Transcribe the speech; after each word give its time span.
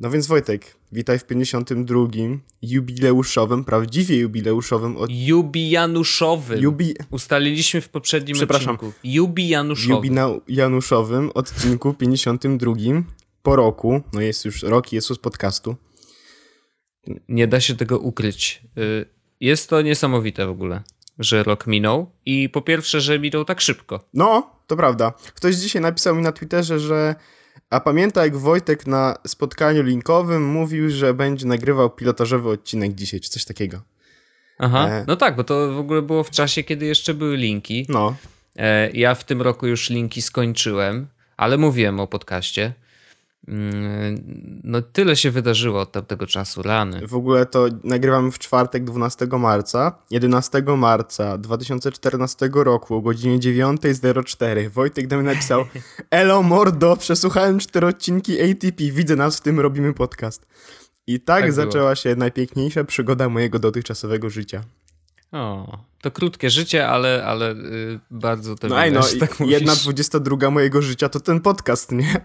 No 0.00 0.10
więc 0.10 0.26
Wojtek, 0.26 0.76
witaj 0.92 1.18
w 1.18 1.24
52. 1.24 2.06
jubileuszowym, 2.62 3.64
prawdziwie 3.64 4.16
jubileuszowym 4.16 4.96
od... 4.96 5.10
Jubijanuszowym. 5.10 6.60
Jubi... 6.60 6.94
Ustaliliśmy 7.10 7.80
w 7.80 7.88
poprzednim 7.88 8.34
Przepraszam. 8.34 8.74
odcinku. 8.74 8.98
Jubijanuszowym. 9.04 10.16
Jubijanuszowym 10.16 11.30
odcinku 11.34 11.94
52 11.94 12.72
po 13.42 13.56
roku. 13.56 14.02
No 14.12 14.20
jest 14.20 14.44
już 14.44 14.62
rok 14.62 14.92
Jezus 14.92 15.18
podcastu. 15.18 15.76
Nie 17.28 17.46
da 17.46 17.60
się 17.60 17.76
tego 17.76 17.98
ukryć. 17.98 18.62
Y, 18.78 19.06
jest 19.40 19.70
to 19.70 19.82
niesamowite 19.82 20.46
w 20.46 20.50
ogóle, 20.50 20.82
że 21.18 21.42
rok 21.42 21.66
minął 21.66 22.10
i 22.26 22.48
po 22.48 22.62
pierwsze, 22.62 23.00
że 23.00 23.18
minął 23.18 23.44
tak 23.44 23.60
szybko. 23.60 24.08
No, 24.14 24.50
to 24.66 24.76
prawda. 24.76 25.12
Ktoś 25.34 25.54
dzisiaj 25.54 25.82
napisał 25.82 26.16
mi 26.16 26.22
na 26.22 26.32
Twitterze, 26.32 26.78
że 26.78 27.14
a 27.70 27.80
pamięta 27.80 28.24
jak 28.24 28.36
Wojtek 28.36 28.86
na 28.86 29.16
spotkaniu 29.26 29.82
linkowym 29.82 30.46
mówił, 30.46 30.90
że 30.90 31.14
będzie 31.14 31.46
nagrywał 31.46 31.90
pilotażowy 31.90 32.48
odcinek 32.50 32.94
dzisiaj, 32.94 33.20
czy 33.20 33.30
coś 33.30 33.44
takiego. 33.44 33.80
Aha, 34.58 34.88
E. 34.88 35.04
no 35.08 35.16
tak, 35.16 35.36
bo 35.36 35.44
to 35.44 35.72
w 35.72 35.78
ogóle 35.78 36.02
było 36.02 36.24
w 36.24 36.30
czasie, 36.30 36.62
kiedy 36.62 36.86
jeszcze 36.86 37.14
były 37.14 37.36
linki. 37.36 37.86
No, 37.88 38.14
E, 38.56 38.90
Ja 38.90 39.14
w 39.14 39.24
tym 39.24 39.42
roku 39.42 39.66
już 39.66 39.90
linki 39.90 40.22
skończyłem, 40.22 41.06
ale 41.36 41.58
mówiłem 41.58 42.00
o 42.00 42.06
podcaście. 42.06 42.72
Mm, 43.48 44.60
No 44.64 44.82
tyle 44.82 45.16
się 45.16 45.30
wydarzyło 45.30 45.80
od 45.80 45.92
tamtego 45.92 46.26
czasu, 46.26 46.62
rany. 46.62 47.06
w 47.06 47.14
ogóle 47.14 47.46
to 47.46 47.66
nagrywamy 47.84 48.30
w 48.32 48.38
czwartek 48.38 48.84
12 48.84 49.26
marca. 49.38 49.98
11 50.10 50.62
marca 50.76 51.38
2014 51.38 52.50
roku 52.54 52.94
o 52.96 53.00
godzinie 53.00 53.38
9.04 53.38 54.68
Wojtek 54.70 55.06
do 55.06 55.16
mnie 55.16 55.24
napisał 55.24 55.64
Elo 56.10 56.42
mordo, 56.42 56.96
przesłuchałem 56.96 57.58
cztery 57.58 57.86
odcinki 57.86 58.40
ATP, 58.50 58.84
widzę 58.92 59.16
nas 59.16 59.36
w 59.36 59.40
tym, 59.40 59.60
robimy 59.60 59.94
podcast. 59.94 60.46
I 61.06 61.20
tak, 61.20 61.42
Tak 61.42 61.54
było. 61.54 61.66
zaczęła 61.66 61.94
się 61.96 62.16
najpiękniejsza 62.16 62.84
przygoda 62.84 63.28
mojego 63.28 63.58
dotychczasowego 63.58 64.30
życia. 64.30 64.64
O, 65.32 65.78
to 66.02 66.10
krótkie 66.10 66.50
życie, 66.50 66.88
ale, 66.88 67.24
ale 67.24 67.52
y, 67.52 68.00
bardzo 68.10 68.54
to 68.56 68.68
No 68.68 68.76
no, 68.92 69.00
tak 69.20 69.40
jedna 69.40 69.74
dwudziesta 69.76 70.20
druga 70.20 70.50
mojego 70.50 70.82
życia 70.82 71.08
to 71.08 71.20
ten 71.20 71.40
podcast, 71.40 71.92
nie? 71.92 72.20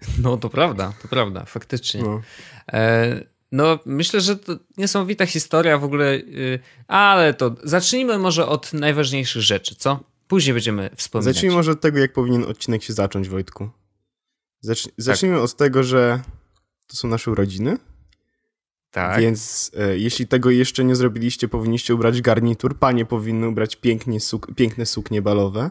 No 0.22 0.36
to 0.36 0.50
prawda, 0.50 0.92
to 1.02 1.08
prawda, 1.08 1.44
faktycznie. 1.44 2.02
No. 2.02 2.20
E, 2.72 3.20
no, 3.52 3.78
myślę, 3.86 4.20
że 4.20 4.36
to 4.36 4.56
niesamowita 4.76 5.26
historia 5.26 5.78
w 5.78 5.84
ogóle, 5.84 6.14
y, 6.14 6.58
ale 6.86 7.34
to 7.34 7.56
zacznijmy 7.64 8.18
może 8.18 8.46
od 8.46 8.72
najważniejszych 8.72 9.42
rzeczy, 9.42 9.74
co? 9.74 10.00
Później 10.28 10.54
będziemy 10.54 10.90
wspominać. 10.96 11.34
Zacznijmy 11.34 11.56
może 11.56 11.72
od 11.72 11.80
tego, 11.80 11.98
jak 11.98 12.12
powinien 12.12 12.44
odcinek 12.44 12.82
się 12.82 12.92
zacząć, 12.92 13.28
Wojtku. 13.28 13.70
Zacz... 14.60 14.88
Zacznijmy 14.96 15.40
od 15.40 15.56
tego, 15.56 15.82
że 15.82 16.20
to 16.86 16.96
są 16.96 17.08
nasze 17.08 17.30
urodziny, 17.30 17.78
Tak, 18.90 19.20
więc 19.20 19.70
e, 19.78 19.98
jeśli 19.98 20.26
tego 20.26 20.50
jeszcze 20.50 20.84
nie 20.84 20.96
zrobiliście, 20.96 21.48
powinniście 21.48 21.94
ubrać 21.94 22.22
garnitur. 22.22 22.78
Panie 22.78 23.04
powinny 23.06 23.48
ubrać 23.48 23.76
pięknie 23.76 24.20
suk... 24.20 24.54
piękne 24.54 24.86
suknie 24.86 25.22
balowe. 25.22 25.70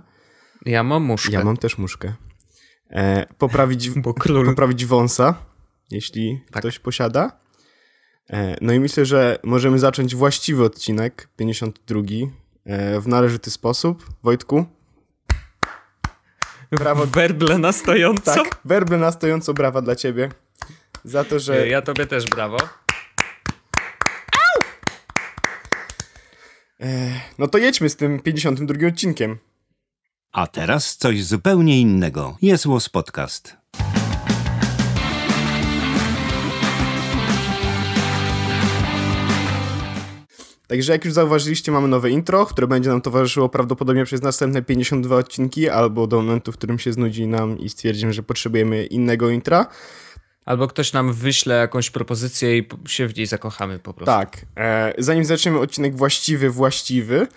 ja 0.66 0.83
mam 0.83 1.03
muszkę, 1.03 1.31
Ja 1.33 1.43
mam 1.43 1.58
też 1.58 1.77
muszkę. 1.77 2.14
E, 2.92 3.26
poprawić, 3.38 3.90
poprawić 4.45 4.86
wąsa, 4.86 5.36
jeśli 5.92 6.44
Tak. 6.52 6.62
ktoś 6.62 6.80
posiada. 6.80 7.40
E, 8.30 8.56
no 8.62 8.73
i 8.73 8.80
myślę, 8.80 9.06
że 9.06 9.40
możemy 9.44 9.80
zacząć 9.80 10.16
właściwy 10.16 10.64
odcinek, 10.64 11.30
52, 11.38 12.02
e, 12.66 13.00
w 13.00 13.08
należyty 13.08 13.52
sposób. 13.52 14.06
Wojtku? 14.23 14.66
Brawo. 16.72 17.06
Werble 17.06 17.58
na 17.58 17.72
stojąco. 17.72 18.36
Tak, 18.36 18.58
werble 18.66 18.98
na 18.98 19.12
stojąco 19.12 19.54
brawa 19.54 19.82
dla 19.82 19.95
ciebie. 19.95 20.30
Za 21.04 21.23
to, 21.23 21.40
że... 21.40 21.67
Ja 21.67 21.82
tobie 21.82 22.06
też 22.06 22.26
brawo. 22.26 22.58
E, 26.82 27.12
no 27.38 27.48
to 27.48 27.58
jedźmy 27.58 27.90
z 27.90 27.95
tym 27.95 28.20
52 28.20 28.88
odcinkiem. 28.88 29.38
A 30.32 30.48
teraz 30.48 30.98
coś 30.98 31.23
zupełnie 31.23 31.82
innego. 31.82 32.38
Jest 32.42 32.66
Łos 32.66 32.90
Podcast. 32.90 33.58
Także 40.67 40.92
jak 40.92 41.06
już 41.06 41.14
zauważyliście, 41.14 41.72
mamy 41.72 41.88
nowe 41.88 42.10
intro, 42.10 42.45
które 42.45 42.67
będzie 42.67 42.90
nam 42.90 43.02
towarzyszyło 43.02 43.50
prawdopodobnie 43.50 44.06
przez 44.06 44.22
następne 44.22 44.62
52 44.62 45.16
odcinki, 45.16 45.70
albo 45.70 46.08
do 46.08 46.22
momentu, 46.22 46.52
w 46.52 46.58
którym 46.58 46.80
się 46.80 46.94
znudzi 46.94 47.28
nam 47.28 47.60
i 47.60 47.70
stwierdzimy, 47.70 48.14
że 48.14 48.23
potrzebujemy 48.23 48.86
innego 48.86 49.30
intra. 49.30 49.67
Albo 50.46 50.67
ktoś 50.67 50.94
nam 50.94 51.14
wyśle 51.14 51.56
jakąś 51.56 51.90
propozycję 51.90 52.58
i 52.58 52.67
się 52.88 53.08
w 53.08 53.17
niej 53.17 53.26
zakochamy 53.26 53.80
po 53.80 53.94
prostu. 53.94 54.11
Tak, 54.11 54.46
e, 54.58 54.94
zanim 54.98 55.26
zaczniemy 55.26 55.60
odcinek 55.60 55.96
właściwy, 55.96 56.50
właściwy, 56.50 57.28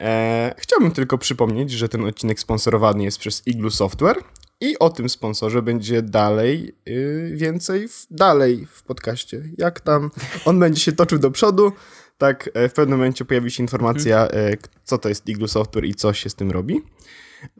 e, 0.00 0.54
chciałbym 0.58 0.92
tylko 0.92 1.18
przypomnieć, 1.18 1.70
że 1.70 1.88
ten 1.88 2.04
odcinek 2.04 2.40
sponsorowany 2.40 3.04
jest 3.04 3.18
przez 3.18 3.46
Iglu 3.46 3.70
Software 3.70 4.16
i 4.60 4.78
o 4.78 4.90
tym 4.90 5.08
sponsorze 5.08 5.62
będzie 5.62 6.02
dalej 6.02 6.74
y, 6.88 7.32
więcej, 7.34 7.88
w, 7.88 8.06
dalej 8.10 8.66
w 8.70 8.82
podcaście. 8.82 9.42
Jak 9.58 9.80
tam 9.80 10.10
on 10.44 10.58
będzie 10.58 10.80
się 10.80 10.92
toczył 10.92 11.18
do 11.18 11.30
przodu, 11.30 11.72
tak 12.18 12.50
e, 12.54 12.68
w 12.68 12.72
pewnym 12.72 12.98
momencie 12.98 13.24
pojawi 13.24 13.50
się 13.50 13.62
informacja, 13.62 14.28
e, 14.28 14.56
co 14.84 14.98
to 14.98 15.08
jest 15.08 15.28
Iglu 15.28 15.48
Software 15.48 15.84
i 15.84 15.94
co 15.94 16.12
się 16.12 16.30
z 16.30 16.34
tym 16.34 16.50
robi. 16.50 16.82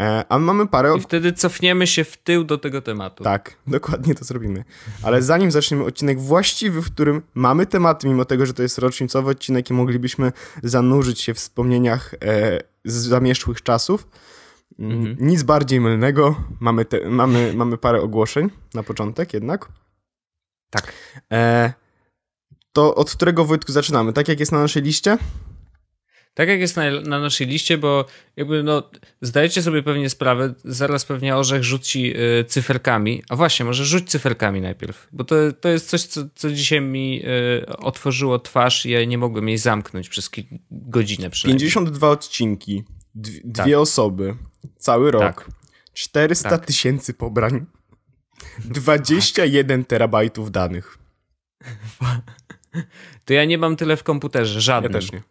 E, 0.00 0.25
a 0.28 0.39
mamy 0.39 0.67
parę 0.67 0.95
I 0.99 1.00
wtedy 1.00 1.33
cofniemy 1.33 1.87
się 1.87 2.05
w 2.05 2.17
tył 2.17 2.45
do 2.45 2.59
tego 2.59 2.83
tematu. 2.83 3.25
tak, 3.25 3.56
dokładnie 3.67 4.15
to 4.15 4.25
zrobimy. 4.25 4.65
Ale 5.03 5.22
zanim 5.22 5.50
zaczniemy 5.50 5.84
odcinek 5.84 6.21
właściwy, 6.21 6.83
w 6.83 6.93
którym 6.93 7.22
mamy 7.34 7.67
tematy, 7.67 8.09
mimo 8.09 8.25
tego, 8.25 8.47
że 8.47 8.55
to 8.55 8.62
jest 8.62 8.78
rocznicowy 8.78 9.31
odcinek 9.31 9.71
i 9.71 9.72
moglibyśmy 9.72 10.33
zanurzyć 10.62 11.21
się 11.21 11.34
w 11.34 11.37
wspomnieniach 11.37 12.15
e, 12.15 12.61
z 12.84 12.95
zamieszłych 12.95 13.62
czasów, 13.62 14.09
mm, 14.78 15.17
nic 15.21 15.43
bardziej 15.43 15.81
mylnego. 15.81 16.37
Mamy, 16.61 16.84
te, 16.84 17.11
mamy, 17.11 17.53
mamy 17.55 17.78
parę 17.78 18.01
ogłoszeń 18.01 18.51
na 18.75 18.83
początek 18.83 19.34
jednak. 19.34 19.69
Tak. 20.71 20.93
E, 21.33 21.72
to 22.72 22.95
od 22.95 23.11
którego 23.11 23.45
Wojtku 23.45 23.72
zaczynamy? 23.72 24.12
Tak 24.12 24.28
jak 24.28 24.41
jest 24.41 24.53
na 24.53 24.61
naszej 24.61 24.83
liście? 24.83 25.19
Tak 26.34 26.49
jak 26.49 26.61
jest 26.61 26.77
na, 26.77 26.91
na 27.00 27.21
naszej 27.21 27.47
liście, 27.47 27.78
bo 27.78 28.05
jakby 28.37 28.62
no, 28.62 28.91
zdajecie 29.21 29.62
sobie 29.62 29.83
pewnie 29.83 30.11
sprawę, 30.11 30.55
zaraz 30.65 31.05
pewnie 31.05 31.37
Orzech 31.37 31.62
rzuci 31.65 32.15
y, 32.41 32.45
cyferkami. 32.45 33.22
A 33.28 33.37
właśnie, 33.37 33.67
może 33.67 33.84
rzuć 33.84 34.11
cyferkami 34.11 34.61
najpierw, 34.61 35.09
bo 35.12 35.25
to, 35.25 35.34
to 35.61 35.69
jest 35.69 35.89
coś, 35.89 36.03
co, 36.03 36.21
co 36.34 36.50
dzisiaj 36.50 36.81
mi 36.81 37.22
y, 37.62 37.67
otworzyło 37.67 38.39
twarz 38.39 38.87
i 38.87 38.91
ja 38.91 39.05
nie 39.05 39.19
mogłem 39.19 39.49
jej 39.49 39.59
zamknąć 39.59 40.09
przez 40.09 40.31
godzinę 40.71 41.31
przynajmniej. 41.31 41.61
52 41.61 42.09
odcinki, 42.11 42.84
dw- 43.15 43.41
dwie 43.45 43.81
osoby, 43.81 44.34
cały 44.78 45.11
rok, 45.11 45.22
Tak. 45.22 45.49
400 45.93 46.51
Tak. 46.51 46.66
tysięcy 46.66 47.15
pobrań, 47.15 47.66
21 48.65 49.84
terabajtów 49.84 50.51
danych. 50.51 50.99
To 53.25 53.33
ja 53.34 53.45
nie 53.45 53.59
mam 53.59 53.77
tyle 53.77 53.97
w 53.97 54.03
komputerze, 54.03 54.55
Ja 54.55 54.61
żadnym. 54.61 54.93
też 54.93 55.12
nie. 55.12 55.22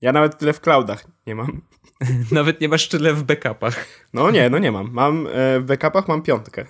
Ja 0.00 0.12
nawet 0.12 0.38
tyle 0.38 0.52
w 0.52 0.60
cloudach 0.60 1.04
nie 1.26 1.34
mam. 1.34 1.62
Nawet 2.32 2.60
nie 2.60 2.68
masz 2.68 2.88
tyle 2.88 3.14
w 3.14 3.22
backupach. 3.22 3.86
No 4.12 4.30
nie, 4.30 4.50
no 4.50 4.58
nie 4.58 4.72
mam. 4.72 4.90
Mam 4.92 5.26
e, 5.26 5.60
w 5.60 5.64
backupach 5.64 6.08
mam 6.08 6.22
piątkę. 6.22 6.64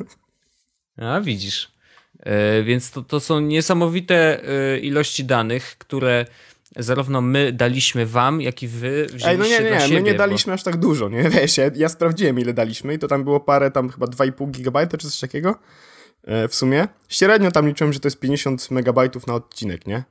A 0.96 1.20
widzisz. 1.20 1.72
E, 2.20 2.62
więc 2.62 2.90
to, 2.90 3.02
to 3.02 3.20
są 3.20 3.40
niesamowite 3.40 4.40
e, 4.48 4.78
ilości 4.78 5.24
danych, 5.24 5.78
które 5.78 6.26
zarówno 6.76 7.20
my 7.20 7.52
daliśmy 7.52 8.06
wam, 8.06 8.40
jak 8.40 8.62
i 8.62 8.68
wy 8.68 9.06
wzięliście 9.06 9.28
Ej, 9.30 9.38
no 9.38 9.44
nie, 9.44 9.50
nie, 9.50 9.60
dla 9.60 9.70
nie, 9.70 9.80
siebie. 9.80 9.94
my 9.94 10.02
nie 10.02 10.12
bo- 10.12 10.18
daliśmy 10.18 10.52
aż 10.52 10.62
tak 10.62 10.76
dużo, 10.76 11.08
nie? 11.08 11.30
Wiesz, 11.30 11.58
ja, 11.58 11.70
ja 11.74 11.88
sprawdziłem 11.88 12.38
ile 12.38 12.52
daliśmy 12.54 12.94
i 12.94 12.98
to 12.98 13.08
tam 13.08 13.24
było 13.24 13.40
parę, 13.40 13.70
tam 13.70 13.88
chyba 13.88 14.06
2,5 14.06 14.50
gigabajta 14.50 14.98
czy 14.98 15.10
coś 15.10 15.20
takiego 15.20 15.54
w 16.48 16.54
sumie. 16.54 16.88
Średnio 17.08 17.50
tam 17.50 17.68
liczyłem, 17.68 17.92
że 17.92 18.00
to 18.00 18.06
jest 18.08 18.20
50 18.20 18.70
megabajtów 18.70 19.26
na 19.26 19.34
odcinek, 19.34 19.86
nie? 19.86 20.04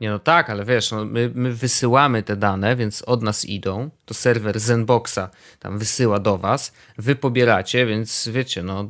Nie, 0.00 0.10
no 0.10 0.18
tak, 0.18 0.50
ale 0.50 0.64
wiesz, 0.64 0.90
no, 0.90 1.04
my, 1.04 1.30
my 1.34 1.52
wysyłamy 1.52 2.22
te 2.22 2.36
dane, 2.36 2.76
więc 2.76 3.02
od 3.02 3.22
nas 3.22 3.44
idą. 3.44 3.90
To 4.04 4.14
serwer 4.14 4.60
Zenboxa 4.60 5.30
tam 5.58 5.78
wysyła 5.78 6.18
do 6.18 6.38
was. 6.38 6.72
Wy 6.98 7.16
pobieracie, 7.16 7.86
więc 7.86 8.28
wiecie, 8.32 8.62
no 8.62 8.88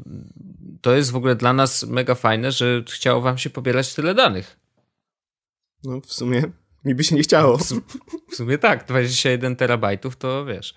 to 0.81 0.95
jest 0.95 1.11
w 1.11 1.17
ogóle 1.17 1.37
dla 1.37 1.53
nas 1.53 1.83
mega 1.83 2.15
fajne, 2.15 2.53
że 2.53 2.83
chciało 2.93 3.21
wam 3.21 3.39
się 3.39 3.51
pobierać 3.51 3.95
tyle 3.95 4.15
danych. 4.15 4.57
No 5.85 6.01
w 6.01 6.13
sumie 6.13 6.43
mi 6.85 6.95
by 6.95 7.05
się 7.05 7.17
nie 7.17 7.23
chciało. 7.23 7.59
W 8.33 8.35
sumie 8.37 8.59
tak, 8.59 8.87
21 8.87 9.57
terabajtów 9.57 10.17
to 10.17 10.45
wiesz. 10.45 10.75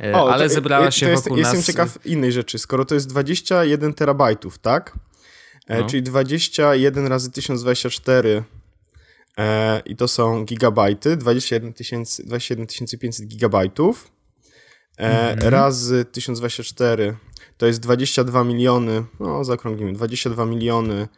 E, 0.00 0.14
O, 0.14 0.32
ale 0.32 0.48
to- 0.48 0.54
zebrała 0.54 0.84
to 0.84 0.90
się 0.90 1.08
jest, 1.08 1.24
wokół 1.24 1.38
Jestem 1.38 1.56
nas... 1.56 1.66
ciekaw 1.66 2.06
innej 2.06 2.32
rzeczy. 2.32 2.58
Skoro 2.58 2.84
to 2.84 2.94
jest 2.94 3.08
21 3.08 3.94
terabajtów, 3.94 4.58
tak? 4.58 4.98
E, 5.66 5.80
No. 5.80 5.86
Czyli 5.86 6.02
21 6.02 7.06
razy 7.06 7.32
1024 7.32 8.28
e, 8.28 8.55
i 9.86 9.96
to 9.96 10.08
są 10.08 10.44
gigabajty, 10.44 11.16
21, 11.16 11.72
tysięcy, 11.72 12.24
21 12.26 12.66
500 13.00 13.26
gigabajtów 13.26 14.10
e, 14.98 15.30
Mhm. 15.32 15.52
razy 15.52 16.04
1024 16.04 17.16
to 17.56 17.66
jest 17.66 17.80
22 17.80 18.44
miliony, 18.44 19.04
no 19.20 19.44
zaokrąglimy, 19.44 19.92
22 19.92 20.46
miliony 20.46 21.08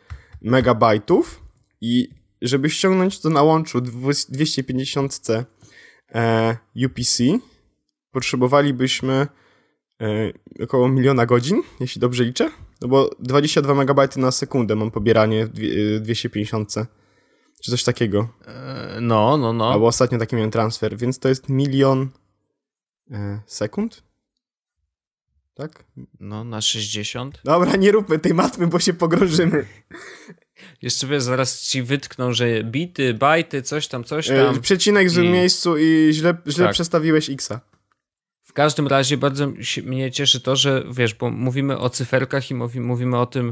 megabajtów 0.43 1.43
i 1.81 2.09
żeby 2.43 2.71
ściągnąć 2.71 3.21
to 3.21 3.31
na 3.31 3.43
łączu 3.43 3.81
250 4.29 5.21
e, 6.15 6.57
UPC 6.87 7.23
potrzebowalibyśmy 8.13 9.27
e, 10.03 10.33
około 10.65 10.89
miliona 10.89 11.27
godzin, 11.27 11.63
jeśli 11.81 12.01
dobrze 12.01 12.25
liczę. 12.25 12.51
No 12.81 12.89
bo 12.89 13.11
22 13.21 13.75
megabajty 13.75 14.21
na 14.21 14.31
sekundę 14.31 14.77
mam 14.77 14.91
pobieranie 14.91 15.47
w 15.47 15.51
dwie- 15.53 16.01
250 16.01 16.75
czy 17.63 17.71
coś 17.71 17.85
takiego. 17.85 18.29
E, 18.47 18.99
No, 19.01 19.37
no, 19.37 19.53
no. 19.53 19.73
Albo 19.73 19.87
ostatnio 19.87 20.19
taki 20.19 20.37
miałem 20.37 20.51
transfer, 20.51 20.97
więc 20.97 21.19
to 21.19 21.29
jest 21.29 21.49
milion 21.49 22.09
e, 23.11 23.41
sekund? 23.47 24.03
Tak? 25.55 25.85
No, 26.21 26.45
na 26.45 26.61
60. 26.61 27.41
Dobra, 27.45 27.77
nie 27.77 27.93
róbmy 27.93 28.19
tej 28.19 28.35
matmy, 28.35 28.67
bo 28.67 28.79
się 28.81 28.95
pogrążymy. 28.95 29.67
Jeszcze 30.83 31.07
wiesz, 31.07 31.23
zaraz 31.23 31.61
ci 31.63 31.83
wytkną, 31.83 32.33
że 32.33 32.65
bity, 32.65 33.15
bajty, 33.15 33.63
coś 33.63 33.89
tam, 33.89 34.05
coś 34.05 34.31
E, 34.31 34.45
tam. 34.45 34.61
przecinek 34.61 35.07
w 35.09 35.11
złym 35.11 35.27
I- 35.27 35.31
miejscu 35.31 35.79
i 35.79 36.09
źle, 36.13 36.37
źle 36.49 36.65
Tak. 36.65 36.75
przestawiłeś 36.75 37.31
X-a. 37.31 37.61
W 38.43 38.53
każdym 38.53 38.87
razie 38.87 39.17
bardzo 39.17 39.53
mnie 39.85 40.11
cieszy 40.13 40.41
to, 40.41 40.57
że 40.57 40.85
wiesz, 40.91 41.15
bo 41.15 41.31
mówimy 41.31 41.79
o 41.79 41.91
cyferkach 41.91 42.51
i 42.51 42.55
mówi, 42.55 42.81
mówimy 42.81 43.19
o 43.19 43.27
tym, 43.27 43.51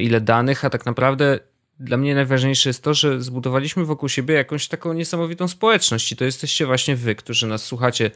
ile 0.00 0.20
danych, 0.20 0.64
a 0.64 0.70
tak 0.70 0.86
naprawdę 0.86 1.38
dla 1.80 1.96
mnie 1.96 2.14
najważniejsze 2.14 2.68
jest 2.68 2.82
to, 2.82 2.94
że 2.94 3.22
zbudowaliśmy 3.22 3.84
wokół 3.84 4.08
siebie 4.08 4.34
jakąś 4.34 4.68
taką 4.68 4.92
niesamowitą 4.92 5.48
społeczność 5.48 6.12
i 6.12 6.16
to 6.16 6.24
jesteście 6.24 6.66
właśnie 6.66 6.96
wy, 6.96 7.14
którzy 7.14 7.46
nas 7.46 7.64
słuchacie 7.64 8.10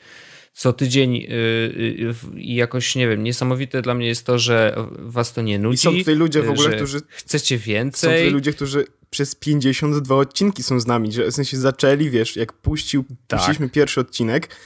co 0.52 0.72
tydzień 0.72 1.16
y, 1.16 1.20
y, 1.30 2.14
i 2.40 2.54
jakoś, 2.54 2.94
nie 2.94 3.08
wiem, 3.08 3.22
niesamowite 3.24 3.82
dla 3.82 3.94
mnie 3.94 4.06
jest 4.06 4.26
to, 4.26 4.38
że 4.38 4.76
was 4.90 5.32
to 5.32 5.42
nie 5.42 5.58
nudzi. 5.58 5.74
I 5.74 5.78
są 5.78 5.98
tutaj 5.98 6.14
ludzie 6.14 6.42
w 6.42 6.50
ogóle, 6.50 6.76
którzy 6.76 7.00
Chcecie 7.08 7.56
Są 7.56 7.60
tutaj 7.60 7.74
więcej. 7.74 8.30
ludzie, 8.30 8.52
którzy 8.52 8.86
przez 9.10 9.34
52 9.34 10.14
odcinki 10.16 10.62
są 10.62 10.80
z 10.80 10.86
nami, 10.86 11.12
że 11.12 11.26
w 11.30 11.34
sensie 11.34 11.56
zaczęli, 11.56 12.10
wiesz, 12.10 12.36
jak 12.36 12.52
puścił, 12.52 13.04
Tak. 13.26 13.38
puściliśmy 13.40 13.68
pierwszy 13.68 14.00
odcinek, 14.00 14.56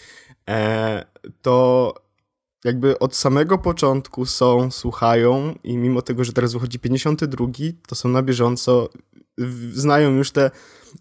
e, 0.49 1.05
to 1.43 1.94
jakby 2.65 2.99
od 2.99 3.17
samego 3.17 3.59
początku 3.59 4.27
są, 4.27 4.71
słuchają 4.71 5.55
i 5.65 5.77
mimo 5.77 6.03
tego, 6.03 6.25
że 6.25 6.33
teraz 6.33 6.53
wychodzi 6.53 6.79
52, 6.79 7.47
to 7.87 7.95
są 7.95 8.09
na 8.09 8.23
bieżąco, 8.23 8.89
znają 9.73 10.11
już 10.11 10.31
te 10.31 10.51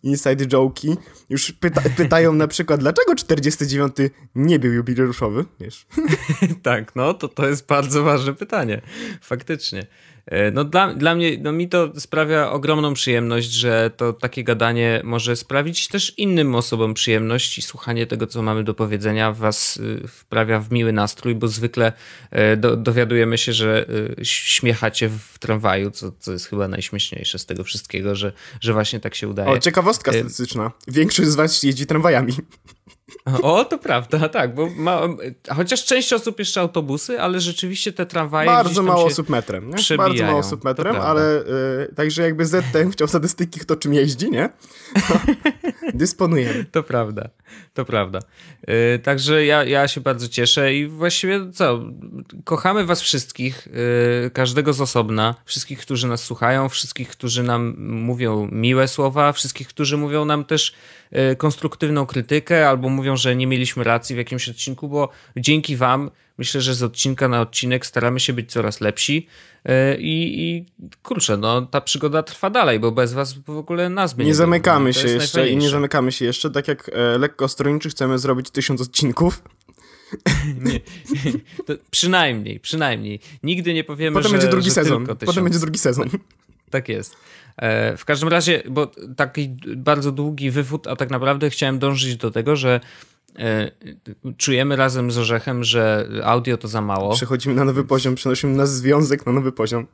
inside 0.04 0.46
joke'i, 0.46 0.98
już 1.30 1.52
pyta 1.52 1.82
pytają 1.98 2.34
na 2.34 2.48
przykład, 2.48 2.80
dlaczego 2.80 3.16
49 3.16 3.96
nie 4.36 4.60
był 4.60 4.74
jubileuszowy, 4.74 5.46
wiesz. 5.60 5.86
Tak, 6.64 6.96
no 6.96 7.14
to 7.14 7.28
to 7.28 7.48
jest 7.48 7.68
bardzo 7.68 8.04
ważne 8.04 8.34
pytanie. 8.34 8.82
Faktycznie. 9.22 9.88
E, 10.26 10.52
No 10.52 10.64
dla, 10.64 10.94
dla 10.94 11.16
mnie, 11.16 11.38
no 11.42 11.52
mi 11.52 11.70
to 11.70 12.00
sprawia 12.00 12.52
ogromną 12.52 12.94
przyjemność, 12.94 13.52
że 13.52 13.92
to 13.98 14.14
takie 14.14 14.44
gadanie 14.44 15.02
może 15.04 15.36
sprawić 15.36 15.88
też 15.88 16.14
innym 16.18 16.56
osobom 16.56 16.94
przyjemność 16.94 17.58
i 17.58 17.62
słuchanie 17.62 18.08
tego, 18.08 18.28
co 18.28 18.42
mamy 18.42 18.64
do 18.64 18.74
powiedzenia 18.74 19.32
was 19.32 19.78
y, 19.78 20.08
wprawia 20.08 20.60
w 20.60 20.72
miły 20.72 20.94
nastrój, 20.94 21.36
bo 21.36 21.48
zwykle 21.48 21.94
e, 22.32 22.58
do, 22.58 22.78
dowiadujemy 22.78 23.38
się, 23.38 23.54
że 23.54 23.86
y, 24.20 24.26
śmiechacie 24.26 25.10
w 25.10 25.40
tramwaju, 25.40 25.92
co, 25.92 26.12
co 26.20 26.32
jest 26.32 26.46
chyba 26.50 26.68
najśmieszniejsze 26.68 27.40
z 27.40 27.46
tego 27.46 27.64
wszystkiego, 27.64 28.16
że, 28.16 28.34
że 28.62 28.74
właśnie 28.74 29.00
tak 29.00 29.16
się 29.16 29.28
udaje. 29.28 29.50
O, 29.50 29.60
ciekawostka 29.60 30.12
E, 30.12 30.14
statystyczna. 30.14 30.72
Większość 30.88 31.30
z 31.30 31.36
was 31.36 31.64
jeździ 31.64 31.86
tramwajami. 31.86 32.34
O, 33.42 33.66
to 33.66 33.78
prawda, 33.78 34.30
tak, 34.30 34.56
bo 34.56 34.70
ma, 34.70 35.02
chociaż 35.56 35.86
część 35.86 36.14
osób 36.14 36.40
jeszcze 36.40 36.62
autobusy, 36.62 37.22
ale 37.22 37.40
rzeczywiście 37.40 37.94
te 37.94 38.06
tramwaje 38.06 38.50
Bardzo 38.50 38.84
mało 38.84 39.06
osób 39.06 39.30
metrem, 39.30 39.70
nie? 39.70 39.76
przebijają, 39.76 40.10
Bardzo 40.10 40.26
mało 40.26 40.40
osób 40.40 40.64
metrem, 40.64 40.96
ale 40.96 41.42
y, 41.90 41.96
także 41.96 42.22
jakby 42.22 42.46
ZTM 42.46 42.92
chciał 42.92 43.08
statystyki, 43.08 43.60
kto 43.60 43.76
czym 43.76 43.94
jeździ, 43.94 44.32
nie? 44.32 44.50
Dysponujemy. 45.94 46.66
To 46.72 46.84
prawda, 46.84 47.30
to 47.74 47.86
prawda. 47.86 48.20
Yy, 48.68 49.00
także 49.00 49.46
ja, 49.46 49.64
ja 49.64 49.88
się 49.88 50.02
bardzo 50.02 50.28
cieszę 50.28 50.74
i 50.74 50.88
właściwie 50.88 51.52
co, 51.52 51.80
kochamy 52.44 52.86
was 52.86 53.02
wszystkich, 53.02 53.68
yy, 54.24 54.30
każdego 54.30 54.74
z 54.74 54.82
osobna, 54.82 55.36
wszystkich, 55.46 55.80
którzy 55.80 56.08
nas 56.08 56.24
słuchają, 56.24 56.70
wszystkich, 56.70 57.10
którzy 57.10 57.44
nam 57.44 57.76
mówią 57.80 58.48
miłe 58.52 58.88
słowa, 58.88 59.32
wszystkich, 59.32 59.68
którzy 59.68 59.98
mówią 59.98 60.26
nam 60.26 60.46
też 60.46 60.74
yy, 61.12 61.36
konstruktywną 61.36 62.06
krytykę 62.06 62.70
albo 62.70 62.90
mówią, 62.90 63.03
że 63.18 63.36
nie 63.36 63.48
mieliśmy 63.48 63.84
racji 63.84 64.16
w 64.16 64.18
jakimś 64.18 64.50
odcinku, 64.50 64.90
bo 64.90 65.10
dzięki 65.38 65.78
wam 65.78 66.12
myślę, 66.38 66.62
że 66.62 66.76
z 66.76 66.84
odcinka 66.84 67.28
na 67.28 67.42
odcinek 67.42 67.86
staramy 67.86 68.20
się 68.20 68.34
być 68.34 68.52
coraz 68.52 68.82
lepsi 68.82 69.28
yy, 69.66 69.72
i, 70.00 70.42
i 70.42 70.66
kurczę, 71.04 71.38
no 71.38 71.62
ta 71.62 71.82
przygoda 71.82 72.24
trwa 72.24 72.50
dalej, 72.50 72.80
bo 72.80 72.92
bez 72.92 73.14
was 73.14 73.34
w 73.34 73.50
ogóle 73.50 73.90
nas 73.90 74.14
by 74.14 74.24
nie 74.24 74.28
Nie 74.28 74.36
zamykamy 74.36 74.94
się 74.94 75.08
jeszcze 75.08 75.50
i 75.50 75.58
nie 75.58 75.70
zamykamy 75.70 76.12
się 76.12 76.26
jeszcze, 76.26 76.52
tak 76.52 76.68
jak 76.68 76.90
e, 76.94 77.18
lekko 77.18 77.48
stronniczy 77.48 77.90
chcemy 77.90 78.20
zrobić 78.20 78.50
tysiąc 78.50 78.82
odcinków. 78.82 79.44
Nie. 80.66 80.80
Przynajmniej, 81.92 82.60
przynajmniej. 82.60 83.20
Nigdy 83.44 83.74
nie 83.74 83.84
powiemy, 83.84 84.14
Potem 84.14 84.32
że, 84.32 84.38
będzie 84.38 84.52
drugi 84.52 84.70
że 84.70 84.72
sezon. 84.72 85.08
Potem 85.26 85.44
będzie 85.44 85.60
drugi 85.60 85.80
sezon. 85.80 86.10
Tak 86.74 86.90
jest. 86.90 87.16
E, 87.58 87.98
W 87.98 88.06
każdym 88.06 88.30
razie, 88.30 88.64
bo 88.70 88.92
taki 89.18 89.58
bardzo 89.78 90.12
długi 90.12 90.52
wywód, 90.52 90.88
a 90.88 90.96
tak 90.96 91.10
naprawdę 91.10 91.50
chciałem 91.50 91.80
dążyć 91.80 92.18
do 92.18 92.32
tego, 92.32 92.56
że 92.56 92.80
e, 93.40 93.72
czujemy 94.38 94.76
razem 94.76 95.12
z 95.12 95.18
Orzechem, 95.18 95.64
że 95.64 96.08
audio 96.24 96.58
to 96.58 96.68
za 96.68 96.82
mało. 96.82 97.16
Przechodzimy 97.16 97.56
na 97.56 97.66
nowy 97.66 97.84
poziom, 97.84 98.16
przenosimy 98.16 98.56
nasz 98.56 98.70
związek 98.70 99.26
na 99.26 99.32
nowy 99.32 99.52
poziom. 99.52 99.88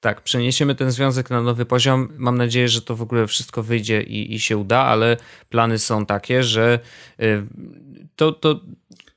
Tak, 0.00 0.20
przeniesiemy 0.20 0.74
ten 0.74 0.90
związek 0.90 1.30
na 1.30 1.42
nowy 1.42 1.64
poziom. 1.64 2.08
Mam 2.16 2.38
nadzieję, 2.38 2.68
że 2.68 2.82
to 2.82 2.96
w 2.96 3.02
ogóle 3.02 3.26
wszystko 3.26 3.62
wyjdzie 3.62 4.02
i, 4.02 4.34
i 4.34 4.40
się 4.40 4.56
uda, 4.56 4.78
ale 4.78 5.16
plany 5.48 5.78
są 5.78 6.06
takie, 6.06 6.42
że 6.42 6.78
y, 7.22 7.46
to, 8.16 8.32
to 8.32 8.60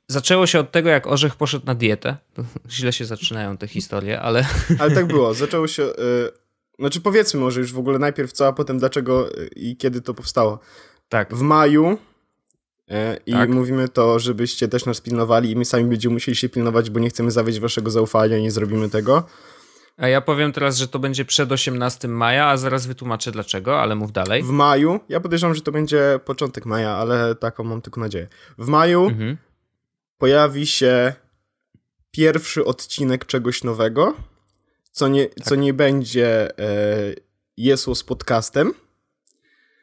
zaczęło 0.08 0.48
się 0.48 0.60
od 0.60 0.72
tego, 0.72 0.90
jak 0.90 1.08
Orzech 1.08 1.36
poszedł 1.36 1.66
na 1.66 1.76
dietę. 1.76 2.18
To 2.34 2.44
źle 2.70 2.94
się 2.94 3.06
zaczynają 3.06 3.58
te 3.58 3.68
historie, 3.68 4.22
ale 4.22 4.46
Ale 4.80 4.92
tak 4.92 5.08
było, 5.08 5.34
zaczęło 5.44 5.68
się... 5.68 5.84
Znaczy 6.80 7.02
powiedzmy 7.02 7.40
może 7.40 7.60
już 7.60 7.74
w 7.74 7.78
ogóle 7.80 8.00
najpierw 8.00 8.32
co, 8.32 8.48
a 8.48 8.54
potem 8.54 8.78
dlaczego 8.80 9.30
e, 9.38 9.46
i 9.56 9.78
kiedy 9.78 10.02
to 10.02 10.14
powstało. 10.14 10.60
tak. 11.10 11.36
w 11.36 11.42
maju 11.42 11.98
e, 12.90 13.18
i 13.26 13.32
Tak. 13.32 13.50
mówimy 13.50 13.90
to, 13.90 14.20
żebyście 14.20 14.68
też 14.68 14.86
nas 14.86 15.02
pilnowali 15.02 15.52
i 15.52 15.56
my 15.56 15.66
sami 15.66 15.84
będziemy 15.86 16.14
musieli 16.14 16.36
się 16.36 16.50
pilnować, 16.50 16.90
bo 16.90 17.00
nie 17.00 17.10
chcemy 17.10 17.32
zawieść 17.32 17.60
waszego 17.60 17.92
zaufania 17.92 18.38
i 18.38 18.42
nie 18.42 18.52
zrobimy 18.52 18.90
tego. 18.90 19.24
A 19.98 20.08
ja 20.08 20.22
powiem 20.22 20.52
teraz, 20.52 20.78
że 20.78 20.88
to 20.88 21.00
będzie 21.00 21.26
przed 21.26 21.52
18 21.52 22.08
maja, 22.08 22.48
a 22.48 22.58
zaraz 22.58 22.86
wytłumaczę 22.88 23.32
dlaczego, 23.32 23.82
ale 23.82 23.96
mów 23.96 24.12
dalej. 24.12 24.44
W 24.44 24.50
maju, 24.50 25.00
ja 25.10 25.20
podejrzewam, 25.20 25.56
że 25.56 25.62
to 25.62 25.72
będzie 25.72 26.20
początek 26.26 26.66
maja, 26.66 26.90
ale 26.92 27.36
taką 27.36 27.64
mam 27.64 27.82
tylko 27.82 28.02
nadzieję. 28.02 28.28
W 28.58 28.68
maju 28.68 29.06
Mhm. 29.06 29.38
pojawi 30.18 30.66
się 30.66 31.14
pierwszy 32.12 32.66
odcinek 32.66 33.26
czegoś 33.26 33.64
nowego, 33.64 34.14
co 34.94 35.08
nie, 35.08 35.26
Tak. 35.26 35.46
co 35.46 35.56
nie 35.56 35.74
będzie 35.74 36.58
e, 36.60 36.66
Jesło 37.58 37.96
z 37.96 38.04
podcastem, 38.04 38.74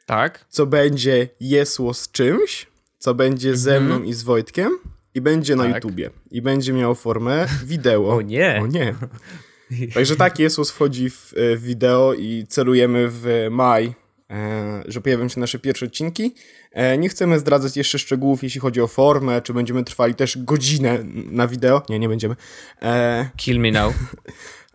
Tak. 0.05 0.45
co 0.49 0.65
będzie 0.65 1.27
Jesło 1.39 1.93
z 1.93 2.11
czymś, 2.11 2.67
co 2.97 3.13
będzie 3.13 3.55
ze 3.57 3.77
Mhm. 3.77 3.85
mną 4.01 4.03
i 4.09 4.13
z 4.13 4.23
Wojtkiem 4.23 4.77
i 5.15 5.21
będzie 5.21 5.55
na 5.55 5.63
Tak. 5.63 5.75
YouTubie. 5.83 6.09
I 6.31 6.41
będzie 6.41 6.73
miało 6.73 6.95
formę 6.95 7.47
wideo. 7.65 8.09
O 8.15 8.21
nie. 8.21 8.59
O 8.63 8.67
nie. 8.67 8.95
Także 9.93 10.15
tak, 10.15 10.39
Jesus 10.39 10.71
wchodzi 10.71 11.09
w, 11.09 11.33
e, 11.35 11.55
w 11.57 11.63
wideo 11.63 12.13
i 12.13 12.45
celujemy 12.49 13.07
w 13.09 13.47
maj, 13.51 13.93
e, 14.29 14.83
że 14.87 15.01
pojawią 15.01 15.27
się 15.29 15.39
nasze 15.39 15.59
pierwsze 15.59 15.85
odcinki. 15.85 16.35
E, 16.71 16.97
nie 16.97 17.09
chcemy 17.09 17.39
zdradzać 17.39 17.77
jeszcze 17.77 17.99
szczegółów, 17.99 18.43
jeśli 18.43 18.61
chodzi 18.61 18.81
o 18.81 18.87
formę, 18.87 19.41
czy 19.41 19.53
będziemy 19.53 19.83
trwali 19.83 20.15
też 20.15 20.37
godzinę 20.37 20.99
na 21.31 21.47
wideo. 21.47 21.81
Nie, 21.89 21.99
nie 21.99 22.09
będziemy. 22.09 22.35
E, 22.81 23.29
Kill 23.37 23.59
me 23.59 23.71
now. 23.71 23.93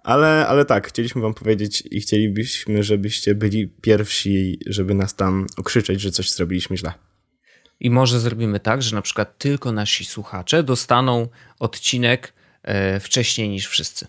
ale, 0.06 0.46
ale 0.46 0.64
tak, 0.64 0.88
chcieliśmy 0.88 1.22
wam 1.22 1.34
powiedzieć 1.34 1.82
i 1.90 2.00
chcielibyśmy, 2.00 2.82
żebyście 2.82 3.34
byli 3.34 3.68
pierwsi, 3.68 4.58
żeby 4.66 4.94
nas 4.94 5.14
tam 5.14 5.46
okrzyczeć, 5.56 6.00
że 6.00 6.10
coś 6.10 6.30
zrobiliśmy 6.30 6.76
źle. 6.76 6.92
I 7.80 7.90
może 7.90 8.20
zrobimy 8.20 8.60
tak, 8.60 8.82
że 8.82 8.96
na 8.96 9.02
przykład 9.02 9.38
tylko 9.38 9.72
nasi 9.72 10.04
słuchacze 10.04 10.62
dostaną 10.62 11.28
odcinek 11.58 12.32
e, 12.62 13.00
wcześniej 13.00 13.48
niż 13.48 13.66
wszyscy. 13.66 14.06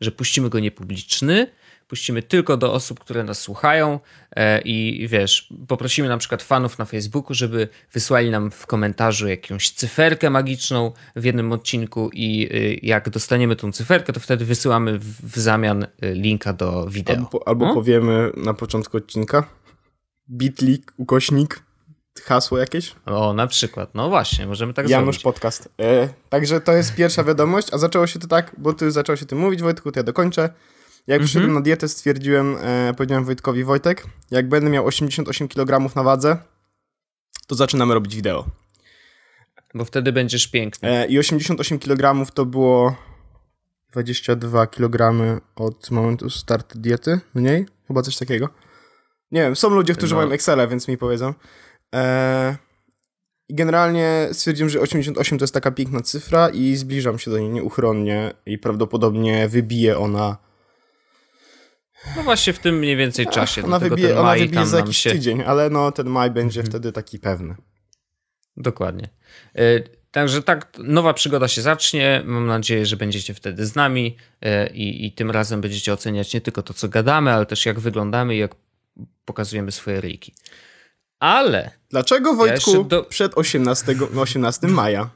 Że 0.00 0.10
puścimy 0.10 0.50
go 0.50 0.60
niepubliczny, 0.60 1.46
puścimy 1.92 2.22
tylko 2.22 2.56
do 2.56 2.72
osób, 2.72 3.00
które 3.00 3.24
nas 3.24 3.40
słuchają 3.40 4.00
e, 4.36 4.60
i 4.60 5.08
wiesz, 5.08 5.52
poprosimy 5.68 6.08
na 6.08 6.18
przykład 6.18 6.42
fanów 6.42 6.78
na 6.78 6.84
Facebooku, 6.84 7.34
żeby 7.34 7.68
wysłali 7.92 8.30
nam 8.30 8.50
w 8.50 8.66
komentarzu 8.66 9.28
jakąś 9.28 9.70
cyferkę 9.70 10.30
magiczną 10.30 10.92
w 11.16 11.24
jednym 11.24 11.52
odcinku 11.52 12.10
i 12.12 12.48
y, 12.52 12.78
jak 12.82 13.10
dostaniemy 13.10 13.56
tą 13.56 13.72
cyferkę, 13.72 14.12
to 14.12 14.20
wtedy 14.20 14.44
wysyłamy 14.44 14.98
w, 14.98 15.38
zamian 15.38 15.82
y, 15.82 15.88
linka 16.14 16.52
do 16.52 16.86
wideo. 16.86 17.16
Albo, 17.16 17.48
albo 17.48 17.66
No? 17.66 17.74
powiemy 17.74 18.30
na 18.36 18.54
początku 18.54 18.96
odcinka 18.96 19.44
bitly, 20.30 20.78
ukośnik, 20.96 21.62
hasło 22.22 22.58
jakieś. 22.58 22.94
O, 23.06 23.32
na 23.34 23.46
przykład. 23.46 23.94
No 23.94 24.08
właśnie, 24.08 24.46
możemy 24.46 24.74
tak 24.74 24.88
Janusz 24.88 25.04
zrobić. 25.04 25.22
Podcast. 25.22 25.68
E, 25.80 26.08
także 26.28 26.60
to 26.60 26.72
jest 26.72 26.94
pierwsza 26.94 27.24
wiadomość, 27.24 27.68
a 27.72 27.78
zaczęło 27.78 28.06
się 28.06 28.18
to 28.18 28.26
tak, 28.26 28.52
bo 28.58 28.72
ty 28.72 28.90
zaczął 28.90 29.16
się 29.16 29.26
tym 29.26 29.38
mówić, 29.38 29.62
Wojtku, 29.62 29.92
to 29.92 30.00
ja 30.00 30.04
dokończę. 30.04 30.50
Jak 31.06 31.16
mhm. 31.16 31.24
przyszedłem 31.26 31.52
na 31.52 31.60
dietę, 31.60 31.88
stwierdziłem, 31.88 32.56
e, 32.60 32.94
powiedziałem 32.96 33.24
Wojtkowi, 33.24 33.64
Wojtek, 33.64 34.06
jak 34.30 34.48
będę 34.48 34.70
miał 34.70 34.86
88 34.86 35.48
kg 35.48 35.96
na 35.96 36.02
wadze, 36.02 36.36
to 37.46 37.54
zaczynamy 37.54 37.94
robić 37.94 38.16
wideo. 38.16 38.46
Bo 39.74 39.84
wtedy 39.84 40.12
będziesz 40.12 40.46
piękny. 40.46 40.88
E, 40.88 41.06
I 41.06 41.18
88 41.18 41.78
kg 41.78 42.32
to 42.34 42.46
było 42.46 42.96
22 43.92 44.66
kg 44.66 45.14
od 45.56 45.90
momentu 45.90 46.30
startu 46.30 46.78
diety, 46.78 47.20
mniej? 47.34 47.66
Chyba 47.88 48.02
coś 48.02 48.16
takiego. 48.16 48.48
Nie 49.32 49.40
wiem, 49.40 49.56
są 49.56 49.70
ludzie, 49.70 49.94
którzy 49.94 50.14
no. 50.14 50.20
mają 50.20 50.32
Excela, 50.32 50.66
więc 50.66 50.88
mi 50.88 50.98
powiedzą. 50.98 51.34
E, 51.94 52.56
generalnie 53.50 54.28
stwierdziłem, 54.32 54.70
że 54.70 54.80
88 54.80 55.38
to 55.38 55.42
jest 55.42 55.54
taka 55.54 55.70
piękna 55.70 56.00
cyfra 56.00 56.48
i 56.48 56.76
zbliżam 56.76 57.18
się 57.18 57.30
do 57.30 57.38
niej 57.38 57.48
nieuchronnie 57.48 58.34
i 58.46 58.58
prawdopodobnie 58.58 59.48
wybije 59.48 59.98
ona 59.98 60.36
no 62.16 62.22
właśnie 62.22 62.52
w 62.52 62.58
tym 62.58 62.78
mniej 62.78 62.96
więcej 62.96 63.26
czasie. 63.26 63.64
Ona 63.64 63.78
wybije, 63.78 64.20
ona 64.20 64.34
wybije 64.34 64.66
za 64.66 64.76
jakiś 64.76 64.96
się... 64.96 65.10
tydzień, 65.10 65.42
ale 65.42 65.70
no 65.70 65.92
ten 65.92 66.06
maj 66.06 66.30
będzie 66.30 66.60
mhm. 66.60 66.70
wtedy 66.70 66.92
taki 66.92 67.18
pewny. 67.18 67.54
Dokładnie. 68.56 69.08
E, 69.54 69.80
także 70.10 70.42
tak, 70.42 70.72
nowa 70.78 71.14
przygoda 71.14 71.48
się 71.48 71.62
zacznie. 71.62 72.22
Mam 72.24 72.46
nadzieję, 72.46 72.86
że 72.86 72.96
będziecie 72.96 73.34
wtedy 73.34 73.66
z 73.66 73.74
nami 73.74 74.16
e, 74.40 74.66
i, 74.66 75.06
i 75.06 75.12
tym 75.12 75.30
razem 75.30 75.60
będziecie 75.60 75.92
oceniać 75.92 76.34
nie 76.34 76.40
tylko 76.40 76.62
to, 76.62 76.74
co 76.74 76.88
gadamy, 76.88 77.32
ale 77.32 77.46
też 77.46 77.66
jak 77.66 77.80
wyglądamy 77.80 78.36
i 78.36 78.38
jak 78.38 78.54
pokazujemy 79.24 79.72
swoje 79.72 80.00
ryjki. 80.00 80.34
Ale. 81.18 81.70
Dlaczego 81.90 82.34
Wojtku 82.34 82.76
ja 82.76 82.82
do... 82.82 83.02
przed 83.02 83.34
18, 83.34 83.94
18 84.20 84.66
maja? 84.68 85.10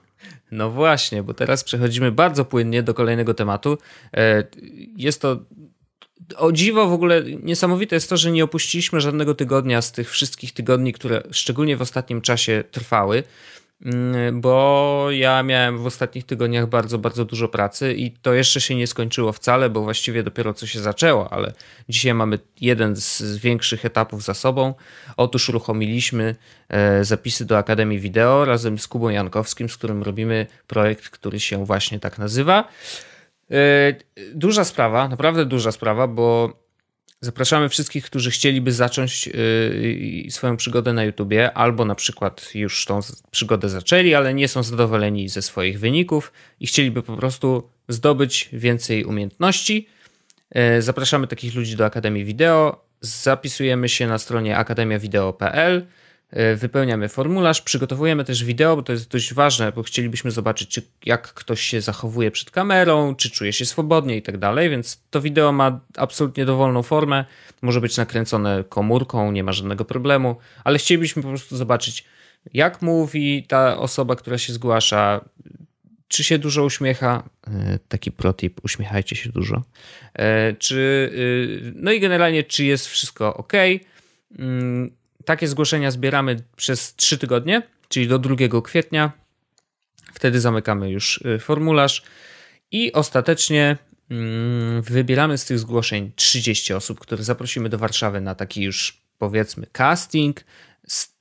No 0.51 0.71
właśnie, 0.71 1.23
bo 1.23 1.35
teraz 1.35 1.65
przechodzimy 1.65 2.13
bardzo 2.13 2.45
płynnie 2.45 2.83
do 2.83 2.95
kolejnego 2.95 3.35
tematu. 3.35 3.79
E, 4.17 4.45
jest 4.97 5.23
to 5.23 5.41
o 6.37 6.53
dziwo 6.53 6.89
w 6.89 6.93
ogóle 6.93 7.23
niesamowite 7.43 7.97
jest 7.97 8.11
to, 8.11 8.17
że 8.17 8.31
nie 8.31 8.45
opuściliśmy 8.45 9.01
żadnego 9.01 9.35
tygodnia 9.35 9.83
z 9.83 9.93
tych 9.93 10.11
wszystkich 10.11 10.53
tygodni, 10.53 10.93
które 10.93 11.23
szczególnie 11.31 11.77
w 11.77 11.83
ostatnim 11.83 12.21
czasie 12.21 12.65
trwały, 12.71 13.23
mm, 13.85 14.41
bo 14.41 15.07
ja 15.11 15.43
miałem 15.43 15.79
w 15.79 15.87
ostatnich 15.87 16.25
tygodniach 16.25 16.69
bardzo, 16.69 16.99
bardzo 16.99 17.25
dużo 17.25 17.49
pracy 17.49 17.95
i 17.95 18.11
to 18.11 18.35
jeszcze 18.35 18.61
się 18.61 18.75
nie 18.75 18.87
skończyło 18.87 19.33
wcale, 19.33 19.71
bo 19.71 19.83
właściwie 19.83 20.23
dopiero 20.23 20.55
co 20.55 20.67
się 20.67 20.81
zaczęło, 20.81 21.33
ale 21.33 21.53
dzisiaj 21.89 22.15
mamy 22.15 22.39
jeden 22.61 22.97
z 22.97 23.37
większych 23.37 23.85
etapów 23.85 24.23
za 24.23 24.35
sobą. 24.35 24.75
Otóż 25.17 25.49
uruchomiliśmy 25.49 26.37
e, 26.69 27.05
zapisy 27.05 27.45
do 27.45 27.59
Akademii 27.59 27.99
Wideo 27.99 28.45
razem 28.45 28.79
z 28.79 28.89
Kubą 28.89 29.09
Jankowskim, 29.09 29.69
z 29.69 29.77
którym 29.77 30.03
robimy 30.03 30.47
projekt, 30.67 31.09
który 31.09 31.41
się 31.41 31.65
właśnie 31.65 32.01
tak 32.01 32.19
nazywa. 32.19 32.69
E, 33.51 33.95
duża 34.35 34.65
sprawa, 34.65 35.09
naprawdę 35.09 35.47
duża 35.47 35.73
sprawa, 35.73 36.07
bo 36.09 36.53
zapraszamy 37.21 37.69
wszystkich, 37.69 38.05
którzy 38.05 38.31
chcieliby 38.31 38.73
zacząć 38.73 39.29
e, 39.29 40.31
swoją 40.31 40.57
przygodę 40.57 40.93
na 40.93 41.05
YouTubie, 41.05 41.53
albo 41.53 41.85
na 41.85 41.95
przykład 41.95 42.55
już 42.55 42.85
tą 42.85 43.01
przygodę 43.31 43.69
zaczęli, 43.69 44.15
ale 44.15 44.35
nie 44.35 44.49
są 44.49 44.63
zadowoleni 44.63 45.29
ze 45.29 45.43
swoich 45.43 45.81
wyników 45.81 46.33
i 46.61 46.67
chcieliby 46.67 47.03
po 47.03 47.17
prostu 47.17 47.69
zdobyć 47.89 48.49
więcej 48.53 49.05
umiejętności. 49.05 49.89
E, 50.51 50.83
zapraszamy 50.83 51.27
takich 51.27 51.55
ludzi 51.55 51.77
do 51.77 51.85
Akademii 51.85 52.25
Wideo. 52.25 52.87
Zapisujemy 53.01 53.89
się 53.89 54.07
na 54.07 54.19
stronie 54.19 54.57
akademiavideo.pl. 54.57 55.87
E, 56.31 56.57
wypełniamy 56.57 57.09
formularz, 57.09 57.63
przygotowujemy 57.63 58.25
też 58.25 58.45
wideo, 58.45 58.77
bo 58.77 58.83
to 58.83 58.93
jest 58.93 59.11
dość 59.11 59.35
ważne, 59.35 59.73
bo 59.73 59.83
chcielibyśmy 59.83 60.31
zobaczyć, 60.31 60.69
czy, 60.69 60.83
jak 61.05 61.35
ktoś 61.35 61.61
się 61.61 61.81
zachowuje 61.81 62.31
przed 62.31 62.51
kamerą, 62.51 63.15
czy 63.15 63.31
czuje 63.31 63.53
się 63.53 63.67
swobodnie 63.67 64.17
i 64.17 64.23
tak 64.23 64.39
dalej, 64.39 64.71
więc 64.71 65.03
to 65.11 65.21
wideo 65.21 65.53
ma 65.53 65.81
absolutnie 65.97 66.45
dowolną 66.45 66.83
formę, 66.83 67.25
może 67.63 67.81
być 67.81 67.97
nakręcone 67.97 68.65
komórką, 68.69 69.33
nie 69.33 69.45
ma 69.45 69.53
żadnego 69.53 69.85
problemu, 69.85 70.37
ale 70.65 70.79
chcielibyśmy 70.79 71.23
po 71.23 71.29
prostu 71.29 71.57
zobaczyć, 71.57 72.05
jak 72.55 72.83
mówi 72.83 73.45
ta 73.49 73.79
osoba, 73.79 74.17
która 74.17 74.39
się 74.39 74.53
zgłasza, 74.53 75.25
czy 76.09 76.25
się 76.25 76.39
dużo 76.39 76.65
uśmiecha, 76.65 77.29
e, 77.47 77.79
taki 77.89 78.13
protip, 78.13 78.61
uśmiechajcie 78.65 79.17
się 79.17 79.31
dużo, 79.31 79.63
e, 80.15 80.53
czy, 80.53 81.11
no 81.75 81.93
i 81.93 82.01
generalnie, 82.01 82.45
czy 82.45 82.65
jest 82.65 82.87
wszystko 82.87 83.37
ok, 83.37 83.53
takie 85.27 85.49
zgłoszenia 85.49 85.91
zbieramy 85.91 86.37
przez 86.57 86.95
3 86.95 87.19
tygodnie, 87.19 87.63
czyli 87.89 88.09
do 88.09 88.19
2 88.19 88.37
kwietnia. 88.65 89.13
Wtedy 90.13 90.41
zamykamy 90.41 90.91
już 90.91 91.21
y, 91.27 91.39
formularz 91.39 92.03
i 92.71 92.93
ostatecznie 92.93 93.77
mm, 94.11 94.83
wybieramy 94.83 95.39
z 95.39 95.45
tych 95.45 95.59
zgłoszeń 95.59 96.13
30 96.17 96.75
osób, 96.75 97.01
które 97.01 97.25
zaprosimy 97.25 97.69
do 97.69 97.79
Warszawy 97.79 98.21
na 98.21 98.35
taki 98.35 98.63
już 98.63 99.01
powiedzmy 99.19 99.67
casting 99.73 100.45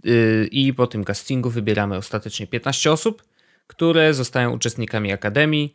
y, 0.05 0.47
i 0.51 0.73
po 0.73 0.87
tym 0.87 1.03
castingu 1.03 1.49
wybieramy 1.49 1.97
ostatecznie 1.97 2.47
15 2.47 2.91
osób, 2.91 3.23
które 3.67 4.13
zostają 4.13 4.51
uczestnikami 4.51 5.11
akademii 5.11 5.73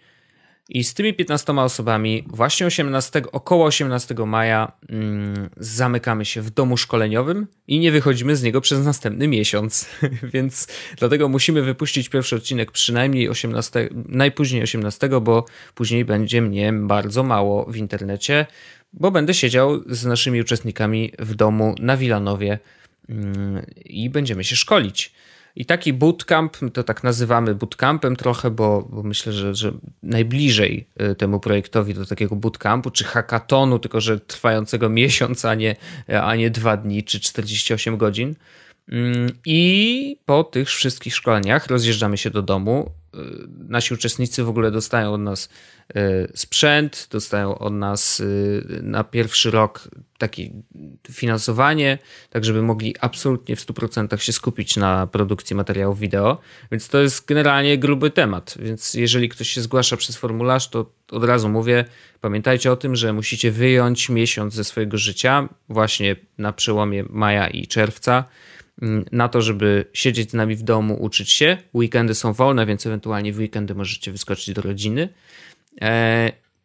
i 0.71 0.85
z 0.85 0.95
tymi 0.95 1.15
15 1.15 1.53
osobami 1.53 2.25
właśnie 2.27 2.67
18, 2.67 3.23
około 3.33 3.67
18 3.67 4.15
maja 4.15 4.73
mm, 4.89 5.50
zamykamy 5.57 6.25
się 6.25 6.43
w 6.43 6.50
domu 6.50 6.77
szkoleniowym 6.77 7.47
i 7.69 7.79
nie 7.79 7.93
wychodzimy 7.93 8.37
z 8.37 8.43
niego 8.43 8.61
przez 8.61 8.85
następny 8.85 9.29
miesiąc. 9.29 9.89
Więc 10.35 10.69
dlatego 10.97 11.29
musimy 11.29 11.62
wypuścić 11.62 12.09
pierwszy 12.09 12.37
odcinek 12.37 12.73
przynajmniej 12.73 13.29
18, 13.29 13.89
najpóźniej 14.09 14.62
18, 14.62 15.09
bo 15.09 15.45
później 15.75 16.05
będzie 16.05 16.43
mnie 16.43 16.73
bardzo 16.73 17.23
mało 17.23 17.65
w 17.71 17.77
internecie, 17.77 18.47
bo 18.93 19.11
będę 19.11 19.35
siedział 19.35 19.83
z 19.87 20.05
naszymi 20.05 20.41
uczestnikami 20.41 21.12
w 21.19 21.35
domu 21.35 21.75
na 21.79 21.97
Wilanowie 21.97 22.59
mm, 23.09 23.67
i 23.85 24.11
będziemy 24.11 24.45
się 24.45 24.57
szkolić. 24.57 25.12
I 25.61 25.64
taki 25.64 25.93
bootcamp, 25.93 26.57
to 26.73 26.83
tak 26.83 27.05
nazywamy 27.05 27.55
bootcampem 27.55 28.17
trochę, 28.17 28.50
bo, 28.50 28.88
bo 28.90 29.02
myślę, 29.02 29.33
że, 29.33 29.55
że 29.55 29.73
najbliżej 30.02 30.87
y, 31.02 31.14
temu 31.14 31.40
projektowi 31.40 31.95
do 31.95 32.07
takiego 32.07 32.37
bootcampu 32.37 32.90
czy 32.90 33.05
hackatonu, 33.05 33.79
tylko 33.79 34.00
że 34.00 34.21
trwającego 34.21 34.88
miesiąc, 35.00 35.45
a 35.45 35.55
nie, 35.55 35.76
a 36.23 36.37
nie 36.37 36.50
dwa 36.50 36.76
dni 36.76 37.05
czy 37.05 37.21
48 37.21 37.97
godzin. 37.97 38.35
Mm, 38.90 39.30
I 39.44 40.16
po 40.25 40.44
tych 40.44 40.68
wszystkich 40.68 41.14
szkoleniach 41.14 41.66
rozjeżdżamy 41.66 42.16
się 42.16 42.30
do 42.30 42.42
domu. 42.42 42.90
Y, 43.14 43.18
nasi 43.68 43.94
uczestnicy 43.94 44.44
w 44.44 44.49
ogóle 44.49 44.70
dostają 44.70 45.12
od 45.12 45.20
nas 45.20 45.49
y, 45.97 46.32
sprzęt, 46.35 47.09
dostają 47.11 47.59
od 47.59 47.73
nas 47.73 48.23
na 48.82 49.04
pierwszy 49.04 49.50
rok 49.50 49.88
takie 50.18 50.50
finansowanie, 51.11 51.99
tak 52.30 52.44
żeby 52.44 52.62
mogli 52.62 52.94
absolutnie 53.00 53.56
w 53.56 53.66
100% 53.66 54.18
się 54.18 54.32
skupić 54.32 54.76
na 54.76 55.06
produkcji 55.06 55.56
materiałów 55.56 55.99
wideo. 55.99 56.40
Więc 56.70 56.88
to 56.88 56.99
jest 57.00 57.26
generalnie 57.26 57.78
gruby 57.78 58.11
temat. 58.11 58.54
Więc 58.59 58.94
jeżeli 58.94 59.28
ktoś 59.28 59.49
się 59.49 59.61
zgłasza 59.61 59.97
przez 59.97 60.16
formularz, 60.16 60.68
to 60.68 60.90
od 61.11 61.25
razu 61.25 61.49
mówię, 61.49 61.85
pamiętajcie 62.20 62.73
o 62.73 62.76
tym, 62.76 62.97
że 62.97 63.12
musicie 63.12 63.50
wyjąć 63.50 64.09
miesiąc 64.09 64.54
ze 64.54 64.64
swojego 64.64 64.99
życia, 64.99 65.49
właśnie 65.68 66.16
na 66.38 66.52
przełomie 66.52 67.04
maja 67.09 67.49
i 67.49 67.66
czerwca, 67.66 68.25
na 69.12 69.29
to, 69.29 69.43
żeby 69.43 69.85
siedzieć 69.93 70.31
z 70.31 70.35
nami 70.35 70.57
w 70.57 70.62
domu, 70.62 71.03
uczyć 71.03 71.31
się. 71.31 71.59
Weekendy 71.75 72.15
są 72.15 72.33
wolne, 72.33 72.67
więc 72.67 72.87
ewentualnie 72.87 73.33
w 73.33 73.39
weekendy 73.39 73.75
możecie 73.75 74.12
wyskoczyć 74.12 74.55
do 74.55 74.62
rodziny. 74.62 75.09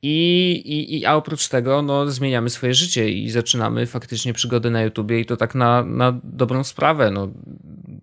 I, 0.07 0.51
i, 0.65 0.97
i, 0.97 1.05
a 1.05 1.15
oprócz 1.15 1.47
tego 1.47 1.81
no, 1.81 2.11
zmieniamy 2.11 2.49
swoje 2.49 2.73
życie 2.73 3.09
i 3.09 3.29
zaczynamy 3.29 3.85
faktycznie 3.85 4.33
przygodę 4.33 4.69
na 4.69 4.81
YouTubie 4.81 5.19
i 5.19 5.25
to 5.25 5.37
tak 5.37 5.55
na, 5.55 5.83
na 5.83 6.19
dobrą 6.23 6.63
sprawę. 6.63 7.11
No, 7.11 7.27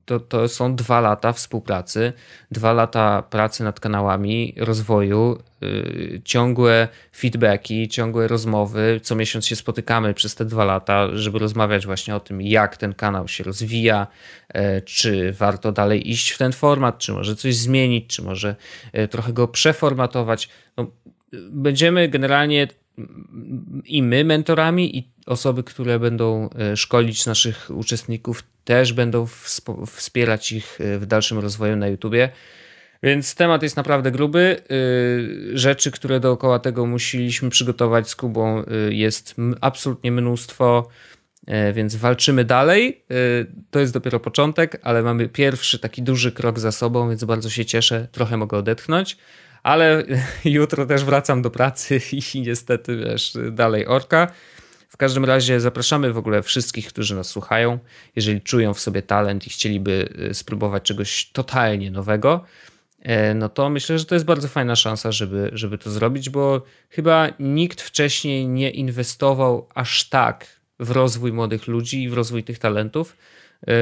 to, 0.04 0.20
to 0.20 0.48
są 0.48 0.76
dwa 0.76 1.00
lata 1.00 1.32
współpracy, 1.32 2.12
dwa 2.50 2.72
lata 2.72 3.22
pracy 3.22 3.64
nad 3.64 3.80
kanałami, 3.80 4.54
rozwoju, 4.56 5.38
yy, 5.60 6.20
ciągłe 6.24 6.88
feedbacki, 7.16 7.88
ciągłe 7.88 8.28
rozmowy. 8.28 9.00
Co 9.02 9.14
miesiąc 9.14 9.46
się 9.46 9.56
spotykamy 9.56 10.14
przez 10.14 10.34
te 10.34 10.44
dwa 10.44 10.64
lata, 10.64 11.08
żeby 11.16 11.38
rozmawiać 11.38 11.86
właśnie 11.86 12.16
o 12.16 12.20
tym, 12.20 12.42
jak 12.42 12.76
ten 12.76 12.94
kanał 12.94 13.28
się 13.28 13.44
rozwija, 13.44 14.06
yy, 14.54 14.82
czy 14.84 15.32
warto 15.32 15.72
dalej 15.72 16.10
iść 16.10 16.30
w 16.30 16.38
ten 16.38 16.52
format, 16.52 16.98
czy 16.98 17.12
może 17.12 17.36
coś 17.36 17.56
zmienić, 17.56 18.06
czy 18.06 18.22
może 18.22 18.56
yy, 18.92 19.08
trochę 19.08 19.32
go 19.32 19.48
przeformatować. 19.48 20.48
No, 20.76 20.86
będziemy 21.50 22.08
generalnie 22.08 22.68
i 23.84 24.02
my 24.02 24.24
mentorami, 24.24 24.98
i 24.98 25.12
osoby, 25.26 25.62
które 25.62 25.98
będą 25.98 26.50
e, 26.50 26.76
szkolić 26.76 27.26
naszych 27.26 27.70
uczestników, 27.74 28.42
też 28.64 28.92
będą 28.92 29.26
wspierać 29.86 30.52
ich 30.52 30.78
e, 30.80 30.98
w 30.98 31.06
dalszym 31.06 31.38
rozwoju 31.38 31.76
na 31.76 31.88
YouTubie. 31.88 32.28
Więc 33.02 33.34
temat 33.34 33.62
jest 33.62 33.76
naprawdę 33.76 34.10
gruby. 34.10 34.56
E, 34.60 35.58
rzeczy, 35.58 35.90
które 35.90 36.20
dookoła 36.20 36.58
tego 36.58 36.86
musieliśmy 36.86 37.50
przygotować 37.50 38.08
z 38.08 38.16
Kubą, 38.16 38.64
jest 38.90 39.34
absolutnie 39.60 40.12
mnóstwo, 40.12 40.88
więc 41.72 41.96
walczymy 41.96 42.44
dalej. 42.44 43.04
To 43.70 43.80
jest 43.80 43.92
dopiero 43.92 44.20
początek, 44.20 44.80
ale 44.82 45.02
mamy 45.02 45.28
pierwszy 45.28 45.78
taki 45.78 46.02
duży 46.02 46.32
krok 46.32 46.58
za 46.58 46.72
sobą, 46.72 47.08
więc 47.08 47.24
bardzo 47.24 47.50
się 47.50 47.64
cieszę. 47.64 48.08
Trochę 48.12 48.36
mogę 48.36 48.58
odetchnąć 48.58 49.16
ale 49.62 50.04
jutro 50.44 50.86
też 50.86 51.04
wracam 51.04 51.42
do 51.42 51.50
pracy 51.50 52.00
i 52.34 52.40
niestety, 52.40 52.96
wiesz, 52.96 53.32
dalej 53.52 53.86
orka. 53.86 54.32
W 54.88 54.96
każdym 54.96 55.24
razie 55.24 55.60
zapraszamy 55.60 56.12
w 56.12 56.18
ogóle 56.18 56.42
wszystkich, 56.42 56.88
którzy 56.88 57.14
nas 57.14 57.28
słuchają. 57.28 57.78
Jeżeli 58.16 58.40
czują 58.40 58.74
w 58.74 58.80
sobie 58.80 59.02
talent 59.02 59.46
i 59.46 59.50
chcieliby 59.50 60.08
y, 60.30 60.34
spróbować 60.34 60.82
czegoś 60.82 61.30
totalnie 61.32 61.90
nowego, 61.90 62.44
e, 63.00 63.34
no 63.34 63.48
to 63.48 63.70
myślę, 63.70 63.98
że 63.98 64.04
to 64.04 64.14
jest 64.14 64.24
bardzo 64.24 64.48
fajna 64.48 64.76
szansa, 64.76 65.12
żeby, 65.12 65.50
żeby 65.52 65.78
to 65.78 65.90
zrobić, 65.90 66.30
bo 66.30 66.62
chyba 66.90 67.28
nikt 67.38 67.80
wcześniej 67.80 68.48
nie 68.48 68.70
inwestował 68.70 69.68
aż 69.74 70.08
tak 70.08 70.46
w 70.78 70.90
rozwój 70.90 71.32
młodych 71.32 71.66
ludzi 71.66 72.02
i 72.02 72.08
w 72.08 72.12
rozwój 72.12 72.44
tych 72.44 72.58
talentów. 72.58 73.16
E, 73.68 73.72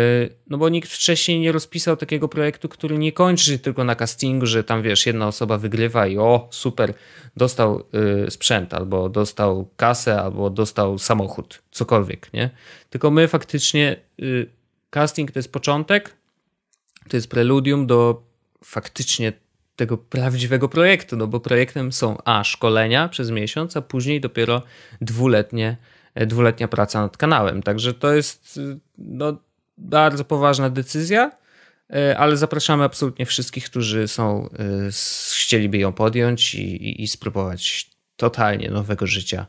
no 0.50 0.58
bo 0.58 0.68
nikt 0.68 0.90
wcześniej 0.90 1.40
nie 1.40 1.52
rozpisał 1.52 1.96
takiego 1.96 2.28
projektu, 2.28 2.68
który 2.68 2.98
nie 2.98 3.12
kończy 3.12 3.58
tylko 3.58 3.84
na 3.84 3.94
castingu, 3.94 4.46
że 4.46 4.64
tam 4.64 4.82
wiesz, 4.82 5.06
jedna 5.06 5.26
osoba 5.26 5.58
wygrywa 5.58 6.06
i 6.06 6.18
o, 6.18 6.48
super, 6.50 6.94
dostał 7.36 7.84
y, 8.26 8.30
sprzęt, 8.30 8.74
albo 8.74 9.08
dostał 9.08 9.68
kasę, 9.76 10.22
albo 10.22 10.50
dostał 10.50 10.98
samochód, 10.98 11.62
cokolwiek, 11.70 12.32
nie? 12.32 12.50
Tylko 12.90 13.10
my 13.10 13.28
faktycznie, 13.28 13.96
y, 14.22 14.50
casting 14.90 15.32
to 15.32 15.38
jest 15.38 15.52
początek, 15.52 16.16
to 17.08 17.16
jest 17.16 17.30
preludium 17.30 17.86
do 17.86 18.22
faktycznie 18.64 19.32
tego 19.76 19.98
prawdziwego 19.98 20.68
projektu, 20.68 21.16
no 21.16 21.26
bo 21.26 21.40
projektem 21.40 21.92
są 21.92 22.16
a 22.24 22.44
szkolenia 22.44 23.08
przez 23.08 23.30
miesiąc, 23.30 23.76
a 23.76 23.82
później 23.82 24.20
dopiero 24.20 24.62
dwuletnie, 25.00 25.76
e, 26.14 26.26
dwuletnia 26.26 26.68
praca 26.68 27.00
nad 27.00 27.16
kanałem. 27.16 27.62
Także 27.62 27.94
to 27.94 28.12
jest 28.14 28.60
no, 28.98 29.36
bardzo 29.80 30.24
poważna 30.24 30.70
decyzja, 30.70 31.30
e, 31.92 32.18
ale 32.18 32.36
zapraszamy 32.36 32.84
absolutnie 32.84 33.26
wszystkich, 33.26 33.64
którzy 33.64 34.08
są, 34.08 34.48
e, 34.48 34.90
chcieliby 35.32 35.78
ją 35.78 35.92
podjąć 35.92 36.54
i, 36.54 36.88
i, 36.88 37.02
i 37.02 37.08
spróbować 37.08 37.90
totalnie 38.16 38.70
nowego 38.70 39.06
życia. 39.06 39.46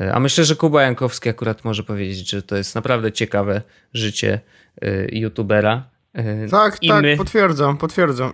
E, 0.00 0.14
a 0.14 0.20
myślę, 0.20 0.44
że 0.44 0.56
Kuba 0.56 0.82
Jankowski 0.82 1.28
akurat 1.28 1.64
może 1.64 1.82
powiedzieć, 1.82 2.30
że 2.30 2.42
to 2.42 2.56
jest 2.56 2.74
naprawdę 2.74 3.12
ciekawe 3.12 3.62
życie 3.94 4.40
youtubera 5.12 5.90
tak, 6.50 6.78
I 6.82 6.88
tak, 6.88 7.02
my... 7.02 7.16
potwierdzam, 7.16 7.76
potwierdzam. 7.76 8.32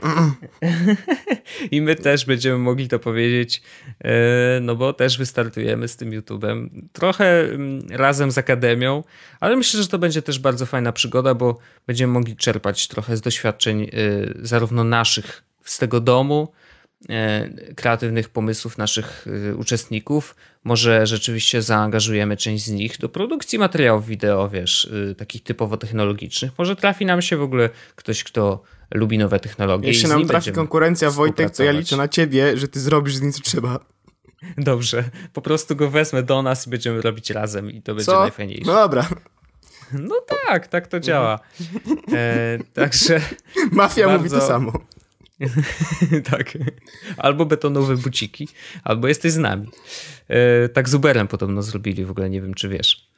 I 1.70 1.80
my 1.80 1.96
też 1.96 2.24
będziemy 2.24 2.58
mogli 2.58 2.88
to 2.88 2.98
powiedzieć, 2.98 3.62
e, 4.04 4.12
no 4.60 4.76
bo 4.76 4.92
też 4.92 5.18
wystartujemy 5.18 5.88
z 5.88 5.96
tym 5.96 6.10
YouTube'em. 6.10 6.68
Trochę 6.92 7.40
mm, 7.40 7.82
razem 7.90 8.30
z 8.30 8.38
Akademią, 8.38 9.04
ale 9.40 9.56
myślę, 9.56 9.82
że 9.82 9.88
to 9.88 9.98
będzie 9.98 10.22
też 10.22 10.38
bardzo 10.38 10.66
fajna 10.66 10.92
przygoda, 10.92 11.34
bo 11.34 11.58
będziemy 11.86 12.12
mogli 12.12 12.36
czerpać 12.36 12.88
trochę 12.88 13.16
z 13.16 13.20
doświadczeń 13.20 13.82
e, 13.82 13.88
zarówno 14.42 14.84
naszych 14.84 15.44
z 15.64 15.78
tego 15.78 16.00
domu, 16.00 16.48
E, 16.48 16.61
kreatywnych 17.76 18.28
pomysłów 18.28 18.78
naszych 18.78 19.26
e, 19.50 19.54
uczestników. 19.54 20.36
Może 20.64 21.06
rzeczywiście 21.06 21.62
zaangażujemy 21.62 22.36
część 22.36 22.64
z 22.64 22.70
nich 22.70 22.98
do 22.98 23.08
produkcji 23.08 23.58
materiałów 23.58 24.06
wideo, 24.06 24.48
wiesz, 24.48 24.90
e, 25.10 25.14
takich 25.14 25.42
typowo 25.42 25.76
technologicznych. 25.76 26.52
Może 26.58 26.76
trafi 26.76 27.06
nam 27.06 27.22
się 27.22 27.36
w 27.36 27.42
ogóle 27.42 27.70
ktoś, 27.96 28.24
kto 28.24 28.62
lubi 28.94 29.18
nowe 29.18 29.40
technologie. 29.40 29.88
Jeśli 29.88 30.08
nam 30.08 30.26
trafi 30.26 30.52
konkurencja, 30.52 31.10
Wojtek, 31.10 31.56
to 31.56 31.62
ja 31.62 31.72
liczę 31.72 31.96
na 31.96 32.08
ciebie, 32.08 32.56
że 32.56 32.68
ty 32.68 32.80
zrobisz 32.80 33.14
z 33.14 33.22
nim 33.22 33.32
co 33.32 33.40
trzeba. 33.40 33.78
Dobrze, 34.58 35.04
po 35.32 35.42
prostu 35.42 35.76
go 35.76 35.90
wezmę 35.90 36.22
do 36.22 36.42
nas 36.42 36.66
i 36.66 36.70
będziemy 36.70 37.00
robić 37.00 37.30
razem 37.30 37.70
i 37.70 37.82
to 37.82 37.94
będzie 37.94 38.12
co? 38.12 38.20
najfajniejsze. 38.20 38.66
No 38.66 38.74
dobra. 38.74 39.08
No 39.92 40.14
tak, 40.46 40.66
tak 40.66 40.86
to 40.86 41.00
działa. 41.00 41.38
E, 42.12 42.58
także. 42.74 43.20
Mafia 43.72 44.06
bardzo... 44.06 44.18
mówi 44.18 44.30
to 44.30 44.46
samo. 44.46 44.72
tak. 46.30 46.58
Albo 47.16 47.46
betonowe 47.46 47.96
buciki, 47.96 48.48
albo 48.84 49.08
jesteś 49.08 49.32
z 49.32 49.36
nami. 49.36 49.68
E, 50.28 50.68
tak 50.68 50.88
z 50.88 50.94
Uberem 50.94 51.28
podobno 51.28 51.62
zrobili, 51.62 52.04
w 52.04 52.10
ogóle 52.10 52.30
nie 52.30 52.42
wiem, 52.42 52.54
czy 52.54 52.68
wiesz. 52.68 53.08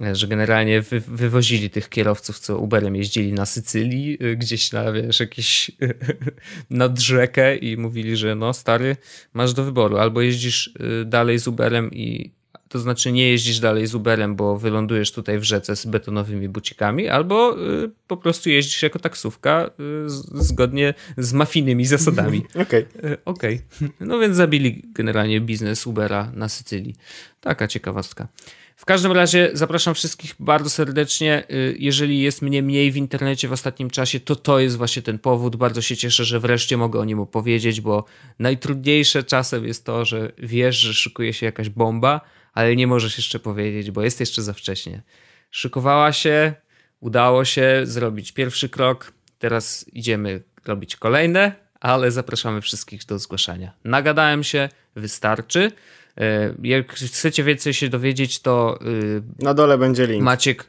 E, 0.00 0.14
że 0.14 0.28
generalnie 0.28 0.82
wy, 0.82 1.00
wywozili 1.00 1.70
tych 1.70 1.88
kierowców, 1.88 2.38
co 2.38 2.58
Uberem 2.58 2.96
jeździli 2.96 3.32
na 3.32 3.46
Sycylii, 3.46 4.18
e, 4.20 4.36
gdzieś 4.36 4.72
na, 4.72 4.92
wiesz, 4.92 5.20
jakieś 5.20 5.70
nad 6.70 7.00
rzekę 7.00 7.56
i 7.56 7.76
mówili, 7.76 8.16
że 8.16 8.34
no 8.34 8.52
stary, 8.52 8.96
masz 9.34 9.52
do 9.52 9.64
wyboru. 9.64 9.96
Albo 9.96 10.20
jeździsz 10.20 10.70
dalej 11.06 11.38
z 11.38 11.48
Uberem 11.48 11.90
i 11.92 12.35
to 12.68 12.78
znaczy 12.78 13.12
nie 13.12 13.28
jeździsz 13.28 13.60
dalej 13.60 13.86
z 13.86 13.94
Uberem, 13.94 14.36
bo 14.36 14.56
wylądujesz 14.56 15.12
tutaj 15.12 15.38
w 15.38 15.42
rzece 15.42 15.76
z 15.76 15.86
betonowymi 15.86 16.48
bucikami, 16.48 17.08
albo 17.08 17.56
y, 17.84 17.90
po 18.06 18.16
prostu 18.16 18.50
jeździsz 18.50 18.82
jako 18.82 18.98
taksówka 18.98 19.70
y, 20.06 20.10
zgodnie 20.34 20.94
z 21.18 21.32
mafijnymi 21.32 21.86
zasadami. 21.86 22.44
Okej. 22.62 22.86
Okay. 22.98 23.10
Y, 23.10 23.16
Okej. 23.24 23.60
Okay. 23.76 23.90
No 24.00 24.18
więc 24.18 24.36
zabili 24.36 24.82
generalnie 24.94 25.40
biznes 25.40 25.86
Ubera 25.86 26.30
na 26.34 26.48
Sycylii. 26.48 26.94
Taka 27.40 27.68
ciekawostka. 27.68 28.28
W 28.76 28.84
każdym 28.84 29.12
razie 29.12 29.50
zapraszam 29.52 29.94
wszystkich 29.94 30.34
bardzo 30.40 30.70
serdecznie. 30.70 31.44
Y, 31.50 31.76
jeżeli 31.78 32.20
jest 32.20 32.42
mnie 32.42 32.62
mniej 32.62 32.92
w 32.92 32.96
internecie 32.96 33.48
w 33.48 33.52
ostatnim 33.52 33.90
czasie, 33.90 34.20
to 34.20 34.36
to 34.36 34.58
jest 34.58 34.76
właśnie 34.76 35.02
ten 35.02 35.18
powód. 35.18 35.56
Bardzo 35.56 35.82
się 35.82 35.96
cieszę, 35.96 36.24
że 36.24 36.40
wreszcie 36.40 36.76
mogę 36.76 37.00
o 37.00 37.04
nim 37.04 37.20
opowiedzieć, 37.20 37.80
bo 37.80 38.04
najtrudniejsze 38.38 39.24
czasem 39.24 39.66
jest 39.66 39.84
to, 39.84 40.04
że 40.04 40.32
wiesz, 40.38 40.76
że 40.76 40.94
szykuje 40.94 41.32
się 41.32 41.46
jakaś 41.46 41.68
bomba, 41.68 42.20
ale 42.56 42.76
nie 42.76 42.86
możesz 42.86 43.16
jeszcze 43.16 43.38
powiedzieć, 43.38 43.90
bo 43.90 44.02
jest 44.02 44.20
jeszcze 44.20 44.42
za 44.42 44.52
wcześnie. 44.52 45.02
Szykowała 45.50 46.12
się, 46.12 46.54
udało 47.00 47.44
się 47.44 47.80
zrobić 47.84 48.32
pierwszy 48.32 48.68
krok, 48.68 49.12
teraz 49.38 49.86
idziemy 49.92 50.42
robić 50.66 50.96
kolejne, 50.96 51.52
ale 51.80 52.10
zapraszamy 52.10 52.60
wszystkich 52.60 53.04
do 53.04 53.18
zgłaszania. 53.18 53.72
Nagadałem 53.84 54.44
się, 54.44 54.68
wystarczy. 54.96 55.72
E, 56.20 56.54
jak 56.62 56.92
chcecie 56.92 57.44
więcej 57.44 57.74
się 57.74 57.88
dowiedzieć, 57.88 58.40
to. 58.40 58.78
Y, 58.86 59.22
Na 59.38 59.54
dole 59.54 59.78
będzie 59.78 60.06
link. 60.06 60.22
Maciek, 60.22 60.66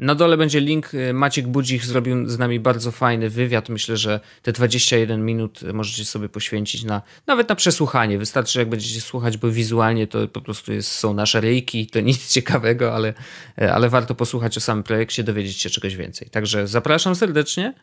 na 0.00 0.14
dole 0.14 0.36
będzie 0.36 0.60
link. 0.60 0.94
Y, 0.94 1.12
Maciek 1.12 1.48
Budzik 1.48 1.84
zrobił 1.84 2.28
z 2.28 2.38
nami 2.38 2.60
bardzo 2.60 2.90
fajny 2.90 3.30
wywiad. 3.30 3.68
Myślę, 3.68 3.96
że 3.96 4.20
te 4.42 4.52
21 4.52 5.24
minut 5.24 5.60
możecie 5.72 6.04
sobie 6.04 6.28
poświęcić 6.28 6.84
na 6.84 7.02
nawet 7.26 7.48
na 7.48 7.54
przesłuchanie. 7.54 8.18
Wystarczy, 8.18 8.58
jak 8.58 8.68
będziecie 8.68 9.00
słuchać, 9.00 9.36
bo 9.36 9.50
wizualnie 9.50 10.06
to 10.06 10.28
po 10.28 10.40
prostu 10.40 10.72
jest, 10.72 10.92
są 10.92 11.14
nasze 11.14 11.40
rejki, 11.40 11.86
to 11.86 12.00
nic 12.10 12.32
ciekawego, 12.32 12.94
ale, 12.94 13.14
y, 13.62 13.72
ale 13.72 13.88
warto 13.88 14.14
posłuchać 14.14 14.56
o 14.56 14.60
samym 14.60 14.84
projekcie, 14.84 15.24
dowiedzieć 15.24 15.60
się 15.60 15.70
czegoś 15.70 15.96
więcej. 15.96 16.30
Także 16.30 16.66
zapraszam 16.66 17.14
serdecznie. 17.14 17.74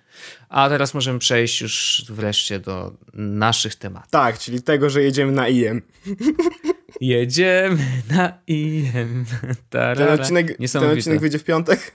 A 0.49 0.69
teraz 0.69 0.93
możemy 0.93 1.19
przejść 1.19 1.61
już 1.61 2.05
wreszcie 2.09 2.59
do 2.59 2.93
naszych 3.13 3.75
tematów. 3.75 4.11
Tak, 4.11 4.39
czyli 4.39 4.61
tego, 4.61 4.89
że 4.89 5.03
jedziemy 5.03 5.31
na 5.31 5.47
IM. 5.47 5.81
Jedziemy 7.01 7.77
na 8.11 8.33
IM. 8.47 9.25
Ten 9.69 10.09
odcinek, 10.19 10.57
ten 10.71 10.83
odcinek 10.83 11.19
wyjdzie 11.19 11.39
w 11.39 11.43
piątek? 11.43 11.91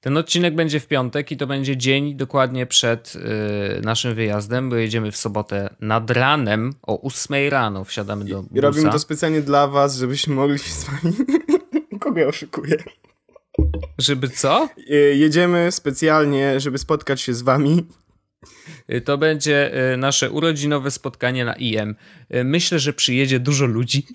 Ten 0.00 0.16
odcinek 0.16 0.54
będzie 0.54 0.80
w 0.80 0.86
piątek 0.86 1.32
i 1.32 1.36
to 1.36 1.46
będzie 1.46 1.76
dzień 1.76 2.16
dokładnie 2.16 2.66
przed 2.66 3.14
y, 3.16 3.80
naszym 3.82 4.14
wyjazdem, 4.14 4.70
bo 4.70 4.76
jedziemy 4.76 5.12
w 5.12 5.16
sobotę 5.16 5.74
nad 5.80 6.10
ranem 6.10 6.72
o 6.82 7.02
8 7.02 7.48
rano 7.50 7.84
wsiadamy 7.84 8.24
do 8.24 8.42
busa. 8.42 8.54
I 8.54 8.60
robimy 8.60 8.90
to 8.90 8.98
specjalnie 8.98 9.42
dla 9.42 9.68
was, 9.68 9.96
żebyśmy 9.96 10.34
mogli 10.34 10.58
się 10.58 10.70
z 10.70 10.84
wami... 10.84 11.16
Kogo 12.00 12.20
ja 12.20 12.26
oszukuję? 12.26 12.76
Żeby 13.98 14.28
co? 14.28 14.68
Y, 14.90 15.14
jedziemy 15.16 15.72
specjalnie, 15.72 16.60
żeby 16.60 16.78
spotkać 16.78 17.20
się 17.20 17.34
z 17.34 17.42
wami 17.42 17.86
to 19.04 19.18
będzie 19.18 19.92
y, 19.92 19.96
nasze 19.96 20.30
urodzinowe 20.30 20.90
spotkanie 20.90 21.44
na 21.44 21.54
IM. 21.54 21.94
Y, 22.34 22.44
myślę, 22.44 22.78
że 22.78 22.92
przyjedzie 22.92 23.40
dużo 23.40 23.66
ludzi. 23.66 24.06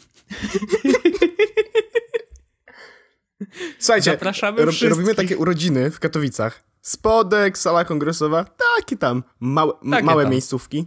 Słuchajcie, 3.80 4.12
Zapraszamy 4.12 4.66
ro 4.66 4.72
robimy 4.90 5.16
takie 5.16 5.38
urodziny 5.38 5.92
w 5.92 6.00
Katowicach. 6.00 6.64
Spodek, 6.82 7.58
sala 7.58 7.86
kongresowa, 7.86 8.46
takie 8.78 8.98
tam 8.98 9.24
małe, 9.40 9.74
takie 9.92 10.04
małe 10.04 10.24
tam. 10.24 10.32
miejscówki. 10.32 10.86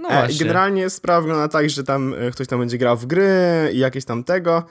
No 0.00 0.08
e, 0.10 0.28
generalnie 0.38 0.90
sprawa 0.90 1.20
wygląda 1.20 1.48
tak, 1.48 1.70
że 1.70 1.84
tam 1.84 2.14
e, 2.14 2.30
ktoś 2.30 2.46
tam 2.46 2.58
będzie 2.58 2.78
grał 2.78 2.96
w 2.96 3.06
gry 3.06 3.70
i 3.72 3.78
jakieś 3.78 4.04
tam 4.04 4.24
tego. 4.24 4.66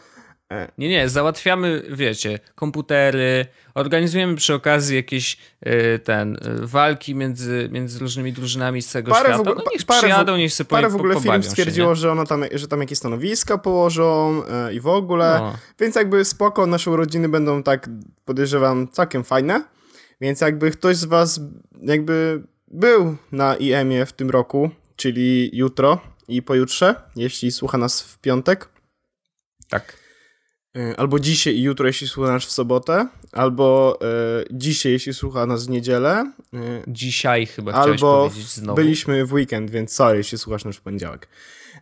Nie, 0.78 0.90
nie, 0.90 1.10
załatwiamy, 1.10 1.84
wiecie, 1.90 2.40
komputery, 2.56 3.46
organizujemy 3.74 4.36
przy 4.36 4.54
okazji 4.54 4.96
jakieś 4.96 5.38
y, 5.68 6.00
ten, 6.00 6.36
y, 6.36 6.68
walki 6.68 7.16
między, 7.16 7.70
między 7.72 8.00
różnymi 8.00 8.34
drużynami 8.34 8.82
z 8.82 8.88
całego 8.88 9.12
parę 9.12 9.34
świata. 9.34 9.52
No 9.56 9.64
niech 9.74 9.86
parę 9.86 10.00
przyjadą, 10.00 10.38
niech 10.38 10.54
sobie 10.54 10.68
Parę 10.68 10.90
w 10.90 10.96
ogóle 10.96 11.22
firm 11.22 11.44
stwierdziło, 11.44 11.96
się, 11.96 12.02
że, 12.02 12.12
ono 12.12 12.26
tam, 12.26 12.44
że 12.54 12.68
tam 12.68 12.80
jakieś 12.80 12.98
stanowiska 12.98 13.58
położą 13.58 14.42
y, 14.70 14.74
i 14.74 14.80
w 14.80 14.88
ogóle, 14.88 15.38
no. 15.40 15.58
więc 15.80 15.96
jakby 15.96 16.26
spoko, 16.26 16.68
nasze 16.68 16.92
urodziny 16.92 17.30
będą 17.30 17.64
tak, 17.64 17.90
podejrzewam, 18.26 18.88
całkiem 18.88 19.24
fajne, 19.24 19.64
więc 20.22 20.42
jakby 20.42 20.72
ktoś 20.72 20.98
z 20.98 21.06
was 21.06 21.40
jakby 21.82 22.44
był 22.68 23.18
na 23.32 23.56
IEM-ie 23.56 24.06
w 24.06 24.14
tym 24.14 24.30
roku, 24.30 24.70
czyli 24.96 25.50
jutro 25.54 26.00
i 26.28 26.42
pojutrze, 26.42 26.96
jeśli 27.16 27.52
słucha 27.52 27.78
nas 27.78 28.02
w 28.02 28.18
piątek. 28.18 28.70
Tak 29.70 30.01
albo 30.98 31.20
dzisiaj 31.20 31.56
i 31.56 31.62
jutro, 31.62 31.88
jeśli 31.88 32.08
słuchasz 32.08 32.46
w 32.48 32.52
sobotę, 32.52 33.08
albo 33.32 34.00
e, 34.02 34.06
dzisiaj, 34.52 34.92
jeśli 34.92 35.14
słucha 35.14 35.46
nas 35.46 35.68
w 35.68 35.70
niedzielę, 35.70 36.32
e, 36.54 36.58
Dzisiaj 36.88 37.46
chyba 37.46 37.72
chciałeś 37.72 37.90
albo 38.02 38.28
powiedzieć 38.30 38.48
znowu. 38.54 38.76
byliśmy 38.76 39.26
w 39.26 39.34
weekend, 39.34 39.72
więc 39.72 39.94
sorry, 39.94 40.18
jeśli 40.18 40.38
słuchasz 40.38 40.66
nas 40.66 40.76
w 40.78 40.82
poniedziałek. 40.82 41.28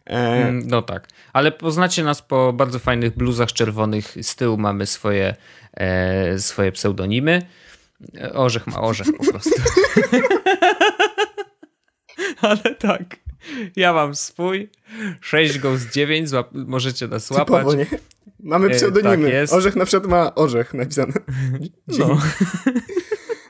E, 0.05 0.19
Mm, 0.47 0.67
No 0.67 0.81
tak, 0.81 1.07
ale 1.33 1.51
poznacie 1.51 2.03
nas 2.03 2.21
po 2.21 2.53
bardzo 2.53 2.79
fajnych 2.79 3.17
bluzach 3.17 3.53
czerwonych. 3.53 4.15
Z 4.21 4.35
tyłu 4.35 4.57
mamy 4.57 4.85
swoje, 4.85 5.35
e, 5.73 6.39
swoje 6.39 6.71
pseudonimy. 6.71 7.41
E, 8.17 8.33
Orzech 8.33 8.67
ma 8.67 8.81
orzech 8.81 9.07
po 9.17 9.31
prostu. 9.31 9.49
ale 12.41 12.75
tak, 12.79 13.15
ja 13.75 13.93
mam 13.93 14.15
swój. 14.15 14.69
6 15.21 15.59
go 15.59 15.77
z 15.77 15.85
9, 15.85 16.29
złap- 16.29 16.65
możecie 16.67 17.07
nas 17.07 17.31
łapać. 17.31 17.47
typowo, 17.47 17.73
nie? 17.75 17.85
Mamy 18.39 18.67
E, 18.67 18.69
pseudonimy. 18.69 19.23
tak 19.25 19.33
jest. 19.33 19.53
Orzech 19.53 19.75
na 19.75 19.85
przykład 19.85 20.11
ma 20.11 20.35
orzech 20.35 20.73
napisane. 20.73 21.13
No. 21.99 22.21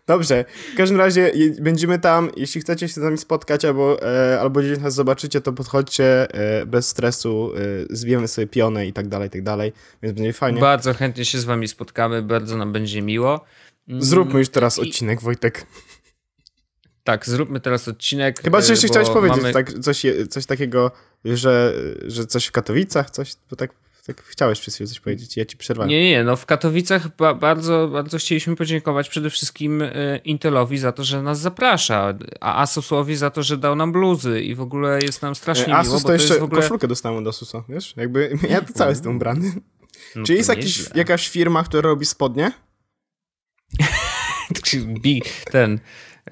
Dobrze, 0.07 0.45
w 0.73 0.77
każdym 0.77 0.97
razie 0.97 1.31
będziemy 1.61 1.99
tam, 1.99 2.29
jeśli 2.37 2.61
chcecie 2.61 2.87
się 2.87 2.93
z 2.93 2.97
nami 2.97 3.17
spotkać 3.17 3.65
albo, 3.65 4.01
e, 4.31 4.39
albo 4.41 4.59
gdzieś 4.59 4.79
nas 4.79 4.93
zobaczycie, 4.93 5.41
to 5.41 5.53
podchodźcie 5.53 6.33
e, 6.33 6.65
bez 6.65 6.87
stresu, 6.87 7.51
e, 7.55 7.59
zbijemy 7.95 8.27
sobie 8.27 8.47
pionę 8.47 8.87
i 8.87 8.93
tak 8.93 9.07
dalej, 9.07 9.27
i 9.27 9.31
tak 9.31 9.43
dalej, 9.43 9.73
więc 10.03 10.15
będzie 10.15 10.33
fajnie. 10.33 10.61
Bardzo 10.61 10.93
chętnie 10.93 11.25
się 11.25 11.39
z 11.39 11.43
wami 11.45 11.67
spotkamy, 11.67 12.21
bardzo 12.21 12.57
nam 12.57 12.73
będzie 12.73 13.01
miło. 13.01 13.45
Mm, 13.87 14.01
Zróbmy 14.01 14.39
już 14.39 14.49
teraz 14.49 14.77
I- 14.77 14.81
odcinek, 14.81 15.21
Wojtek. 15.21 15.65
Tak, 17.03 17.25
zróbmy 17.25 17.59
teraz 17.59 17.87
odcinek. 17.87 18.41
Chyba, 18.41 18.61
że 18.61 18.67
e, 18.67 18.71
jeszcze 18.71 18.87
chciałeś 18.87 19.09
powiedzieć 19.09 19.41
mamy- 19.41 19.53
tak, 19.53 19.73
coś, 19.79 20.05
coś 20.29 20.45
takiego, 20.45 20.91
że, 21.25 21.73
że 22.07 22.25
coś 22.25 22.45
w 22.45 22.51
Katowicach, 22.51 23.09
coś, 23.09 23.33
bo 23.49 23.55
tak, 23.55 23.71
tak 24.05 24.23
chciałeś 24.23 24.59
przez 24.59 24.75
chwilę 24.75 24.87
coś 24.87 24.99
powiedzieć, 24.99 25.37
ja 25.37 25.45
ci 25.45 25.57
przerwałem. 25.57 25.89
Nie, 25.89 26.09
nie, 26.09 26.23
no 26.23 26.35
w 26.35 26.45
Katowicach 26.45 27.15
ba 27.15 27.33
bardzo, 27.33 27.87
bardzo 27.87 28.17
chcieliśmy 28.17 28.55
podziękować 28.55 29.09
przede 29.09 29.29
wszystkim 29.29 29.81
e, 29.81 30.17
Intelowi 30.17 30.77
za 30.77 30.91
to, 30.91 31.03
że 31.03 31.21
nas 31.23 31.39
zaprasza, 31.39 32.13
a 32.39 32.61
Asusowi 32.61 33.15
za 33.15 33.29
to, 33.29 33.43
że 33.43 33.57
dał 33.57 33.75
nam 33.75 33.91
bluzy 33.91 34.41
i 34.41 34.55
w 34.55 34.61
ogóle 34.61 34.99
jest 35.01 35.21
nam 35.21 35.35
strasznie 35.35 35.65
E, 35.65 35.67
miło, 35.67 35.79
Asus 35.79 36.03
to 36.03 36.13
jeszcze 36.13 36.27
jest 36.27 36.39
w 36.39 36.43
ogóle... 36.43 36.61
koszulkę 36.61 36.87
dostałem 36.87 37.17
od 37.17 37.27
Asusa, 37.27 37.63
wiesz? 37.69 37.93
Jakby 37.97 38.37
ja 38.49 38.61
to 38.61 38.73
cały 38.73 38.89
jestem 38.89 39.15
ubrany. 39.15 39.51
No 40.15 40.23
Czy 40.25 40.33
jest 40.33 40.49
jakiś, 40.49 40.83
jakaś 40.95 41.29
firma, 41.29 41.63
która 41.63 41.81
robi 41.81 42.05
spodnie? 42.05 42.51
Bi- 45.03 45.21
Ten, 45.51 45.79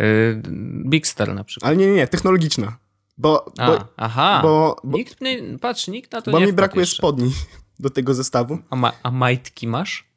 y, 0.01 0.41
Big 0.89 1.07
Star 1.07 1.33
na 1.35 1.43
przykład. 1.43 1.67
Ale 1.67 1.77
nie, 1.77 1.87
nie, 1.87 1.93
nie, 1.93 2.07
technologiczna. 2.07 2.77
Bo, 3.17 3.51
A, 3.57 3.67
bo, 3.67 3.87
aha, 3.97 4.39
bo, 4.43 4.75
bo, 4.83 4.97
nikt 4.97 5.21
nie, 5.21 5.57
patrz, 5.61 5.87
nikt 5.87 6.11
na 6.11 6.21
to 6.21 6.31
bo 6.31 6.39
nie 6.39 6.45
mi 6.45 6.51
wpadł 6.51 6.57
brakuje 6.57 6.81
jeszcze. 6.81 6.97
spodni 6.97 7.31
do 7.79 7.89
tego 7.89 8.13
zestawu. 8.13 8.59
A, 8.69 8.75
ma, 8.75 8.93
a 9.03 9.11
majtki 9.11 9.67
masz? 9.67 10.07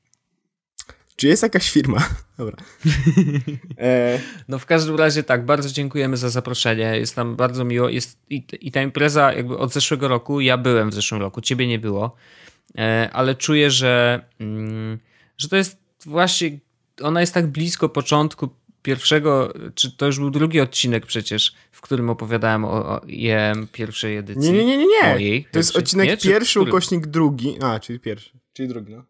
Czy 1.16 1.28
jest 1.28 1.42
jakaś 1.42 1.70
firma? 1.70 2.08
Dobra. 2.38 2.56
E, 3.78 4.18
No 4.48 4.58
w 4.58 4.66
każdym 4.66 4.96
razie 4.96 5.22
tak, 5.22 5.44
bardzo 5.46 5.68
dziękujemy 5.70 6.16
za 6.16 6.30
zaproszenie, 6.30 6.96
jest 6.98 7.16
nam 7.16 7.36
bardzo 7.36 7.64
miło. 7.64 7.88
Jest, 7.88 8.18
i, 8.30 8.44
I 8.60 8.72
ta 8.72 8.82
impreza 8.82 9.32
jakby 9.32 9.58
od 9.58 9.72
zeszłego 9.72 10.08
roku, 10.08 10.40
ja 10.40 10.58
byłem 10.58 10.90
w 10.90 10.94
zeszłym 10.94 11.20
roku, 11.20 11.40
ciebie 11.40 11.66
nie 11.66 11.78
było, 11.78 12.16
e, 12.78 13.10
ale 13.12 13.34
czuję, 13.34 13.70
że, 13.70 14.24
mm, 14.40 14.98
że 15.38 15.48
to 15.48 15.56
jest 15.56 15.78
właśnie, 16.06 16.58
ona 17.02 17.20
jest 17.20 17.34
tak 17.34 17.46
blisko 17.46 17.88
początku 17.88 18.48
pierwszego, 18.82 19.52
czy 19.74 19.96
to 19.96 20.06
już 20.06 20.18
był 20.18 20.30
drugi 20.30 20.60
odcinek 20.60 21.06
przecież, 21.06 21.54
w 21.80 21.82
którym 21.82 22.10
opowiadałem 22.10 22.64
o, 22.64 22.70
o 22.70 23.00
IEM 23.06 23.66
pierwszej 23.72 24.16
edycji. 24.16 24.52
nie, 24.52 24.64
nie, 24.64 24.76
nie, 24.78 24.86
nie. 24.86 25.12
Mojej 25.12 25.46
To 25.52 25.58
jest 25.58 25.76
odcinek 25.76 26.08
Nie? 26.08 26.16
Pierwszy, 26.16 26.60
ukośnik 26.60 27.06
drugi. 27.06 27.56
A, 27.62 27.80
czyli 27.80 28.00
pierwszy. 28.00 28.30
Czyli 28.52 28.68
drugi, 28.68 28.92
no. 28.94 29.04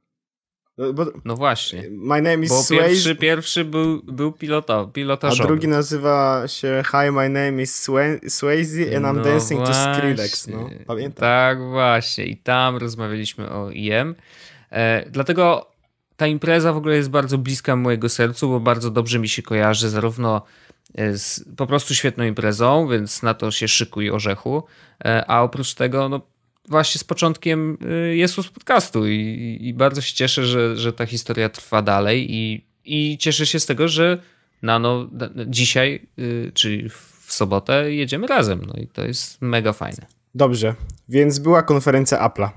No, 0.78 0.92
Bo, 0.92 1.06
No 1.24 1.36
właśnie, 1.36 1.82
my 1.90 2.22
name 2.22 2.44
is 2.44 2.48
bo 2.50 2.62
Swayze, 2.62 2.84
pierwszy, 2.88 3.16
pierwszy 3.16 3.64
był, 3.64 4.02
był 4.02 4.32
piloto, 4.32 4.80
a 4.80 4.92
pilotażowy. 4.92 5.48
drugi 5.48 5.68
nazywa 5.68 6.42
się 6.46 6.82
Hi, 6.90 7.12
my 7.12 7.28
name 7.28 7.62
is 7.62 7.88
Swa- 7.88 8.28
Swayze 8.28 8.96
and 8.96 9.06
I'm 9.06 9.16
No 9.16 9.22
dancing 9.22 9.60
to 9.60 9.66
właśnie. 9.66 9.94
Skrillex. 9.94 10.46
No, 10.48 10.70
pamiętam. 10.86 11.20
Tak, 11.20 11.58
właśnie. 11.62 12.24
I 12.26 12.36
tam 12.36 12.76
rozmawialiśmy 12.76 13.50
o 13.50 13.70
IM. 13.70 14.14
E, 14.72 15.10
dlatego 15.10 15.70
ta 16.16 16.26
impreza 16.26 16.72
w 16.72 16.76
ogóle 16.76 16.96
jest 16.96 17.10
bardzo 17.10 17.38
bliska 17.38 17.76
mojego 17.76 18.08
sercu, 18.08 18.48
bo 18.48 18.60
bardzo 18.60 18.90
dobrze 18.90 19.18
mi 19.18 19.28
się 19.28 19.42
kojarzy 19.42 19.88
zarówno 19.88 20.42
z 20.94 21.44
po 21.56 21.66
prostu 21.66 21.94
świetną 21.94 22.24
imprezą, 22.24 22.88
więc 22.88 23.22
na 23.22 23.34
to 23.34 23.50
się 23.50 23.68
szykuj 23.68 24.10
orzechu, 24.10 24.62
e, 25.04 25.24
a 25.30 25.42
oprócz 25.42 25.74
tego 25.74 26.08
no 26.08 26.20
właśnie 26.68 26.98
z 26.98 27.04
początkiem 27.04 27.78
e, 27.90 28.16
Jesus 28.16 28.48
podcastu 28.48 29.06
i, 29.08 29.58
i 29.60 29.74
bardzo 29.74 30.00
się 30.00 30.14
cieszę, 30.14 30.46
że, 30.46 30.76
że 30.76 30.92
ta 30.92 31.06
historia 31.06 31.48
trwa 31.48 31.82
dalej 31.82 32.34
i, 32.34 32.66
i 32.84 33.18
cieszę 33.18 33.46
się 33.46 33.60
z 33.60 33.66
tego, 33.66 33.88
że 33.88 34.18
Nano 34.62 35.04
d- 35.12 35.30
dzisiaj, 35.46 36.06
czyli 36.54 36.88
w 36.90 37.32
sobotę 37.32 37.92
jedziemy 37.94 38.26
razem. 38.26 38.64
No 38.66 38.74
i 38.82 38.86
to 38.86 39.04
jest 39.04 39.42
mega 39.42 39.72
fajne. 39.72 40.06
Dobrze, 40.34 40.74
więc 41.08 41.38
była 41.38 41.62
konferencja 41.62 42.28
Apple'a. 42.28 42.48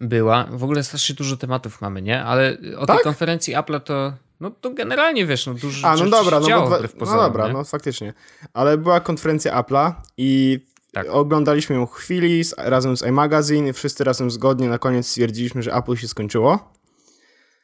Była. 0.00 0.44
W 0.50 0.64
ogóle 0.64 0.84
strasznie 0.84 1.14
dużo 1.14 1.36
tematów 1.36 1.80
mamy, 1.80 2.02
nie? 2.02 2.22
Ale 2.22 2.56
o 2.78 2.86
Tak? 2.86 2.96
tej 2.96 3.04
konferencji 3.04 3.54
Apple'a 3.54 3.80
to, 3.80 4.12
no 4.42 4.50
to 4.50 4.70
generalnie 4.70 5.26
wiesz, 5.26 5.46
no 5.46 5.54
dużo 5.54 5.88
A, 5.88 5.96
no 5.96 6.06
dobra, 6.06 6.40
no, 6.40 6.46
bo 6.48 6.70
no 6.80 6.88
pozorom, 6.98 7.24
dobra, 7.24 7.46
nie? 7.46 7.52
no 7.52 7.64
faktycznie. 7.64 8.12
Ale 8.52 8.78
była 8.78 9.00
konferencja 9.00 9.62
Apple'a 9.62 9.92
i 10.16 10.60
Tak. 10.92 11.06
oglądaliśmy 11.10 11.76
ją 11.76 11.86
chwili 11.86 12.44
z, 12.44 12.54
razem 12.58 12.96
z 12.96 13.02
iMagazine 13.06 13.68
i 13.68 13.72
wszyscy 13.72 14.04
razem 14.04 14.30
zgodnie 14.30 14.68
na 14.68 14.78
koniec 14.78 15.06
stwierdziliśmy, 15.08 15.62
że 15.62 15.74
Apple 15.74 15.96
się 15.96 16.08
skończyło. 16.08 16.72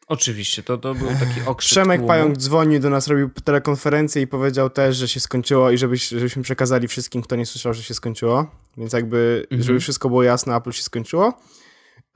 Oczywiście, 0.06 0.62
to, 0.62 0.78
to 0.78 0.94
był 0.94 1.08
taki 1.08 1.40
okrzyk 1.46 1.70
Przemek 1.70 1.96
tłumu. 1.98 2.08
Pająk 2.08 2.36
dzwonił 2.36 2.80
do 2.80 2.90
nas, 2.90 3.08
robił 3.08 3.30
telekonferencję 3.44 4.22
i 4.22 4.26
powiedział 4.26 4.70
też, 4.70 4.96
że 4.96 5.08
się 5.08 5.20
skończyło 5.20 5.70
i 5.70 5.78
żebyś, 5.78 6.08
żebyśmy 6.08 6.42
przekazali 6.42 6.88
wszystkim, 6.88 7.22
kto 7.22 7.36
nie 7.36 7.46
słyszał, 7.46 7.74
że 7.74 7.82
się 7.82 7.94
skończyło. 7.94 8.46
Więc 8.76 8.92
jakby, 8.92 9.42
Mhm. 9.50 9.62
żeby 9.62 9.80
wszystko 9.80 10.08
było 10.08 10.22
jasne, 10.22 10.56
Apple 10.56 10.70
się 10.72 10.82
skończyło. 10.82 11.26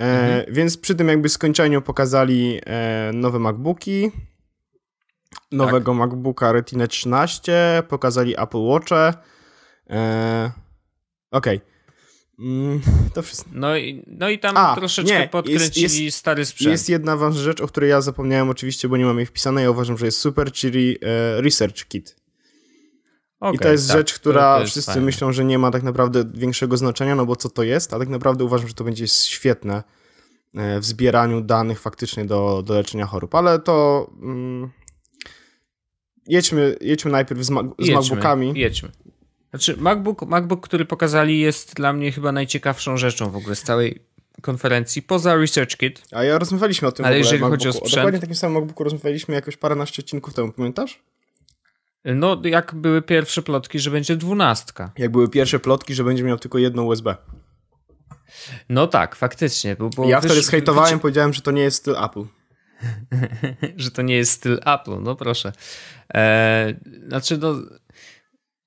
E, 0.01 0.05
Mhm. 0.05 0.55
Więc 0.55 0.77
przy 0.79 0.95
tym 0.95 1.09
jakby 1.09 1.29
skończeniu 1.29 1.83
pokazali 1.83 2.61
e, 2.67 3.11
nowe 3.15 3.39
MacBooki, 3.39 4.11
nowego 5.53 5.95
MacBooka 5.95 6.53
Retina 6.53 6.87
13, 6.87 7.83
pokazali 7.89 8.35
Apple 8.41 8.59
Watche. 8.67 9.15
E, 9.91 10.51
Okej. 11.31 11.61
Mm, 12.39 12.81
to 13.15 13.23
wszystko. 13.23 13.51
No 13.55 13.77
i, 13.77 14.05
no 14.07 14.29
i 14.29 14.39
tam 14.39 14.57
A, 14.57 14.75
troszeczkę 14.75 15.13
nie, 15.13 15.19
jest- 15.19 15.33
podkręcili 15.33 16.05
jest- 16.05 16.19
stary 16.19 16.45
sprzęt. 16.45 16.71
Jest 16.71 16.89
jedna 16.89 17.17
ważna 17.17 17.41
rzecz, 17.41 17.61
o 17.61 17.67
której 17.67 17.91
ja 17.91 18.01
zapomniałem 18.01 18.51
oczywiście, 18.51 18.89
bo 18.89 18.97
nie 18.97 19.05
mam 19.05 19.17
jej 19.17 19.27
wpisanej, 19.27 19.65
ja 19.65 19.71
uważam, 19.71 19.99
że 19.99 20.07
jest 20.07 20.19
super, 20.19 20.53
czyli 20.53 20.99
e, 21.03 21.41
Research 21.41 21.85
Kit. 21.89 22.17
I 23.43 23.45
Okej, 23.45 23.59
to 23.59 23.69
jest 23.69 23.89
tak, 23.89 23.97
rzecz, 23.97 24.15
która 24.15 24.61
jest 24.61 24.71
wszyscy 24.73 24.93
fajne. 24.93 25.07
myślą, 25.07 25.33
że 25.33 25.45
nie 25.45 25.59
ma 25.59 25.71
tak 25.71 25.83
naprawdę 25.83 26.25
większego 26.35 26.77
znaczenia, 26.77 27.15
no 27.15 27.27
bo 27.27 27.37
co 27.37 27.49
to 27.49 27.63
jest, 27.63 27.95
a 27.95 27.99
tak 27.99 28.09
naprawdę 28.09 28.45
uważam, 28.45 28.69
że 28.69 28.75
to 28.75 28.85
będzie 28.85 29.09
świetne 29.09 29.83
e, 30.55 30.81
w 30.81 30.85
zbieraniu 30.85 31.41
danych 31.41 31.81
faktycznie 31.81 32.25
do, 32.25 32.63
do 32.67 32.75
leczenia 32.75 33.07
chorób. 33.07 33.35
Ale 33.35 33.59
to 33.59 34.07
mm, 34.23 34.71
jedźmy, 36.27 36.77
jedźmy 36.81 37.11
najpierw 37.11 37.43
z, 37.43 37.51
ma- 37.51 37.63
z 37.63 37.67
Jedźmy, 37.79 37.95
MacBookami. 37.95 38.53
Jedźmy. 38.57 38.89
Znaczy, 39.51 39.77
MacBook, 39.77 40.23
MacBook, 40.23 40.65
który 40.67 40.85
pokazali, 40.85 41.41
jest 41.41 41.75
dla 41.75 41.93
mnie 41.93 42.13
chyba 42.13 42.33
najciekawszą 42.33 42.97
rzeczą 42.97 43.31
w 43.31 43.37
ogóle 43.37 43.57
z 43.57 43.63
całej 43.63 44.03
konferencji, 44.43 45.03
poza 45.03 45.37
Research 45.37 45.77
Kit. 45.77 46.03
A 46.13 46.25
ja 46.25 46.39
rozmawialiśmy 46.39 46.89
o 46.89 46.93
tym 46.93 47.05
Ale 47.05 47.15
w 47.15 47.17
ogóle 47.19 47.25
jeżeli 47.27 47.43
chodzi 47.51 47.69
o 47.69 47.69
MacBooku. 47.69 47.87
sprzęt- 47.89 47.97
dokładnie 47.97 48.21
takim 48.21 48.37
samym 48.37 48.59
MacBooku 48.61 48.85
rozmawialiśmy 48.85 49.35
jakoś 49.35 49.57
paręnaście 49.57 50.03
odcinków 50.03 50.35
temu, 50.35 50.53
pamiętasz? 50.53 51.03
No, 52.05 52.43
jak 52.45 52.75
były 52.75 53.03
pierwsze 53.03 53.43
plotki, 53.43 53.79
że 53.79 53.91
będzie 53.91 54.17
dwunastka. 54.17 54.93
Jak 54.99 55.13
były 55.13 55.29
pierwsze 55.29 55.59
plotki, 55.61 55.95
że 55.95 56.05
będzie 56.05 56.25
miał 56.25 56.39
tylko 56.39 56.59
jedną 56.59 56.83
USB. 56.85 57.17
No 58.69 58.87
tak, 58.87 59.17
faktycznie. 59.17 59.77
Bo, 59.77 59.91
bo 59.91 60.09
ja 60.09 60.21
wysz- 60.21 60.25
wtedy 60.27 60.43
zhejtowałem, 60.43 60.99
wyci- 60.99 61.03
powiedziałem, 61.03 61.33
że 61.33 61.41
to 61.41 61.51
nie 61.51 61.63
jest 61.63 61.77
styl 61.77 61.95
Apple. 62.05 62.23
że 63.77 63.91
to 63.91 64.03
nie 64.03 64.17
jest 64.17 64.33
styl 64.33 64.61
Apple, 64.67 65.03
no 65.03 65.17
proszę. 65.17 65.53
E, 66.15 66.75
znaczy, 67.09 67.39
no, 67.39 67.55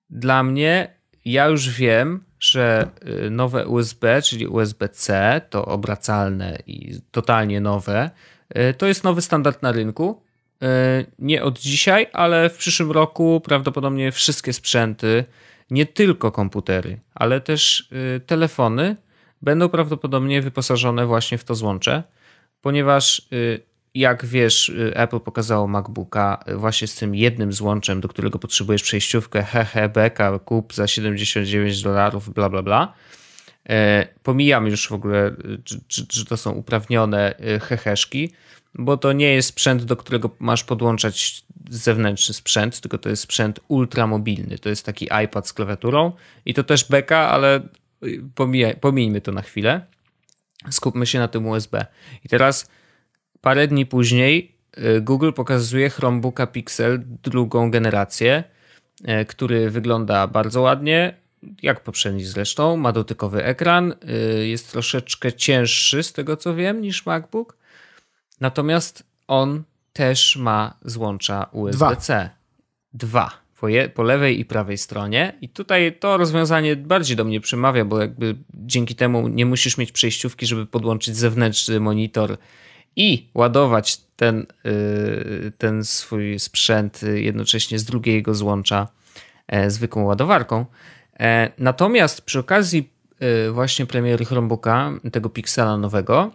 dla 0.09 0.43
mnie, 0.43 0.93
ja 1.25 1.47
już 1.47 1.69
wiem, 1.69 2.23
że 2.39 2.89
y, 3.25 3.29
nowe 3.29 3.67
USB, 3.67 4.21
czyli 4.21 4.47
USB-C, 4.47 5.41
to 5.49 5.65
obracalne 5.65 6.57
i 6.67 6.99
totalnie 7.11 7.61
nowe, 7.61 8.09
y, 8.57 8.73
to 8.73 8.85
jest 8.85 9.03
nowy 9.03 9.21
standard 9.21 9.61
na 9.61 9.71
rynku. 9.71 10.21
Y, 10.63 10.65
Nie 11.19 11.43
od 11.43 11.59
dzisiaj, 11.59 12.07
ale 12.13 12.49
w 12.49 12.57
przyszłym 12.57 12.91
roku 12.91 13.41
prawdopodobnie 13.43 14.11
wszystkie 14.11 14.53
sprzęty, 14.53 15.25
nie 15.69 15.85
tylko 15.85 16.31
komputery, 16.31 16.99
ale 17.15 17.41
też 17.41 17.89
telefony, 18.25 18.95
będą 19.41 19.69
prawdopodobnie 19.69 20.41
wyposażone 20.41 21.05
właśnie 21.05 21.37
w 21.37 21.43
to 21.43 21.55
złącze, 21.55 22.03
ponieważ 22.61 23.27
jak 23.95 24.25
wiesz, 24.25 24.69
y, 24.69 24.93
Apple 24.95 25.19
pokazało 25.19 25.67
MacBooka 25.67 26.43
y, 26.47 26.55
właśnie 26.55 26.87
z 26.87 26.95
tym 26.95 27.15
jednym 27.15 27.53
złączem, 27.53 28.01
do 28.01 28.07
którego 28.07 28.39
potrzebujesz 28.39 28.83
przejściówkę, 28.83 29.43
hehe, 29.43 29.89
beka, 29.89 30.39
kup 30.39 30.73
za 30.73 30.87
79 30.87 31.81
dolarów, 31.81 32.33
bla, 32.33 32.49
bla, 32.49 32.63
bla. 32.63 32.93
E, 33.69 34.07
pomijam 34.23 34.67
już 34.67 34.87
w 34.87 34.91
ogóle, 34.91 35.35
czy, 35.63 36.07
czy, 36.07 36.25
to 36.25 36.37
są 36.37 36.51
uprawnione 36.51 37.35
heheszki, 37.61 38.31
bo 38.73 38.97
to 38.97 39.13
nie 39.13 39.33
jest 39.33 39.49
sprzęt, 39.49 39.83
do 39.83 39.95
którego 39.95 40.35
masz 40.39 40.63
podłączać 40.63 41.45
zewnętrzny 41.69 42.33
sprzęt, 42.33 42.81
tylko 42.81 42.97
to 42.97 43.09
jest 43.09 43.21
sprzęt 43.21 43.59
ultramobilny. 43.67 44.57
To 44.57 44.69
jest 44.69 44.85
taki 44.85 45.09
iPad 45.23 45.47
z 45.47 45.53
klawiaturą 45.53 46.11
i 46.45 46.53
to 46.53 46.63
też 46.63 46.89
beka, 46.89 47.29
ale 47.29 47.61
pomijaj, 48.35 48.75
pomijmy 48.75 49.21
to 49.21 49.31
na 49.31 49.41
chwilę. 49.41 49.85
Skupmy 50.69 51.05
się 51.05 51.19
na 51.19 51.27
tym 51.27 51.47
USB. 51.47 51.85
I 52.23 52.29
teraz 52.29 52.69
parę 53.45 53.67
dni 53.67 53.85
później 53.85 54.55
y, 54.77 55.01
Google 55.01 55.31
pokazuje 55.31 55.89
Chromebooka 55.89 56.47
Pixel 56.47 57.03
drugą 57.23 57.71
generację, 57.71 58.43
y, 59.01 59.25
który 59.25 59.69
wygląda 59.69 60.27
bardzo 60.27 60.61
ładnie, 60.61 61.15
jak 61.61 61.83
poprzedni 61.83 62.23
zresztą. 62.23 62.77
Ma 62.77 62.91
dotykowy 62.91 63.43
ekran, 63.43 63.93
y, 64.39 64.47
jest 64.47 64.71
troszeczkę 64.71 65.33
cięższy 65.33 66.03
z 66.03 66.13
tego 66.13 66.37
co 66.37 66.55
wiem 66.55 66.81
niż 66.81 67.05
MacBook. 67.05 67.57
Natomiast 68.41 69.03
on 69.27 69.63
też 69.93 70.35
ma 70.35 70.77
złącza 70.81 71.49
USB-C. 71.51 72.29
Dwa. 72.93 73.29
Dwa 73.29 73.45
po, 73.59 73.69
je, 73.69 73.89
po 73.89 74.03
lewej 74.03 74.39
i 74.39 74.45
prawej 74.45 74.77
stronie. 74.77 75.33
I 75.41 75.49
tutaj 75.49 75.97
to 75.99 76.17
rozwiązanie 76.17 76.75
bardziej 76.75 77.17
do 77.17 77.23
mnie 77.23 77.41
przemawia, 77.41 77.85
bo 77.85 78.01
jakby 78.01 78.35
dzięki 78.53 78.95
temu 78.95 79.27
nie 79.27 79.45
musisz 79.45 79.77
mieć 79.77 79.91
przejściówki, 79.91 80.45
żeby 80.45 80.65
podłączyć 80.65 81.15
zewnętrzny 81.15 81.79
monitor 81.79 82.37
i 82.95 83.29
ładować 83.33 83.97
ten, 84.15 84.45
yy, 84.63 85.51
ten 85.57 85.83
swój 85.83 86.39
sprzęt 86.39 87.01
jednocześnie 87.13 87.79
z 87.79 87.83
drugiego 87.83 88.35
złącza 88.35 88.87
e, 89.47 89.69
zwykłą 89.69 90.03
ładowarką. 90.03 90.65
E, 91.19 91.51
natomiast 91.57 92.21
przy 92.21 92.39
okazji 92.39 92.89
e, 93.19 93.51
właśnie 93.51 93.85
premiery 93.85 94.25
Chromebooka, 94.25 94.91
tego 95.11 95.29
Pixela 95.29 95.77
nowego, 95.77 96.31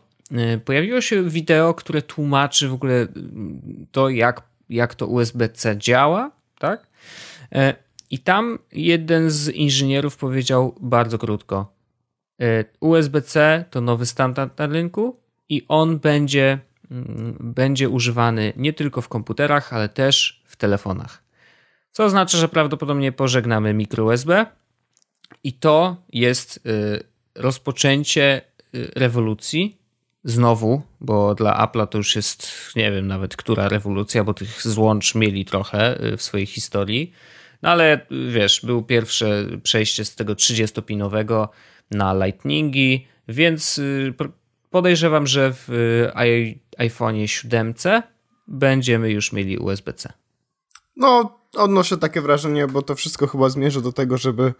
pojawiło 0.64 1.01
się 1.01 1.31
wideo, 1.31 1.75
które 1.75 2.03
tłumaczy 2.03 2.68
w 2.68 2.73
ogóle 2.73 3.07
to, 3.92 4.09
jak, 4.09 4.42
jak 4.68 4.94
to 4.94 5.07
USB-C 5.07 5.77
działa, 5.79 6.31
tak? 6.59 6.87
E, 7.53 7.75
I 8.11 8.18
tam 8.18 8.59
jeden 8.73 9.31
z 9.31 9.49
inżynierów 9.49 10.16
powiedział 10.16 10.75
bardzo 10.81 11.18
krótko: 11.18 11.73
USB-C 12.81 13.64
to 13.70 13.81
nowy 13.81 14.07
standard 14.07 14.59
na 14.59 14.66
rynku 14.66 15.16
i 15.50 15.64
on 15.68 15.98
będzie, 15.98 16.58
mm, 16.90 17.36
będzie 17.40 17.88
używany 17.88 18.52
nie 18.56 18.72
tylko 18.72 19.02
w 19.02 19.08
komputerach, 19.08 19.72
ale 19.72 19.88
też 19.88 20.42
w 20.46 20.56
telefonach. 20.56 21.22
Co 21.92 22.04
oznacza, 22.04 22.38
że 22.38 22.48
prawdopodobnie 22.48 23.12
pożegnamy 23.12 23.74
mikro 23.74 24.04
USB 24.04 24.46
i 25.44 25.52
to 25.52 25.96
jest 26.12 26.60
e, 26.66 27.00
rozpoczęcie 27.34 28.40
rewolucji. 28.96 29.76
Znowu, 30.24 30.82
bo 31.00 31.34
dla 31.34 31.66
Apple'a 31.66 31.86
to 31.86 31.98
już 31.98 32.16
jest, 32.16 32.52
nie 32.76 32.92
wiem 32.92 33.06
nawet 33.06 33.36
która 33.36 33.68
rewolucja, 33.68 34.24
bo 34.24 34.34
tych 34.34 34.62
złącz 34.62 35.14
mieli 35.14 35.44
trochę 35.44 35.98
w 36.16 36.22
swojej 36.22 36.46
historii 36.46 37.12
no 37.62 37.70
ale 37.70 38.06
wiesz, 38.28 38.60
był 38.64 38.82
pierwsze 38.82 39.44
przejście 39.62 40.04
z 40.04 40.16
tego 40.16 40.34
30-pinowego 40.34 41.48
na 41.90 42.14
Lightningi, 42.24 43.06
więc 43.28 43.78
y, 43.78 44.14
podejrzewam, 44.70 45.26
że 45.26 45.52
w 45.52 45.70
y, 45.70 46.11
iPhone 46.78 47.26
7 47.26 47.74
będziemy 48.48 49.11
już 49.11 49.33
mieli 49.33 49.59
USB-C. 49.59 50.12
No, 50.96 51.40
odnoszę 51.56 51.98
takie 51.98 52.20
wrażenie, 52.20 52.66
bo 52.66 52.83
to 52.83 52.94
wszystko 52.94 53.26
chyba 53.26 53.48
zmierza 53.48 53.80
do 53.80 53.92
tego, 53.92 54.18
żeby. 54.18 54.54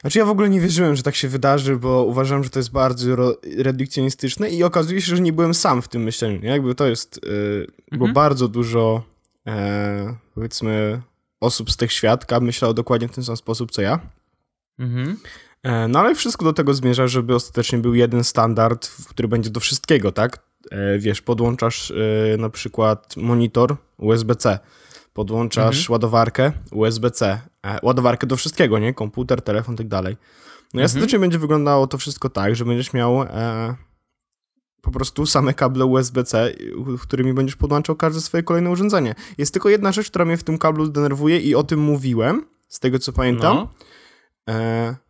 Znaczy, 0.00 0.18
ja 0.18 0.24
w 0.24 0.30
ogóle 0.30 0.48
nie 0.48 0.60
wierzyłem, 0.60 0.96
że 0.96 1.02
tak 1.02 1.14
się 1.14 1.28
wydarzy, 1.28 1.76
bo 1.76 2.04
uważam, 2.04 2.44
że 2.44 2.50
to 2.50 2.58
jest 2.58 2.70
bardzo 2.70 3.36
redukcjonistyczne 3.58 4.50
i 4.50 4.64
okazuje 4.64 5.00
się, 5.00 5.16
że 5.16 5.22
nie 5.22 5.32
byłem 5.32 5.54
sam 5.54 5.82
w 5.82 5.88
tym 5.88 6.02
myśleniu. 6.02 6.40
Nie? 6.40 6.48
Jakby 6.48 6.74
to 6.74 6.86
jest. 6.86 7.20
Yy, 7.24 7.66
mhm. 7.92 7.98
Bo 7.98 8.20
bardzo 8.20 8.48
dużo, 8.48 9.02
e, 9.46 10.16
powiedzmy, 10.34 11.02
osób 11.40 11.70
z 11.70 11.76
tych 11.76 11.92
świadka 11.92 12.40
myślało 12.40 12.74
dokładnie 12.74 13.08
w 13.08 13.14
ten 13.14 13.24
sam 13.24 13.36
sposób, 13.36 13.70
co 13.70 13.82
ja. 13.82 14.00
Mhm. 14.78 15.16
E, 15.66 15.88
no 15.88 15.98
ale 15.98 16.14
wszystko 16.14 16.44
do 16.44 16.52
tego 16.52 16.74
zmierza, 16.74 17.06
żeby 17.06 17.34
ostatecznie 17.34 17.78
był 17.78 17.94
jeden 17.94 18.24
standard, 18.24 18.90
który 19.08 19.28
będzie 19.28 19.50
do 19.50 19.60
wszystkiego, 19.60 20.12
tak? 20.12 20.38
E, 20.70 20.98
wiesz, 20.98 21.22
podłączasz 21.22 21.90
e, 21.90 22.36
na 22.36 22.50
przykład 22.50 23.16
monitor 23.16 23.76
USB-C, 23.98 24.58
podłączasz 25.12 25.76
mhm. 25.78 25.92
ładowarkę 25.92 26.52
USB-C, 26.72 27.40
ładowarkę 27.82 28.26
do 28.26 28.36
wszystkiego, 28.36 28.78
nie? 28.78 28.94
Komputer, 28.94 29.42
telefon, 29.42 29.76
tak 29.76 29.88
dalej. 29.88 30.16
No 30.74 30.80
i 30.80 30.84
mhm. 30.84 30.84
ostatecznie 30.84 31.18
będzie 31.18 31.38
wyglądało 31.38 31.86
to 31.86 31.98
wszystko 31.98 32.28
tak, 32.28 32.56
że 32.56 32.64
będziesz 32.64 32.92
miał 32.92 33.24
po 34.82 34.90
prostu 34.90 35.26
same 35.26 35.54
kable 35.54 35.84
USB-C, 35.84 36.52
którymi 37.02 37.34
będziesz 37.34 37.56
podłączał 37.56 37.96
każde 37.96 38.20
swoje 38.20 38.42
kolejne 38.42 38.70
urządzenie. 38.70 39.14
Jest 39.38 39.52
tylko 39.52 39.68
jedna 39.68 39.92
rzecz, 39.92 40.10
która 40.10 40.24
mnie 40.24 40.36
w 40.36 40.44
tym 40.44 40.58
kablu 40.58 40.88
denerwuje 40.88 41.38
i 41.38 41.54
o 41.54 41.62
tym 41.62 41.80
mówiłem, 41.80 42.46
z 42.68 42.80
tego 42.80 42.98
co 42.98 43.12
pamiętam. 43.12 43.56
No. 43.56 43.68
E... 44.48 45.05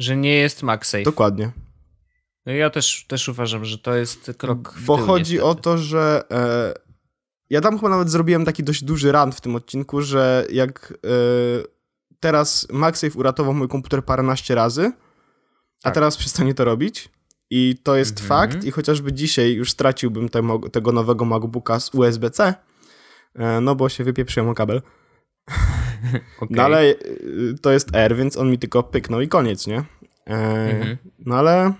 Że 0.00 0.16
nie 0.16 0.34
jest 0.34 0.62
MagSafe. 0.62 1.02
Dokładnie. 1.02 1.50
No 2.46 2.52
ja 2.52 2.70
też, 2.70 3.04
też 3.08 3.28
uważam, 3.28 3.64
że 3.64 3.78
to 3.78 3.94
jest 3.94 4.32
krok 4.38 4.74
w 4.74 4.84
Bo 4.84 4.96
chodzi 4.96 5.32
niestety. 5.32 5.50
o 5.50 5.54
to, 5.54 5.78
że 5.78 6.24
e... 6.30 6.74
ja 7.50 7.60
tam 7.60 7.76
chyba 7.76 7.88
nawet 7.88 8.10
zrobiłem 8.10 8.44
taki 8.44 8.64
dość 8.64 8.84
duży 8.84 9.12
rant 9.12 9.34
w 9.34 9.40
tym 9.40 9.56
odcinku, 9.56 10.02
że 10.02 10.46
jak 10.52 10.92
e... 10.92 11.08
teraz 12.20 12.66
MagSafe 12.72 13.18
uratował 13.18 13.54
mój 13.54 13.68
komputer 13.68 14.04
paręnaście 14.04 14.54
razy, 14.54 14.82
tak. 14.82 14.92
a 15.82 15.90
teraz 15.90 16.16
przestanie 16.16 16.54
to 16.54 16.64
robić, 16.64 17.08
i 17.50 17.76
to 17.82 17.96
jest 17.96 18.20
mhm. 18.20 18.28
fakt 18.28 18.64
i 18.64 18.70
chociażby 18.70 19.12
dzisiaj 19.12 19.52
już 19.52 19.70
straciłbym 19.70 20.28
te, 20.28 20.42
tego 20.72 20.92
nowego 20.92 21.24
MacBooka 21.24 21.80
z 21.80 21.94
USB-C, 21.94 22.54
e, 23.34 23.60
no 23.60 23.74
bo 23.74 23.88
się 23.88 24.04
wypieprzyłem 24.04 24.48
o 24.48 24.54
kabel. 24.54 24.82
okay. 26.40 26.56
No 26.56 26.62
ale 26.62 26.80
e, 26.80 26.94
to 27.62 27.72
jest 27.72 27.88
R, 27.94 28.16
więc 28.16 28.36
on 28.36 28.50
mi 28.50 28.58
tylko 28.58 28.82
pyknął 28.82 29.20
i 29.20 29.28
koniec, 29.28 29.66
nie? 29.66 29.78
E, 30.26 30.34
mhm. 30.70 30.96
No 31.18 31.36
ale... 31.36 31.72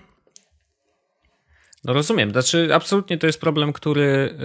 No 1.83 1.93
rozumiem, 1.93 2.31
znaczy 2.31 2.69
absolutnie 2.73 3.17
to 3.17 3.27
jest 3.27 3.41
problem, 3.41 3.73
który, 3.73 4.37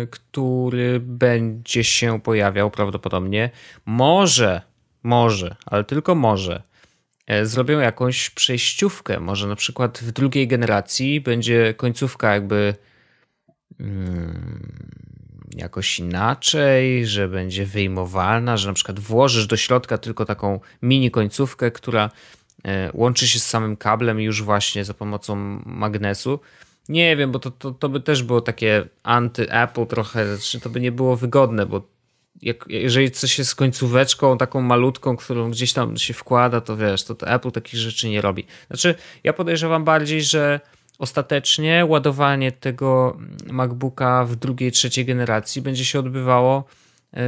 yy, 0.00 0.06
który 0.06 1.00
będzie 1.00 1.84
się 1.84 2.20
pojawiał 2.20 2.70
prawdopodobnie. 2.70 3.50
Może, 3.86 4.62
może, 5.02 5.56
ale 5.66 5.84
tylko 5.84 6.14
może 6.14 6.62
E, 7.26 7.46
zrobią 7.46 7.78
jakąś 7.78 8.30
przejściówkę. 8.30 9.20
Może 9.20 9.48
na 9.48 9.56
przykład 9.56 9.98
w 9.98 10.12
drugiej 10.12 10.48
generacji 10.48 11.20
będzie 11.20 11.74
końcówka 11.74 12.34
jakby 12.34 12.74
hmm, 13.78 14.90
jakoś 15.56 15.98
inaczej, 15.98 17.06
że 17.06 17.28
będzie 17.28 17.66
wyjmowalna, 17.66 18.56
że 18.56 18.68
na 18.68 18.74
przykład 18.74 19.00
włożysz 19.00 19.46
do 19.46 19.56
środka 19.56 19.98
tylko 19.98 20.24
taką 20.24 20.60
mini 20.82 21.10
końcówkę, 21.10 21.70
która 21.70 22.10
e, 22.64 22.90
łączy 22.94 23.28
się 23.28 23.38
z 23.38 23.46
samym 23.46 23.76
kablem 23.76 24.20
już 24.20 24.42
właśnie 24.42 24.84
za 24.84 24.94
pomocą 24.94 25.36
magnesu. 25.66 26.40
Nie 26.88 27.16
wiem, 27.16 27.32
bo 27.32 27.38
to, 27.38 27.50
to, 27.50 27.70
to 27.70 27.88
by 27.88 28.00
też 28.00 28.22
było 28.22 28.40
takie 28.40 28.88
anty-Apple 29.04 29.86
trochę, 29.86 30.26
czy 30.38 30.60
to 30.60 30.70
by 30.70 30.80
nie 30.80 30.92
było 30.92 31.16
wygodne, 31.16 31.66
bo 31.66 31.92
jak, 32.42 32.64
jeżeli 32.68 33.10
coś 33.10 33.38
jest 33.38 33.50
z 33.50 33.54
końcóweczką 33.54 34.38
taką 34.38 34.60
malutką, 34.60 35.16
którą 35.16 35.50
gdzieś 35.50 35.72
tam 35.72 35.96
się 35.96 36.14
wkłada, 36.14 36.60
to 36.60 36.76
wiesz, 36.76 37.04
to, 37.04 37.14
to 37.14 37.26
Apple 37.26 37.50
takich 37.50 37.80
rzeczy 37.80 38.08
nie 38.08 38.20
robi. 38.20 38.46
Znaczy, 38.66 38.94
ja 39.24 39.32
podejrzewam 39.32 39.84
bardziej, 39.84 40.22
że 40.22 40.60
ostatecznie 41.02 41.86
ładowanie 41.88 42.52
tego 42.52 43.18
MacBooka 43.52 44.24
w 44.24 44.36
drugiej, 44.36 44.72
trzeciej 44.72 45.04
generacji 45.04 45.62
będzie 45.62 45.84
się 45.84 45.98
odbywało 45.98 46.64
yy, 47.12 47.20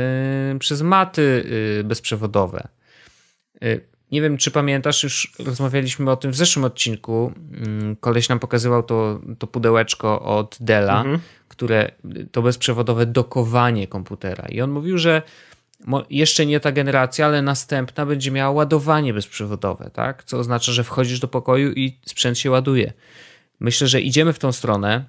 przez 0.59 0.83
maty 0.83 1.45
yy, 1.77 1.85
bezprzewodowe. 1.85 2.69
Yy, 3.61 3.81
nie 4.13 4.23
wiem, 4.23 4.37
czy 4.37 4.51
pamiętasz, 4.51 5.03
już 5.03 5.33
rozmawialiśmy 5.39 6.11
o 6.11 6.17
tym 6.17 6.31
w 6.31 6.37
zeszłym 6.37 6.65
odcinku. 6.65 7.33
Mm, 7.53 7.97
koleś 7.97 8.29
nam 8.29 8.39
pokazywał 8.39 8.83
to, 8.83 9.21
to 9.39 9.47
pudełeczko 9.47 10.23
od 10.23 10.57
Della, 10.61 10.99
mhm. 10.99 11.19
które 11.49 11.91
to 12.33 12.43
bezprzewodowe 12.43 13.07
dokowanie 13.07 13.87
komputera. 13.87 14.49
I 14.49 14.61
on 14.61 14.71
mówił, 14.71 14.99
że 14.99 15.23
jeszcze 16.11 16.47
nie 16.47 16.61
ta 16.61 16.73
generacja, 16.73 17.27
ale 17.27 17.43
następna 17.43 18.07
będzie 18.07 18.31
miała 18.31 18.51
ładowanie 18.51 19.15
bezprzewodowe, 19.15 19.91
tak? 19.93 20.25
Co 20.25 20.39
oznacza, 20.39 20.73
że 20.73 20.85
wchodzisz 20.85 21.21
do 21.21 21.29
pokoju 21.29 21.73
i 21.73 21.99
sprzęt 22.07 22.39
się 22.39 22.51
ładuje. 22.51 22.93
Myślę, 23.61 23.87
że 23.87 24.01
idziemy 24.01 24.33
w 24.33 24.39
tą 24.39 24.53
stronę, 24.53 25.05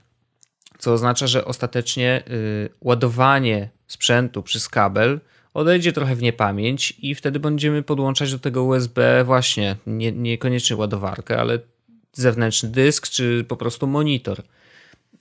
co 0.79 0.93
oznacza, 0.93 1.27
że 1.27 1.45
ostatecznie 1.45 2.23
y, 2.29 2.69
ładowanie 2.81 3.69
sprzętu 3.87 4.43
przez 4.43 4.69
kabel 4.69 5.19
odejdzie 5.53 5.93
trochę 5.93 6.15
w 6.15 6.21
niepamięć 6.21 6.93
i 6.99 7.15
wtedy 7.15 7.39
będziemy 7.39 7.83
podłączać 7.83 8.31
do 8.31 8.39
tego 8.39 8.63
USB 8.63 9.23
właśnie 9.23 9.75
nie, 9.87 10.11
niekoniecznie 10.11 10.75
ładowarkę, 10.75 11.39
ale 11.39 11.59
zewnętrzny 12.13 12.69
dysk 12.69 13.07
czy 13.07 13.45
po 13.47 13.57
prostu 13.57 13.87
monitor. 13.87 14.41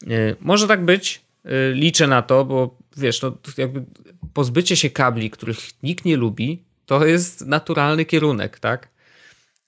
Y, 0.03 0.37
może 0.41 0.69
tak 0.69 0.85
być, 0.85 1.23
y, 1.47 1.51
liczę 1.75 2.07
na 2.07 2.23
to, 2.23 2.45
bo 2.45 2.79
wiesz, 2.97 3.23
no, 3.23 3.33
jakby 3.59 3.85
pozbycie 4.33 4.77
się 4.77 4.91
kabli, 4.91 5.31
których 5.31 5.59
nikt 5.83 6.05
nie 6.05 6.17
lubi, 6.17 6.63
to 6.87 7.07
jest 7.07 7.47
naturalny 7.47 8.05
kierunek, 8.05 8.59
tak? 8.59 8.94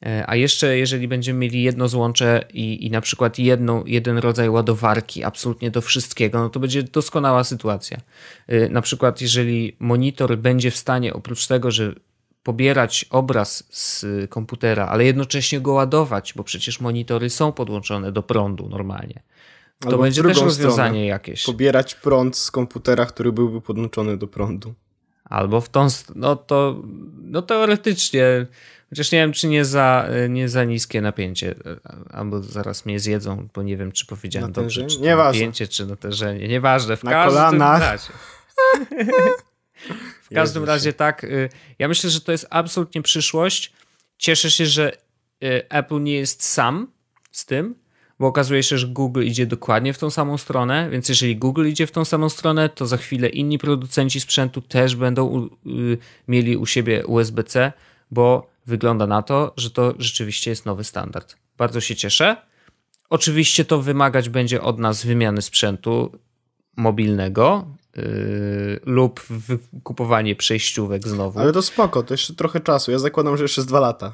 E, 0.03 0.25
a 0.27 0.37
jeszcze, 0.37 0.79
jeżeli 0.79 1.09
będziemy 1.09 1.39
mieli 1.39 1.63
jedno 1.63 1.89
złącze 1.89 2.45
i, 2.53 2.87
i 2.87 2.91
na 2.91 3.01
przykład 3.01 3.39
jedną, 3.39 3.85
jeden 3.85 4.19
rodzaj 4.19 4.51
ładowarki 4.51 5.25
absolutnie 5.25 5.71
do 5.71 5.81
wszystkiego, 5.81 6.39
no 6.39 6.51
to 6.51 6.61
będzie 6.61 6.83
doskonała 6.83 7.45
sytuacja. 7.45 7.99
E, 8.47 8.69
na 8.69 8.83
przykład, 8.83 9.21
jeżeli 9.21 9.77
monitor 9.79 10.39
będzie 10.39 10.71
w 10.71 10.77
stanie, 10.77 11.15
oprócz 11.15 11.47
tego, 11.47 11.71
że 11.71 11.95
pobierać 12.43 13.07
obraz 13.11 13.65
z 13.71 14.07
komputera, 14.31 14.87
ale 14.87 15.05
jednocześnie 15.05 15.61
go 15.61 15.73
ładować, 15.73 16.33
bo 16.37 16.45
przecież 16.45 16.81
monitory 16.81 17.31
są 17.31 17.53
podłączone 17.53 18.13
do 18.13 18.23
prądu 18.23 18.69
normalnie. 18.69 19.23
To 19.79 19.89
Albo 19.89 20.03
będzie 20.03 20.23
też 20.23 20.41
rozwiązanie 20.41 21.07
jakieś. 21.07 21.45
Pobierać 21.45 21.95
prąd 21.95 22.37
z 22.37 22.51
komputera, 22.51 23.07
który 23.07 23.33
byłby 23.33 23.61
podłączony 23.61 24.17
do 24.17 24.27
prądu. 24.27 24.75
Albo 25.25 25.61
w 25.61 25.69
tą, 25.69 25.87
no 26.15 26.37
to 26.37 26.83
no 27.23 27.43
teoretycznie, 27.43 28.47
chociaż 28.91 29.13
nie 29.13 29.19
wiem, 29.19 29.33
czy 29.33 29.49
nie 29.49 29.65
za, 29.65 30.09
nie 30.29 30.49
za 30.49 30.65
niskie 30.65 31.01
napięcie, 31.01 31.55
albo 32.11 32.43
zaraz 32.43 32.87
mnie 32.87 33.01
zjedzą, 33.01 33.49
bo 33.55 33.63
nie 33.63 33.77
wiem, 33.77 33.93
czy 33.93 34.07
powiedziałem 34.07 34.53
dobrze, 34.53 34.87
czy 34.87 35.01
Nieważne. 35.01 35.41
napięcie, 35.41 35.69
czy 35.69 35.87
natężenie, 35.87 36.49
nieważne, 36.49 36.97
w 36.97 37.05
Na 37.05 37.11
każdym 37.11 37.43
kolanach. 37.43 37.81
razie. 37.81 38.09
W 40.31 40.35
każdym 40.35 40.65
razie 40.65 40.93
tak, 40.93 41.25
y, 41.25 41.49
ja 41.79 41.89
myślę, 41.89 42.11
że 42.11 42.21
to 42.21 42.33
jest 42.33 42.47
absolutnie 42.51 43.03
przyszłość. 43.03 43.73
Cieszę 44.19 44.51
się, 44.51 44.67
że 44.67 44.93
y, 45.45 45.69
Apple 45.69 46.03
nie 46.03 46.15
jest 46.15 46.43
sam 46.43 46.93
z 47.31 47.47
tym, 47.47 47.75
bo 48.19 48.27
okazuje 48.27 48.63
się, 48.63 48.79
że 48.79 48.87
Google 48.87 49.23
idzie 49.23 49.47
dokładnie 49.47 49.93
w 49.93 49.99
tą 49.99 50.11
samą 50.11 50.39
stronę, 50.39 50.91
więc 50.91 51.09
jeżeli 51.09 51.37
Google 51.37 51.67
idzie 51.69 51.87
w 51.87 51.91
tą 51.93 52.05
samą 52.05 52.29
stronę, 52.29 52.69
to 52.69 52.87
za 52.87 52.97
chwilę 52.97 53.29
inni 53.29 53.59
producenci 53.59 54.21
sprzętu 54.21 54.61
też 54.61 54.97
będą 54.97 55.25
u, 55.25 55.45
y, 55.71 55.99
mieli 56.29 56.57
u 56.57 56.67
siebie 56.67 57.07
USB-C, 57.07 57.73
bo 58.11 58.51
wygląda 58.67 59.07
na 59.07 59.23
to, 59.23 59.53
że 59.57 59.71
to 59.71 59.95
rzeczywiście 59.99 60.51
jest 60.51 60.67
nowy 60.67 60.85
standard. 60.85 61.37
Bardzo 61.59 61.81
się 61.81 61.97
cieszę. 61.97 62.37
Oczywiście 63.11 63.65
to 63.65 63.83
wymagać 63.83 64.29
będzie 64.29 64.63
od 64.63 64.79
nas 64.79 65.07
wymiany 65.07 65.43
sprzętu 65.43 66.19
mobilnego 66.77 67.67
yy, 67.97 68.81
lub 68.87 69.21
wykupowanie 69.29 70.37
przejściówek 70.37 71.09
znowu. 71.09 71.41
Ale 71.41 71.53
to 71.53 71.63
spoko, 71.63 72.03
to 72.03 72.15
jeszcze 72.15 72.35
trochę 72.35 72.61
czasu. 72.61 72.91
Ja 72.93 72.99
zakładam, 72.99 73.37
że 73.37 73.45
jeszcze 73.45 73.63
z 73.63 73.67
dwa 73.67 73.81
lata. 73.81 74.13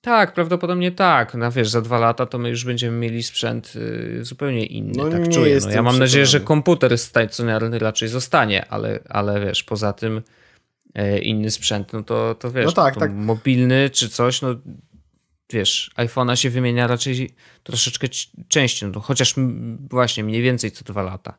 Tak, 0.00 0.34
prawdopodobnie 0.34 0.92
tak. 0.92 1.34
No 1.34 1.52
wiesz, 1.52 1.68
za 1.68 1.80
dwa 1.80 1.98
lata 1.98 2.26
to 2.26 2.38
my 2.38 2.48
już 2.48 2.64
będziemy 2.64 2.98
mieli 2.98 3.22
sprzęt 3.22 3.72
y, 3.76 4.24
zupełnie 4.24 4.66
inny, 4.66 4.92
No 4.96 5.10
tak 5.10 5.28
czuję. 5.28 5.58
No, 5.62 5.70
ja 5.70 5.82
mam 5.82 5.98
nadzieję, 5.98 6.26
że 6.26 6.40
komputer 6.40 6.98
stacjonarny 6.98 7.78
raczej 7.78 8.08
zostanie, 8.08 8.66
ale, 8.68 9.00
ale 9.08 9.46
wiesz, 9.46 9.62
poza 9.62 9.92
tym 9.92 10.22
inny 11.22 11.50
sprzęt, 11.50 11.92
no 11.92 12.02
to, 12.02 12.34
to 12.34 12.50
wiesz, 12.50 12.66
No 12.66 12.72
tak, 12.72 12.94
to 12.94 13.00
tak. 13.00 13.14
mobilny 13.14 13.90
czy 13.90 14.08
coś, 14.08 14.42
no 14.42 14.54
wiesz, 15.52 15.90
iPhone'a 15.96 16.34
się 16.34 16.50
wymienia 16.50 16.86
raczej 16.86 17.30
troszeczkę 17.62 18.08
częściej, 18.48 18.90
no, 18.94 19.00
chociaż 19.00 19.34
właśnie 19.90 20.24
mniej 20.24 20.42
więcej 20.42 20.70
co 20.70 20.84
dwa 20.84 21.02
lata. 21.02 21.38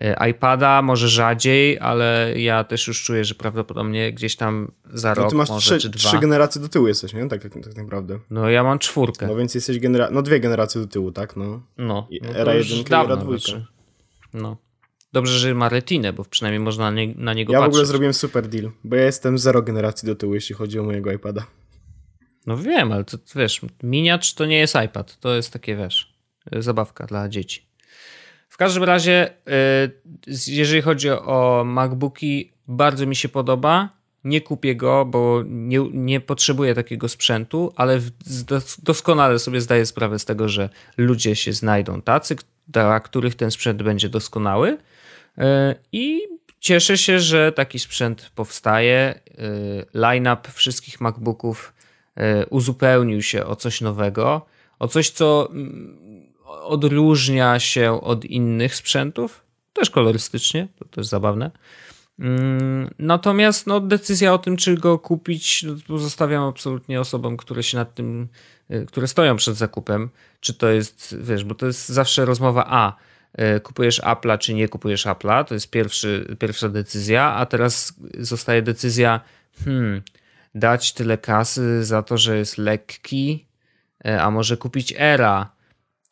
E, 0.00 0.30
iPada 0.30 0.82
może 0.82 1.08
rzadziej, 1.08 1.78
ale 1.78 2.32
ja 2.36 2.64
też 2.64 2.86
już 2.86 3.04
czuję, 3.04 3.24
że 3.24 3.34
prawdopodobnie 3.34 4.12
gdzieś 4.12 4.36
tam 4.36 4.72
za 4.92 5.08
No 5.08 5.14
rok 5.14 5.30
ty 5.30 5.36
masz 5.36 5.48
może 5.48 5.78
trzy, 5.78 5.90
trzy 5.90 6.18
generacje 6.18 6.62
do 6.62 6.68
tyłu 6.68 6.88
jesteś, 6.88 7.12
nie? 7.12 7.28
Tak, 7.28 7.42
tak, 7.42 7.52
tak 7.64 7.76
naprawdę. 7.76 8.18
No 8.30 8.50
ja 8.50 8.62
mam 8.64 8.78
czwórkę. 8.78 9.26
No 9.26 9.36
więc 9.36 9.54
jesteś 9.54 9.78
genera... 9.78 10.08
No 10.10 10.22
dwie 10.22 10.40
generacje 10.40 10.80
do 10.80 10.86
tyłu, 10.86 11.12
tak? 11.12 11.36
No. 11.36 11.62
No, 11.78 12.08
no 12.22 12.34
era 12.34 12.54
już 12.54 12.70
jedynka 12.70 12.88
i 12.88 12.90
dawno, 12.90 13.14
era 13.14 13.22
dwójka. 13.22 13.46
znaczy. 13.46 13.66
No. 14.34 14.56
Dobrze, 15.16 15.38
że 15.38 15.54
ma 15.54 15.68
retinę, 15.68 16.12
bo 16.12 16.24
przynajmniej 16.24 16.60
można 16.60 16.90
na, 16.90 16.96
nie, 17.00 17.14
na 17.14 17.32
niego 17.34 17.52
Ja 17.52 17.58
w 17.58 17.62
patrzeć. 17.62 17.74
ogóle 17.74 17.86
zrobiłem 17.86 18.14
super 18.14 18.48
deal, 18.48 18.70
bo 18.84 18.96
ja 18.96 19.02
jestem 19.04 19.38
zero 19.38 19.62
generacji 19.62 20.06
do 20.06 20.14
tyłu, 20.14 20.34
jeśli 20.34 20.54
chodzi 20.54 20.78
o 20.78 20.82
mojego 20.82 21.12
iPada. 21.12 21.46
No 22.46 22.56
wiem, 22.56 22.92
ale 22.92 23.04
to 23.04 23.18
wiesz, 23.36 23.60
miniacz 23.82 24.34
to 24.34 24.46
nie 24.46 24.58
jest 24.58 24.74
iPad, 24.84 25.18
to 25.20 25.34
jest 25.34 25.52
takie, 25.52 25.76
wiesz, 25.76 26.12
zabawka 26.52 27.06
dla 27.06 27.28
dzieci. 27.28 27.66
W 28.48 28.56
każdym 28.56 28.84
razie, 28.84 29.30
y, 30.28 30.42
jeżeli 30.46 30.82
chodzi 30.82 31.10
o 31.10 31.62
MacBooki, 31.66 32.52
bardzo 32.68 33.06
mi 33.06 33.16
się 33.16 33.28
podoba. 33.28 33.96
Nie 34.24 34.40
kupię 34.40 34.76
go, 34.76 35.04
bo 35.04 35.42
nie, 35.46 35.78
nie 35.92 36.20
potrzebuję 36.20 36.74
takiego 36.74 37.08
sprzętu, 37.08 37.72
ale 37.76 37.98
w- 37.98 38.12
doskonale 38.82 39.38
sobie 39.38 39.60
zdaję 39.60 39.86
sprawę 39.86 40.18
z 40.18 40.24
tego, 40.24 40.48
że 40.48 40.68
ludzie 40.96 41.36
się 41.36 41.52
znajdą 41.52 42.02
tacy, 42.02 42.36
dla 42.68 43.00
których 43.00 43.34
ten 43.34 43.50
sprzęt 43.50 43.82
będzie 43.82 44.08
doskonały. 44.08 44.78
Y, 45.38 45.42
I 45.92 46.20
cieszę 46.60 46.98
się, 46.98 47.20
że 47.20 47.52
taki 47.52 47.78
sprzęt 47.78 48.30
powstaje. 48.34 49.20
Y, 49.30 49.98
Line-up 49.98 50.50
wszystkich 50.54 51.00
MacBooków 51.00 51.72
y, 52.18 52.46
uzupełnił 52.46 53.22
się 53.22 53.46
o 53.46 53.56
coś 53.56 53.80
nowego, 53.80 54.46
o 54.78 54.88
coś, 54.88 55.10
co 55.10 55.48
mm, 55.50 56.32
odróżnia 56.46 57.60
się 57.60 58.00
od 58.00 58.24
innych 58.24 58.74
sprzętów, 58.74 59.44
też 59.72 59.90
kolorystycznie, 59.90 60.68
to 60.78 60.84
też 60.84 61.06
zabawne. 61.06 61.50
Mm, 62.18 62.90
Natomiast 62.98 63.66
no, 63.66 63.80
decyzja 63.80 64.34
o 64.34 64.38
tym, 64.38 64.56
czy 64.56 64.74
go 64.74 64.98
kupić, 64.98 65.62
no, 65.62 65.74
pozostawiam 65.86 66.42
absolutnie 66.42 67.00
osobom, 67.00 67.36
które 67.36 67.62
się 67.62 67.76
nad 67.76 67.94
tym, 67.94 68.28
które 68.86 69.06
stoją 69.08 69.36
przed 69.36 69.56
zakupem. 69.56 70.10
Czy 70.40 70.54
to 70.54 70.68
jest, 70.68 71.16
wiesz, 71.20 71.44
bo 71.44 71.54
to 71.54 71.66
jest 71.66 71.88
zawsze 71.88 72.24
rozmowa 72.24 72.66
A. 72.68 72.96
y, 73.56 73.60
Kupujesz 73.60 74.00
Apple'a, 74.00 74.38
czy 74.38 74.54
nie 74.54 74.68
kupujesz 74.68 75.06
Apple'a? 75.06 75.44
To 75.44 75.54
jest 75.54 75.70
pierwszy, 75.70 76.36
pierwsza 76.38 76.68
decyzja, 76.68 77.22
a 77.22 77.46
teraz 77.46 77.94
zostaje 78.18 78.62
decyzja, 78.62 79.20
hmm, 79.64 80.02
dać 80.54 80.92
tyle 80.92 81.18
kasy 81.18 81.84
za 81.84 82.02
to, 82.02 82.18
że 82.18 82.38
jest 82.38 82.58
lekki, 82.58 83.46
y, 84.06 84.20
a 84.20 84.30
może 84.30 84.56
kupić 84.56 84.94
Era, 84.98 85.56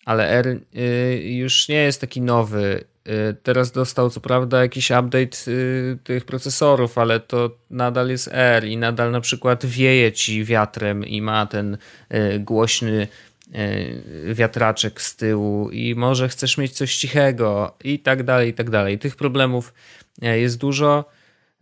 ale 0.04 0.28
R 0.28 0.46
y, 0.46 1.22
już 1.24 1.68
nie 1.68 1.76
jest 1.76 2.00
taki 2.00 2.20
nowy. 2.20 2.84
Y, 3.08 3.36
Teraz 3.42 3.72
dostał 3.72 4.10
co 4.10 4.20
prawda 4.20 4.62
jakiś 4.62 4.90
update 4.90 5.36
y, 5.48 5.98
tych 6.04 6.24
procesorów, 6.24 6.98
ale 6.98 7.20
to 7.20 7.50
nadal 7.70 8.08
jest 8.08 8.28
R 8.32 8.64
i 8.64 8.76
nadal 8.76 9.10
na 9.10 9.20
przykład 9.20 9.66
wieje 9.66 10.12
ci 10.12 10.44
wiatrem 10.44 11.04
i 11.04 11.22
ma 11.22 11.46
ten 11.46 11.78
głośny 12.38 13.08
wiatraczek 14.34 15.02
z 15.02 15.16
tyłu 15.16 15.70
i 15.70 15.94
może 15.94 16.28
chcesz 16.28 16.58
mieć 16.58 16.72
coś 16.72 16.96
cichego 16.96 17.76
i 17.84 17.98
tak 17.98 18.22
dalej, 18.22 18.50
i 18.50 18.54
tak 18.54 18.70
dalej. 18.70 18.98
Tych 18.98 19.16
problemów 19.16 19.74
y, 20.22 20.40
jest 20.40 20.58
dużo. 20.58 21.04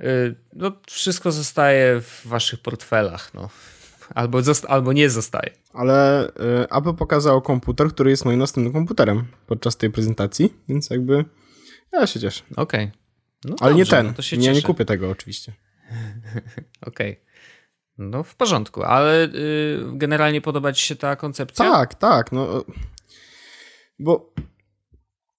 Y, 0.01 0.35
No, 0.53 0.73
wszystko 0.87 1.33
zostaje 1.33 2.01
w 2.01 2.23
waszych 2.25 2.61
portfelach. 2.61 3.35
No. 3.35 3.49
Albo, 4.15 4.39
albo 4.69 4.93
nie 4.93 5.11
zostaje. 5.11 5.51
Ale 5.73 6.29
Apple 6.71 6.95
pokazało 6.95 7.43
komputer, 7.43 7.89
który 7.89 8.11
jest 8.11 8.25
moim 8.25 8.39
następnym 8.39 8.73
komputerem 8.73 9.25
podczas 9.47 9.77
tej 9.77 9.91
prezentacji, 9.91 10.55
więc 10.69 10.91
jakby 10.91 11.25
ja 11.93 12.07
się 12.07 12.21
cieszę. 12.21 12.43
Okej. 12.57 12.91
No 13.45 13.57
Ale 13.61 13.75
nie 13.75 13.83
dobrze, 13.83 13.97
ten. 13.97 14.07
No 14.07 14.13
to 14.13 14.23
się 14.23 14.37
ja 14.37 14.53
nie 14.53 14.63
kupię 14.63 14.85
tego 14.85 15.11
oczywiście. 15.11 15.53
Okej. 16.87 17.21
No 17.99 18.23
w 18.23 18.35
porządku, 18.35 18.83
ale 18.83 19.25
y, 19.25 19.81
generalnie 19.93 20.41
podoba 20.41 20.73
ci 20.73 20.87
się 20.87 20.97
ta 20.97 21.17
koncepcja? 21.17 21.71
Tak, 21.73 21.95
tak, 21.95 22.33
no. 22.33 22.65
Bo. 23.99 24.33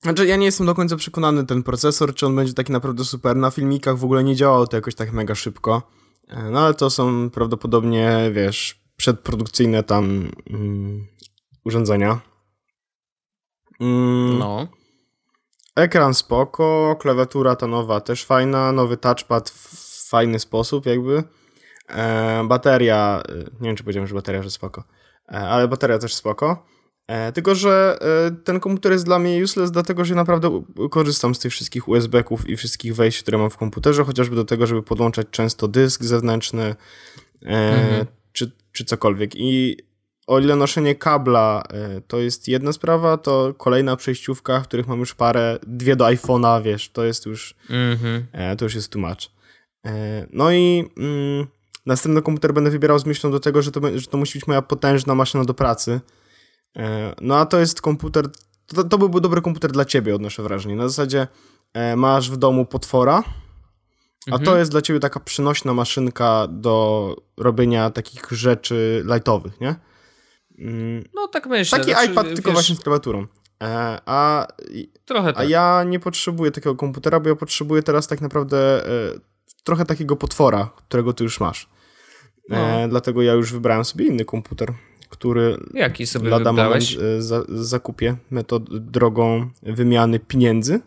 Znaczy, 0.02 0.26
ja 0.28 0.36
nie 0.36 0.46
jestem 0.46 0.68
do 0.68 0.76
końca 0.76 0.96
przekonany 0.96 1.46
ten 1.46 1.64
procesor, 1.64 2.16
czy 2.16 2.26
on 2.26 2.36
będzie 2.36 2.54
taki 2.54 2.72
naprawdę 2.72 3.04
super. 3.04 3.36
Na 3.36 3.52
filmikach 3.52 3.98
w 3.98 4.04
ogóle 4.04 4.24
nie 4.24 4.36
działało 4.36 4.68
to 4.68 4.78
jakoś 4.78 4.96
tak 4.96 5.12
mega 5.14 5.36
szybko. 5.36 5.82
E, 6.28 6.44
No 6.52 6.60
ale 6.60 6.74
to 6.74 6.90
są 6.90 7.30
prawdopodobnie, 7.30 8.32
wiesz, 8.34 8.82
przedprodukcyjne 8.98 9.84
tam 9.84 10.32
mm, 10.50 11.08
urządzenia. 11.66 12.20
Mm, 13.82 14.38
No. 14.40 14.68
Ekran 15.76 16.14
spoko, 16.14 16.96
klawiatura 17.00 17.56
ta 17.56 17.68
nowa 17.68 18.02
też 18.02 18.26
fajna, 18.26 18.72
nowy 18.72 18.98
touchpad 18.98 19.50
w 19.50 20.10
fajny 20.10 20.40
sposób 20.40 20.86
jakby. 20.86 21.24
E, 21.90 22.44
bateria, 22.48 23.24
e, 23.30 23.38
nie 23.38 23.70
wiem 23.70 23.76
czy 23.76 23.84
powiedziałem, 23.84 24.08
że 24.08 24.16
bateria, 24.16 24.44
że 24.44 24.52
spoko, 24.52 24.84
e, 25.28 25.32
ale 25.36 25.68
bateria 25.68 25.98
też 26.00 26.14
spoko. 26.14 26.66
E, 27.08 27.32
tylko, 27.32 27.56
że 27.56 27.98
e, 28.02 28.32
ten 28.44 28.60
komputer 28.60 28.92
jest 28.92 29.06
dla 29.06 29.20
mnie 29.20 29.44
useless, 29.44 29.72
dlatego 29.72 30.06
że 30.06 30.16
naprawdę 30.16 30.64
korzystam 30.92 31.36
z 31.36 31.40
tych 31.40 31.52
wszystkich 31.52 31.88
USB-ków 31.88 32.50
i 32.50 32.58
wszystkich 32.58 32.96
wejść, 32.96 33.22
które 33.22 33.38
mam 33.38 33.50
w 33.50 33.58
komputerze, 33.58 34.04
chociażby 34.04 34.36
do 34.36 34.46
tego, 34.46 34.68
żeby 34.68 34.84
podłączać 34.84 35.28
często 35.32 35.68
dysk 35.68 36.04
zewnętrzny 36.04 36.64
e, 36.64 36.76
Mhm. 37.46 38.06
czy, 38.32 38.52
czy 38.72 38.86
cokolwiek. 38.86 39.32
I 39.36 39.78
o 40.28 40.40
ile 40.40 40.56
noszenie 40.56 40.96
kabla 40.96 41.64
e, 41.70 42.02
to 42.02 42.20
jest 42.20 42.48
jedna 42.48 42.74
sprawa, 42.74 43.18
to 43.18 43.54
kolejna 43.58 43.96
przejściówka, 43.96 44.60
w 44.62 44.68
których 44.68 44.88
mam 44.88 45.00
już 45.00 45.16
parę, 45.16 45.60
dwie 45.68 45.96
do 45.96 46.06
iPhone'a, 46.06 46.64
wiesz, 46.64 46.90
to 46.90 47.04
jest 47.04 47.26
już, 47.26 47.56
Mhm. 47.70 48.26
e, 48.32 48.56
to 48.56 48.66
już 48.66 48.76
jest 48.76 48.92
too 48.92 49.02
much. 49.02 49.30
E, 49.86 50.28
no 50.34 50.52
i 50.52 50.90
mm, 50.98 51.48
następny 51.86 52.22
komputer 52.22 52.54
będę 52.54 52.70
wybierał 52.70 53.00
z 53.00 53.06
myślą 53.06 53.32
do 53.32 53.40
tego, 53.40 53.62
że 53.62 53.72
to, 53.72 53.82
że 53.96 54.08
to 54.08 54.18
musi 54.18 54.40
być 54.40 54.48
moja 54.48 54.62
potężna 54.62 55.16
maszyna 55.16 55.46
do 55.46 55.54
pracy. 55.54 56.02
E, 56.78 57.16
no 57.22 57.38
a 57.38 57.46
to 57.46 57.60
jest 57.60 57.82
komputer, 57.82 58.26
to, 58.68 58.84
to 58.84 58.98
byłby 58.98 59.22
dobry 59.22 59.42
komputer 59.42 59.72
dla 59.72 59.86
ciebie, 59.86 60.16
odnoszę 60.16 60.44
wrażenie. 60.44 60.76
Na 60.76 60.88
zasadzie 60.88 61.28
e, 61.74 61.96
masz 61.96 62.32
w 62.32 62.38
domu 62.38 62.66
potwora, 62.66 63.24
a 64.32 64.40
to 64.40 64.58
jest 64.58 64.72
dla 64.72 64.82
ciebie 64.82 65.00
taka 65.00 65.20
przynośna 65.20 65.74
maszynka 65.74 66.48
do 66.50 67.16
robienia 67.38 67.90
takich 67.90 68.32
rzeczy 68.32 69.06
lightowych, 69.14 69.62
nie? 69.62 69.76
Mm, 70.58 71.04
No 71.16 71.28
tak 71.28 71.48
myślę. 71.48 71.80
Taki 71.80 71.92
znaczy, 71.92 72.12
iPad, 72.12 72.28
tylko 72.28 72.50
wiesz, 72.50 72.54
właśnie 72.54 72.76
z 72.76 72.80
klawiaturą. 72.80 73.28
E, 73.64 74.00
a, 74.06 74.48
Trochę 75.06 75.30
a 75.30 75.34
tak. 75.34 75.50
ja 75.50 75.84
nie 75.84 76.00
potrzebuję 76.00 76.52
takiego 76.52 76.76
komputera, 76.76 77.20
bo 77.20 77.30
ja 77.30 77.36
potrzebuję 77.36 77.84
teraz 77.84 78.08
tak 78.08 78.22
naprawdę 78.22 78.84
trochę 79.64 79.86
takiego 79.86 80.16
potwora, 80.16 80.70
którego 80.88 81.14
ty 81.14 81.24
już 81.24 81.40
masz. 81.40 81.70
E, 82.50 82.82
No. 82.82 82.88
Dlatego 82.90 83.22
ja 83.22 83.34
już 83.34 83.52
wybrałem 83.54 83.86
sobie 83.86 84.06
inny 84.06 84.26
komputer, 84.26 84.74
który 85.10 85.58
Jaki 85.74 86.08
sobie 86.08 86.30
lada 86.30 86.52
wybrałeś? 86.52 86.96
moment 86.96 87.18
e, 87.18 87.22
za, 87.22 87.44
zakupię 87.50 88.16
metod, 88.32 88.78
drogą 88.80 89.50
wymiany 89.64 90.20
pieniędzy 90.20 90.80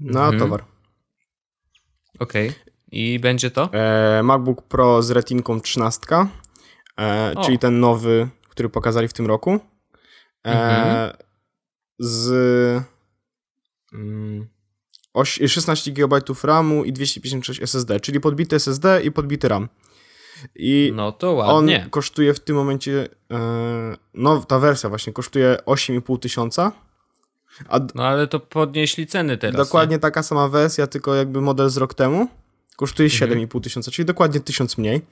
na 0.00 0.20
Mhm. 0.24 0.38
towar. 0.38 0.64
Okej. 2.18 2.52
I 2.92 3.18
będzie 3.20 3.50
to? 3.50 3.68
E, 3.72 4.22
MacBook 4.22 4.62
Pro 4.62 5.02
z 5.02 5.10
retinką 5.10 5.60
13, 5.60 6.28
e, 6.98 7.34
czyli 7.44 7.58
ten 7.58 7.80
nowy, 7.80 8.28
który 8.48 8.68
pokazali 8.68 9.08
w 9.08 9.12
tym 9.12 9.26
roku. 9.26 9.50
E, 10.46 10.50
Mhm. 10.50 11.12
Z 11.98 12.30
mm, 13.92 14.48
16 15.48 15.92
GB 15.92 16.20
RAMu 16.44 16.84
i 16.84 16.92
256 16.92 17.62
SSD, 17.62 18.00
czyli 18.00 18.20
podbity 18.20 18.56
SSD 18.56 19.00
i 19.04 19.12
podbity 19.12 19.48
RAM. 19.48 19.68
I 20.56 20.92
No 20.94 21.12
to 21.12 21.38
on 21.38 21.54
ładnie. 21.54 21.86
kosztuje 21.90 22.34
w 22.34 22.40
tym 22.40 22.56
momencie, 22.56 23.08
e, 23.32 23.96
no 24.14 24.40
ta 24.44 24.58
wersja 24.58 24.88
właśnie 24.88 25.12
kosztuje 25.12 25.56
8,5 25.66 26.18
tysiąca. 26.18 26.72
No 27.94 28.06
ale 28.06 28.26
to 28.26 28.40
podnieśli 28.40 29.06
ceny 29.06 29.36
teraz. 29.38 29.56
dokładnie 29.56 29.98
taka 29.98 30.22
sama 30.22 30.48
wersja, 30.48 30.86
tylko 30.86 31.14
jakby 31.14 31.40
model 31.40 31.68
z 31.70 31.76
rok 31.76 31.94
temu 31.94 32.28
kosztuje 32.76 33.08
Mhm. 33.12 33.30
7,5 33.30 33.60
tysiąca, 33.60 33.90
czyli 33.90 34.06
dokładnie 34.06 34.40
1000 34.40 34.78
mniej. 34.78 35.02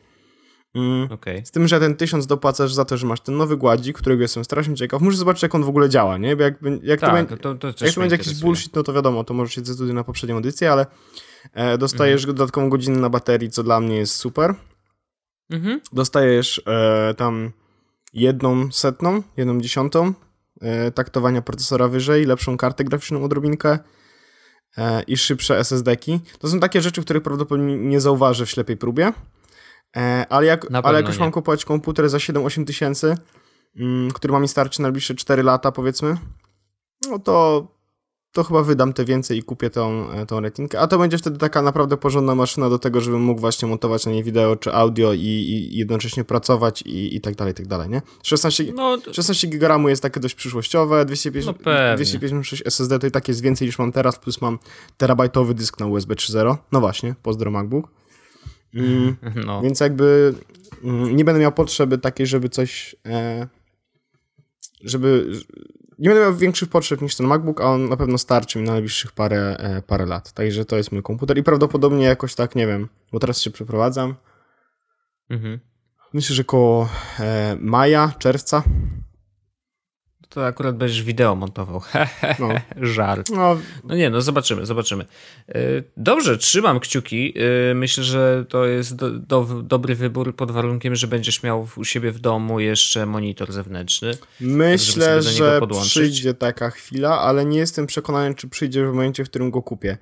Mm. 0.74 1.12
Okej. 1.12 1.46
Z 1.46 1.50
tym, 1.50 1.68
że 1.68 1.80
ten 1.80 1.96
1000 1.96 2.26
dopłacasz 2.26 2.72
za 2.72 2.84
to, 2.84 2.96
że 2.96 3.06
masz 3.06 3.20
ten 3.20 3.36
nowy 3.36 3.56
gładzik, 3.56 3.98
którego 3.98 4.22
jestem 4.22 4.44
strasznie 4.44 4.74
ciekaw. 4.74 5.02
Muszę 5.02 5.16
zobaczyć, 5.16 5.42
jak 5.42 5.54
on 5.54 5.64
w 5.64 5.68
ogóle 5.68 5.88
działa, 5.88 6.18
nie? 6.18 6.36
Bo 6.36 6.42
jak, 6.42 6.54
jak 6.82 7.00
to 7.00 7.06
Tak, 7.06 7.14
będzie, 7.14 7.36
to, 7.36 7.54
to, 7.54 7.72
też 7.72 7.80
jak 7.80 7.94
to 7.94 8.00
będzie 8.00 8.16
jakiś 8.16 8.34
bullshit, 8.40 8.74
no 8.74 8.82
to 8.82 8.92
wiadomo, 8.92 9.24
to 9.24 9.34
może 9.34 9.52
się 9.52 9.60
zdecyduje 9.60 9.92
na 9.92 10.04
poprzednią 10.04 10.38
edycję, 10.38 10.72
ale 10.72 10.86
e, 11.52 11.78
dostajesz 11.78 12.22
Mhm. 12.22 12.36
dodatkową 12.36 12.70
godzinę 12.70 13.00
na 13.00 13.10
baterii, 13.10 13.50
co 13.50 13.62
dla 13.62 13.80
mnie 13.80 13.96
jest 13.96 14.14
super. 14.14 14.54
Mhm. 15.50 15.80
Dostajesz 15.92 16.62
e, 16.66 17.14
tam 17.14 17.52
jedną 18.12 18.72
setną, 18.72 19.22
jedną 19.36 19.60
dziesiątą 19.60 20.12
e, 20.60 20.90
taktowania 20.90 21.42
procesora 21.42 21.88
wyżej, 21.88 22.24
lepszą 22.24 22.56
kartę 22.56 22.84
graficzną 22.84 23.24
odrobinkę 23.24 23.78
e, 24.76 25.02
i 25.02 25.16
szybsze 25.16 25.58
SSD-ki. 25.58 26.20
To 26.38 26.48
są 26.48 26.60
takie 26.60 26.80
rzeczy, 26.80 27.02
których 27.02 27.22
prawdopodobnie 27.22 27.76
nie 27.76 28.00
zauważę 28.00 28.46
w 28.46 28.50
ślepej 28.50 28.76
próbie. 28.76 29.12
E, 29.96 30.26
ale, 30.28 30.46
jak, 30.46 30.66
ale 30.82 30.98
jak 30.98 31.06
już 31.06 31.16
nie. 31.16 31.20
mam 31.20 31.32
kupować 31.32 31.64
komputer 31.64 32.08
za 32.08 32.18
7-8 32.18 32.64
tysięcy, 32.64 33.14
mm, 33.76 34.12
który 34.12 34.32
ma 34.32 34.40
mi 34.40 34.48
starczy 34.48 34.80
na 34.80 34.82
najbliższe 34.82 35.14
4 35.14 35.42
lata, 35.42 35.72
powiedzmy, 35.72 36.16
no 37.10 37.18
to, 37.18 37.66
to 38.32 38.44
chyba 38.44 38.62
wydam 38.62 38.92
te 38.92 39.04
więcej 39.04 39.38
i 39.38 39.42
kupię 39.42 39.70
tą, 39.70 40.10
e, 40.10 40.26
tą 40.26 40.40
retinkę. 40.40 40.80
A 40.80 40.86
to 40.86 40.98
będzie 40.98 41.18
wtedy 41.18 41.38
taka 41.38 41.62
naprawdę 41.62 41.96
porządna 41.96 42.34
maszyna 42.34 42.70
do 42.70 42.78
tego, 42.78 43.00
żebym 43.00 43.22
mógł 43.22 43.40
właśnie 43.40 43.68
montować 43.68 44.06
na 44.06 44.12
niej 44.12 44.22
wideo 44.24 44.56
czy 44.56 44.72
audio 44.74 45.12
i, 45.12 45.18
i 45.20 45.78
jednocześnie 45.78 46.24
pracować 46.24 46.82
i, 46.82 47.16
i 47.16 47.20
tak 47.20 47.34
dalej, 47.34 47.52
i 47.52 47.54
tak 47.54 47.66
dalej, 47.66 47.88
nie? 47.88 48.02
16, 48.22 48.64
No, 48.74 48.98
to- 48.98 49.14
16 49.14 49.48
GB 49.48 49.90
jest 49.90 50.02
takie 50.02 50.20
dość 50.20 50.34
przyszłościowe, 50.34 51.04
250, 51.04 51.58
No 51.58 51.64
pewnie. 51.64 51.94
256 51.96 52.62
SSD 52.66 52.98
to 52.98 53.06
i 53.06 53.10
tak 53.10 53.28
jest 53.28 53.40
więcej 53.40 53.68
niż 53.68 53.78
mam 53.78 53.92
teraz, 53.92 54.18
plus 54.18 54.40
mam 54.40 54.58
terabajtowy 54.96 55.54
dysk 55.54 55.80
na 55.80 55.86
USB 55.86 56.14
3.0. 56.14 56.56
No 56.72 56.80
właśnie, 56.80 57.14
pozdro 57.22 57.50
MacBook. 57.50 57.88
Mm, 58.76 59.16
no. 59.46 59.62
więc 59.62 59.80
jakby 59.80 60.34
mm, 60.84 61.16
nie 61.16 61.24
będę 61.24 61.40
miał 61.40 61.52
potrzeby 61.52 61.98
takiej, 61.98 62.26
żeby 62.26 62.48
coś. 62.48 62.96
E, 63.06 63.46
żeby. 64.84 65.32
Nie 65.98 66.08
będę 66.08 66.22
miał 66.22 66.36
większych 66.36 66.68
potrzeb 66.68 67.00
niż 67.00 67.16
ten 67.16 67.26
MacBook, 67.26 67.60
a 67.60 67.64
on 67.64 67.88
na 67.88 67.96
pewno 67.96 68.18
starczy 68.18 68.58
mi 68.58 68.64
na 68.64 68.72
najbliższych 68.72 69.12
parę, 69.12 69.56
e, 69.58 69.82
parę 69.82 70.06
lat. 70.06 70.32
Także 70.32 70.64
to 70.64 70.76
jest 70.76 70.92
mój 70.92 71.02
komputer 71.02 71.38
i 71.38 71.42
prawdopodobnie 71.42 72.04
jakoś 72.04 72.34
tak, 72.34 72.54
nie 72.54 72.66
wiem, 72.66 72.88
bo 73.12 73.18
teraz 73.18 73.40
się 73.40 73.50
przeprowadzam. 73.50 74.14
Mhm. 75.30 75.60
Myślę, 76.12 76.36
że 76.36 76.44
koło 76.44 76.88
e, 77.20 77.56
maja, 77.60 78.12
czerwca. 78.18 78.62
To 80.28 80.46
akurat 80.46 80.76
będziesz 80.76 81.02
wideo 81.02 81.34
montował. 81.34 81.80
No. 82.38 82.48
Żart. 82.80 83.30
No, 83.30 83.56
No 83.84 83.96
nie, 83.96 84.10
no 84.10 84.20
zobaczymy, 84.20 84.66
zobaczymy. 84.66 85.04
Y, 85.56 85.84
Dobrze, 85.96 86.38
trzymam 86.38 86.80
kciuki. 86.80 87.34
Y, 87.70 87.74
Myślę, 87.74 88.04
że 88.04 88.44
to 88.48 88.66
jest 88.66 88.96
do, 88.96 89.10
do, 89.10 89.44
dobry 89.62 89.94
wybór 89.94 90.36
pod 90.36 90.50
warunkiem, 90.50 90.94
że 90.94 91.06
będziesz 91.06 91.42
miał 91.42 91.68
u 91.76 91.84
siebie 91.84 92.10
w 92.10 92.18
domu 92.18 92.60
jeszcze 92.60 93.06
monitor 93.06 93.52
zewnętrzny. 93.52 94.10
myślę, 94.40 95.20
do 95.22 95.30
niego 95.32 95.74
że 95.74 95.80
przyjdzie 95.86 96.34
taka 96.34 96.70
chwila, 96.70 97.20
ale 97.20 97.44
nie 97.44 97.58
jestem 97.58 97.86
przekonany, 97.86 98.34
czy 98.34 98.48
przyjdzie 98.48 98.84
w 98.84 98.88
momencie, 98.88 99.24
w 99.24 99.28
którym 99.30 99.50
go 99.50 99.62
kupię. 99.62 99.98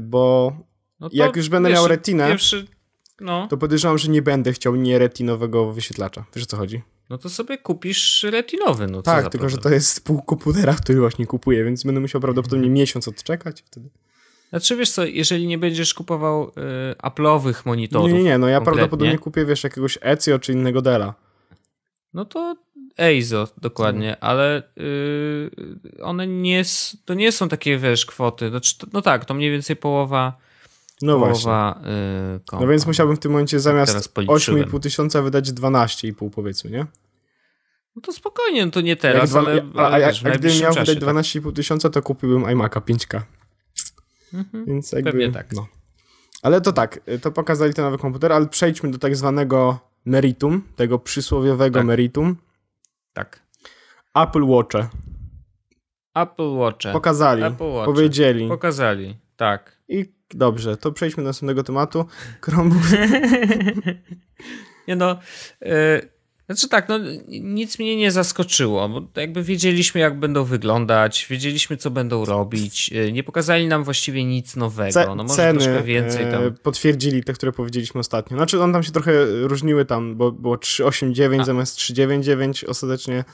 Bo 0.00 0.52
No 1.00 1.08
Jak 1.12 1.36
już 1.36 1.48
będę 1.48 1.70
miał 1.70 1.88
retinę, 1.88 2.28
Pierwszy, 2.28 2.66
no, 3.20 3.46
to 3.48 3.56
podejrzewam, 3.56 3.98
że 3.98 4.08
nie 4.10 4.22
będę 4.22 4.52
chciał 4.52 4.76
nieretinowego 4.76 5.72
wyświetlacza. 5.72 6.24
Wiesz 6.34 6.44
o 6.44 6.46
co 6.46 6.56
chodzi? 6.56 6.82
No 7.10 7.18
to 7.18 7.28
sobie 7.28 7.58
kupisz 7.58 8.22
retinowy. 8.22 8.86
No, 8.86 9.02
Tak, 9.02 9.28
tylko 9.30 9.48
że 9.48 9.56
problem. 9.56 9.70
to 9.72 9.74
jest 9.74 10.04
pół 10.04 10.22
komputera, 10.22 10.74
który 10.74 11.00
właśnie 11.00 11.26
kupuję, 11.26 11.64
więc 11.64 11.84
będę 11.84 12.00
musiał 12.00 12.20
prawdopodobnie 12.20 12.70
miesiąc 12.70 13.08
odczekać. 13.08 13.62
Wtedy. 13.66 13.88
Znaczy 14.50 14.76
wiesz 14.76 14.90
co, 14.90 15.04
jeżeli 15.04 15.46
nie 15.46 15.58
będziesz 15.58 15.94
kupował 15.94 16.48
y, 16.48 16.52
Apple'owych 17.02 17.66
monitorów, 17.66 18.08
Nie, 18.08 18.12
nie, 18.14 18.22
nie, 18.22 18.38
no 18.38 18.48
ja 18.48 18.56
kompletnie, 18.56 18.78
prawdopodobnie 18.78 19.18
kupię, 19.18 19.44
wiesz, 19.44 19.64
jakiegoś 19.64 19.98
Ezio 20.00 20.38
czy 20.38 20.52
innego 20.52 20.82
Dela. 20.82 21.14
No 22.14 22.24
to 22.24 22.56
EIZO 22.98 23.48
dokładnie, 23.60 24.14
Mhm. 24.16 24.18
ale 24.20 24.62
y, 24.78 25.50
one 26.02 26.26
nie, 26.26 26.62
to 27.04 27.14
nie 27.14 27.32
są 27.32 27.48
takie, 27.48 27.78
wiesz, 27.78 28.06
kwoty. 28.06 28.48
Znaczy, 28.50 28.78
to, 28.78 28.86
no 28.92 29.02
tak, 29.02 29.24
to 29.24 29.34
mniej 29.34 29.50
więcej 29.50 29.76
połowa, 29.76 30.38
No 31.02 31.18
właśnie. 31.18 31.52
y, 32.36 32.40
kompa. 32.46 32.64
No 32.64 32.70
więc 32.70 32.86
musiałbym 32.86 33.16
w 33.16 33.18
tym 33.18 33.32
momencie 33.32 33.60
teraz 33.60 33.62
zamiast 33.64 34.14
policzyłem. 34.14 34.64
8,5 34.64 34.80
tysiąca 34.80 35.22
wydać 35.22 35.52
12,5 35.52 36.30
powiedzmy, 36.30 36.70
nie? 36.70 36.86
No 37.96 38.02
to 38.02 38.12
spokojnie, 38.12 38.66
no 38.66 38.72
to 38.72 38.80
nie 38.80 38.96
teraz, 38.96 39.30
dwa, 39.30 39.40
ale, 39.40 39.62
ale 39.76 40.00
jak, 40.00 40.14
gdybym 40.14 40.60
miał 40.60 40.74
czasie. 40.74 40.94
wydać 40.94 41.14
12,5 41.14 41.52
tysiąca, 41.52 41.90
to 41.90 42.02
kupiłbym 42.02 42.42
iMac'a 42.42 42.80
5K. 42.80 43.20
Mhm. 44.34 44.64
Więc 44.66 44.92
jakby, 44.92 45.10
Pewnie 45.10 45.32
tak. 45.32 45.52
No. 45.52 45.66
Ale 46.42 46.60
to 46.60 46.72
tak, 46.72 47.00
to 47.22 47.32
pokazali 47.32 47.74
ten 47.74 47.84
nowy 47.84 47.98
komputer, 47.98 48.32
ale 48.32 48.46
przejdźmy 48.46 48.90
do 48.90 48.98
tak 48.98 49.16
zwanego 49.16 49.78
meritum, 50.04 50.62
tego 50.76 50.98
przysłowiowego 50.98 51.78
Tak. 51.78 51.86
meritum. 51.86 52.36
Tak. 53.12 53.42
Apple 54.14 54.46
Watche. 54.46 54.88
Apple 56.14 56.56
Watche. 56.56 56.92
Pokazali, 56.92 57.42
Apple 57.42 57.72
Watche. 57.72 57.84
powiedzieli. 57.92 58.48
Pokazali, 58.48 59.16
tak. 59.36 59.78
I 59.88 60.12
dobrze, 60.34 60.76
to 60.76 60.92
przejdźmy 60.92 61.22
do 61.22 61.28
następnego 61.28 61.62
tematu. 61.62 62.06
Chromebook. 62.40 62.82
Nie 64.88 64.96
no, 64.96 65.18
e, 65.62 66.02
znaczy 66.46 66.68
tak, 66.68 66.88
no 66.88 66.98
nic 67.28 67.78
mnie 67.78 67.96
nie 67.96 68.12
zaskoczyło, 68.12 68.88
bo 68.88 69.20
jakby 69.20 69.42
wiedzieliśmy 69.42 70.00
jak 70.00 70.18
będą 70.18 70.44
wyglądać, 70.44 71.26
wiedzieliśmy 71.30 71.76
co 71.76 71.90
będą 71.90 72.24
robić, 72.24 72.90
e, 72.92 73.12
nie 73.12 73.22
pokazali 73.22 73.66
nam 73.66 73.84
właściwie 73.84 74.24
nic 74.24 74.56
nowego, 74.56 75.14
no 75.14 75.22
może 75.22 75.36
ceny 75.36 75.60
troszkę 75.60 75.82
więcej 75.82 76.24
e, 76.24 76.30
tam. 76.30 76.42
potwierdzili 76.62 77.24
te, 77.24 77.32
które 77.32 77.52
powiedzieliśmy 77.52 78.00
ostatnio. 78.00 78.36
Znaczy, 78.36 78.62
one 78.62 78.72
tam 78.72 78.82
się 78.82 78.92
trochę 78.92 79.12
różniły 79.26 79.84
tam, 79.84 80.16
bo 80.16 80.32
było 80.32 80.58
389 80.58 81.42
A. 81.42 81.44
zamiast 81.44 81.76
399 81.76 82.64
ostatecznie, 82.64 83.24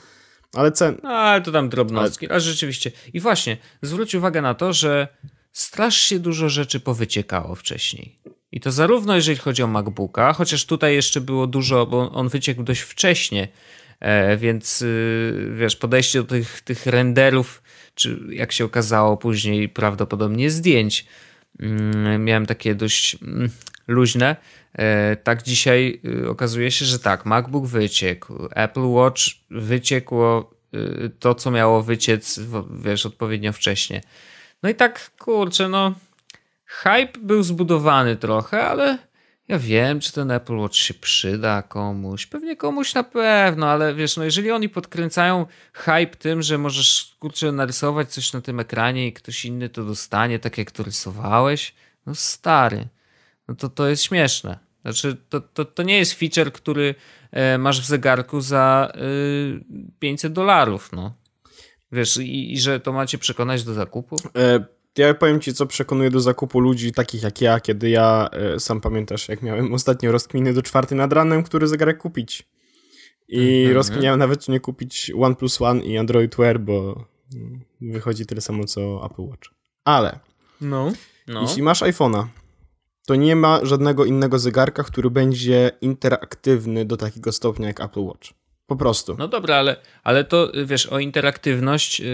ale 0.55 0.71
cen... 0.71 0.97
No, 1.03 1.09
ale 1.09 1.41
to 1.41 1.51
tam 1.51 1.69
drobnostki, 1.69 2.29
ale... 2.29 2.39
rzeczywiście. 2.39 2.91
I 3.13 3.19
właśnie, 3.19 3.57
zwróć 3.81 4.15
uwagę 4.15 4.41
na 4.41 4.53
to, 4.53 4.73
że 4.73 5.07
strasznie 5.51 6.19
dużo 6.19 6.49
rzeczy 6.49 6.79
powyciekało 6.79 7.55
wcześniej. 7.55 8.19
I 8.51 8.59
to 8.59 8.71
zarówno 8.71 9.15
jeżeli 9.15 9.37
chodzi 9.37 9.63
o 9.63 9.67
MacBooka, 9.67 10.33
chociaż 10.33 10.65
tutaj 10.65 10.93
jeszcze 10.93 11.21
było 11.21 11.47
dużo, 11.47 11.85
bo 11.85 12.11
on 12.11 12.29
wyciekł 12.29 12.63
dość 12.63 12.81
wcześnie, 12.81 13.47
e, 13.99 14.37
więc 14.37 14.81
y, 14.81 15.53
wiesz, 15.55 15.75
podejście 15.75 16.19
do 16.19 16.25
tych, 16.25 16.61
tych 16.61 16.85
renderów, 16.85 17.63
czy 17.95 18.19
jak 18.29 18.51
się 18.51 18.65
okazało 18.65 19.17
później 19.17 19.69
prawdopodobnie 19.69 20.49
zdjęć, 20.49 21.05
mm, 21.59 22.23
miałem 22.23 22.45
takie 22.45 22.75
dość 22.75 23.17
mm, 23.21 23.49
luźne. 23.87 24.35
E, 24.73 25.15
Tak 25.15 25.43
dzisiaj 25.43 26.01
y, 26.23 26.29
okazuje 26.29 26.71
się, 26.71 26.85
że 26.85 26.99
tak, 26.99 27.25
MacBook 27.25 27.67
wyciekł, 27.67 28.49
Apple 28.55 28.85
Watch 28.85 29.21
wyciekło 29.49 30.53
y, 30.73 31.11
to, 31.19 31.35
co 31.35 31.51
miało 31.51 31.83
wyciec, 31.83 32.39
wiesz, 32.83 33.05
odpowiednio 33.05 33.53
wcześnie. 33.53 34.01
No 34.63 34.69
i 34.69 34.75
tak, 34.75 35.11
kurczę, 35.19 35.69
no 35.69 35.93
hype 36.65 37.19
był 37.19 37.43
zbudowany 37.43 38.15
trochę, 38.15 38.67
ale 38.67 38.97
ja 39.47 39.59
wiem, 39.59 39.99
czy 39.99 40.13
ten 40.13 40.31
Apple 40.31 40.55
Watch 40.55 40.75
się 40.75 40.93
przyda 40.93 41.61
komuś. 41.61 42.25
Pewnie 42.25 42.55
komuś 42.55 42.93
na 42.93 43.03
pewno, 43.03 43.69
ale 43.69 43.93
wiesz, 43.93 44.17
no 44.17 44.23
jeżeli 44.23 44.51
oni 44.51 44.69
podkręcają 44.69 45.45
hype 45.73 46.15
tym, 46.17 46.41
że 46.41 46.57
możesz, 46.57 47.15
kurczę, 47.19 47.51
narysować 47.51 48.13
coś 48.13 48.33
na 48.33 48.41
tym 48.41 48.59
ekranie 48.59 49.07
i 49.07 49.13
ktoś 49.13 49.45
inny 49.45 49.69
to 49.69 49.83
dostanie 49.83 50.39
tak, 50.39 50.57
jak 50.57 50.71
to 50.71 50.83
rysowałeś, 50.83 51.73
no 52.05 52.15
stary. 52.15 52.87
no 53.47 53.55
to 53.55 53.69
to 53.69 53.87
jest 53.87 54.03
śmieszne. 54.03 54.59
Znaczy, 54.81 55.17
to, 55.29 55.41
to, 55.41 55.65
to 55.65 55.83
nie 55.83 55.97
jest 55.97 56.13
feature, 56.13 56.53
który 56.53 56.95
e, 57.31 57.57
masz 57.57 57.81
w 57.81 57.85
zegarku 57.85 58.41
za 58.41 58.91
y, 58.95 59.63
500 59.99 60.33
dolarów, 60.33 60.91
no. 60.91 61.13
Wiesz, 61.91 62.17
i, 62.17 62.53
i, 62.53 62.59
że 62.59 62.79
to 62.79 62.93
macie 62.93 63.17
przekonać 63.17 63.63
do 63.63 63.73
zakupu? 63.73 64.15
E, 64.35 64.65
ja 64.97 65.13
powiem 65.13 65.41
ci, 65.41 65.53
co 65.53 65.65
przekonuje 65.65 66.11
do 66.11 66.19
zakupu 66.19 66.59
ludzi 66.59 66.91
takich 66.91 67.23
jak 67.23 67.41
ja, 67.41 67.59
kiedy 67.59 67.89
ja, 67.89 68.29
e, 68.31 68.59
sam 68.59 68.81
pamiętasz, 68.81 69.29
jak 69.29 69.41
miałem 69.41 69.73
ostatnio 69.79 70.11
rozkminy 70.11 70.53
do 70.53 70.61
czwartej 70.61 70.97
nad 70.97 71.13
ranem, 71.13 71.43
który 71.43 71.67
zegarek 71.67 71.97
kupić. 71.97 72.47
I 73.27 73.39
mm 73.39 73.71
-hmm. 73.71 73.73
rozkminiałem 73.73 74.19
nawet, 74.19 74.45
czy 74.45 74.51
nie 74.51 74.59
kupić 74.59 75.11
OnePlus 75.19 75.61
One 75.61 75.81
i 75.81 75.97
Android 75.97 76.35
Wear, 76.35 76.59
bo 76.59 77.05
mm, 77.35 77.61
wychodzi 77.81 78.25
tyle 78.25 78.41
samo, 78.41 78.63
co 78.63 79.05
Apple 79.05 79.25
Watch. 79.25 79.49
Ale 79.83 80.19
no, 80.61 80.91
no. 81.27 81.41
jeśli 81.41 81.63
masz 81.63 81.81
iPhone'a, 81.81 82.25
to 83.05 83.15
nie 83.15 83.35
ma 83.35 83.65
żadnego 83.65 84.05
innego 84.05 84.39
zegarka, 84.39 84.83
który 84.83 85.09
będzie 85.09 85.71
interaktywny 85.81 86.85
do 86.85 86.97
takiego 86.97 87.31
stopnia 87.31 87.67
jak 87.67 87.81
Apple 87.81 88.03
Watch. 88.03 88.38
Po 88.69 88.75
prostu. 88.75 89.15
No 89.17 89.27
dobra, 89.27 89.55
ale, 89.55 89.75
ale 90.03 90.23
to 90.23 90.51
wiesz, 90.65 90.85
o 90.87 90.99
interaktywność, 90.99 91.99
yy, 91.99 92.07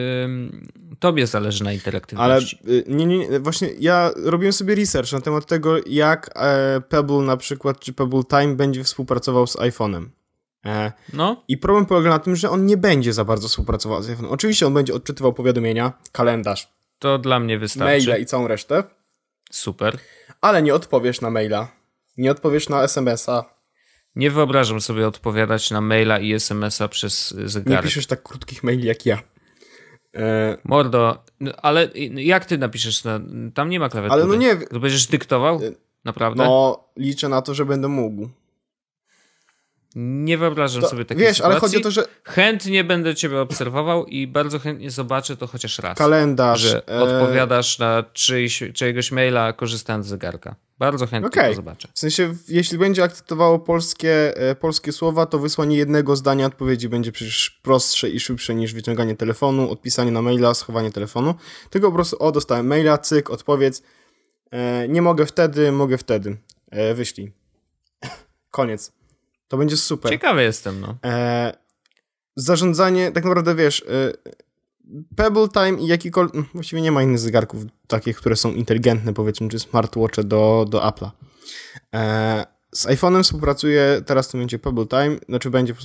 tobie 0.99 1.28
zależy 1.28 1.64
na 1.64 1.74
interaktywności. 1.74 2.60
Ale 2.66 2.76
yy, 2.76 2.84
nie, 2.88 3.06
nie, 3.06 3.39
właśnie 3.39 3.70
ja 3.80 4.12
robiłem 4.16 4.53
sobie 4.53 4.76
research 4.76 5.12
na 5.12 5.22
temat 5.22 5.45
tego, 5.45 5.76
jak 5.88 6.30
e, 6.36 6.82
Pebble 6.89 7.22
na 7.22 7.38
przykład, 7.38 7.80
czy 7.80 7.93
Pebble 7.93 8.24
Time 8.24 8.56
będzie 8.56 8.84
współpracował 8.84 9.47
z 9.47 9.56
iPhone'em. 9.56 10.06
E, 10.66 10.91
no. 11.14 11.43
I 11.47 11.58
problem 11.58 11.86
polega 11.86 12.10
na 12.10 12.20
tym, 12.20 12.36
że 12.36 12.49
on 12.49 12.66
nie 12.66 12.78
będzie 12.78 13.14
za 13.14 13.26
bardzo 13.26 13.47
współpracował 13.47 14.03
z 14.03 14.10
iPhone'em. 14.10 14.28
Oczywiście 14.30 14.68
on 14.68 14.74
będzie 14.74 14.93
odczytywał 14.93 15.34
powiadomienia, 15.34 15.93
kalendarz. 16.12 16.70
To 16.99 17.18
dla 17.18 17.39
mnie 17.39 17.60
wystarczy. 17.60 18.10
Maile 18.10 18.22
i 18.22 18.26
całą 18.26 18.47
resztę. 18.47 18.84
Super. 19.51 19.97
Ale 20.41 20.62
nie 20.62 20.74
odpowiesz 20.74 21.22
na 21.22 21.30
maila, 21.30 21.68
nie 22.18 22.32
odpowiesz 22.32 22.70
na 22.70 22.84
SMS-a, 22.84 23.55
nie 24.16 24.32
wyobrażam 24.32 24.82
sobie 24.82 25.07
odpowiadać 25.07 25.72
na 25.72 25.82
maila 25.82 26.20
i 26.20 26.34
SMS-a 26.34 26.88
przez 26.88 27.30
zegarek. 27.45 27.84
Nie 27.84 27.89
piszesz 27.89 28.07
tak 28.07 28.24
krótkich 28.24 28.63
maili 28.63 28.88
jak 28.88 29.05
ja. 29.05 29.20
E... 30.16 30.57
Mordo, 30.63 31.24
no, 31.39 31.51
ale 31.61 31.89
jak 32.16 32.45
ty 32.45 32.57
napiszesz? 32.57 33.03
Na... 33.03 33.20
Tam 33.53 33.70
nie 33.70 33.80
ma 33.80 33.89
klawiatury. 33.89 34.22
Ale 34.22 34.30
no 34.30 34.36
nie... 34.36 34.55
To 34.55 34.80
będziesz 34.80 35.07
dyktował? 35.07 35.55
E, 35.55 35.72
Naprawdę? 36.05 36.43
No, 36.43 36.86
liczę 36.97 37.30
na 37.30 37.41
to, 37.41 37.53
że 37.53 37.66
będę 37.66 37.88
mógł. 37.88 38.30
Nie 39.96 40.38
wyobrażam 40.38 40.82
to, 40.82 40.89
sobie 40.89 41.06
takiej 41.06 41.24
wiesz, 41.24 41.38
sytuacji. 41.38 41.52
ale 41.52 41.60
chodzi 41.60 41.78
o 41.78 41.82
to, 41.82 41.91
że... 41.91 42.06
Chętnie 42.24 42.84
będę 42.84 43.16
ciebie 43.16 43.41
obserwował 43.41 44.06
i 44.06 44.28
bardzo 44.28 44.60
chętnie 44.60 44.91
zobaczę 44.91 45.38
to 45.38 45.48
chociaż 45.48 45.80
raz. 45.80 45.98
Kalendarz. 45.98 46.62
Że 46.62 46.88
e... 46.88 47.02
odpowiadasz 47.02 47.80
na 47.80 48.04
czyjś, 48.14 48.64
czyjegoś 48.74 49.12
maila 49.12 49.54
korzystając 49.54 50.06
z 50.06 50.10
zegarka. 50.10 50.56
Bardzo 50.80 51.08
chętnie 51.08 51.28
okay. 51.28 51.50
to 51.50 51.56
zobaczę. 51.56 51.88
W 51.93 52.00
sensie, 52.00 52.36
jeśli 52.48 52.78
będzie 52.78 53.04
akceptowało 53.04 53.60
polskie, 53.60 54.38
e, 54.38 54.56
polskie 54.56 54.91
słowa, 54.91 55.26
to 55.26 55.39
wysłanie 55.39 55.78
jednego 55.78 56.16
zdania 56.16 56.46
odpowiedzi 56.46 56.89
będzie 56.89 57.12
przecież 57.12 57.60
prostsze 57.62 58.10
i 58.10 58.20
szybsze 58.20 58.56
niż 58.56 58.74
wyciąganie 58.74 59.16
telefonu, 59.16 59.72
odpisanie 59.72 60.12
na 60.12 60.22
maila, 60.22 60.54
schowanie 60.54 60.91
telefonu. 60.91 61.36
Tylko 61.70 61.88
po 61.88 61.96
prostu, 61.96 62.18
o, 62.20 62.32
dostałem 62.32 62.68
maila, 62.68 62.98
cyk, 62.98 63.30
odpowiedz. 63.30 63.84
E, 64.52 64.88
nie 64.88 65.02
mogę 65.02 65.26
wtedy, 65.26 65.72
mogę 65.72 65.98
wtedy. 65.98 66.38
E, 66.72 66.93
wyślij. 66.93 67.32
Koniec. 68.52 68.91
To 69.48 69.58
będzie 69.58 69.78
super. 69.78 70.12
Ciekawy 70.12 70.43
jestem, 70.43 70.82
no. 70.82 70.98
E, 71.06 71.54
zarządzanie, 72.36 73.12
tak 73.12 73.24
naprawdę 73.24 73.56
wiesz, 73.56 73.84
e, 73.89 74.12
Pebble 75.16 75.48
Time 75.50 75.82
i 75.82 75.88
jakikolwiek, 75.88 76.46
właściwie 76.54 76.82
nie 76.82 76.91
ma 76.91 77.04
innych 77.04 77.20
zegarków 77.20 77.64
takich, 77.88 78.18
które 78.18 78.36
są 78.36 78.52
inteligentne, 78.52 79.14
powiedzmy, 79.14 79.50
czy 79.50 79.60
smartwatche 79.60 80.24
do, 80.24 80.66
do 80.70 80.80
Apple'a. 80.80 81.10
E, 81.96 82.46
z 82.72 82.88
iPhone'em 82.88 83.24
współpracuje 83.24 84.02
teraz 84.06 84.28
w 84.28 84.32
tym 84.32 84.39
momencie 84.39 84.60
Pebble 84.60 84.86
Time, 84.86 85.18
znaczy 85.30 85.50
będzie 85.50 85.76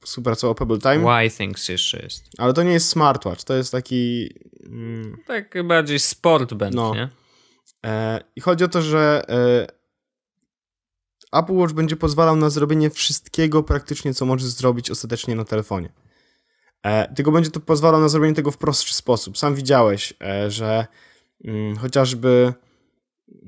współpracował 0.00 0.54
Pebble 0.54 0.78
Time. 0.78 1.30
Things 1.30 1.68
jeszcze 1.68 2.02
jest. 2.02 2.24
Ale 2.38 2.52
to 2.52 2.62
nie 2.62 2.72
jest 2.72 2.88
smartwatch, 2.88 3.44
to 3.44 3.54
jest 3.54 3.72
taki... 3.72 4.30
Mm, 4.66 5.16
tak 5.26 5.66
bardziej 5.66 5.98
sport 5.98 6.54
band, 6.54 6.74
no. 6.74 6.94
nie? 6.94 7.08
E, 7.86 8.20
I 8.36 8.40
chodzi 8.40 8.64
o 8.64 8.68
to, 8.68 8.82
że 8.82 9.22
e, 9.28 9.66
Apple 11.32 11.54
Watch 11.54 11.72
będzie 11.72 11.96
pozwalał 11.96 12.36
na 12.36 12.50
zrobienie 12.50 12.90
wszystkiego 12.90 13.62
praktycznie, 13.62 14.14
co 14.14 14.26
możesz 14.26 14.48
zrobić 14.48 14.90
ostatecznie 14.90 15.36
na 15.36 15.44
telefonie. 15.44 15.92
E, 16.82 17.14
tylko 17.14 17.32
będzie 17.32 17.50
to 17.50 17.60
pozwalał 17.60 18.00
na 18.00 18.08
zrobienie 18.08 18.34
tego 18.34 18.50
w 18.50 18.58
prostszy 18.58 18.94
sposób. 18.94 19.38
Sam 19.38 19.54
widziałeś, 19.54 20.14
e, 20.22 20.50
że 20.50 20.86
mm, 21.44 21.76
chociażby 21.76 22.52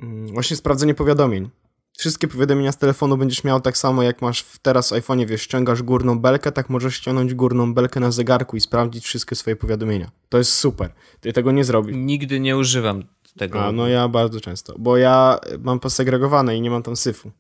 mm, 0.03 0.26
właśnie 0.26 0.57
sprawdzenie 0.57 0.95
powiadomień. 0.95 1.51
Wszystkie 1.99 2.28
powiadomienia 2.28 2.72
z 2.72 2.78
telefonu 2.78 3.16
będziesz 3.16 3.45
miał 3.45 3.61
tak 3.61 3.78
samo, 3.78 4.03
jak 4.03 4.22
masz 4.22 4.45
teraz 4.62 4.89
w 4.89 4.93
iPhone'ie, 4.93 5.26
wiesz, 5.26 5.43
ściągasz 5.43 5.82
górną 5.82 6.18
belkę, 6.18 6.53
tak 6.53 6.70
możesz 6.70 6.95
ściągnąć 6.95 7.35
górną 7.35 7.74
belkę 7.74 8.01
na 8.01 8.11
zegarku 8.11 8.57
i 8.57 8.61
sprawdzić 8.61 9.05
wszystkie 9.05 9.37
swoje 9.37 9.57
powiadomienia. 9.57 10.11
To 10.28 10.39
jest 10.39 10.53
super. 10.53 10.93
Ty 11.20 11.32
tego 11.32 11.53
nie 11.53 11.64
zrobisz. 11.64 11.97
Nigdy 11.99 12.41
nie 12.41 12.57
używam 12.57 13.05
tego. 13.39 13.64
A, 13.64 13.72
no 13.72 13.89
ja 13.89 14.09
bardzo 14.09 14.41
często, 14.41 14.74
bo 14.78 14.97
ja 14.97 15.39
mam 15.61 15.80
posegregowane 15.80 16.57
i 16.57 16.61
nie 16.61 16.70
mam 16.70 16.82
tam 16.82 16.97
syfu. 16.97 17.30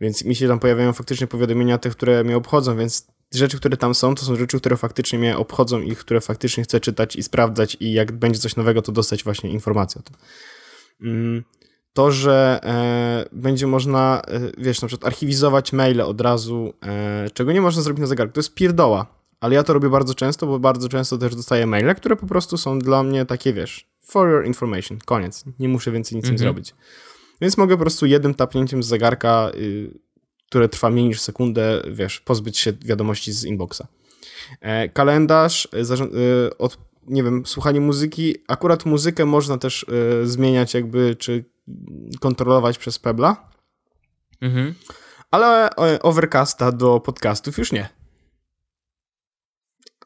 Więc 0.00 0.24
mi 0.24 0.34
się 0.34 0.48
tam 0.48 0.58
pojawiają 0.58 0.92
faktycznie 0.92 1.26
powiadomienia 1.26 1.78
te, 1.78 1.90
które 1.90 2.24
mnie 2.24 2.36
obchodzą, 2.36 2.76
więc 2.76 3.06
rzeczy, 3.34 3.56
które 3.56 3.76
tam 3.76 3.94
są, 3.94 4.14
to 4.14 4.24
są 4.24 4.36
rzeczy, 4.36 4.58
które 4.58 4.76
faktycznie 4.76 5.18
mnie 5.18 5.38
obchodzą 5.38 5.80
i 5.80 5.96
które 5.96 6.20
faktycznie 6.20 6.64
chcę 6.64 6.80
czytać 6.80 7.16
i 7.16 7.22
sprawdzać 7.22 7.76
i 7.80 7.92
jak 7.92 8.12
będzie 8.12 8.40
coś 8.40 8.56
nowego, 8.56 8.82
to 8.82 8.92
dostać 8.92 9.24
właśnie 9.24 9.50
informację 9.50 10.00
o 10.00 10.02
tym. 10.02 10.16
Mm, 11.00 11.44
to, 11.92 12.10
że 12.10 12.60
e, 12.62 13.28
będzie 13.32 13.66
można, 13.66 14.22
e, 14.28 14.40
wiesz, 14.58 14.82
na 14.82 14.88
przykład 14.88 15.12
archiwizować 15.12 15.72
maile 15.72 16.00
od 16.00 16.20
razu, 16.20 16.72
e, 16.82 17.30
czego 17.34 17.52
nie 17.52 17.60
można 17.60 17.82
zrobić 17.82 18.00
na 18.00 18.06
zegarku, 18.06 18.34
to 18.34 18.40
jest 18.40 18.54
pierdoła. 18.54 19.06
Ale 19.40 19.54
ja 19.54 19.62
to 19.62 19.72
robię 19.72 19.88
bardzo 19.88 20.14
często, 20.14 20.46
bo 20.46 20.58
bardzo 20.58 20.88
często 20.88 21.18
też 21.18 21.36
dostaję 21.36 21.66
maile, 21.66 21.94
które 21.94 22.16
po 22.16 22.26
prostu 22.26 22.56
są 22.56 22.78
dla 22.78 23.02
mnie 23.02 23.26
takie, 23.26 23.52
wiesz, 23.52 23.88
for 24.02 24.30
your 24.30 24.46
information, 24.46 24.98
koniec. 25.04 25.44
Nie 25.58 25.68
muszę 25.68 25.90
więcej 25.90 26.16
nic 26.16 26.24
mhm. 26.24 26.38
zrobić. 26.38 26.74
Więc 27.40 27.58
mogę 27.58 27.76
po 27.76 27.80
prostu 27.80 28.06
jednym 28.06 28.34
tapnięciem 28.34 28.82
z 28.82 28.86
zegarka 28.86 29.50
y, 29.54 30.06
które 30.46 30.68
trwa 30.68 30.90
mniej 30.90 31.04
niż 31.04 31.20
sekundę, 31.20 31.82
wiesz, 31.90 32.20
pozbyć 32.20 32.58
się 32.58 32.72
wiadomości 32.72 33.32
z 33.32 33.44
inboxa. 33.44 33.82
E, 34.60 34.88
kalendarz, 34.88 35.68
e, 35.72 35.78
e, 35.78 36.58
od, 36.58 36.78
nie 37.06 37.22
wiem, 37.22 37.46
słuchanie 37.46 37.80
muzyki. 37.80 38.34
Akurat 38.48 38.86
muzykę 38.86 39.24
można 39.24 39.58
też 39.58 39.86
zmieniać 40.24 40.74
jakby, 40.74 41.16
czy 41.18 41.44
kontrolować 42.20 42.78
przez 42.78 42.98
Pebla. 42.98 43.50
Mhm. 44.40 44.74
Ale 45.30 45.70
Overcasta 46.02 46.72
do 46.72 47.00
podcastów 47.00 47.58
już 47.58 47.72
nie. 47.72 47.88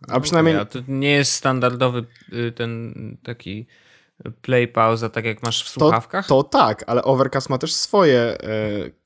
A 0.08 0.20
przynajmniej... 0.20 0.54
Okay, 0.54 0.62
a 0.62 0.66
to 0.66 0.78
nie 0.88 1.10
jest 1.10 1.32
standardowy 1.32 2.06
y, 2.32 2.52
ten 2.52 2.94
taki 3.22 3.66
play 4.42 4.68
pauza, 4.68 5.08
tak 5.08 5.24
jak 5.24 5.42
masz 5.42 5.64
w 5.64 5.68
słuchawkach? 5.68 6.26
To, 6.26 6.42
to 6.42 6.48
tak, 6.48 6.84
ale 6.86 7.02
Overcast 7.04 7.50
ma 7.50 7.58
też 7.58 7.74
swoje 7.74 8.20
e, 8.20 8.36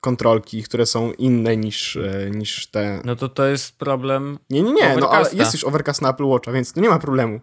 kontrolki, 0.01 0.63
które 0.63 0.87
są 0.87 1.13
inne 1.13 1.57
niż, 1.57 1.97
e, 1.97 2.31
niż 2.31 2.67
te. 2.67 3.01
No 3.05 3.17
to 3.17 3.29
to 3.29 3.47
jest 3.47 3.79
problem. 3.79 4.39
Nie, 4.51 4.63
nie, 4.63 4.73
nie, 4.73 4.97
no 5.01 5.11
ale 5.11 5.31
jest 5.33 5.55
już 5.55 5.65
Overcast 5.65 6.03
na 6.03 6.11
Apple 6.11 6.25
Watcha, 6.25 6.53
więc 6.53 6.77
nie 6.77 6.89
ma 6.89 6.99
problemu. 6.99 7.41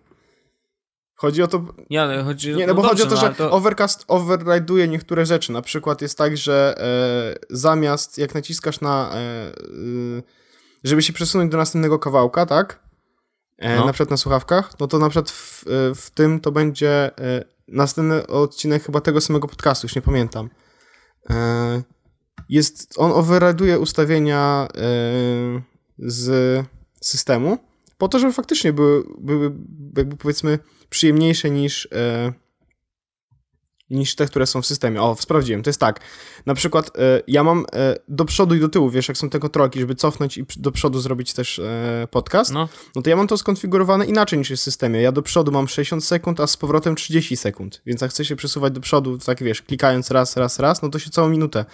Chodzi 1.15 1.43
o 1.43 1.47
to. 1.47 1.65
Nie, 1.89 2.01
ale 2.01 2.23
chodzi 2.23 2.55
Nie, 2.55 2.67
no, 2.67 2.73
bo 2.73 2.81
dobrze, 2.81 3.03
chodzi 3.03 3.15
o 3.15 3.17
to, 3.17 3.21
no, 3.21 3.29
że 3.29 3.35
to... 3.35 3.51
Overcast 3.51 4.07
override'uje 4.07 4.89
niektóre 4.89 5.25
rzeczy. 5.25 5.51
Na 5.51 5.61
przykład 5.61 6.01
jest 6.01 6.17
tak, 6.17 6.37
że 6.37 6.75
e, 6.77 7.45
zamiast 7.49 8.17
jak 8.17 8.35
naciskasz 8.35 8.81
na. 8.81 9.11
E, 9.13 9.51
żeby 10.83 11.01
się 11.01 11.13
przesunąć 11.13 11.51
do 11.51 11.57
następnego 11.57 11.99
kawałka, 11.99 12.45
tak? 12.45 12.79
E, 13.57 13.75
no. 13.75 13.85
Na 13.85 13.93
przykład 13.93 14.09
na 14.09 14.17
słuchawkach, 14.17 14.79
no 14.79 14.87
to 14.87 14.99
na 14.99 15.09
przykład 15.09 15.31
w, 15.31 15.63
w 15.95 16.09
tym 16.09 16.39
to 16.39 16.51
będzie 16.51 17.17
e, 17.17 17.43
następny 17.71 18.27
odcinek 18.27 18.83
chyba 18.83 19.01
tego 19.01 19.21
samego 19.21 19.47
podcastu, 19.47 19.85
już 19.85 19.95
nie 19.95 20.01
pamiętam. 20.01 20.49
E, 21.29 21.81
jest, 22.49 22.93
on 22.97 23.11
overriduje 23.11 23.79
ustawienia 23.79 24.67
e, 24.67 24.77
z 25.97 26.65
systemu 27.01 27.57
po 27.97 28.07
to, 28.07 28.19
żeby 28.19 28.33
faktycznie 28.33 28.73
były, 28.73 29.03
były 29.17 29.51
jakby 29.97 30.17
powiedzmy 30.17 30.59
przyjemniejsze 30.89 31.49
niż 31.49 31.87
e, 31.91 32.33
niż 33.91 34.15
te, 34.15 34.25
które 34.25 34.45
są 34.45 34.61
w 34.61 34.65
systemie. 34.65 35.01
O, 35.01 35.15
sprawdziłem, 35.15 35.63
to 35.63 35.69
jest 35.69 35.79
tak. 35.79 35.99
Na 36.45 36.53
przykład 36.53 36.91
e, 36.97 37.21
ja 37.27 37.43
mam 37.43 37.65
e, 37.73 37.95
do 38.07 38.25
przodu 38.25 38.55
i 38.55 38.59
do 38.59 38.69
tyłu, 38.69 38.89
wiesz, 38.89 39.07
jak 39.07 39.17
są 39.17 39.29
te 39.29 39.39
kontrolki, 39.39 39.79
żeby 39.79 39.95
cofnąć 39.95 40.37
i 40.37 40.45
do 40.57 40.71
przodu 40.71 40.99
zrobić 40.99 41.33
też 41.33 41.59
e, 41.59 42.07
podcast, 42.11 42.53
no. 42.53 42.69
no 42.95 43.01
to 43.01 43.09
ja 43.09 43.15
mam 43.15 43.27
to 43.27 43.37
skonfigurowane 43.37 44.05
inaczej 44.05 44.39
niż 44.39 44.49
jest 44.49 44.61
w 44.61 44.63
systemie. 44.63 45.01
Ja 45.01 45.11
do 45.11 45.21
przodu 45.21 45.51
mam 45.51 45.67
60 45.67 46.05
sekund, 46.05 46.39
a 46.39 46.47
z 46.47 46.57
powrotem 46.57 46.95
30 46.95 47.37
sekund, 47.37 47.81
więc 47.85 48.01
jak 48.01 48.11
chcę 48.11 48.25
się 48.25 48.35
przesuwać 48.35 48.73
do 48.73 48.81
przodu, 48.81 49.17
tak 49.17 49.43
wiesz, 49.43 49.61
klikając 49.61 50.11
raz, 50.11 50.37
raz, 50.37 50.59
raz, 50.59 50.81
no 50.81 50.89
to 50.89 50.99
się 50.99 51.09
całą 51.09 51.29
minutę, 51.29 51.65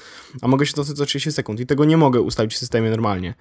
a 0.42 0.48
mogę 0.48 0.66
się 0.66 0.74
cofnąć 0.74 0.98
za 0.98 1.06
30 1.06 1.32
sekund 1.32 1.60
i 1.60 1.66
tego 1.66 1.86
nie 1.86 1.98
mogę 1.98 2.22
ustawić 2.22 2.54
w 2.54 2.58
systemie 2.58 2.90
normalnie. 2.90 3.34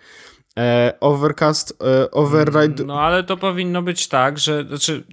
E, 0.58 0.92
overcast, 1.00 1.82
e, 1.82 2.10
override... 2.10 2.84
No 2.84 3.00
ale 3.00 3.24
to 3.24 3.36
powinno 3.36 3.82
być 3.82 4.08
tak, 4.08 4.38
że, 4.38 4.64
znaczy 4.68 5.04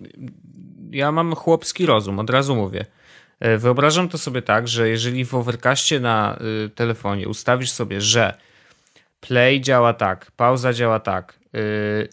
ja 0.91 1.11
mam 1.11 1.35
chłopski 1.35 1.85
rozum, 1.85 2.19
od 2.19 2.29
razu 2.29 2.55
mówię 2.55 2.85
wyobrażam 3.57 4.09
to 4.09 4.17
sobie 4.17 4.41
tak, 4.41 4.67
że 4.67 4.89
jeżeli 4.89 5.25
w 5.25 5.33
Overcastie 5.33 5.99
na 5.99 6.39
y, 6.65 6.69
telefonie 6.69 7.27
ustawisz 7.27 7.71
sobie, 7.71 8.01
że 8.01 8.37
play 9.19 9.61
działa 9.61 9.93
tak, 9.93 10.31
pauza 10.31 10.73
działa 10.73 10.99
tak, 10.99 11.39
y, 11.55 12.09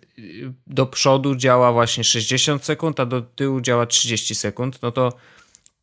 do 0.67 0.87
przodu 0.87 1.37
działa 1.37 1.73
właśnie 1.73 2.05
60 2.05 2.65
sekund, 2.65 3.01
a 3.01 3.07
do 3.07 3.23
tyłu 3.23 3.61
działa 3.61 3.87
30 3.87 4.35
sekund, 4.35 4.83
no 4.83 4.93
to 4.93 5.13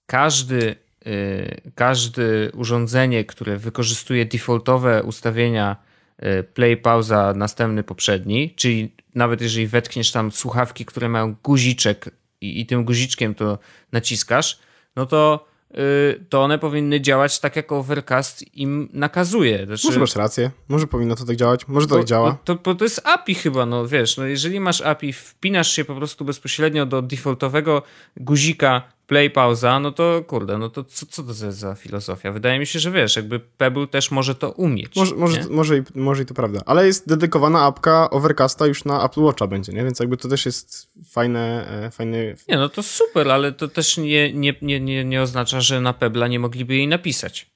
każdy, 0.06 0.76
y, 1.08 1.62
każdy 1.76 2.52
urządzenie, 2.54 3.26
które 3.26 3.58
wykorzystuje 3.58 4.26
defaultowe 4.26 5.04
ustawienia 5.04 5.76
y, 6.24 6.43
play, 6.43 6.78
pauza, 6.78 7.34
następny, 7.36 7.84
poprzedni, 7.84 8.54
czyli 8.56 8.91
nawet 9.16 9.41
jeżeli 9.41 9.68
wetkniesz 9.68 10.12
tam 10.12 10.32
słuchawki, 10.32 10.86
które 10.86 11.10
mają 11.10 11.36
guziczek 11.43 12.10
i, 12.41 12.62
i 12.62 12.66
tym 12.66 12.86
guziczkiem 12.86 13.36
to 13.36 13.60
naciskasz, 13.91 14.66
no 14.98 15.06
to 15.06 15.45
y, 15.72 16.26
to 16.30 16.43
one 16.43 16.60
powinny 16.60 17.02
działać 17.02 17.39
tak, 17.39 17.56
jak 17.56 17.72
Overcast 17.72 18.56
im 18.56 18.89
nakazuje. 18.93 19.66
Znaczy, 19.66 19.88
Może 19.88 20.00
masz 20.00 20.16
rację, 20.16 20.52
może 20.68 20.88
powinno 20.88 21.16
to 21.16 21.26
tak 21.26 21.36
działać, 21.36 21.68
może 21.68 21.88
to 21.88 21.95
tak 21.95 22.06
działa. 22.06 22.32
Bo, 22.32 22.38
to, 22.43 22.56
bo 22.56 22.76
to 22.76 22.86
jest 22.86 23.02
API 23.08 23.36
chyba, 23.36 23.66
no 23.66 23.88
wiesz, 23.88 24.18
no 24.18 24.26
jeżeli 24.26 24.60
masz 24.60 24.82
API, 24.82 25.14
wpinasz 25.14 25.72
się 25.72 25.86
po 25.86 25.95
prostu 25.95 26.26
bezpośrednio 26.26 26.86
do 26.86 27.02
defaultowego 27.02 27.82
guzika 28.18 28.97
play, 29.08 29.30
pauza, 29.30 29.80
no 29.80 29.91
to 29.91 30.24
kurde, 30.28 30.58
no 30.58 30.70
to 30.70 30.84
co, 30.84 31.05
co 31.05 31.24
to 31.24 31.30
jest 31.30 31.58
za 31.58 31.76
filozofia? 31.76 32.32
Wydaje 32.32 32.60
mi 32.60 32.66
się, 32.66 32.80
że 32.80 32.91
wiesz, 32.91 33.16
jakby 33.16 33.39
Pebble 33.39 33.88
też 33.88 34.12
może 34.12 34.36
to 34.36 34.51
umieć. 34.51 34.95
Może, 34.95 35.16
może, 35.16 35.41
może, 35.49 35.78
i, 35.78 35.82
może 35.95 36.24
i 36.24 36.26
to 36.26 36.34
prawda, 36.34 36.62
ale 36.66 36.88
jest 36.88 37.08
dedykowana 37.08 37.62
apka 37.62 38.10
Overcasta 38.10 38.68
już 38.68 38.86
na 38.86 39.05
Apple 39.05 39.22
Watcha 39.22 39.47
będzie, 39.47 39.74
nie? 39.74 39.84
Więc 39.84 39.99
jakby 39.99 40.18
to 40.18 40.28
też 40.28 40.45
jest 40.45 40.91
fajne, 41.12 41.68
e, 41.86 41.91
fajny... 41.91 42.36
Nie, 42.49 42.58
no 42.58 42.70
to 42.70 42.84
super, 42.84 43.30
ale 43.30 43.51
to 43.51 43.68
też 43.68 43.97
nie, 43.97 44.34
nie, 44.34 44.55
nie, 44.62 44.80
nie, 44.80 45.05
nie 45.05 45.22
oznacza, 45.22 45.62
że 45.62 45.82
na 45.82 45.93
Pebla 45.93 46.28
nie 46.28 46.39
mogliby 46.39 46.76
jej 46.76 46.88
napisać. 46.88 47.49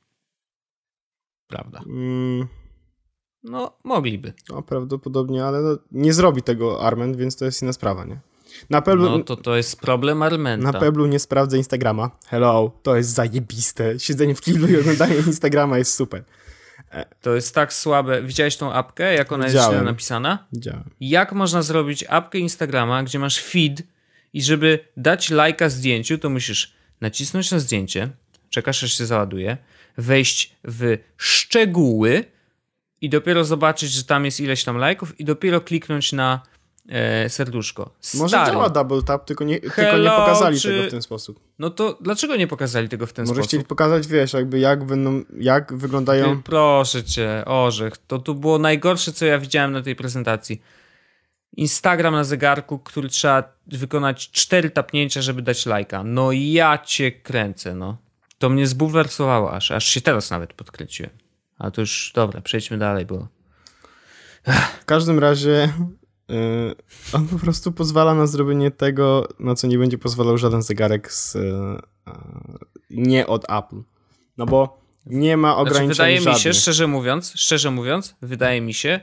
Prawda? 1.48 1.80
Mm, 1.88 2.48
No, 3.44 3.78
mogliby. 3.84 4.34
no, 4.50 4.62
prawdopodobnie, 4.62 5.46
ale 5.46 5.62
no, 5.62 5.78
nie 5.92 6.14
zrobi 6.14 6.42
tego 6.44 6.82
Arment, 6.82 7.16
więc 7.18 7.38
to 7.38 7.46
jest 7.46 7.62
inna 7.62 7.74
sprawa, 7.74 8.06
nie? 8.06 8.20
Na 8.70 8.82
Peblu, 8.82 9.10
No 9.10 9.20
to 9.24 9.36
to 9.36 9.56
jest 9.58 9.82
problem 9.82 10.22
Armenta. 10.24 10.72
na 10.72 10.80
Peblu 10.80 11.06
nie 11.08 11.20
sprawdzę 11.20 11.58
Instagrama. 11.58 12.12
Hello, 12.28 12.72
to 12.84 12.96
jest 12.96 13.10
zajebiste. 13.10 14.00
Siedzenie 14.00 14.36
w 14.36 14.42
kiblu 14.42 14.68
i 14.68 14.78
oglądanie 14.80 15.16
Instagrama 15.28 15.78
jest 15.78 15.94
super. 15.96 16.24
To 17.22 17.36
jest 17.36 17.56
tak 17.56 17.74
słabe. 17.74 18.22
Widziałeś 18.24 18.58
tą 18.58 18.74
apkę, 18.74 19.14
jak 19.14 19.32
ona 19.32 19.44
jest 19.44 19.56
Widziałem. 19.56 19.76
źle 19.76 19.84
napisana? 19.84 20.48
Działa. 20.54 20.84
Jak 21.02 21.32
można 21.34 21.62
zrobić 21.62 22.06
apkę 22.10 22.38
Instagrama, 22.38 23.04
gdzie 23.04 23.20
masz 23.20 23.40
feed 23.44 23.82
i 24.34 24.42
żeby 24.42 24.80
dać 24.98 25.30
lajka 25.30 25.70
zdjęciu, 25.70 26.18
to 26.18 26.30
musisz 26.30 26.74
nacisnąć 27.02 27.52
na 27.52 27.60
zdjęcie, 27.60 28.10
czekasz 28.50 28.84
aż 28.84 28.94
się 28.98 29.06
załaduje, 29.06 29.58
wejść 29.98 30.56
w 30.64 30.98
szczegóły 31.18 32.24
i 33.02 33.10
dopiero 33.10 33.46
zobaczyć, 33.46 33.92
że 33.92 34.04
tam 34.04 34.26
jest 34.26 34.40
ileś 34.40 34.64
tam 34.64 34.78
lajków 34.78 35.20
i 35.20 35.26
dopiero 35.26 35.62
kliknąć 35.62 36.14
na 36.14 36.42
e, 36.90 37.30
serduszko. 37.30 37.90
Może 38.14 38.38
Stary, 38.38 38.52
działa 38.52 38.70
double 38.70 39.02
tap, 39.04 39.26
tylko 39.26 39.44
nie, 39.44 39.60
tylko 39.60 39.82
nie 39.82 39.88
Hello, 39.88 40.18
pokazali 40.18 40.60
czy- 40.60 40.70
tego 40.70 40.88
w 40.88 40.92
ten 40.92 41.02
sposób. 41.02 41.40
No 41.60 41.70
to 41.70 41.98
dlaczego 42.02 42.36
nie 42.36 42.48
pokazali 42.48 42.90
tego 42.90 43.08
w 43.08 43.14
ten 43.14 43.26
Może 43.26 43.34
sposób? 43.36 43.50
chcieli 43.50 43.64
pokazać, 43.66 44.08
wiesz, 44.08 44.34
jakby 44.34 44.60
jak 44.60 44.84
będą, 44.84 45.24
jak 45.40 45.74
wyglądają... 45.74 46.38
Ty, 46.38 46.44
proszę 46.44 47.04
cię, 47.04 47.44
orzech. 47.46 47.94
To 47.98 48.20
tu 48.20 48.36
było 48.36 48.60
najgorsze, 48.60 49.14
co 49.14 49.26
ja 49.26 49.40
widziałem 49.40 49.72
na 49.72 49.82
tej 49.82 49.96
prezentacji. 49.96 50.62
Instagram 51.58 52.14
na 52.14 52.24
zegarku, 52.24 52.80
który 52.80 53.10
trzeba 53.10 53.44
wykonać 53.68 54.32
cztery 54.32 54.70
tapnięcia, 54.70 55.22
żeby 55.22 55.42
dać 55.42 55.66
lajka. 55.66 56.04
No 56.04 56.32
ja 56.32 56.78
cię 56.78 57.12
kręcę, 57.12 57.76
no. 57.76 57.98
To 58.38 58.50
mnie 58.50 58.68
zbulwersowało 58.68 59.54
aż, 59.54 59.72
aż 59.72 59.86
się 59.88 60.02
teraz 60.02 60.32
nawet 60.32 60.54
podkręciłem. 60.54 61.12
A 61.60 61.72
to 61.72 61.82
już, 61.82 62.12
dobra, 62.16 62.42
przejdźmy 62.42 62.78
dalej, 62.78 63.06
bo... 63.06 63.28
W 64.82 64.86
każdym 64.86 65.20
razie 65.20 65.74
on 67.14 67.28
po 67.28 67.40
prostu 67.40 67.72
pozwala 67.72 68.16
na 68.16 68.28
zrobienie 68.28 68.72
tego, 68.72 69.28
na 69.40 69.56
co 69.56 69.68
nie 69.68 69.78
będzie 69.78 69.98
pozwalał 69.98 70.38
żaden 70.38 70.62
zegarek 70.62 71.14
z, 71.14 71.34
yy, 71.34 72.14
nie 72.90 73.28
od 73.28 73.44
Apple. 73.52 73.82
No 74.38 74.46
bo 74.46 74.82
nie 75.06 75.38
ma 75.38 75.48
Znaczy, 75.54 75.62
ograniczeń 75.62 75.94
wydaje 75.94 76.20
mi 76.20 76.26
się, 76.26 76.32
żadnych. 76.32 76.54
szczerze 76.56 76.88
mówiąc, 76.88 77.34
szczerze 77.36 77.72
mówiąc, 77.72 78.16
wydaje 78.22 78.62
mi 78.62 78.74
się, 78.74 79.00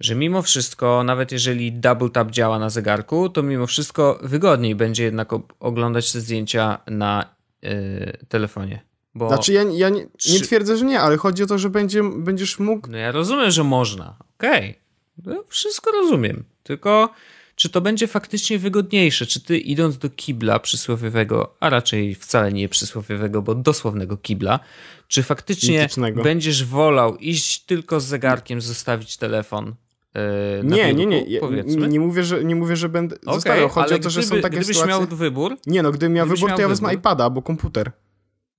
że 0.00 0.14
mimo 0.14 0.42
wszystko, 0.42 1.04
nawet 1.04 1.32
jeżeli 1.32 1.72
double 1.72 2.10
tap 2.10 2.30
działa 2.30 2.58
na 2.58 2.70
zegarku, 2.70 3.28
to 3.28 3.42
mimo 3.42 3.66
wszystko 3.66 4.18
wygodniej 4.22 4.74
będzie 4.74 5.04
jednak 5.04 5.28
oglądać 5.60 6.12
te 6.12 6.20
zdjęcia 6.20 6.78
na 6.86 7.34
yy, 7.62 8.18
telefonie. 8.28 8.80
Bo 9.14 9.28
Znaczy 9.28 9.52
ja, 9.52 9.62
ja 9.62 9.88
nie, 9.88 10.06
nie 10.32 10.40
twierdzę, 10.40 10.76
że 10.76 10.84
nie, 10.84 11.00
ale 11.00 11.16
chodzi 11.16 11.42
o 11.42 11.46
to, 11.46 11.58
że 11.58 11.70
będzie, 11.70 12.02
będziesz 12.16 12.58
mógł... 12.58 12.90
no 12.90 12.98
ja 12.98 13.12
rozumiem, 13.12 13.50
że 13.50 13.64
można. 13.64 14.16
Okej. 14.34 14.83
No, 15.24 15.44
wszystko 15.48 15.90
rozumiem. 15.92 16.44
Tylko 16.62 17.10
czy 17.56 17.68
to 17.68 17.80
będzie 17.80 18.06
faktycznie 18.06 18.58
wygodniejsze? 18.58 19.26
Czy 19.26 19.40
ty 19.40 19.58
idąc 19.58 19.98
do 19.98 20.10
kibla 20.10 20.58
przysłowiowego, 20.58 21.54
a 21.60 21.70
raczej 21.70 22.14
wcale 22.14 22.52
nie 22.52 22.68
przysłowiowego, 22.68 23.42
bo 23.42 23.54
dosłownego 23.54 24.16
kibla, 24.16 24.60
czy 25.08 25.22
faktycznie 25.22 25.78
Mitycznego. 25.78 26.22
będziesz 26.22 26.64
wolał 26.64 27.16
iść 27.16 27.60
tylko 27.64 28.00
z 28.00 28.04
zegarkiem, 28.04 28.60
zostawić 28.60 29.16
telefon? 29.16 29.74
Yy, 30.14 30.20
Nie, 30.64 30.94
nie, 30.94 31.06
nie, 31.06 31.24
nie, 31.26 31.88
nie 31.88 32.00
mówię, 32.00 32.24
że, 32.24 32.44
nie 32.44 32.56
mówię, 32.56 32.76
że 32.76 32.88
będę 32.88 33.16
Okej, 33.16 33.34
zostawiał. 33.34 33.68
Chodzi 33.68 33.86
ale 33.86 33.96
o 33.96 34.02
to, 34.02 34.10
że 34.10 34.20
gdyby, 34.20 34.36
są 34.36 34.42
takie 34.42 34.56
gdybyś 34.56 34.76
sytuacje... 34.76 35.06
miał 35.06 35.16
wybór, 35.16 35.56
Nie 35.66 35.82
no, 35.82 35.90
gdybym 35.92 36.12
miał 36.12 36.26
wybór, 36.26 36.48
miał 36.48 36.56
to 36.56 36.62
ja 36.62 36.68
wezmę 36.68 36.94
iPada 36.94 37.24
albo 37.24 37.42
komputer. 37.42 37.92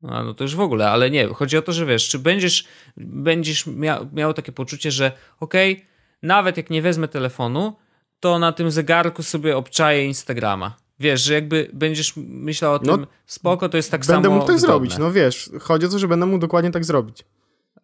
A, 0.04 0.24
no 0.24 0.34
to 0.34 0.44
już 0.44 0.56
w 0.56 0.60
ogóle, 0.60 0.90
ale 0.90 1.12
nie, 1.12 1.28
chodzi 1.28 1.58
o 1.58 1.62
to, 1.62 1.74
że 1.74 1.86
wiesz, 1.86 2.10
czy 2.10 2.20
będziesz, 2.20 2.66
będziesz 2.98 3.68
mia 3.68 4.08
miał 4.14 4.34
takie 4.34 4.52
poczucie, 4.52 4.92
że 4.92 5.12
okej, 5.40 5.86
nawet 6.26 6.58
jak 6.58 6.70
nie 6.70 6.82
wezmę 6.82 7.08
telefonu, 7.08 7.74
to 8.20 8.40
na 8.40 8.52
tym 8.52 8.72
zegarku 8.72 9.24
sobie 9.24 9.58
obczaję 9.58 10.06
Instagrama. 10.06 10.76
Wiesz, 11.00 11.22
że 11.24 11.34
jakby 11.34 11.70
będziesz 11.74 12.14
myślał 12.18 12.74
o 12.74 12.80
No, 12.84 12.98
tym, 12.98 13.08
spoko, 13.26 13.70
to 13.70 13.78
jest 13.78 13.92
tak 13.92 14.06
będę 14.06 14.24
samo 14.28 14.36
mógł 14.36 14.48
tak 14.48 14.56
wygodne. 14.56 14.68
zrobić, 14.68 14.98
no 14.98 15.12
wiesz. 15.12 15.50
Chodzi 15.62 15.86
o 15.86 15.90
to, 15.90 16.00
że 16.00 16.08
będę 16.08 16.26
mógł 16.26 16.40
dokładnie 16.40 16.72
tak 16.72 16.86
zrobić. 16.86 17.26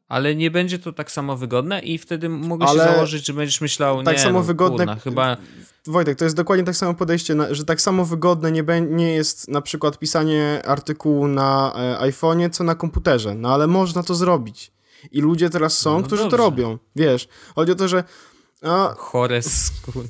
Ale 0.08 0.36
nie 0.36 0.52
będzie 0.52 0.80
to 0.80 0.94
tak 0.94 1.12
samo 1.12 1.38
wygodne 1.38 1.80
i 1.80 1.98
wtedy 1.98 2.30
mogę 2.30 2.66
Ale 2.66 2.80
się 2.86 2.92
założyć, 2.94 3.26
że 3.28 3.34
będziesz 3.34 3.62
myślał, 3.62 4.04
tak 4.04 4.18
nie, 4.18 4.24
samo 4.24 4.40
no, 4.40 4.46
wygodne- 4.46 4.78
kurna, 4.78 4.96
chyba... 4.96 5.38
Wojtek, 5.88 6.18
to 6.18 6.24
jest 6.24 6.36
dokładnie 6.36 6.66
tak 6.66 6.76
samo 6.76 6.94
podejście, 6.94 7.36
że 7.52 7.66
tak 7.66 7.82
samo 7.82 8.06
wygodne 8.06 8.52
nie, 8.52 8.64
nie 8.90 9.14
jest 9.14 9.48
na 9.48 9.62
przykład 9.62 10.00
pisanie 10.00 10.62
artykułu 10.66 11.28
na 11.28 11.74
e, 12.02 12.10
iPhone'ie, 12.12 12.50
co 12.50 12.64
na 12.64 12.76
komputerze. 12.76 13.36
No 13.36 13.54
ale 13.54 13.68
można 13.68 14.04
to 14.04 14.16
zrobić. 14.16 14.72
I 15.12 15.22
ludzie 15.22 15.50
teraz 15.50 15.78
są, 15.78 15.98
No 16.00 16.04
którzy 16.06 16.22
dobrze. 16.24 16.38
to 16.38 16.44
robią. 16.44 16.78
Wiesz, 16.96 17.28
chodzi 17.56 17.72
o 17.72 17.76
to, 17.76 17.88
że 17.88 18.04
a, 18.62 18.94
Chore 18.98 19.42
skur... 19.42 20.04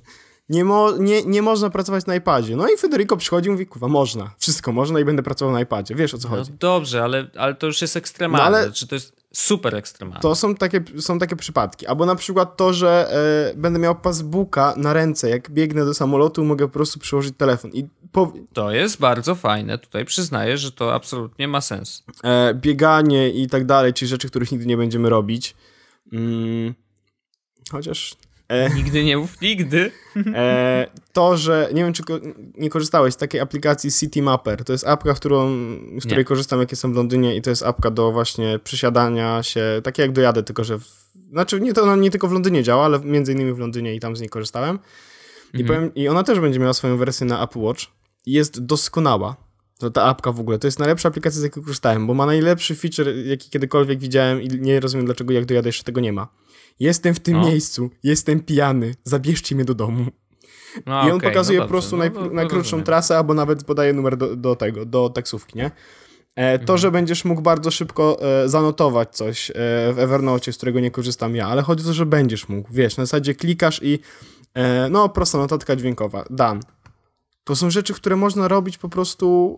nie, 0.49 0.65
mo, 0.65 0.91
nie, 0.91 1.23
nie 1.25 1.41
można 1.41 1.69
pracować 1.69 2.05
na 2.05 2.15
iPadzie. 2.15 2.55
No 2.55 2.67
i 2.69 2.77
Federico 2.77 3.17
przychodzi 3.17 3.47
i 3.47 3.51
mówi, 3.51 3.65
kurwa, 3.65 3.87
można. 3.87 4.31
Wszystko 4.37 4.71
można 4.71 4.99
i 4.99 5.05
będę 5.05 5.23
pracował 5.23 5.53
na 5.53 5.61
iPadzie. 5.61 5.95
Wiesz, 5.95 6.13
o 6.13 6.17
co 6.17 6.29
No 6.29 6.35
chodzi. 6.35 6.51
dobrze, 6.59 7.03
ale, 7.03 7.27
ale 7.37 7.55
to 7.55 7.67
już 7.67 7.81
jest 7.81 7.97
ekstremalne, 7.97 8.51
No 8.51 8.57
ale- 8.57 8.71
czy 8.71 8.87
to 8.87 8.95
jest 8.95 9.21
super 9.33 9.75
ekstremalne. 9.75 10.21
To 10.21 10.35
są 10.35 10.55
takie, 10.55 10.83
są 10.99 11.19
takie 11.19 11.35
przypadki. 11.35 11.87
Albo 11.87 12.05
na 12.05 12.15
przykład 12.15 12.57
to, 12.57 12.73
że 12.73 13.11
e, 13.53 13.57
będę 13.57 13.79
miał 13.79 13.95
passbooka 13.95 14.73
na 14.77 14.93
ręce, 14.93 15.29
jak 15.29 15.49
biegnę 15.51 15.85
do 15.85 15.93
samolotu, 15.93 16.43
mogę 16.45 16.67
po 16.67 16.73
prostu 16.73 16.99
przyłożyć 16.99 17.35
telefon. 17.37 17.71
I 17.73 17.87
po, 18.11 18.33
To 18.53 18.71
jest 18.71 18.99
bardzo 18.99 19.35
fajne. 19.35 19.77
Tutaj 19.77 20.05
przyznaję, 20.05 20.57
że 20.57 20.71
to 20.71 20.93
absolutnie 20.93 21.47
ma 21.47 21.61
sens. 21.61 22.03
e, 22.23 22.53
bieganie 22.53 23.29
i 23.29 23.47
tak 23.49 23.65
dalej, 23.65 23.93
czyli 23.93 24.09
rzeczy, 24.09 24.27
których 24.29 24.51
nigdy 24.51 24.65
nie 24.65 24.77
będziemy 24.77 25.09
robić. 25.09 25.55
Mm, 26.13 26.73
chociaż 27.71 28.13
e, 28.51 28.69
Nigdy 28.75 29.03
nie 29.03 29.17
mów 29.17 29.41
nigdy. 29.41 29.91
e, 30.35 30.87
to, 31.13 31.37
że 31.37 31.69
nie 31.73 31.83
wiem, 31.83 31.93
czy 31.93 32.03
ko- 32.03 32.19
nie 32.57 32.69
korzystałeś 32.69 33.13
z 33.13 33.17
takiej 33.17 33.41
aplikacji 33.41 33.91
City 33.91 34.21
Mapper. 34.21 34.63
To 34.63 34.71
jest 34.73 34.87
apka, 34.87 35.13
którą, 35.13 35.49
z 35.97 35.99
której 36.05 36.17
Nie. 36.17 36.25
korzystam, 36.25 36.59
jak 36.59 36.71
jestem 36.71 36.93
w 36.93 36.95
Londynie 36.95 37.35
i 37.35 37.41
to 37.41 37.49
jest 37.49 37.63
apka 37.63 37.91
do 37.91 38.11
właśnie 38.11 38.59
przesiadania 38.63 39.43
się, 39.43 39.63
takie 39.83 40.01
jak 40.01 40.11
dojadę, 40.11 40.43
tylko 40.43 40.63
że 40.63 40.79
w, 40.79 40.85
znaczy 41.31 41.61
nie, 41.61 41.73
to 41.73 41.83
ona 41.83 41.95
nie 41.95 42.11
tylko 42.11 42.27
w 42.27 42.31
Londynie 42.31 42.63
działa, 42.63 42.85
ale 42.85 42.99
między 42.99 43.33
innymi 43.33 43.53
w 43.53 43.59
Londynie 43.59 43.95
i 43.95 43.99
tam 43.99 44.15
z 44.15 44.19
niej 44.19 44.29
korzystałem. 44.29 44.79
I, 45.53 45.63
powiem, 45.63 45.93
I 45.95 46.07
ona 46.07 46.23
też 46.23 46.39
będzie 46.39 46.59
miała 46.59 46.73
swoją 46.73 46.97
wersję 46.97 47.27
na 47.27 47.43
Apple 47.43 47.59
Watch. 47.59 47.81
I 48.25 48.31
jest 48.31 48.65
doskonała. 48.65 49.35
To 49.79 49.89
ta 49.91 50.03
apka 50.03 50.31
w 50.31 50.39
ogóle. 50.39 50.59
To 50.59 50.67
jest 50.67 50.79
najlepsza 50.79 51.09
aplikacja, 51.09 51.39
z 51.39 51.43
jakiej 51.43 51.63
korzystałem, 51.63 52.07
bo 52.07 52.13
ma 52.13 52.25
najlepszy 52.25 52.75
feature, 52.75 53.07
jaki 53.25 53.49
kiedykolwiek 53.49 53.99
widziałem 53.99 54.41
i 54.41 54.47
nie 54.47 54.79
rozumiem, 54.79 55.05
dlaczego 55.05 55.33
jak 55.33 55.45
dojadę 55.45 55.69
jeszcze 55.69 55.83
tego 55.83 56.01
nie 56.01 56.13
ma. 56.13 56.27
Jestem 56.81 57.13
w 57.13 57.19
tym 57.19 57.33
No. 57.33 57.47
miejscu, 57.47 57.89
jestem 58.03 58.39
pijany, 58.39 58.95
zabierzcie 59.03 59.55
mnie 59.55 59.65
do 59.65 59.73
domu. 59.75 60.05
No, 60.85 61.07
I 61.07 61.11
on 61.11 61.17
okej, 61.17 61.29
pokazuje 61.29 61.59
no 61.59 61.65
po 61.65 61.69
prostu 61.69 61.97
naj, 61.97 62.11
no, 62.11 62.21
no, 62.21 62.29
najkrótszą 62.33 62.83
trasę, 62.83 63.17
albo 63.17 63.33
nawet 63.33 63.63
podaje 63.63 63.93
numer 63.93 64.17
do, 64.17 64.35
do 64.35 64.55
tego, 64.55 64.85
do 64.85 65.09
taksówki, 65.09 65.57
nie? 65.57 65.71
E, 66.35 66.57
to, 66.57 66.63
Mhm. 66.63 66.79
że 66.79 66.91
będziesz 66.91 67.25
mógł 67.25 67.41
bardzo 67.41 67.71
szybko 67.71 68.17
e, 68.43 68.49
zanotować 68.49 69.15
coś 69.15 69.49
e, 69.49 69.53
w 69.93 69.99
Evernote, 69.99 70.53
z 70.53 70.57
którego 70.57 70.79
nie 70.79 70.91
korzystam 70.91 71.35
ja, 71.35 71.47
ale 71.47 71.61
chodzi 71.61 71.83
o 71.83 71.87
to, 71.87 71.93
że 71.93 72.05
będziesz 72.05 72.49
mógł, 72.49 72.69
wiesz, 72.73 72.97
na 72.97 73.05
zasadzie 73.05 73.35
klikasz 73.35 73.79
i 73.83 73.99
e, 74.53 74.89
no, 74.89 75.09
prosta 75.09 75.37
notatka 75.37 75.75
dźwiękowa, 75.75 76.25
done. 76.29 76.59
To 77.43 77.55
są 77.55 77.69
rzeczy, 77.69 77.93
które 77.93 78.15
można 78.15 78.47
robić 78.47 78.77
po 78.77 78.89
prostu 78.89 79.57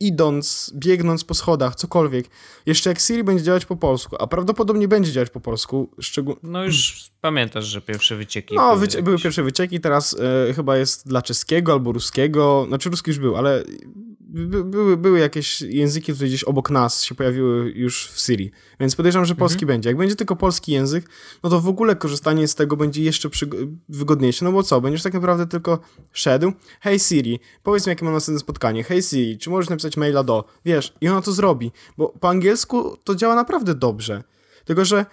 idąc, 0.00 0.72
biegnąc 0.74 1.24
po 1.24 1.34
schodach, 1.34 1.74
cokolwiek. 1.74 2.26
Jeszcze 2.66 2.90
jak 2.90 2.98
Siri 2.98 3.24
będzie 3.24 3.44
działać 3.44 3.66
po 3.66 3.76
polsku, 3.76 4.16
a 4.20 4.26
prawdopodobnie 4.26 4.88
będzie 4.88 5.12
działać 5.12 5.30
po 5.30 5.40
polsku, 5.40 5.90
szczególnie... 6.00 6.40
No 6.42 6.64
już 6.64 7.10
pamiętasz, 7.20 7.64
że 7.64 7.80
pierwsze 7.80 8.16
wycieki 8.16 8.54
No, 8.54 8.68
były, 8.74 8.86
wycie- 8.86 9.02
były 9.02 9.18
pierwsze 9.18 9.42
wycieki, 9.42 9.80
teraz 9.80 10.16
e, 10.48 10.54
chyba 10.54 10.76
jest 10.76 11.08
dla 11.08 11.22
czeskiego 11.22 11.72
albo 11.72 11.92
ruskiego, 11.92 12.64
znaczy 12.68 12.90
ruski 12.90 13.10
już 13.10 13.18
był, 13.18 13.36
ale 13.36 13.64
by, 14.28 14.64
były, 14.64 14.96
były 14.96 15.18
jakieś 15.18 15.60
języki, 15.60 16.12
które 16.12 16.28
gdzieś 16.28 16.44
obok 16.44 16.70
nas 16.70 17.02
się 17.02 17.14
pojawiły 17.14 17.72
już 17.74 18.08
w 18.08 18.20
Siri, 18.20 18.50
więc 18.80 18.96
podejrzewam, 18.96 19.26
że 19.26 19.34
polski 19.34 19.66
będzie. 19.66 19.90
Jak 19.90 19.96
będzie 19.96 20.16
tylko 20.16 20.36
polski 20.36 20.72
język, 20.72 21.08
no 21.42 21.50
to 21.50 21.60
w 21.60 21.68
ogóle 21.68 21.96
korzystanie 21.96 22.48
z 22.48 22.54
tego 22.54 22.76
będzie 22.76 23.02
jeszcze 23.02 23.28
wygodniejsze, 23.88 24.44
no 24.44 24.52
bo 24.52 24.62
co, 24.62 24.80
będziesz 24.80 25.02
tak 25.02 25.14
naprawdę 25.14 25.46
tylko 25.46 25.78
szedł, 26.12 26.52
hej 26.80 26.98
Siri, 26.98 27.40
powiedz 27.62 27.86
mi 27.86 27.90
jakie 27.90 28.04
mam 28.04 28.14
następne 28.14 28.40
spotkanie, 28.40 28.84
hej 28.84 29.02
Siri, 29.02 29.38
czy 29.38 29.50
możesz 29.50 29.70
napisać 29.70 29.96
maila 29.96 30.22
do, 30.22 30.44
wiesz, 30.64 30.94
i 31.00 31.08
ona 31.08 31.22
to 31.22 31.32
zrobi, 31.32 31.72
bo 31.98 32.08
po 32.08 32.28
angielsku 32.28 32.96
to 33.04 33.14
działa 33.14 33.34
naprawdę 33.34 33.74
dobrze, 33.74 34.22
tylko 34.64 34.84
że 34.84 35.06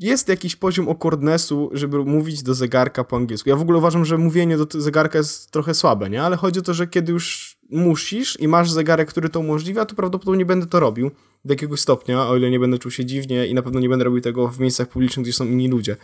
jest 0.00 0.28
jakiś 0.28 0.56
poziom 0.56 0.88
awkwardnessu, 0.88 1.70
żeby 1.72 2.04
mówić 2.04 2.42
do 2.42 2.54
zegarka 2.54 3.04
po 3.04 3.16
angielsku. 3.16 3.48
Ja 3.48 3.56
w 3.56 3.60
ogóle 3.60 3.78
uważam, 3.78 4.04
że 4.04 4.18
mówienie 4.18 4.56
do 4.56 4.66
zegarka 4.80 5.18
jest 5.18 5.50
trochę 5.50 5.74
słabe, 5.74 6.10
nie? 6.10 6.22
Ale 6.22 6.36
chodzi 6.36 6.60
o 6.60 6.62
to, 6.62 6.74
że 6.74 6.86
kiedy 6.86 7.12
już 7.12 7.56
musisz 7.70 8.40
i 8.40 8.48
masz 8.48 8.70
zegarek, 8.70 9.08
który 9.08 9.28
to 9.28 9.40
umożliwia, 9.40 9.84
to 9.84 9.94
prawdopodobnie 9.94 10.46
będę 10.46 10.66
to 10.66 10.80
robił 10.80 11.10
do 11.44 11.52
jakiegoś 11.52 11.80
stopnia, 11.80 12.28
o 12.28 12.36
ile 12.36 12.50
nie 12.50 12.60
będę 12.60 12.78
czuł 12.78 12.90
się 12.90 13.04
dziwnie 13.04 13.46
i 13.46 13.54
na 13.54 13.62
pewno 13.62 13.80
nie 13.80 13.88
będę 13.88 14.04
robił 14.04 14.20
tego 14.20 14.48
w 14.48 14.60
miejscach 14.60 14.88
publicznych, 14.88 15.24
gdzie 15.24 15.32
są 15.32 15.44
inni 15.44 15.68
ludzie. 15.68 15.96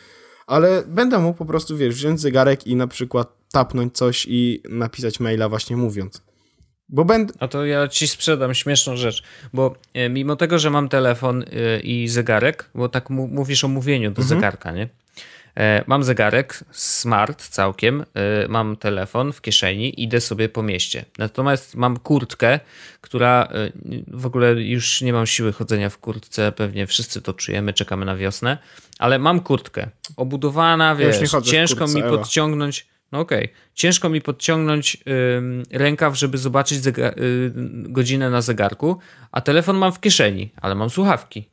Ale 0.46 0.82
będę 0.86 1.18
mógł 1.18 1.38
po 1.38 1.44
prostu, 1.44 1.76
wiesz, 1.76 1.94
wziąć 1.94 2.20
zegarek 2.20 2.66
i 2.66 2.76
na 2.76 2.86
przykład 2.86 3.36
tapnąć 3.52 3.96
coś 3.96 4.26
i 4.28 4.62
napisać 4.68 5.20
maila 5.20 5.48
właśnie 5.48 5.76
mówiąc. 5.76 6.22
Bo 6.92 7.04
będę... 7.04 7.34
A 7.38 7.48
to 7.48 7.66
ja 7.66 7.88
ci 7.88 8.08
sprzedam 8.08 8.54
śmieszną 8.54 8.96
rzecz, 8.96 9.22
bo 9.52 9.74
e, 9.94 10.08
mimo 10.08 10.36
tego, 10.36 10.58
że 10.58 10.70
mam 10.70 10.88
telefon 10.88 11.42
e, 11.42 11.80
i 11.80 12.08
zegarek, 12.08 12.70
bo 12.74 12.88
tak 12.88 13.10
mówisz 13.10 13.64
o 13.64 13.68
mówieniu 13.68 14.10
do 14.10 14.22
zegarka, 14.22 14.72
nie? 14.72 14.88
E, 15.56 15.84
Mam 15.86 16.04
zegarek, 16.04 16.64
smart 16.70 17.48
całkiem, 17.48 18.04
mam 18.48 18.76
telefon 18.76 19.32
w 19.32 19.40
kieszeni, 19.40 20.02
idę 20.02 20.20
sobie 20.20 20.48
po 20.48 20.62
mieście. 20.62 21.04
Natomiast 21.18 21.74
mam 21.76 21.96
kurtkę, 21.96 22.60
która 23.00 23.48
w 24.06 24.26
ogóle 24.26 24.52
już 24.52 25.00
nie 25.02 25.12
mam 25.12 25.26
siły 25.26 25.52
chodzenia 25.52 25.90
w 25.90 25.98
kurtce, 25.98 26.52
pewnie 26.52 26.86
wszyscy 26.86 27.22
to 27.22 27.32
czujemy, 27.32 27.72
czekamy 27.72 28.04
na 28.04 28.16
wiosnę, 28.16 28.58
ale 28.98 29.18
mam 29.18 29.40
kurtkę 29.40 29.88
obudowana, 30.16 30.96
wiesz, 30.96 31.16
ciężko 31.50 31.78
kurtce, 31.78 31.94
mi 31.94 32.02
Ewa. 32.02 32.10
No 33.12 33.20
okej, 33.20 33.48
ciężko 33.74 34.08
mi 34.08 34.20
podciągnąć 34.20 34.96
ym, 35.36 35.62
rękaw, 35.70 36.18
żeby 36.18 36.38
zobaczyć 36.38 36.78
zega- 36.78 37.18
y, 37.20 37.52
godzinę 37.92 38.30
na 38.30 38.42
zegarku, 38.42 38.98
a 39.32 39.40
telefon 39.40 39.76
mam 39.78 39.92
w 39.92 40.00
kieszeni, 40.00 40.52
ale 40.56 40.74
mam 40.74 40.90
słuchawki. 40.90 41.50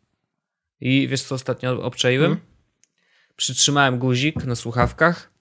I 0.81 1.07
wiesz 1.07 1.21
co 1.21 1.35
ostatnio 1.35 1.83
obczaiłem? 1.83 2.31
Mhm. 2.31 2.47
Przytrzymałem 3.35 3.99
guzik 3.99 4.43
na 4.45 4.55
słuchawkach, 4.55 5.31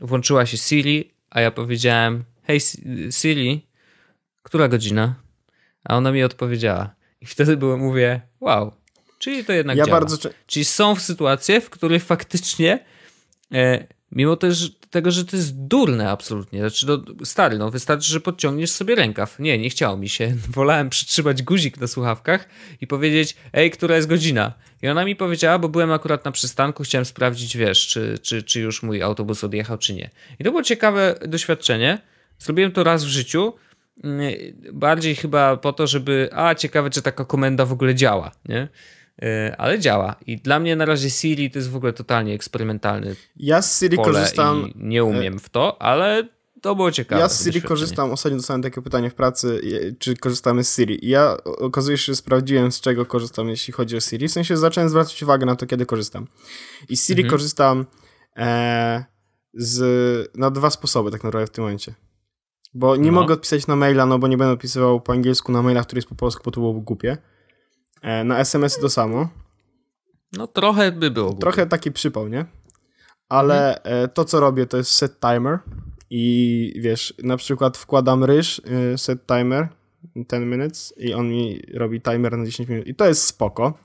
włączyła 0.00 0.46
się 0.46 0.56
Siri, 0.56 1.10
a 1.30 1.40
ja 1.40 1.50
powiedziałem, 1.50 2.24
hej 2.42 2.60
Si- 2.60 3.08
Siri, 3.12 3.66
która 4.42 4.68
godzina? 4.68 5.14
A 5.84 5.96
ona 5.96 6.12
mi 6.12 6.22
odpowiedziała. 6.24 6.94
I 7.20 7.26
wtedy 7.26 7.56
było, 7.56 7.76
mówię, 7.76 8.20
wow, 8.40 8.72
czyli 9.18 9.44
to 9.44 9.52
jednak 9.52 9.76
Ja 9.76 9.84
działa. 9.86 10.00
bardzo... 10.00 10.30
Czyli 10.46 10.64
są 10.64 10.96
sytuacje, 10.96 11.60
w 11.60 11.70
których 11.70 12.04
faktycznie, 12.04 12.84
e, 13.52 13.86
mimo 14.12 14.36
też 14.36 14.72
tego, 14.90 15.10
że 15.10 15.24
to 15.24 15.36
jest 15.36 15.56
durne 15.56 16.10
absolutnie, 16.10 16.60
znaczy 16.60 16.86
no, 16.86 17.24
stary, 17.24 17.58
no 17.58 17.70
wystarczy, 17.70 18.12
że 18.12 18.20
podciągniesz 18.20 18.70
sobie 18.70 18.94
rękaw. 18.94 19.38
Nie, 19.38 19.58
nie 19.58 19.70
chciało 19.70 19.96
mi 19.96 20.08
się. 20.08 20.34
Wolałem 20.56 20.90
przytrzymać 20.90 21.42
guzik 21.42 21.80
na 21.80 21.86
słuchawkach 21.86 22.48
i 22.80 22.86
powiedzieć, 22.86 23.36
ej, 23.52 23.70
która 23.70 23.96
jest 23.96 24.08
godzina? 24.08 24.52
I 24.82 24.88
ona 24.88 25.04
mi 25.04 25.16
powiedziała, 25.16 25.58
bo 25.58 25.68
byłem 25.68 25.92
akurat 25.92 26.24
na 26.24 26.32
przystanku, 26.32 26.82
chciałem 26.82 27.04
sprawdzić, 27.04 27.56
wiesz, 27.56 27.86
czy, 27.86 28.18
czy, 28.22 28.42
czy 28.42 28.60
już 28.60 28.82
mój 28.82 29.02
autobus 29.02 29.44
odjechał, 29.44 29.78
czy 29.78 29.94
nie. 29.94 30.10
I 30.38 30.44
to 30.44 30.50
było 30.50 30.62
ciekawe 30.62 31.14
doświadczenie. 31.28 31.98
Zrobiłem 32.38 32.72
to 32.72 32.84
raz 32.84 33.04
w 33.04 33.08
życiu. 33.08 33.52
Mm, 34.04 34.34
Bardziej 34.72 35.14
chyba 35.14 35.56
po 35.56 35.72
to, 35.72 35.86
żeby. 35.86 36.28
A, 36.32 36.54
ciekawe, 36.54 36.90
czy 36.90 37.02
taka 37.02 37.24
komenda 37.24 37.64
w 37.64 37.72
ogóle 37.72 37.94
działa, 37.94 38.30
nie? 38.48 38.68
E, 39.22 39.54
Ale 39.58 39.78
działa. 39.78 40.16
I 40.26 40.36
dla 40.36 40.58
mnie 40.60 40.76
na 40.76 40.84
razie 40.84 41.10
Siri 41.10 41.50
to 41.50 41.58
jest 41.58 41.70
w 41.70 41.76
ogóle 41.76 41.92
totalnie 41.92 42.34
eksperymentalny 42.34 43.16
Ja 43.36 43.62
z 43.62 43.78
Siri 43.80 43.96
korzystam... 43.96 44.70
nie 44.76 45.04
umiem 45.04 45.38
w 45.38 45.48
to, 45.48 45.82
ale 45.82 46.28
to 46.62 46.74
było 46.76 46.92
ciekawe. 46.92 47.20
Ja 47.22 47.28
z 47.28 47.44
Siri 47.44 47.62
korzystam, 47.62 48.10
ostatnio 48.12 48.36
dostałem 48.38 48.62
takie 48.62 48.82
pytanie 48.82 49.10
w 49.10 49.14
pracy, 49.14 49.60
czy 49.98 50.16
korzystamy 50.16 50.64
z 50.64 50.76
Siri. 50.76 51.04
I 51.06 51.08
ja 51.08 51.36
okazuje 51.44 51.98
się, 51.98 52.04
że 52.12 52.16
sprawdziłem, 52.16 52.72
z 52.72 52.80
czego 52.80 53.06
korzystam, 53.06 53.48
jeśli 53.48 53.72
chodzi 53.72 53.96
o 53.96 54.00
Siri. 54.00 54.28
W 54.28 54.32
sensie 54.32 54.56
zacząłem 54.56 54.88
zwracać 54.90 55.22
uwagę 55.22 55.46
na 55.46 55.56
to, 55.56 55.66
kiedy 55.66 55.86
korzystam. 55.86 56.26
I 56.88 56.96
z 56.96 57.06
Siri 57.06 57.22
Mhm. 57.22 57.30
korzystam 57.30 57.86
e, 58.36 59.04
z, 59.54 59.80
na 60.36 60.50
dwa 60.50 60.70
sposoby 60.70 61.10
tak 61.10 61.24
naprawdę 61.24 61.46
w 61.46 61.50
tym 61.50 61.64
momencie. 61.64 61.94
Bo 62.74 62.96
nie 62.96 63.12
No. 63.12 63.20
mogę 63.20 63.34
odpisać 63.34 63.66
na 63.66 63.76
maila, 63.76 64.06
no 64.06 64.18
bo 64.18 64.28
nie 64.28 64.36
będę 64.36 64.52
odpisywał 64.52 65.00
po 65.00 65.12
angielsku 65.12 65.52
na 65.52 65.62
maila, 65.62 65.82
który 65.84 65.98
jest 65.98 66.08
po 66.08 66.14
polsku, 66.14 66.42
bo 66.44 66.50
to 66.50 66.60
byłoby 66.60 66.80
głupie. 66.80 67.16
E, 68.06 68.24
na 68.24 68.38
SMS 68.38 68.78
to 68.78 68.90
samo. 68.90 69.28
No 70.32 70.46
trochę 70.46 70.92
by 70.92 71.10
było. 71.10 71.26
głupie. 71.26 71.40
Trochę 71.40 71.66
taki 71.66 71.92
przypał, 71.92 72.28
nie? 72.28 72.46
Ale 73.28 73.82
e, 73.82 74.08
to, 74.08 74.24
co 74.24 74.40
robię, 74.40 74.66
to 74.66 74.76
jest 74.76 74.90
set 74.90 75.20
timer 75.20 75.58
i 76.10 76.72
wiesz, 76.80 77.14
na 77.22 77.36
przykład 77.36 77.76
wkładam 77.76 78.24
ryż, 78.24 78.58
y, 78.94 78.98
set 78.98 79.26
timer 79.26 79.68
10 80.16 80.46
minutes 80.46 80.94
i 80.96 81.14
on 81.14 81.28
mi 81.28 81.62
robi 81.74 82.00
timer 82.00 82.38
na 82.38 82.44
10 82.44 82.68
minut 82.68 82.86
i 82.86 82.94
to 82.94 83.06
jest 83.06 83.22
spoko. 83.22 83.78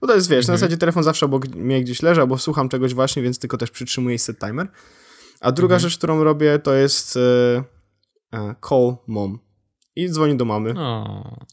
Bo 0.00 0.06
to 0.06 0.14
jest, 0.14 0.28
wiesz, 0.28 0.46
na 0.46 0.54
zasadzie 0.54 0.76
telefon 0.76 1.02
zawsze 1.02 1.26
obok 1.26 1.48
mnie 1.48 1.82
gdzieś 1.82 2.02
leży, 2.02 2.20
albo 2.20 2.38
słucham 2.38 2.68
czegoś 2.68 2.94
właśnie, 2.94 3.22
więc 3.22 3.38
tylko 3.38 3.56
też 3.56 3.70
przytrzymuję 3.70 4.18
set 4.18 4.38
timer. 4.38 4.68
A 5.40 5.52
druga 5.52 5.78
rzecz, 5.78 5.98
którą 5.98 6.24
robię, 6.24 6.58
to 6.58 6.74
jest 6.74 7.16
e, 7.16 7.64
e, 8.32 8.54
call 8.68 8.96
mom. 9.06 9.38
I 9.96 10.10
dzwoni 10.10 10.36
do 10.36 10.44
mamy. 10.44 10.74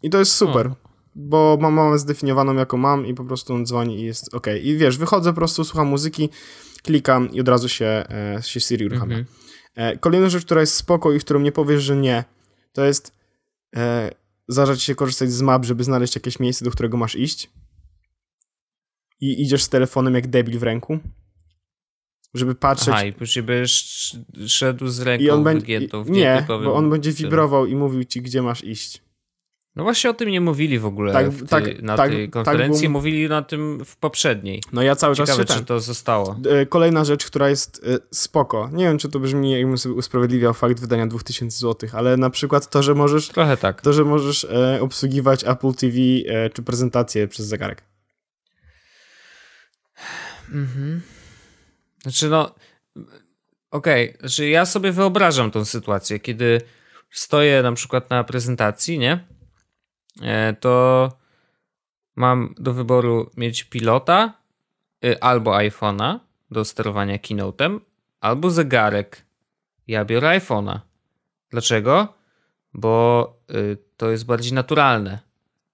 I 0.03 0.09
to 0.09 0.19
jest 0.19 0.31
super, 0.31 0.67
O. 0.67 0.84
bo 1.15 1.57
mam 1.61 1.73
mamę 1.73 1.99
zdefiniowaną 1.99 2.53
jako 2.53 2.77
mam 2.77 3.05
i 3.05 3.13
po 3.13 3.23
prostu 3.25 3.53
on 3.53 3.65
dzwoni 3.65 3.99
i 3.99 4.03
jest 4.03 4.33
ok. 4.33 4.47
I 4.63 4.77
wiesz, 4.77 4.97
wychodzę 4.97 5.29
po 5.29 5.35
prostu, 5.35 5.63
słucham 5.63 5.87
muzyki, 5.87 6.29
klikam 6.83 7.31
i 7.31 7.41
od 7.41 7.47
razu 7.47 7.69
się, 7.69 7.85
e, 7.85 8.39
się 8.43 8.59
Siri 8.59 8.85
uruchamia. 8.85 9.17
Mhm. 9.17 9.35
E, 9.75 9.97
kolejna 9.97 10.29
rzecz, 10.29 10.45
która 10.45 10.61
jest 10.61 10.75
spoko 10.75 11.11
i 11.11 11.19
w 11.19 11.25
którą 11.25 11.39
nie 11.39 11.51
powiesz, 11.51 11.83
że 11.83 11.95
nie, 11.95 12.23
to 12.73 12.85
jest 12.85 13.11
e, 13.75 14.11
zacząć 14.47 14.83
się 14.83 14.95
korzystać 14.95 15.31
z 15.31 15.41
map, 15.41 15.65
żeby 15.65 15.83
znaleźć 15.83 16.15
jakieś 16.15 16.39
miejsce, 16.39 16.65
do 16.65 16.71
którego 16.71 16.97
masz 16.97 17.15
iść. 17.15 17.49
I 19.21 19.41
idziesz 19.41 19.63
z 19.63 19.69
telefonem 19.69 20.15
jak 20.15 20.27
debil 20.27 20.59
w 20.59 20.63
ręku, 20.63 20.99
żeby 22.33 22.55
patrzeć. 22.55 22.93
Aha, 22.93 23.03
i 23.03 23.13
później 23.13 23.43
będziesz 23.43 24.17
szedł 24.47 24.87
z 24.87 24.99
ręką 24.99 25.25
I 25.25 25.29
on 25.29 25.43
będzie. 25.43 25.59
wygiętą 25.59 26.03
w 26.03 26.09
Nie, 26.09 26.45
bo 26.47 26.73
on 26.73 26.89
będzie 26.89 27.11
wibrował 27.11 27.65
i 27.65 27.75
mówił 27.75 28.03
ci, 28.03 28.21
gdzie 28.21 28.41
masz 28.41 28.63
iść. 28.63 29.04
No 29.75 29.83
właśnie 29.83 30.09
o 30.09 30.13
tym 30.13 30.29
nie 30.29 30.41
mówili 30.41 30.79
w 30.79 30.85
ogóle 30.85 31.13
Tak, 31.13 31.29
w 31.29 31.37
tej, 31.37 31.47
tak, 31.47 31.81
na 31.81 31.97
tak, 31.97 32.09
tej 32.11 32.25
tak 32.25 32.33
konferencji, 32.33 32.87
było- 32.87 32.91
mówili 32.99 33.29
na 33.29 33.41
tym 33.41 33.85
w 33.85 33.97
poprzedniej. 33.97 34.61
No 34.73 34.81
ja 34.81 34.95
cały 34.95 35.15
czas 35.15 35.29
Ciekawe, 35.29 35.43
się 35.43 35.47
czy 35.47 35.55
ten. 35.55 35.65
to 35.65 35.79
zostało. 35.79 36.35
E, 36.49 36.65
Kolejna 36.65 37.05
rzecz, 37.05 37.25
która 37.25 37.49
jest 37.49 37.81
e, 37.87 37.97
spoko. 38.11 38.69
Nie 38.73 38.83
wiem, 38.83 38.97
czy 38.97 39.09
to 39.09 39.19
brzmi, 39.19 39.51
jakbym 39.51 39.77
sobie 39.77 39.95
usprawiedliwiał 39.95 40.53
fakt 40.53 40.79
wydania 40.79 41.07
2000 41.07 41.57
zł, 41.57 41.89
ale 41.93 42.17
na 42.17 42.29
przykład 42.29 42.69
to, 42.69 42.83
że 42.83 42.95
możesz, 42.95 43.27
Trochę 43.27 43.57
tak. 43.57 43.81
to, 43.81 43.93
że 43.93 44.03
możesz 44.03 44.43
e, 44.43 44.79
obsługiwać 44.81 45.43
Apple 45.43 45.73
TV 45.73 45.93
czy 46.53 46.63
prezentację 46.63 47.27
przez 47.27 47.45
zegarek. 47.45 47.81
Mhm. 50.51 51.01
Znaczy 52.03 52.29
no, 52.29 52.55
okej, 53.71 54.17
znaczy 54.19 54.47
ja 54.47 54.65
sobie 54.65 54.91
wyobrażam 54.91 55.51
tą 55.51 55.65
sytuację, 55.65 56.19
kiedy 56.19 56.61
stoję 57.11 57.61
na 57.63 57.71
przykład 57.71 58.09
na 58.09 58.23
prezentacji, 58.23 58.99
nie? 58.99 59.34
E, 60.21 60.53
To 60.53 61.09
mam 62.15 62.53
do 62.57 62.73
wyboru 62.73 63.29
mieć 63.37 63.63
pilota 63.63 64.33
y, 65.05 65.21
albo 65.21 65.51
iPhone'a 65.51 66.19
do 66.51 66.65
sterowania 66.65 67.17
keynote'em, 67.17 67.79
albo 68.21 68.51
zegarek. 68.51 69.25
Ja 69.87 70.05
biorę 70.05 70.27
iPhone'a. 70.39 70.79
Dlaczego? 71.49 72.13
Bo 72.73 73.33
y, 73.51 73.77
to 73.97 74.11
jest 74.11 74.25
bardziej 74.25 74.53
naturalne. 74.53 75.19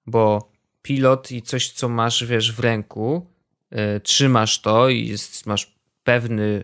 Bo 0.05 0.51
pilot 0.81 1.31
i 1.31 1.41
coś, 1.41 1.71
co 1.71 1.89
masz, 1.89 2.23
wiesz, 2.25 2.51
w 2.53 2.59
ręku, 2.59 3.27
y, 3.71 3.99
trzymasz 3.99 4.61
to 4.61 4.89
i 4.89 5.07
jest, 5.07 5.45
masz 5.45 5.75
pewny, 6.03 6.63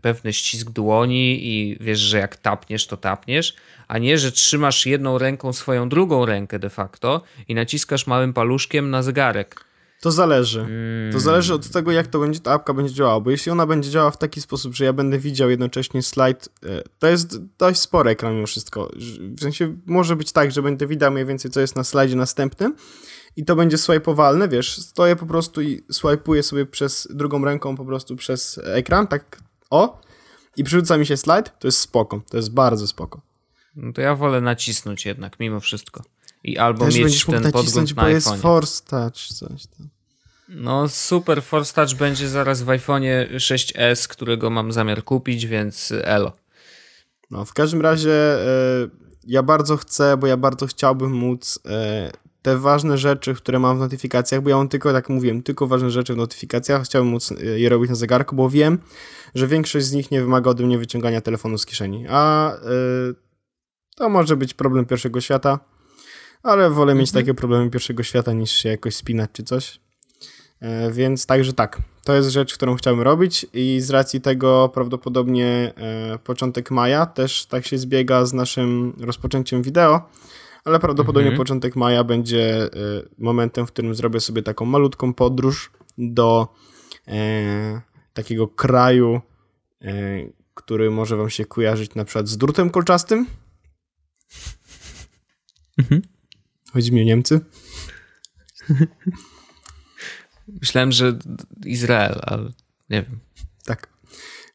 pewny 0.00 0.32
ścisk 0.32 0.70
dłoni 0.70 1.48
i 1.48 1.76
wiesz, 1.80 1.98
że 1.98 2.18
jak 2.18 2.36
tapniesz, 2.36 2.86
to 2.86 2.96
tapniesz, 2.96 3.54
a 3.88 3.98
nie, 3.98 4.18
że 4.18 4.32
trzymasz 4.32 4.86
jedną 4.86 5.18
ręką 5.18 5.52
swoją 5.52 5.88
drugą 5.88 6.26
rękę 6.26 6.58
de 6.58 6.70
facto 6.70 7.22
i 7.48 7.54
naciskasz 7.54 8.06
małym 8.06 8.32
paluszkiem 8.32 8.90
na 8.90 9.02
zegarek. 9.02 9.64
To 10.00 10.10
zależy. 10.10 10.60
Mm. 10.60 11.12
To 11.12 11.20
zależy 11.20 11.54
od 11.54 11.70
tego, 11.70 11.92
jak 11.92 12.06
to 12.06 12.18
będzie 12.18 12.40
ta 12.40 12.52
apka 12.52 12.74
będzie 12.74 12.94
działała, 12.94 13.20
bo 13.20 13.30
jeśli 13.30 13.52
ona 13.52 13.66
będzie 13.66 13.90
działała 13.90 14.10
w 14.10 14.18
taki 14.18 14.40
sposób, 14.40 14.74
że 14.74 14.84
ja 14.84 14.92
będę 14.92 15.18
widział 15.18 15.50
jednocześnie 15.50 16.02
slajd, 16.02 16.48
e, 16.64 16.82
to 16.98 17.06
jest 17.06 17.38
dość 17.58 17.80
spory 17.80 18.10
ekran 18.10 18.34
mimo 18.34 18.46
wszystko. 18.46 18.90
W 19.36 19.40
sensie 19.40 19.76
może 19.86 20.16
być 20.16 20.32
tak, 20.32 20.52
że 20.52 20.62
będę 20.62 20.86
widział 20.86 21.12
mniej 21.12 21.26
więcej, 21.26 21.50
co 21.50 21.60
jest 21.60 21.76
na 21.76 21.84
slajdzie 21.84 22.16
następnym 22.16 22.74
i 23.36 23.44
to 23.44 23.56
będzie 23.56 23.78
swajpowalne, 23.78 24.48
wiesz, 24.48 24.78
stoję 24.78 25.16
po 25.16 25.26
prostu 25.26 25.62
i 25.62 25.82
swajpuję 25.90 26.42
sobie 26.42 26.66
przez 26.66 27.08
drugą 27.10 27.44
ręką 27.44 27.76
po 27.76 27.84
prostu 27.84 28.16
przez 28.16 28.60
ekran, 28.64 29.06
tak 29.06 29.40
o, 29.70 30.00
i 30.56 30.64
przerzuca 30.64 30.96
mi 30.96 31.06
się 31.06 31.16
slajd, 31.16 31.58
to 31.58 31.68
jest 31.68 31.78
spoko, 31.78 32.20
to 32.30 32.36
jest 32.36 32.52
bardzo 32.52 32.86
spoko. 32.86 33.20
No 33.76 33.92
to 33.92 34.00
ja 34.00 34.14
wolę 34.14 34.40
nacisnąć 34.40 35.06
jednak, 35.06 35.40
mimo 35.40 35.60
wszystko. 35.60 36.02
I 36.44 36.58
albo 36.58 36.84
Też 36.84 36.96
mieć 36.96 37.24
ten 37.24 37.34
nacisnąć, 37.34 37.66
podgląd 37.66 37.92
bo 37.92 38.02
na 38.02 38.08
jest 38.08 38.26
iPhone. 38.26 38.40
Force 38.40 38.84
Touch, 38.84 39.16
coś 39.16 39.66
tam. 39.66 39.88
No 40.48 40.88
super, 40.88 41.42
Force 41.42 41.74
Touch 41.74 41.98
będzie 41.98 42.28
zaraz 42.28 42.62
w 42.62 42.66
iPhone'ie 42.66 43.34
6s, 43.36 44.08
którego 44.08 44.50
mam 44.50 44.72
zamiar 44.72 45.04
kupić, 45.04 45.46
więc 45.46 45.92
elo. 46.02 46.32
No, 47.30 47.44
w 47.44 47.54
każdym 47.54 47.80
razie 47.80 48.12
e, 48.12 48.88
ja 49.26 49.42
bardzo 49.42 49.76
chcę, 49.76 50.16
bo 50.16 50.26
ja 50.26 50.36
bardzo 50.36 50.66
chciałbym 50.66 51.12
móc 51.12 51.58
e, 51.66 52.10
te 52.42 52.58
ważne 52.58 52.98
rzeczy, 52.98 53.34
które 53.34 53.58
mam 53.58 53.76
w 53.76 53.80
notyfikacjach, 53.80 54.42
bo 54.42 54.50
ja 54.50 54.56
mam 54.56 54.68
tylko, 54.68 54.88
tak 54.88 54.94
jak 54.94 55.08
mówiłem, 55.08 55.42
tylko 55.42 55.66
ważne 55.66 55.90
rzeczy 55.90 56.14
w 56.14 56.16
notyfikacjach, 56.16 56.84
chciałbym 56.84 57.10
móc 57.10 57.32
e, 57.32 57.44
je 57.44 57.68
robić 57.68 57.88
na 57.88 57.96
zegarku, 57.96 58.36
bo 58.36 58.50
wiem, 58.50 58.78
że 59.34 59.46
większość 59.46 59.86
z 59.86 59.92
nich 59.92 60.10
nie 60.10 60.20
wymaga 60.20 60.50
ode 60.50 60.64
mnie 60.64 60.78
wyciągania 60.78 61.20
telefonu 61.20 61.58
z 61.58 61.66
kieszeni, 61.66 62.06
a 62.08 62.52
e, 62.54 62.58
to 63.96 64.08
może 64.08 64.36
być 64.36 64.54
problem 64.54 64.86
pierwszego 64.86 65.20
świata, 65.20 65.58
ale 66.42 66.70
wolę 66.70 66.94
mieć 66.94 67.12
takie 67.12 67.34
problemy 67.34 67.70
pierwszego 67.70 68.02
świata 68.02 68.32
niż 68.32 68.50
się 68.50 68.68
jakoś 68.68 68.94
spinać 68.94 69.30
czy 69.32 69.42
coś. 69.42 69.80
E, 70.60 70.92
Więc 70.92 71.26
także 71.26 71.52
tak, 71.52 71.78
to 72.04 72.14
jest 72.14 72.28
rzecz, 72.28 72.54
którą 72.54 72.76
chciałbym 72.76 73.04
robić 73.04 73.46
i 73.52 73.80
z 73.80 73.90
racji 73.90 74.20
tego 74.20 74.70
prawdopodobnie 74.74 75.74
początek 76.24 76.70
maja 76.70 77.06
też 77.06 77.46
tak 77.46 77.66
się 77.66 77.78
zbiega 77.78 78.26
z 78.26 78.32
naszym 78.32 78.92
rozpoczęciem 79.00 79.62
wideo, 79.62 80.08
ale 80.64 80.80
prawdopodobnie 80.80 81.28
Mhm. 81.28 81.36
początek 81.38 81.76
maja 81.76 82.04
będzie 82.04 82.62
e, 82.62 82.68
momentem, 83.18 83.66
w 83.66 83.72
którym 83.72 83.94
zrobię 83.94 84.20
sobie 84.20 84.42
taką 84.42 84.64
malutką 84.64 85.14
podróż 85.14 85.70
do 85.98 86.48
e, 87.08 87.80
takiego 88.12 88.48
kraju, 88.48 89.20
e, 89.82 89.92
który 90.54 90.90
może 90.90 91.16
wam 91.16 91.30
się 91.30 91.44
kojarzyć 91.44 91.94
na 91.94 92.04
przykład 92.04 92.28
z 92.28 92.36
drutem 92.36 92.70
kolczastym. 92.70 93.26
Mhm. 95.78 96.02
Chodzi 96.72 96.92
mi 96.92 97.00
o 97.00 97.04
Niemcy. 97.04 97.40
Myślałem, 100.60 100.92
że 100.92 101.18
Izrael, 101.66 102.20
ale 102.22 102.42
nie 102.90 103.02
wiem. 103.02 103.18
Tak. 103.64 103.88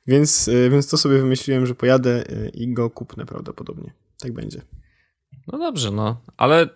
Więc, 0.07 0.47
y, 0.47 0.69
więc 0.69 0.87
to 0.87 0.97
sobie 0.97 1.17
wymyśliłem, 1.17 1.65
że 1.65 1.75
pojadę 1.75 2.29
y, 2.29 2.49
i 2.53 2.73
go 2.73 2.89
kupnę 2.89 3.25
prawdopodobnie. 3.25 3.93
Tak 4.19 4.33
będzie. 4.33 4.61
No 5.47 5.57
dobrze, 5.57 5.91
no, 5.91 6.21
ale 6.37 6.69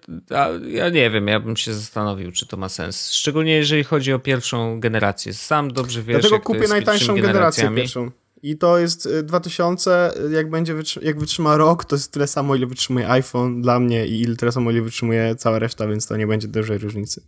ja 0.68 0.90
nie 0.90 1.10
wiem, 1.10 1.28
ja 1.28 1.40
bym 1.40 1.58
się 1.58 1.74
zastanowił, 1.74 2.32
czy 2.32 2.48
to 2.48 2.58
ma 2.58 2.70
sens. 2.70 3.12
Szczególnie 3.12 3.56
jeżeli 3.56 3.84
chodzi 3.84 4.14
o 4.14 4.20
pierwszą 4.20 4.80
generację. 4.80 5.34
Sam 5.34 5.74
dobrze 5.74 6.04
wiesz, 6.04 6.22
Dlatego 6.22 6.40
kupię 6.40 6.68
najtańszą 6.68 7.16
generację 7.16 7.72
pierwszą. 7.76 8.12
I 8.44 8.58
to 8.58 8.78
jest 8.78 9.06
y, 9.06 9.24
2000, 9.24 10.12
y, 10.28 10.32
jak 10.32 10.50
będzie 10.50 10.76
jak 11.02 11.20
wytrzyma 11.20 11.58
rok, 11.58 11.86
to 11.86 11.96
jest 11.96 12.12
tyle 12.12 12.28
samo, 12.28 12.56
ile 12.56 12.68
wytrzymuje 12.68 13.10
iPhone 13.10 13.62
dla 13.62 13.80
mnie 13.80 14.08
i 14.08 14.22
ile 14.22 14.36
tyle 14.36 14.52
samo, 14.52 14.72
ile 14.72 14.82
wytrzymuje 14.82 15.36
cała 15.36 15.60
reszta, 15.60 15.88
więc 15.88 16.08
to 16.08 16.18
nie 16.18 16.28
będzie 16.28 16.48
dużej 16.48 16.78
różnicy. 16.78 17.24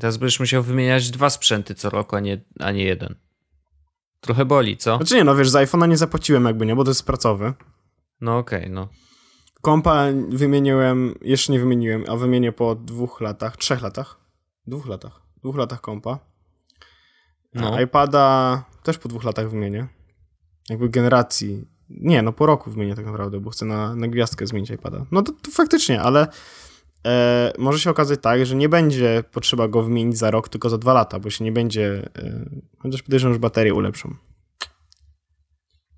Teraz 0.00 0.16
będziesz 0.16 0.40
musiał 0.40 0.62
wymieniać 0.62 1.10
dwa 1.10 1.30
sprzęty 1.30 1.74
co 1.74 1.90
roku, 1.90 2.16
a 2.16 2.20
nie, 2.20 2.40
a 2.58 2.70
nie 2.72 2.84
jeden. 2.84 3.14
Trochę 4.20 4.44
boli, 4.44 4.76
co? 4.76 4.96
Znaczy 4.96 5.14
nie, 5.14 5.24
no 5.24 5.36
wiesz, 5.36 5.50
z 5.50 5.54
iPhone'a 5.54 5.88
nie 5.88 5.96
zapłaciłem 5.96 6.44
jakby, 6.44 6.66
nie, 6.66 6.76
bo 6.76 6.84
to 6.84 6.90
jest 6.90 7.06
pracowy. 7.06 7.52
No 8.20 8.38
okej, 8.38 8.70
no. 8.70 8.88
Kompa 9.62 10.04
wymieniłem, 10.28 11.14
jeszcze 11.20 11.52
nie 11.52 11.58
wymieniłem, 11.58 12.04
a 12.08 12.16
wymienię 12.16 12.52
po 12.52 12.74
dwóch 12.74 13.20
latach, 13.20 13.56
trzech 13.56 13.82
latach, 13.82 14.20
dwóch 14.66 14.86
latach, 14.86 15.22
dwóch 15.40 15.56
latach 15.56 15.80
kompa. 15.80 16.18
No. 17.54 17.80
IPada 17.80 18.64
też 18.82 18.98
po 18.98 19.08
dwóch 19.08 19.24
latach 19.24 19.50
wymienię. 19.50 19.86
Jakby 20.70 20.88
generacji. 20.88 21.64
Nie, 21.90 22.22
no 22.22 22.32
po 22.32 22.46
roku 22.46 22.70
wymienię 22.70 22.94
tak 22.94 23.06
naprawdę, 23.06 23.40
bo 23.40 23.50
chcę 23.50 23.66
na, 23.66 23.96
na 23.96 24.08
gwiazdkę 24.08 24.46
zmienić 24.46 24.70
iPada. 24.70 25.06
No 25.10 25.22
to, 25.22 25.32
to 25.32 25.50
faktycznie, 25.50 26.02
ale 26.02 26.26
e, 27.06 27.52
może 27.58 27.78
się 27.78 27.90
okazać 27.90 28.20
tak, 28.22 28.46
że 28.46 28.56
nie 28.56 28.68
będzie 28.68 29.24
potrzeba 29.32 29.68
go 29.68 29.82
wymienić 29.82 30.18
za 30.18 30.30
rok, 30.30 30.48
tylko 30.48 30.70
za 30.70 30.78
dwa 30.78 30.92
lata, 30.92 31.20
bo 31.20 31.30
się 31.30 31.44
nie 31.44 31.52
będzie. 31.52 32.10
E, 32.16 32.50
chociaż 32.78 33.02
podejrzewam, 33.02 33.34
że 33.34 33.40
baterię 33.40 33.74
ulepszą. 33.74 34.14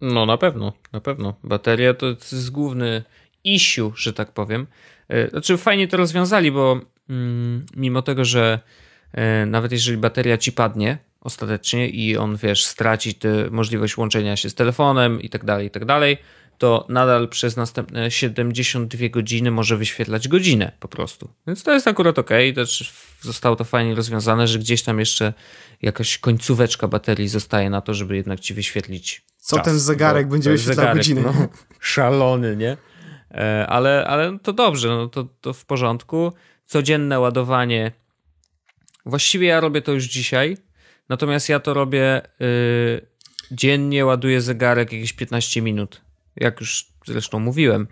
No 0.00 0.26
na 0.26 0.38
pewno, 0.38 0.72
na 0.92 1.00
pewno. 1.00 1.34
Bateria 1.44 1.94
to 1.94 2.06
jest 2.06 2.50
główny 2.50 3.04
issue, 3.45 3.92
że 3.97 4.12
tak 4.12 4.32
powiem. 4.32 4.66
E, 5.09 5.30
Znaczy 5.30 5.57
fajnie 5.57 5.88
to 5.88 5.97
rozwiązali, 5.97 6.53
bo 6.53 6.80
mm, 7.11 7.66
mimo 7.76 8.03
tego, 8.03 8.24
że 8.24 8.61
e, 9.12 9.47
nawet 9.47 9.72
jeżeli 9.72 9.99
bateria 9.99 10.38
ci 10.38 10.53
padnie 10.53 10.99
ostatecznie 11.20 11.88
i 11.88 12.16
on, 12.16 12.36
wiesz, 12.36 12.64
straci 12.64 13.14
tę 13.14 13.51
możliwość 13.51 13.97
łączenia 13.97 14.36
się 14.36 14.51
z 14.51 14.55
telefonem 14.55 15.20
i 15.20 15.28
tak 15.28 15.45
dalej, 15.45 15.66
i 15.66 15.70
tak 15.70 15.84
dalej, 15.84 16.18
to 16.59 16.86
nadal 16.88 17.28
przez 17.28 17.57
następne 17.57 18.11
72 18.11 19.09
godziny 19.09 19.51
może 19.51 19.76
wyświetlać 19.76 20.28
godzinę 20.28 20.72
po 20.80 20.88
prostu. 20.88 21.30
Więc 21.47 21.62
to 21.62 21.72
jest 21.72 21.88
akurat 21.88 22.18
ok. 22.18 22.30
Też 22.55 22.92
zostało 23.20 23.57
to 23.57 23.64
fajnie 23.64 23.95
rozwiązane, 23.95 24.49
że 24.49 24.59
gdzieś 24.59 24.82
tam 24.82 24.99
jeszcze 24.99 25.32
jakaś 25.82 26.18
końcóweczka 26.18 26.88
baterii 26.88 27.28
zostaje 27.28 27.70
na 27.70 27.80
to, 27.80 27.95
żeby 27.95 28.16
jednak 28.16 28.40
ci 28.40 28.55
wyświetlić 28.55 29.24
Co 29.38 29.57
czas, 29.57 29.64
ten 29.64 29.78
zegarek 29.78 30.28
będzie 30.28 30.51
wyświetlał 30.51 30.76
zegarek, 30.76 30.97
godzinę? 30.97 31.22
No, 31.22 31.34
szalony, 31.80 32.57
nie? 32.57 32.76
E, 33.35 33.66
Ale, 33.66 34.07
ale 34.07 34.39
to 34.39 34.53
dobrze, 34.53 34.89
no 34.89 35.09
to, 35.09 35.26
to 35.41 35.53
w 35.53 35.64
porządku. 35.64 36.32
Codzienne 36.66 37.20
ładowanie. 37.20 37.93
Właściwie 39.07 39.47
ja 39.47 39.61
robię 39.61 39.82
to 39.82 39.93
już 39.93 40.05
dzisiaj, 40.05 40.57
natomiast 41.09 41.49
ja 41.49 41.61
to 41.61 41.74
robię 41.74 42.22
y, 42.41 43.07
dziennie, 43.51 44.07
ładuję 44.07 44.41
zegarek 44.41 44.93
jakieś 44.93 45.12
15 45.12 45.62
minut, 45.62 46.01
jak 46.37 46.61
już 46.61 46.87
zresztą 47.07 47.39
mówiłem, 47.39 47.87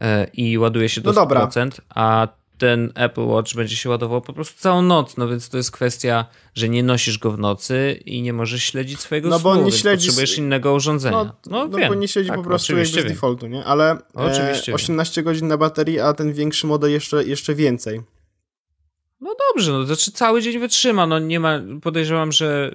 e, 0.00 0.24
i 0.24 0.58
ładuje 0.58 0.88
się 0.88 1.00
do 1.00 1.10
No 1.10 1.14
dobra. 1.14 1.46
100%, 1.46 1.80
a 1.88 2.28
ten 2.62 2.92
Apple 2.94 3.24
Watch 3.26 3.54
będzie 3.54 3.76
się 3.76 3.88
ładował 3.90 4.20
po 4.20 4.32
prostu 4.32 4.60
całą 4.60 4.82
noc, 4.82 5.16
no 5.16 5.28
więc 5.28 5.48
to 5.48 5.56
jest 5.56 5.70
kwestia, 5.70 6.24
że 6.54 6.68
nie 6.68 6.82
nosisz 6.82 7.18
go 7.18 7.30
w 7.30 7.38
nocy 7.38 8.00
i 8.06 8.22
nie 8.22 8.32
możesz 8.32 8.64
śledzić 8.64 9.00
swojego 9.00 9.28
No 9.28 9.38
bo 9.40 9.54
snu, 9.54 9.64
nie 9.64 9.72
śledzisz- 9.72 10.06
potrzebujesz 10.06 10.38
innego 10.38 10.74
urządzenia. 10.74 11.16
No, 11.24 11.32
No, 11.46 11.68
no 11.68 11.78
wiem. 11.78 11.88
bo 11.88 11.94
nie 11.94 12.08
siedzi 12.08 12.28
Tak, 12.28 12.36
po 12.38 12.44
prostu 12.44 12.72
jakby 12.72 12.86
z 12.86 12.94
wiem. 12.94 13.08
defaultu, 13.08 13.46
nie? 13.46 13.64
Ale 13.64 13.98
Oczywiście 14.14 14.72
e, 14.72 14.74
18 14.74 15.22
godzin 15.22 15.48
na 15.48 15.56
baterii, 15.56 16.00
a 16.00 16.12
ten 16.12 16.32
większy 16.32 16.66
model 16.66 16.90
jeszcze, 16.90 17.24
jeszcze 17.24 17.54
więcej. 17.54 18.00
No 19.20 19.34
dobrze, 19.50 19.72
no 19.72 19.78
to 19.80 19.86
znaczy 19.86 20.12
cały 20.12 20.42
dzień 20.42 20.58
wytrzyma, 20.58 21.06
no 21.06 21.18
nie 21.18 21.40
ma, 21.40 21.60
podejrzewam, 21.82 22.32
że 22.32 22.72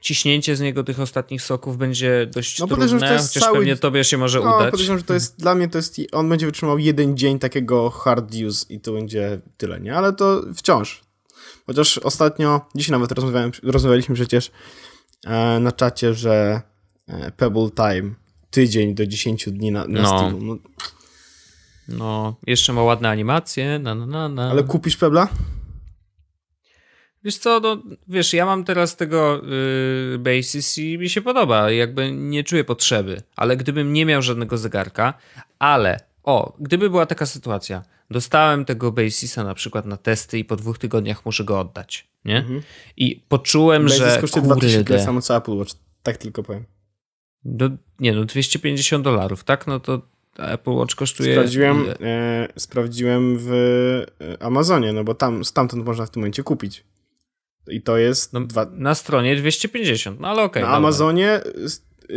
wyciśnięcie 0.00 0.56
z 0.56 0.60
niego 0.60 0.84
tych 0.84 1.00
ostatnich 1.00 1.42
soków 1.42 1.76
będzie 1.78 2.26
dość 2.34 2.58
No 2.58 2.66
trudne, 2.66 2.98
to 2.98 3.12
jest 3.12 3.28
chociaż 3.28 3.42
cały- 3.42 3.58
pewnie 3.58 3.76
tobie 3.76 4.04
się 4.04 4.18
może 4.18 4.40
No, 4.40 4.56
udać. 4.56 4.70
podejrzewam, 4.70 4.98
że 4.98 5.04
to 5.04 5.14
jest, 5.14 5.38
dla 5.40 5.54
mnie 5.54 5.68
to 5.68 5.78
jest, 5.78 6.00
on 6.12 6.28
będzie 6.28 6.46
wytrzymał 6.46 6.78
jeden 6.78 7.16
dzień 7.16 7.38
takiego 7.38 7.90
hard 7.90 8.34
use 8.46 8.66
i 8.68 8.80
to 8.80 8.92
będzie 8.92 9.40
tyle, 9.56 9.80
nie? 9.80 9.94
Ale 9.96 10.12
to 10.12 10.42
wciąż. 10.54 11.00
Chociaż 11.66 11.98
ostatnio, 11.98 12.60
dzisiaj 12.74 12.92
nawet 12.92 13.12
rozmawiałem, 13.12 13.50
rozmawialiśmy 13.62 14.14
przecież 14.14 14.50
e, 15.26 15.60
na 15.60 15.72
czacie, 15.72 16.14
że 16.14 16.60
e, 17.08 17.30
Pebble 17.30 17.70
Time 17.70 18.14
tydzień 18.50 18.94
do 18.94 19.06
10 19.06 19.48
dni 19.50 19.72
na, 19.72 19.86
na 19.86 20.02
No. 20.02 20.08
Steamu. 20.18 20.40
No, 20.44 20.56
No, 21.88 22.36
jeszcze 22.46 22.72
ma 22.72 22.82
ładne 22.82 23.08
animacje, 23.08 23.78
na 23.78 23.94
na 23.94 24.06
na 24.06 24.28
na. 24.28 24.50
ale 24.50 24.62
kupisz 24.64 24.96
Pebla? 24.96 25.28
Wiesz 27.24 27.38
co, 27.38 27.60
no, 27.60 27.82
wiesz, 28.08 28.32
ja 28.32 28.46
mam 28.46 28.64
teraz 28.64 28.96
tego 28.96 29.42
y, 30.14 30.18
Basis 30.18 30.78
i 30.78 30.98
mi 30.98 31.08
się 31.08 31.22
podoba, 31.22 31.70
jakby 31.70 32.12
nie 32.12 32.44
czuję 32.44 32.64
potrzeby, 32.64 33.22
ale 33.36 33.56
gdybym 33.56 33.92
nie 33.92 34.06
miał 34.06 34.22
żadnego 34.22 34.58
zegarka, 34.58 35.14
ale, 35.58 36.00
o, 36.22 36.56
gdyby 36.60 36.90
była 36.90 37.06
taka 37.06 37.26
sytuacja, 37.26 37.82
dostałem 38.10 38.64
tego 38.64 38.92
Basisa 38.92 39.44
na 39.44 39.54
przykład 39.54 39.86
na 39.86 39.96
testy 39.96 40.38
i 40.38 40.44
po 40.44 40.56
dwóch 40.56 40.78
tygodniach 40.78 41.26
muszę 41.26 41.44
go 41.44 41.60
oddać, 41.60 42.08
nie? 42.24 42.44
I 42.96 43.22
poczułem, 43.28 43.82
Basis 43.82 43.98
że 43.98 44.18
kosztuje 44.20 44.44
2000 44.44 44.72
tyle 44.72 44.84
kurde, 44.84 45.04
samo 45.04 45.22
co 45.22 45.36
Apple 45.36 45.56
Watch. 45.56 45.72
Tak 46.02 46.16
tylko 46.16 46.42
powiem. 46.42 46.64
do, 47.44 47.70
nie 48.00 48.12
no, 48.12 48.24
250 48.24 49.04
dolarów, 49.04 49.44
tak? 49.44 49.66
No 49.66 49.80
to 49.80 50.02
Apple 50.38 50.70
Watch 50.70 50.94
kosztuje... 50.94 51.32
Sprawdziłem, 51.32 51.86
e, 52.00 52.48
sprawdziłem 52.56 53.36
w 53.38 53.52
e, 54.20 54.42
Amazonie, 54.42 54.92
no 54.92 55.04
bo 55.04 55.14
tam 55.14 55.44
stamtąd 55.44 55.84
można 55.84 56.06
w 56.06 56.10
tym 56.10 56.20
momencie 56.20 56.42
kupić. 56.42 56.84
I 57.68 57.82
to 57.82 57.96
jest 57.98 58.32
No, 58.32 58.40
dwa, 58.40 58.66
Na 58.72 58.94
stronie 58.94 59.36
250, 59.36 60.20
no 60.20 60.28
ale 60.28 60.42
okej. 60.42 60.62
Na 60.62 60.66
dobra. 60.66 60.76
Amazonie 60.76 61.40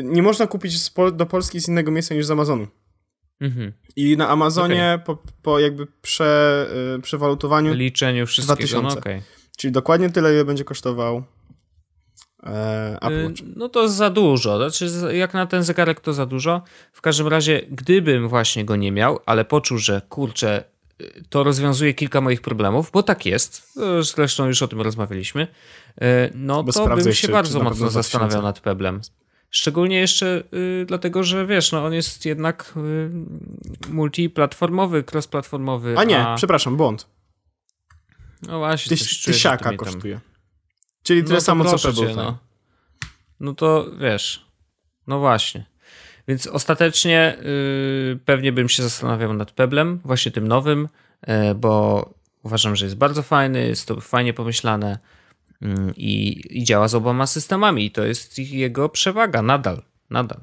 nie 0.03 0.21
można 0.21 0.47
kupić 0.47 0.91
do 1.13 1.25
Polski 1.25 1.59
z 1.59 1.67
innego 1.67 1.91
miejsca 1.91 2.15
niż 2.15 2.25
z 2.25 2.31
Amazonu. 2.31 2.67
Mhm. 3.41 3.73
I 3.95 4.17
na 4.17 4.29
Amazonie 4.29 4.99
po, 5.05 5.17
po 5.41 5.59
jakby 5.59 5.87
prze, 6.01 6.65
y, 6.97 7.01
przewalutowaniu, 7.01 7.73
Liczeniu 7.73 8.25
wszystkiego, 8.25 8.55
2000. 8.55 8.95
no 8.95 8.99
okej. 8.99 9.21
Czyli 9.57 9.71
dokładnie 9.71 10.09
tyle, 10.09 10.33
ile 10.33 10.45
będzie 10.45 10.63
kosztował 10.63 11.23
e, 12.43 12.97
Apple. 13.01 13.25
Y, 13.25 13.53
No 13.55 13.69
to 13.69 13.89
za 13.89 14.09
dużo. 14.09 14.57
Znaczy, 14.57 15.15
jak 15.17 15.33
na 15.33 15.45
ten 15.45 15.63
zegarek 15.63 15.99
to 15.99 16.13
za 16.13 16.25
dużo. 16.25 16.61
W 16.93 17.01
każdym 17.01 17.27
razie, 17.27 17.61
gdybym 17.71 18.27
właśnie 18.29 18.65
go 18.65 18.75
nie 18.75 18.91
miał, 18.91 19.19
ale 19.25 19.45
poczuł, 19.45 19.77
że 19.77 20.01
kurczę, 20.09 20.63
to 21.29 21.43
rozwiązuje 21.43 21.93
kilka 21.93 22.21
moich 22.21 22.41
problemów, 22.41 22.91
bo 22.91 23.03
tak 23.03 23.25
jest. 23.25 23.77
y, 23.99 24.03
Zresztą 24.03 24.47
już 24.47 24.61
o 24.61 24.67
tym 24.67 24.81
rozmawialiśmy. 24.81 25.47
y, 26.01 26.05
No 26.35 26.63
Bo 26.63 26.71
to 26.73 26.95
bym 26.95 27.13
się 27.13 27.27
bardzo 27.27 27.59
mocno 27.59 27.69
pewno 27.69 27.85
2000. 27.89 27.91
zastanawiał 27.91 28.41
nad 28.41 28.59
Peblem. 28.59 29.01
Szczególnie 29.49 29.99
jeszcze 29.99 30.43
y, 30.53 30.85
dlatego, 30.87 31.23
że 31.23 31.45
wiesz, 31.47 31.71
no 31.71 31.85
on 31.85 31.93
jest 31.93 32.25
jednak 32.25 32.73
y, 32.77 33.89
multiplatformowy, 33.89 35.03
cross-platformowy. 35.03 35.95
A 35.97 36.03
nie, 36.03 36.25
przepraszam, 36.35 36.77
błąd. 36.77 37.07
No 38.41 38.59
właśnie, 38.59 38.89
Tyś, 38.89 39.19
czuję, 39.21 39.33
tysiaka 39.33 39.65
tam- 39.65 39.77
kosztuje. 39.77 40.19
Czyli 41.03 41.23
tyle 41.23 41.35
no 41.35 41.41
samo, 41.41 41.65
co 41.77 41.87
Pebble 41.87 42.07
Fire. 42.07 42.15
no. 42.15 42.37
no 43.39 43.53
to 43.53 43.85
wiesz, 43.99 44.45
no 45.07 45.19
właśnie. 45.19 45.65
Więc 46.27 46.47
ostatecznie 46.47 47.37
y, 48.13 48.19
pewnie 48.25 48.51
bym 48.51 48.69
się 48.69 48.83
zastanawiał 48.83 49.33
nad 49.33 49.51
Peblem, 49.51 49.99
właśnie 50.05 50.31
tym 50.31 50.47
nowym, 50.47 50.87
y, 51.51 51.55
bo 51.55 52.09
uważam, 52.43 52.75
że 52.75 52.85
jest 52.85 52.97
bardzo 52.97 53.23
fajny, 53.23 53.67
jest 53.67 53.87
to 53.87 54.01
fajnie 54.01 54.33
pomyślane 54.33 54.99
y, 55.61 55.65
i, 55.97 56.63
działa 56.63 56.87
z 56.87 56.95
oboma 56.95 57.27
systemami. 57.27 57.85
I 57.85 57.91
to 57.91 58.03
jest 58.03 58.39
jego 58.39 58.89
przewaga 58.89 59.41
nadal. 59.41 59.81
Nadal. 60.09 60.41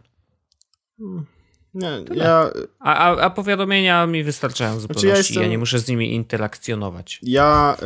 Nie, 1.74 1.90
ja, 2.14 2.50
A, 2.80 2.94
a, 2.94 3.16
a 3.20 3.30
powiadomienia 3.30 4.06
mi 4.06 4.24
wystarczają 4.24 4.76
w 4.76 4.80
zupełności. 4.80 5.06
ja 5.06 5.12
ja, 5.14 5.18
jestem- 5.18 5.50
nie 5.50 5.58
muszę 5.58 5.78
z 5.78 5.88
nimi 5.88 6.14
interakcjonować. 6.14 7.20
ja 7.22 7.76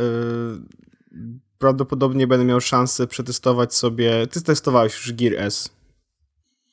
prawdopodobnie 1.57 2.27
będę 2.27 2.45
miał 2.45 2.61
szansę 2.61 3.07
przetestować 3.07 3.73
sobie. 3.73 4.27
Ty 4.27 4.41
testowałeś 4.41 4.93
już 4.93 5.13
Gear 5.13 5.33
S. 5.37 5.69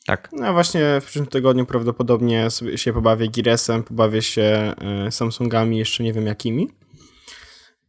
Tak. 0.06 0.28
No 0.32 0.52
właśnie 0.52 0.98
w 1.00 1.04
przyszłym 1.04 1.26
tygodniu 1.26 1.66
prawdopodobnie 1.66 2.48
się 2.76 2.92
pobawię 2.92 3.28
Gear 3.28 3.48
S-em, 3.48 3.82
pobawię 3.82 4.22
się 4.22 4.74
y, 5.08 5.12
Samsungami, 5.12 5.78
jeszcze 5.78 6.02
nie 6.02 6.12
wiem 6.12 6.26
jakimi. 6.26 6.70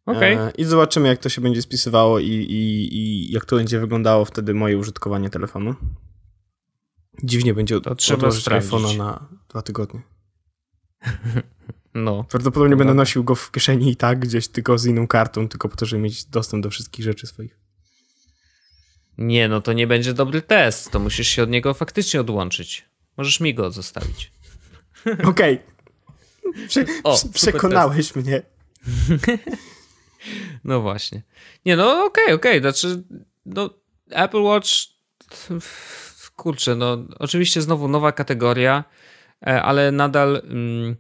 Okej. 0.06 0.34
E, 0.34 0.52
I 0.58 0.64
zobaczymy, 0.64 1.08
jak 1.08 1.20
to 1.20 1.30
się 1.30 1.42
będzie 1.42 1.62
spisywało 1.62 2.20
i, 2.20 2.28
i, 2.28 2.98
i 2.98 3.32
jak 3.32 3.46
to 3.46 3.56
będzie 3.56 3.80
wyglądało 3.80 4.26
wtedy 4.26 4.54
moje 4.54 4.78
użytkowanie 4.78 5.30
telefonu. 5.30 5.76
Dziwnie 7.24 7.54
będzie 7.54 7.78
od, 7.78 8.00
trzeba 8.00 8.18
odłożyć 8.18 8.46
iPhone'a 8.46 8.98
na 8.98 9.30
dwa 9.50 9.62
tygodnie. 9.62 10.02
No. 11.96 12.24
Prawdopodobnie 12.24 12.76
będę 12.76 12.92
Dobra. 12.92 13.02
nosił 13.02 13.24
go 13.24 13.36
w 13.36 13.52
kieszeni 13.52 13.92
i 13.92 13.96
tak, 13.96 14.20
gdzieś 14.20 14.48
tylko 14.48 14.78
z 14.78 14.86
inną 14.86 15.08
kartą, 15.08 15.48
tylko 15.48 15.70
po 15.70 15.76
to, 15.76 15.86
żeby 15.86 16.02
mieć 16.02 16.26
dostęp 16.26 16.64
do 16.64 16.70
wszystkich 16.70 17.06
rzeczy 17.06 17.28
swoich. 17.28 17.60
Nie, 19.18 19.48
no 19.48 19.62
to 19.62 19.74
nie 19.74 19.88
będzie 19.88 20.14
dobry 20.14 20.42
test. 20.42 20.92
To 20.92 21.00
musisz 21.00 21.28
się 21.28 21.44
od 21.44 21.50
niego 21.50 21.74
faktycznie 21.74 22.22
odłączyć. 22.22 22.86
Możesz 23.18 23.40
mi 23.40 23.54
go 23.54 23.72
zostawić. 23.72 24.32
Okej. 25.30 25.60
Prze- 26.68 26.86
O, 27.04 27.14
prze- 27.14 27.30
przekonałeś 27.30 28.16
mnie. 28.16 28.42
No 30.64 30.82
właśnie. 30.82 31.22
Nie, 31.66 31.76
no 31.76 32.06
okej, 32.06 32.34
okej. 32.34 32.60
Znaczy, 32.62 33.04
no 33.46 33.70
Apple 34.10 34.42
Watch, 34.42 34.70
kurczę, 36.36 36.76
no 36.76 36.98
oczywiście 37.20 37.62
znowu 37.62 37.88
nowa 37.88 38.12
kategoria, 38.12 38.84
e, 39.48 39.62
ale 39.62 39.92
nadal, 39.92 40.42
mm, 40.46 40.96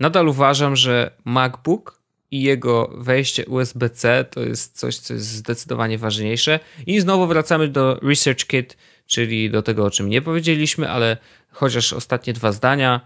nadal 0.00 0.28
uważam, 0.28 0.76
że 0.76 1.10
MacBook 1.24 2.01
i 2.32 2.42
jego 2.42 2.90
wejście 2.94 3.46
USB-C 3.46 4.24
to 4.30 4.40
jest 4.40 4.78
coś, 4.78 4.96
co 4.96 5.14
jest 5.14 5.26
zdecydowanie 5.26 5.98
ważniejsze. 5.98 6.60
I 6.86 7.00
znowu 7.00 7.26
wracamy 7.26 7.68
do 7.68 8.00
Research 8.02 8.46
Kit, 8.46 8.76
czyli 9.06 9.50
do 9.50 9.62
tego, 9.62 9.84
o 9.84 9.90
czym 9.90 10.08
nie 10.08 10.22
powiedzieliśmy, 10.22 10.90
ale 10.90 11.16
chociaż 11.50 11.92
ostatnie 11.92 12.32
dwa 12.32 12.52
zdania. 12.52 13.00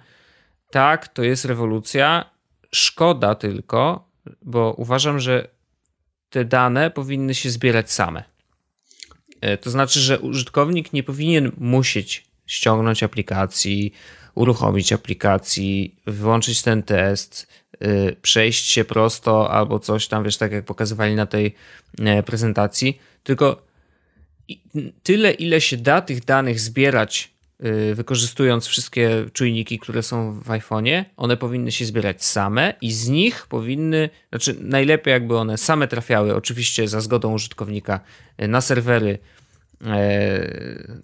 Tak, 0.70 1.08
to 1.08 1.22
jest 1.22 1.44
rewolucja. 1.44 2.30
Szkoda 2.72 3.34
tylko, 3.34 4.08
bo 4.42 4.74
uważam, 4.78 5.20
że 5.20 5.48
te 6.30 6.44
dane 6.44 6.90
powinny 6.90 7.34
się 7.34 7.50
zbierać 7.50 7.92
same. 7.92 8.24
E, 9.40 9.56
To 9.58 9.70
znaczy, 9.70 10.00
że 10.00 10.20
użytkownik 10.20 10.92
nie 10.92 11.02
powinien 11.02 11.52
musieć 11.58 12.25
ściągnąć 12.46 13.02
aplikacji, 13.02 13.92
uruchomić 14.34 14.92
aplikacji, 14.92 15.94
wyłączyć 16.06 16.62
ten 16.62 16.82
test, 16.82 17.46
y, 17.82 18.16
przejść 18.22 18.66
się 18.66 18.84
prosto 18.84 19.50
albo 19.50 19.78
coś 19.78 20.08
tam, 20.08 20.24
wiesz, 20.24 20.36
tak 20.36 20.52
jak 20.52 20.64
pokazywali 20.64 21.14
na 21.14 21.26
tej 21.26 21.54
e, 21.98 22.22
prezentacji, 22.22 22.98
tylko 23.22 23.66
tyle, 25.02 25.32
ile 25.32 25.60
się 25.60 25.76
da 25.76 26.00
tych 26.00 26.24
danych 26.24 26.60
zbierać, 26.60 27.30
y, 27.64 27.94
wykorzystując 27.94 28.66
wszystkie 28.66 29.24
czujniki, 29.32 29.78
które 29.78 30.02
są 30.02 30.32
w 30.32 30.48
iPhone'ie, 30.48 31.04
one 31.16 31.36
powinny 31.36 31.72
się 31.72 31.84
zbierać 31.84 32.24
same 32.24 32.74
i 32.80 32.92
z 32.92 33.08
nich 33.08 33.46
powinny, 33.46 34.10
znaczy 34.30 34.56
najlepiej 34.60 35.12
jakby 35.12 35.38
one 35.38 35.58
same 35.58 35.88
trafiały, 35.88 36.34
oczywiście 36.34 36.88
za 36.88 37.00
zgodą 37.00 37.32
użytkownika, 37.32 38.00
y, 38.42 38.48
na 38.48 38.60
serwery 38.60 39.18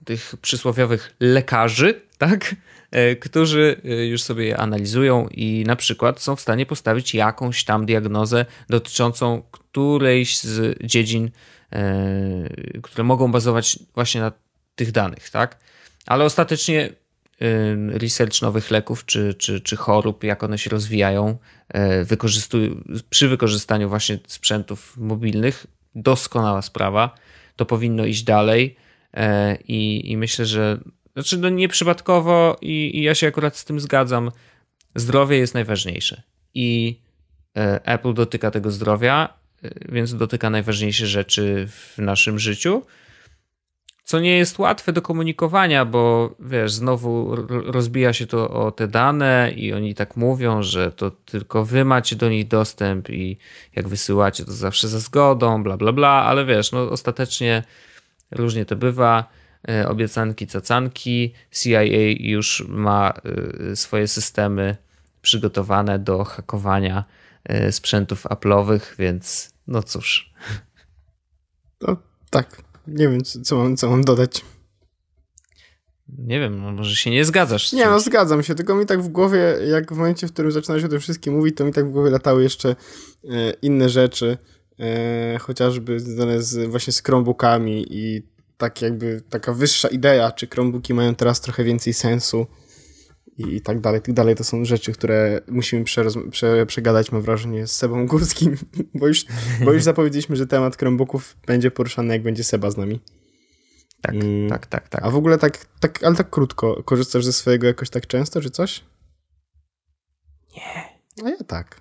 tych 0.05 0.35
przysłowiowych 0.43 1.15
lekarzy, 1.21 2.01
tak? 2.19 2.55
E, 2.93 3.17
którzy 3.17 3.81
e, 3.85 4.07
już 4.07 4.23
sobie 4.23 4.45
je 4.45 4.57
analizują 4.57 5.29
i 5.29 5.65
na 5.67 5.77
przykład 5.77 6.21
są 6.21 6.37
w 6.37 6.41
stanie 6.41 6.67
postawić 6.67 7.15
jakąś 7.15 7.65
tam 7.65 7.87
diagnozę 7.87 8.47
dotyczącą 8.69 9.43
którejś 9.51 10.39
z 10.39 10.79
dziedzin, 10.85 11.31
e, 11.73 12.81
które 12.83 13.05
mogą 13.05 13.33
bazować 13.33 13.79
właśnie 13.95 14.21
na 14.21 14.33
tych 14.75 14.93
danych, 14.93 15.31
tak? 15.31 15.59
Ale 16.07 16.25
ostatecznie 16.25 16.85
e, 16.85 17.99
research 17.99 18.43
nowych 18.43 18.71
leków 18.71 19.07
czy, 19.07 19.35
czy, 19.35 19.61
czy 19.61 19.77
chorób, 19.77 20.25
jak 20.25 20.43
one 20.43 20.59
się 20.59 20.71
rozwijają, 20.71 21.39
e, 21.75 22.07
przy 23.11 23.29
wykorzystaniu 23.29 23.89
właśnie 23.89 24.19
sprzętów 24.27 24.97
mobilnych, 24.97 25.67
doskonała 25.95 26.63
sprawa. 26.63 27.15
To 27.57 27.67
powinno 27.67 28.05
iść 28.05 28.23
dalej 28.23 28.77
e, 29.15 29.57
i, 29.57 30.11
i 30.11 30.17
myślę, 30.17 30.47
że 30.47 30.79
znaczy 31.13 31.39
no 31.39 31.49
nieprzypadkowo 31.49 32.57
i, 32.61 32.91
i 32.95 33.03
ja 33.03 33.15
się 33.15 33.27
akurat 33.27 33.57
z 33.57 33.65
tym 33.65 33.81
zgadzam. 33.81 34.31
Zdrowie 34.95 35.39
jest 35.39 35.55
najważniejsze 35.55 36.23
i 36.55 37.01
e, 37.57 37.87
Apple 37.87 38.15
dotyka 38.15 38.51
tego 38.51 38.71
zdrowia, 38.71 39.35
e, 39.63 39.71
więc 39.93 40.15
dotyka 40.15 40.51
najważniejsze 40.51 41.07
rzeczy 41.07 41.69
w 41.69 41.99
naszym 41.99 42.39
życiu. 42.39 42.83
Co 44.05 44.21
nie 44.21 44.39
jest 44.39 44.59
łatwe 44.59 44.93
do 44.93 45.03
komunikowania, 45.03 45.85
bo 45.85 46.35
wiesz, 46.41 46.73
znowu 46.73 47.37
ro- 47.37 47.73
rozbija 47.73 48.13
się 48.13 48.27
to 48.27 48.51
o 48.51 48.71
te 48.71 48.89
dane 48.89 49.53
i 49.57 49.73
oni 49.73 49.95
tak 49.95 50.17
mówią, 50.17 50.63
że 50.63 50.93
to 50.93 51.11
tylko 51.11 51.65
wy 51.65 51.85
macie 51.85 52.17
do 52.17 52.29
nich 52.29 52.49
dostęp 52.49 53.11
i 53.11 53.39
jak 53.77 53.89
wysyłacie 53.89 54.45
to 54.45 54.53
zawsze 54.53 54.89
za 54.89 54.99
zgodą, 54.99 55.63
bla 55.63 55.77
bla 55.77 55.93
bla, 55.93 56.09
ale 56.09 56.45
wiesz, 56.45 56.73
no 56.73 56.91
ostatecznie 56.91 57.63
różnie 58.31 58.65
to 58.65 58.77
bywa. 58.77 59.25
E, 59.69 59.89
Obiecanki, 59.89 60.47
cacanki. 60.47 61.35
CIA 61.51 61.83
już 62.19 62.65
ma 62.69 63.13
e, 63.71 63.77
swoje 63.77 64.09
systemy 64.09 64.77
przygotowane 65.23 65.99
do 65.99 66.25
hakowania 66.25 67.05
e, 67.45 67.73
sprzętów 67.73 68.25
Apple'owych, 68.25 68.81
więc 68.99 69.53
no 69.67 69.83
cóż. 69.83 70.33
Tak. 72.31 72.72
Nie 72.87 73.09
wiem, 73.09 73.23
co, 73.23 73.57
mam, 73.57 73.77
co 73.77 73.91
mam 73.91 74.05
dodać. 74.05 74.45
Nie 76.19 76.41
wiem, 76.41 76.63
no 76.63 76.73
może 76.73 76.97
się 76.97 77.11
nie 77.11 77.25
zgadzasz. 77.25 77.69
z 77.69 77.73
Nie, 77.73 77.87
no 77.87 78.01
zgadzam 78.01 78.43
się, 78.43 78.55
tylko 78.55 78.75
mi 78.75 78.87
tak 78.87 79.03
w 79.03 79.09
głowie, 79.09 79.39
jak 79.67 79.93
w 79.93 79.97
momencie, 79.97 80.27
w 80.27 80.33
którym 80.33 80.53
zaczynałeś 80.53 80.85
o 80.85 80.89
tym 80.89 81.01
wszystkim 81.01 81.35
mówić, 81.35 81.57
to 81.57 81.65
mi 81.65 81.73
tak 81.73 81.89
w 81.89 81.91
głowie 81.91 82.11
latały 82.11 82.43
jeszcze 82.43 82.69
e, 82.69 82.77
inne 83.63 83.89
rzeczy, 83.89 84.39
e, 84.81 85.39
chociażby 85.39 86.01
związane 86.01 86.43
z, 86.43 86.71
właśnie 86.71 86.93
z 86.93 87.03
Chromebookami 87.03 87.87
i 87.91 88.23
tak 88.57 88.83
jakby 88.83 89.23
taka 89.31 89.53
wyższa 89.53 89.89
idea, 89.89 90.31
czy 90.31 90.47
Chromebooki 90.47 90.95
mają 90.95 91.15
teraz 91.15 91.41
trochę 91.41 91.65
więcej 91.65 91.93
sensu 91.93 92.47
i, 93.39 93.57
i 93.57 93.61
tak 93.61 93.81
dalej, 93.81 94.01
tak 94.03 94.15
dalej. 94.15 94.35
To 94.37 94.45
są 94.45 94.65
rzeczy, 94.65 94.93
które 94.93 95.41
musimy 95.49 95.85
prze, 95.85 96.67
przegadać, 96.67 97.13
mam 97.13 97.23
wrażenie, 97.23 97.67
z 97.67 97.73
Sebą 97.77 98.07
Górskim, 98.07 98.57
bo 99.01 99.09
już, 99.09 99.25
bo 99.65 99.73
już 99.73 99.83
zapowiedzieliśmy, 99.83 100.37
że 100.37 100.47
temat 100.47 100.77
Chromebooków 100.77 101.37
będzie 101.47 101.71
poruszany, 101.71 102.15
jak 102.15 102.23
będzie 102.23 102.45
Seba 102.45 102.71
z 102.71 102.77
nami. 102.77 103.01
Tak, 104.03 104.15
Mm. 104.15 104.49
tak, 104.51 104.67
tak, 104.67 104.89
tak. 104.89 105.03
A 105.05 105.11
w 105.11 105.17
ogóle 105.17 105.39
tak, 105.39 105.67
tak, 105.81 106.05
ale 106.05 106.17
tak 106.17 106.31
krótko, 106.31 106.83
korzystasz 106.83 107.25
ze 107.25 107.33
swojego 107.33 107.67
jakoś 107.67 107.91
tak 107.91 108.07
często, 108.07 108.41
czy 108.41 108.51
coś? 108.51 108.85
Nie. 110.57 111.25
A 111.27 111.29
ja 111.31 111.37
tak. 111.47 111.81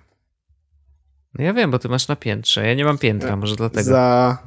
No 1.34 1.44
ja 1.44 1.52
wiem, 1.54 1.70
bo 1.70 1.78
ty 1.78 1.88
masz 1.88 2.08
na 2.08 2.16
piętrze. 2.16 2.66
Ja 2.66 2.74
nie 2.74 2.84
mam 2.84 2.98
piętra, 2.98 3.36
może 3.36 3.56
dlatego. 3.56 3.90
Za... 3.90 4.38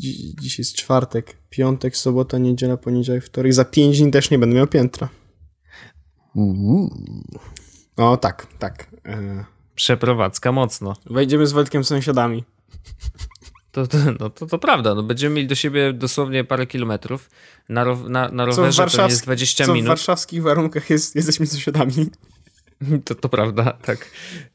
Dzi- 0.00 0.34
Dziś 0.40 0.58
jest 0.58 0.74
czwartek, 0.76 1.36
piątek, 1.50 1.96
sobota, 1.96 2.38
niedziela, 2.38 2.76
poniedziałek, 2.76 3.24
wtorek. 3.24 3.54
Za 3.54 3.64
pięć 3.64 4.00
dni 4.00 4.10
też 4.10 4.30
nie 4.30 4.38
będę 4.38 4.56
miał 4.56 4.66
piętra. 4.66 5.08
No 7.98 8.16
tak, 8.16 8.46
tak. 8.58 8.86
E, 9.06 9.44
Przeprowadzka 9.74 10.52
mocno. 10.52 10.96
Wejdziemy 11.06 11.46
z 11.46 11.52
Wojtkiem 11.52 11.84
sąsiadami. 11.84 12.44
To, 13.72 13.86
to, 13.86 13.98
no, 14.20 14.30
to, 14.30 14.46
to 14.46 14.58
prawda, 14.58 14.94
no, 14.94 15.02
będziemy 15.02 15.34
mieli 15.34 15.48
do 15.48 15.54
siebie 15.54 15.92
dosłownie 15.92 16.44
parę 16.44 16.66
kilometrów. 16.66 17.30
Na, 17.68 17.84
ro, 17.84 17.96
na, 18.08 18.28
na 18.28 18.44
rowerze 18.44 18.86
to 18.86 19.04
jest 19.04 19.22
20 19.22 19.66
co 19.66 19.74
minut. 19.74 19.86
w 19.86 19.88
warszawskich 19.88 20.42
warunkach 20.42 20.90
jest, 20.90 21.16
jesteśmy 21.16 21.46
sąsiadami. 21.46 22.06
To, 23.04 23.14
to 23.14 23.28
prawda, 23.28 23.72
tak. 23.72 24.10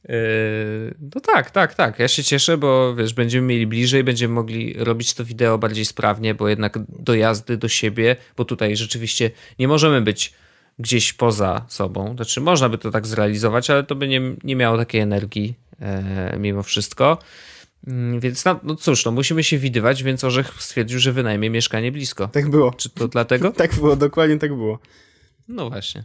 Yy, 0.10 0.16
no 1.16 1.22
tak, 1.22 1.52
tak, 1.52 1.76
tak. 1.76 2.00
Ja 2.00 2.08
się 2.08 2.24
cieszę, 2.24 2.58
bo 2.58 2.96
wiesz, 2.96 3.14
będziemy 3.14 3.48
mieli 3.48 3.68
bliżej, 3.68 4.04
będziemy 4.04 4.34
mogli 4.34 4.74
robić 4.74 5.14
to 5.14 5.26
wideo 5.26 5.58
bardziej 5.58 5.86
sprawnie, 5.86 6.36
bo 6.36 6.50
jednak 6.50 6.80
dojazdy 6.90 7.58
do 7.58 7.68
siebie, 7.68 8.16
bo 8.38 8.46
tutaj 8.46 8.76
rzeczywiście 8.78 9.32
nie 9.60 9.68
możemy 9.68 10.02
być 10.02 10.34
gdzieś 10.80 11.14
poza 11.14 11.66
sobą. 11.68 12.16
Znaczy, 12.16 12.42
można 12.42 12.70
by 12.70 12.78
to 12.78 12.92
tak 12.92 13.08
zrealizować, 13.08 13.70
ale 13.70 13.84
to 13.84 13.96
by 13.96 14.08
nie, 14.08 14.22
nie 14.44 14.56
miało 14.56 14.78
takiej 14.78 15.02
energii 15.02 15.56
e, 15.80 16.38
mimo 16.40 16.64
wszystko. 16.64 17.18
Mm, 17.88 18.20
Więc 18.20 18.46
no, 18.46 18.60
no 18.64 18.76
cóż, 18.76 19.06
no 19.06 19.12
musimy 19.12 19.44
się 19.44 19.58
widywać, 19.58 20.04
więc 20.04 20.24
Orzech 20.24 20.54
stwierdził, 20.60 21.00
że 21.00 21.12
wynajmie 21.12 21.50
mieszkanie 21.50 21.92
blisko. 21.92 22.28
Tak 22.28 22.50
było. 22.50 22.72
Czy 22.72 22.90
to 22.90 23.08
dlatego? 23.08 23.52
Tak 23.64 23.76
było, 23.76 23.96
dokładnie 23.96 24.38
tak 24.38 24.56
było. 24.56 24.80
No 25.48 25.70
właśnie. 25.70 26.04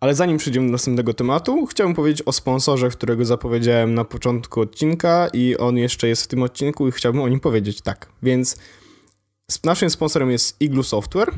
Ale 0.00 0.14
zanim 0.14 0.36
przejdziemy 0.38 0.66
do 0.66 0.72
następnego 0.72 1.14
tematu, 1.14 1.66
chciałbym 1.66 1.96
powiedzieć 1.96 2.22
o 2.26 2.32
sponsorze, 2.32 2.88
którego 2.88 3.24
zapowiedziałem 3.24 3.94
na 3.94 4.04
początku 4.04 4.60
odcinka 4.60 5.28
i 5.32 5.56
on 5.56 5.76
jeszcze 5.76 6.08
jest 6.08 6.22
w 6.22 6.26
tym 6.26 6.42
odcinku 6.42 6.88
i 6.88 6.92
chciałbym 6.92 7.22
o 7.22 7.28
nim 7.28 7.40
powiedzieć 7.40 7.80
tak. 7.80 8.08
Więc 8.22 8.56
naszym 9.64 9.90
sponsorem 9.90 10.30
jest 10.30 10.60
Iglu 10.60 10.82
Software 10.82 11.30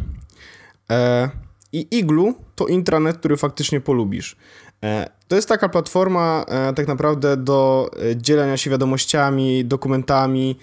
e, 0.91 1.31
i 1.75 1.99
Iglu 1.99 2.35
to 2.55 2.67
intranet, 2.67 3.19
który 3.19 3.37
faktycznie 3.37 3.81
polubisz. 3.81 4.37
E, 4.85 5.11
to 5.29 5.37
jest 5.37 5.49
taka 5.49 5.69
platforma 5.69 6.45
e, 6.49 6.73
tak 6.73 6.89
naprawdę 6.89 7.37
do 7.37 7.91
e, 8.11 8.17
dzielenia 8.17 8.57
się 8.57 8.71
wiadomościami, 8.71 9.65
dokumentami, 9.65 10.59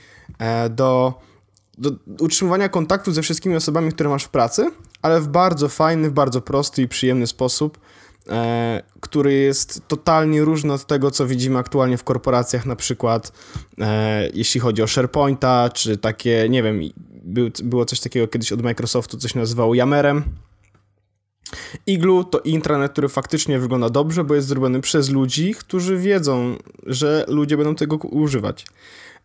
do, 0.69 1.13
do 1.77 1.91
utrzymywania 2.19 2.69
kontaktu 2.69 3.11
ze 3.11 3.21
wszystkimi 3.21 3.55
osobami, 3.55 3.91
które 3.91 4.09
masz 4.09 4.23
w 4.23 4.29
pracy, 4.29 4.71
ale 5.01 5.21
w 5.21 5.27
bardzo 5.27 5.69
fajny, 5.69 6.09
w 6.09 6.13
bardzo 6.13 6.41
prosty 6.41 6.81
i 6.81 6.87
przyjemny 6.87 7.27
sposób, 7.27 7.79
który 8.99 9.33
jest 9.33 9.87
totalnie 9.87 10.41
różny 10.41 10.73
od 10.73 10.85
tego, 10.85 11.11
co 11.11 11.27
widzimy 11.27 11.59
aktualnie 11.59 11.97
w 11.97 12.03
korporacjach, 12.03 12.65
na 12.65 12.75
przykład 12.75 13.31
jeśli 14.33 14.59
chodzi 14.59 14.83
o 14.83 14.87
SharePointa, 14.87 15.69
czy 15.69 15.97
takie, 15.97 16.47
nie 16.49 16.63
wiem, 16.63 16.79
był, 17.23 17.49
było 17.63 17.85
coś 17.85 17.99
takiego 17.99 18.27
kiedyś 18.27 18.51
od 18.51 18.61
Microsoftu, 18.61 19.17
coś 19.17 19.35
nazywało 19.35 19.75
Yammerem. 19.75 20.23
Iglu 21.87 22.23
to 22.23 22.39
intranet, 22.39 22.91
który 22.91 23.09
faktycznie 23.09 23.59
wygląda 23.59 23.89
dobrze, 23.89 24.23
bo 24.23 24.35
jest 24.35 24.47
zrobiony 24.47 24.81
przez 24.81 25.09
ludzi, 25.09 25.55
którzy 25.55 25.97
wiedzą, 25.97 26.55
że 26.85 27.25
ludzie 27.27 27.57
będą 27.57 27.75
tego 27.75 27.97
używać. 27.97 28.65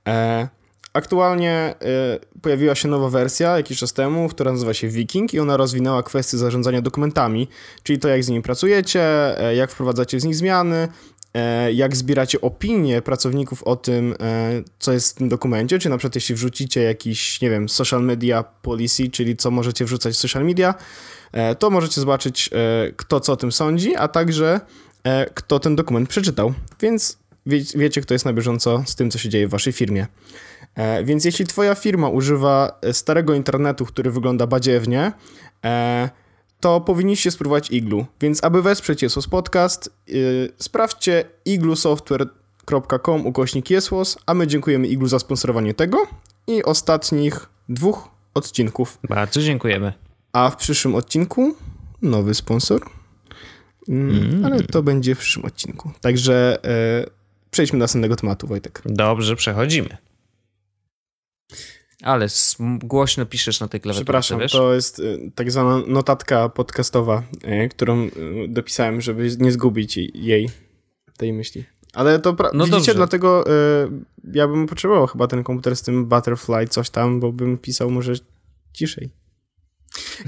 E, 0.08 0.48
aktualnie 0.92 1.50
e, 1.52 1.74
pojawiła 2.42 2.74
się 2.74 2.88
nowa 2.88 3.08
wersja 3.08 3.56
jakiś 3.56 3.78
czas 3.78 3.92
temu, 3.92 4.28
która 4.28 4.52
nazywa 4.52 4.74
się 4.74 4.88
Viking 4.88 5.34
i 5.34 5.40
ona 5.40 5.56
rozwinęła 5.56 6.02
kwestię 6.02 6.38
zarządzania 6.38 6.82
dokumentami, 6.82 7.48
czyli 7.82 7.98
to 7.98 8.08
jak 8.08 8.24
z 8.24 8.28
nimi 8.28 8.42
pracujecie, 8.42 9.02
e, 9.40 9.54
jak 9.54 9.70
wprowadzacie 9.70 10.20
z 10.20 10.24
nich 10.24 10.34
zmiany, 10.34 10.88
jak 11.72 11.96
zbieracie 11.96 12.40
opinie 12.40 13.02
pracowników 13.02 13.62
o 13.62 13.76
tym, 13.76 14.14
e, 14.20 14.62
co 14.78 14.92
jest 14.92 15.10
w 15.10 15.14
tym 15.14 15.28
dokumencie, 15.28 15.78
czy 15.78 15.88
na 15.88 15.98
przykład 15.98 16.14
jeśli 16.14 16.34
wrzucicie 16.34 16.82
jakiś, 16.82 17.40
nie 17.40 17.50
wiem, 17.50 17.68
social 17.68 18.02
media 18.02 18.42
policy, 18.42 19.10
czyli 19.10 19.36
co 19.36 19.50
możecie 19.50 19.84
wrzucać 19.84 20.14
w 20.14 20.18
social 20.18 20.44
media, 20.44 20.74
e, 21.32 21.54
to 21.54 21.70
możecie 21.70 22.00
zobaczyć, 22.00 22.50
e, 22.52 22.92
kto 22.96 23.20
co 23.20 23.32
o 23.32 23.36
tym 23.36 23.52
sądzi, 23.52 23.96
a 23.96 24.08
także 24.08 24.60
e, 25.04 25.26
kto 25.34 25.58
ten 25.58 25.76
dokument 25.76 26.08
przeczytał. 26.08 26.54
Więc 26.80 27.18
wie, 27.46 27.60
wiecie, 27.74 28.00
kto 28.00 28.14
jest 28.14 28.24
na 28.24 28.32
bieżąco 28.32 28.82
z 28.86 28.94
tym, 28.94 29.10
co 29.10 29.18
się 29.18 29.28
dzieje 29.28 29.48
w 29.48 29.50
waszej 29.50 29.72
firmie. 29.72 30.06
E, 30.74 31.04
Więc 31.04 31.24
jeśli 31.24 31.46
twoja 31.46 31.74
firma 31.74 32.08
używa 32.08 32.78
e, 32.82 32.92
starego 32.92 33.34
internetu, 33.34 33.86
który 33.86 34.10
wygląda 34.10 34.46
badziewnie, 34.46 35.12
e, 35.64 36.10
to 36.60 36.80
powinniście 36.80 37.30
spróbować 37.30 37.70
Iglu. 37.70 38.06
Więc 38.20 38.44
aby 38.44 38.62
wesprzeć 38.62 39.02
Jesus 39.02 39.26
Podcast, 39.26 39.90
yy, 40.06 40.52
sprawdźcie 40.58 41.24
iglusoftware.com 41.44 43.26
ukośnik 43.26 43.70
Jesłos, 43.70 44.18
a 44.26 44.34
my 44.34 44.46
dziękujemy 44.46 44.86
Iglu 44.86 45.08
za 45.08 45.18
sponsorowanie 45.18 45.74
tego 45.74 46.06
i 46.46 46.64
ostatnich 46.64 47.48
dwóch 47.68 48.08
odcinków. 48.34 48.98
Bardzo 49.08 49.42
dziękujemy. 49.42 49.92
A 50.32 50.50
w 50.50 50.56
przyszłym 50.56 50.94
odcinku 50.94 51.54
nowy 52.02 52.34
sponsor, 52.34 52.80
mm, 53.88 54.44
ale 54.44 54.62
to 54.62 54.82
będzie 54.82 55.14
w 55.14 55.18
przyszłym 55.18 55.46
odcinku. 55.46 55.90
Także 56.00 56.58
e, 56.64 57.06
przejdźmy 57.50 57.78
do 57.78 57.82
następnego 57.82 58.16
tematu, 58.16 58.46
Wojtek. 58.46 58.82
Dobrze, 58.84 59.36
przechodzimy. 59.36 59.96
Ale 62.02 62.26
głośno 62.82 63.26
piszesz 63.26 63.60
na 63.60 63.68
tej 63.68 63.80
klawiaturze, 63.80 64.04
Przepraszam, 64.04 64.38
wiesz? 64.40 64.52
to 64.52 64.74
jest 64.74 64.98
y, 64.98 65.32
tak 65.34 65.50
zwana 65.52 65.82
notatka 65.86 66.48
podcastowa, 66.48 67.22
y, 67.64 67.68
którą 67.68 68.02
y, 68.04 68.10
dopisałem, 68.48 69.00
żeby 69.00 69.28
nie 69.38 69.52
zgubić 69.52 69.96
jej- 69.96 70.10
jej, 70.14 70.50
tej 71.16 71.32
myśli. 71.32 71.64
Ale 71.94 72.18
to 72.18 72.32
pra- 72.32 72.50
No 72.54 72.64
widzicie, 72.64 72.76
dobrze. 72.78 72.94
dlatego 72.94 73.44
y, 73.50 73.90
ja 74.32 74.48
bym 74.48 74.66
potrzebował 74.66 75.06
chyba 75.06 75.26
ten 75.26 75.44
komputer 75.44 75.76
z 75.76 75.82
tym 75.82 76.06
Butterfly, 76.06 76.68
coś 76.68 76.90
tam, 76.90 77.20
bo 77.20 77.32
bym 77.32 77.58
pisał 77.58 77.90
może 77.90 78.12
ciszej. 78.72 79.10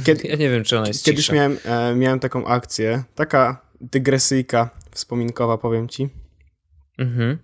Kiedy, 0.05 0.23
Ja 0.29 0.37
nie 0.37 0.51
wiem, 0.51 0.64
czy 0.64 0.79
ona 0.79 0.89
jest 0.89 1.05
kiedyś 1.05 1.25
cisza. 1.25 1.35
miałem, 1.35 1.59
e, 1.64 1.95
miałem 1.95 2.21
taką 2.21 2.47
akcję, 2.47 3.05
taka 3.14 3.66
dygresyjka 3.81 4.71
wspominkowa, 4.91 5.59
powiem 5.59 5.89
ci, 5.89 6.09
Mhm. 6.99 7.39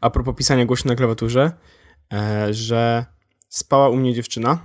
a 0.00 0.10
propos 0.10 0.36
pisania 0.36 0.64
głośno 0.66 0.88
na 0.88 0.96
klawiaturze, 0.96 1.52
e, 2.12 2.54
że 2.54 3.04
spała 3.50 3.88
u 3.88 3.96
mnie 3.96 4.14
dziewczyna, 4.14 4.58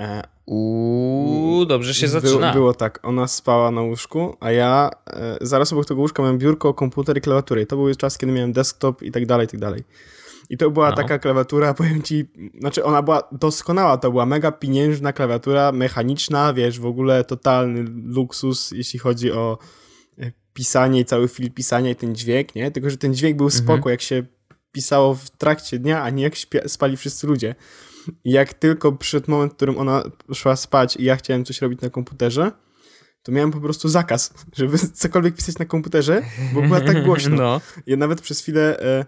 e, 0.00 0.22
Uuu, 0.46 1.64
dobrze 1.66 1.94
się 1.94 2.08
Było, 2.08 2.20
zaczyna. 2.20 2.52
było 2.52 2.74
tak, 2.74 3.00
ona 3.02 3.26
spała 3.28 3.70
na 3.70 3.82
łóżku, 3.82 4.36
a 4.40 4.50
ja 4.50 4.90
e, 5.06 5.38
zaraz 5.40 5.72
obok 5.72 5.86
tego 5.86 6.00
łóżka 6.00 6.22
miałem 6.22 6.38
biurko, 6.38 6.74
komputer 6.74 7.18
i 7.18 7.20
klawiaturę. 7.20 7.62
I 7.62 7.66
to 7.66 7.76
był 7.76 7.94
czas, 7.94 8.18
kiedy 8.18 8.32
miałem 8.32 8.52
desktop 8.52 9.02
i 9.02 9.12
tak 9.12 9.26
dalej, 9.26 9.44
i 9.46 9.48
tak 9.50 9.60
dalej. 9.60 9.84
I 10.50 10.56
to 10.56 10.70
była 10.70 10.90
No. 10.90 10.96
taka 10.96 11.18
klawiatura, 11.18 11.74
powiem 11.80 12.02
ci, 12.02 12.24
znaczy 12.60 12.84
ona 12.84 13.02
była 13.02 13.22
doskonała, 13.32 13.96
to 13.98 14.10
była 14.10 14.26
mega 14.26 14.52
pieniężna 14.52 15.12
klawiatura, 15.12 15.72
mechaniczna, 15.72 16.52
wiesz, 16.54 16.80
w 16.80 16.86
ogóle 16.86 17.24
totalny 17.24 17.84
luksus, 18.04 18.70
jeśli 18.70 18.98
chodzi 18.98 19.32
o 19.32 19.58
e, 20.18 20.32
pisanie 20.54 21.00
i 21.00 21.04
cały 21.04 21.28
film 21.28 21.50
pisania 21.52 21.90
i 21.90 21.96
ten 21.96 22.14
dźwięk, 22.14 22.54
nie? 22.54 22.70
Tylko, 22.70 22.90
że 22.90 22.96
ten 22.96 23.14
dźwięk 23.14 23.36
był 23.36 23.46
Mhm. 23.46 23.64
spoko, 23.64 23.90
jak 23.90 24.00
się 24.02 24.22
pisało 24.72 25.14
w 25.14 25.30
trakcie 25.30 25.78
dnia, 25.78 26.02
a 26.02 26.10
nie 26.10 26.22
jak 26.22 26.34
spali 26.66 26.96
wszyscy 26.96 27.26
ludzie. 27.26 27.54
Jak 28.24 28.54
tylko 28.54 28.92
przyszedł 28.92 29.30
moment, 29.30 29.52
w 29.52 29.56
którym 29.56 29.78
ona 29.78 30.02
szła 30.34 30.56
spać 30.56 30.96
i 30.96 31.04
ja 31.04 31.16
chciałem 31.16 31.44
coś 31.44 31.60
robić 31.60 31.80
na 31.80 31.90
komputerze, 31.90 32.52
to 33.22 33.32
miałem 33.32 33.50
po 33.50 33.60
prostu 33.60 33.88
zakaz, 33.88 34.34
żeby 34.56 34.78
cokolwiek 34.78 35.36
pisać 35.36 35.58
na 35.58 35.64
komputerze, 35.64 36.22
bo 36.52 36.62
była 36.62 36.80
tak 36.80 37.04
głośno. 37.04 37.36
No. 37.44 37.60
Ja 37.86 37.96
nawet 37.96 38.20
przez 38.20 38.40
chwilę 38.40 38.80
e, 38.80 39.04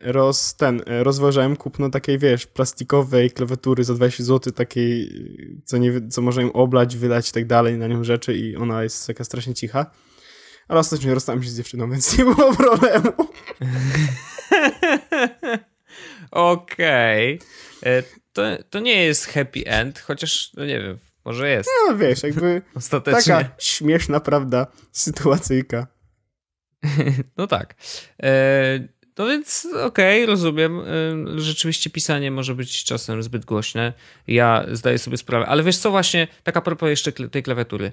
roz, 0.00 0.56
ten, 0.56 0.82
e, 0.86 1.04
rozważałem 1.04 1.56
kupno 1.56 1.90
takiej, 1.90 2.18
wiesz, 2.18 2.46
plastikowej 2.46 3.30
klawiatury 3.30 3.84
za 3.84 3.94
20 3.94 4.24
zł, 4.24 4.52
takiej, 4.52 5.10
co, 5.64 5.78
nie, 5.78 6.08
co 6.08 6.22
można 6.22 6.42
ją 6.42 6.52
oblać, 6.52 6.96
wylać 6.96 7.28
i 7.28 7.32
tak 7.32 7.46
dalej, 7.46 7.78
na 7.78 7.86
nią 7.86 8.04
rzeczy 8.04 8.34
i 8.34 8.56
ona 8.56 8.82
jest 8.82 9.06
taka 9.06 9.24
strasznie 9.24 9.54
cicha. 9.54 9.90
Ale 10.68 10.80
ostatnio 10.80 11.14
rozstałem 11.14 11.42
się 11.42 11.50
z 11.50 11.56
dziewczyną, 11.56 11.90
więc 11.90 12.12
nie 12.18 12.24
było 12.24 12.56
problemu. 12.56 13.12
Okej. 16.30 17.40
E, 17.86 18.02
To, 18.38 18.42
to 18.70 18.80
nie 18.80 19.04
jest 19.04 19.26
happy 19.26 19.64
end, 19.66 19.98
chociaż, 19.98 20.50
no 20.54 20.64
nie 20.64 20.80
wiem, 20.80 20.98
może 21.24 21.50
jest. 21.50 21.70
No 21.88 21.96
wiesz, 21.96 22.22
jakby 22.22 22.62
Ostatecznie. 22.74 23.34
taka 23.34 23.50
śmieszna, 23.58 24.20
prawda, 24.20 24.66
sytuacyjka. 24.92 25.86
No 27.36 27.46
tak. 27.46 27.74
E, 28.22 28.88
No 29.18 29.26
więc 29.26 29.68
okej, 29.84 30.26
rozumiem. 30.26 30.80
E, 30.80 31.40
Rzeczywiście 31.40 31.90
pisanie 31.90 32.30
może 32.30 32.54
być 32.54 32.84
czasem 32.84 33.22
zbyt 33.22 33.44
głośne. 33.44 33.92
Ja 34.26 34.66
zdaję 34.72 34.98
sobie 34.98 35.16
sprawę. 35.16 35.46
Ale 35.46 35.62
wiesz 35.62 35.78
co 35.78 35.90
właśnie, 35.90 36.28
tak 36.42 36.56
a 36.56 36.60
propos 36.60 36.88
jeszcze 36.88 37.12
tej 37.12 37.42
klawiatury. 37.42 37.92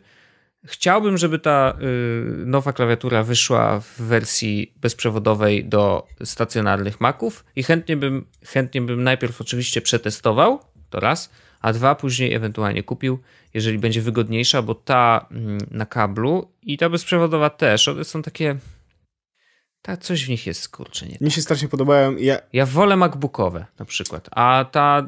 Chciałbym, 0.66 1.18
żeby 1.18 1.40
ta 1.40 1.78
y, 1.82 2.46
nowa 2.46 2.74
klawiatura 2.74 3.24
wyszła 3.24 3.80
w 3.80 4.02
wersji 4.02 4.74
bezprzewodowej 4.82 5.66
do 5.66 6.08
stacjonarnych 6.24 7.02
Maców 7.02 7.46
i 7.56 7.64
chętnie 7.64 7.98
bym, 7.98 8.26
chętnie 8.46 8.82
bym 8.82 9.04
najpierw 9.04 9.42
oczywiście 9.42 9.82
przetestował, 9.82 10.60
to 10.90 11.00
raz, 11.00 11.30
a 11.62 11.74
dwa 11.74 11.96
później 11.96 12.34
ewentualnie 12.34 12.84
kupił, 12.84 13.20
jeżeli 13.54 13.80
będzie 13.80 14.02
wygodniejsza, 14.02 14.62
bo 14.62 14.76
ta 14.76 15.26
mm, 15.32 15.58
na 15.72 15.86
kablu 15.86 16.52
i 16.62 16.78
ta 16.78 16.90
bezprzewodowa 16.90 17.50
też, 17.50 17.88
one 17.88 18.04
są 18.04 18.22
takie 18.22 18.56
Ta, 19.86 19.98
coś 19.98 20.26
w 20.26 20.30
nich 20.30 20.48
jest, 20.48 20.70
kurczę, 20.70 21.06
nie. 21.06 21.18
Mi 21.22 21.32
się 21.32 21.42
strasznie 21.42 21.68
podobają. 21.68 22.16
Ja, 22.18 22.40
Ja 22.54 22.66
wolę 22.66 22.96
MacBookowe 22.96 23.66
na 23.80 23.86
przykład, 23.86 24.30
a 24.32 24.66
ta, 24.72 25.08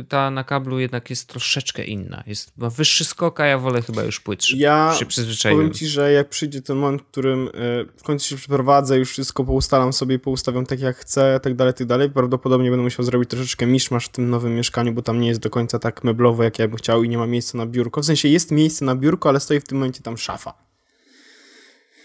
y, 0.00 0.04
ta 0.08 0.30
na 0.30 0.44
kablu 0.44 0.78
jednak 0.78 1.10
jest 1.10 1.28
troszeczkę 1.28 1.84
inna. 1.84 2.22
Jest, 2.26 2.52
ma 2.56 2.70
wyższy 2.70 3.04
skok, 3.04 3.40
a 3.40 3.46
ja 3.46 3.58
wolę 3.58 3.82
chyba 3.82 4.02
już 4.02 4.20
płytszy. 4.20 4.56
ja 4.56 4.94
się 4.98 5.06
przyzwyczaiłem. 5.06 5.58
powiem 5.60 5.74
ci, 5.74 5.86
że 5.86 6.12
jak 6.12 6.28
przyjdzie 6.28 6.62
ten 6.62 6.76
moment, 6.76 7.02
w 7.02 7.04
którym 7.04 7.48
e, 7.48 7.50
w 7.96 8.02
końcu 8.02 8.28
się 8.28 8.36
przeprowadzę, 8.36 8.98
już 8.98 9.10
wszystko 9.10 9.44
poustalam 9.44 9.92
sobie, 9.92 10.18
poustawiam 10.18 10.66
tak 10.66 10.80
jak 10.80 10.96
chcę, 10.96 11.40
tak 11.42 11.54
dalej, 11.54 11.74
tak 11.74 11.86
dalej, 11.86 12.10
prawdopodobnie 12.10 12.70
będę 12.70 12.82
musiał 12.84 13.04
zrobić 13.04 13.30
troszeczkę 13.30 13.66
miszmasz 13.66 14.06
w 14.06 14.08
tym 14.08 14.30
nowym 14.30 14.54
mieszkaniu, 14.54 14.92
bo 14.92 15.02
tam 15.02 15.20
nie 15.20 15.28
jest 15.28 15.40
do 15.40 15.50
końca 15.50 15.78
tak 15.78 16.04
meblowo, 16.04 16.42
jak 16.42 16.58
ja 16.58 16.68
bym 16.68 16.76
chciał 16.76 17.02
i 17.04 17.08
nie 17.08 17.18
ma 17.18 17.26
miejsca 17.26 17.58
na 17.58 17.66
biurko. 17.66 18.00
W 18.02 18.06
sensie 18.06 18.28
jest 18.28 18.50
miejsce 18.50 18.84
na 18.84 18.94
biurko, 18.96 19.28
ale 19.28 19.40
stoi 19.40 19.60
w 19.60 19.64
tym 19.64 19.78
momencie 19.78 20.02
tam 20.02 20.18
szafa. 20.18 20.65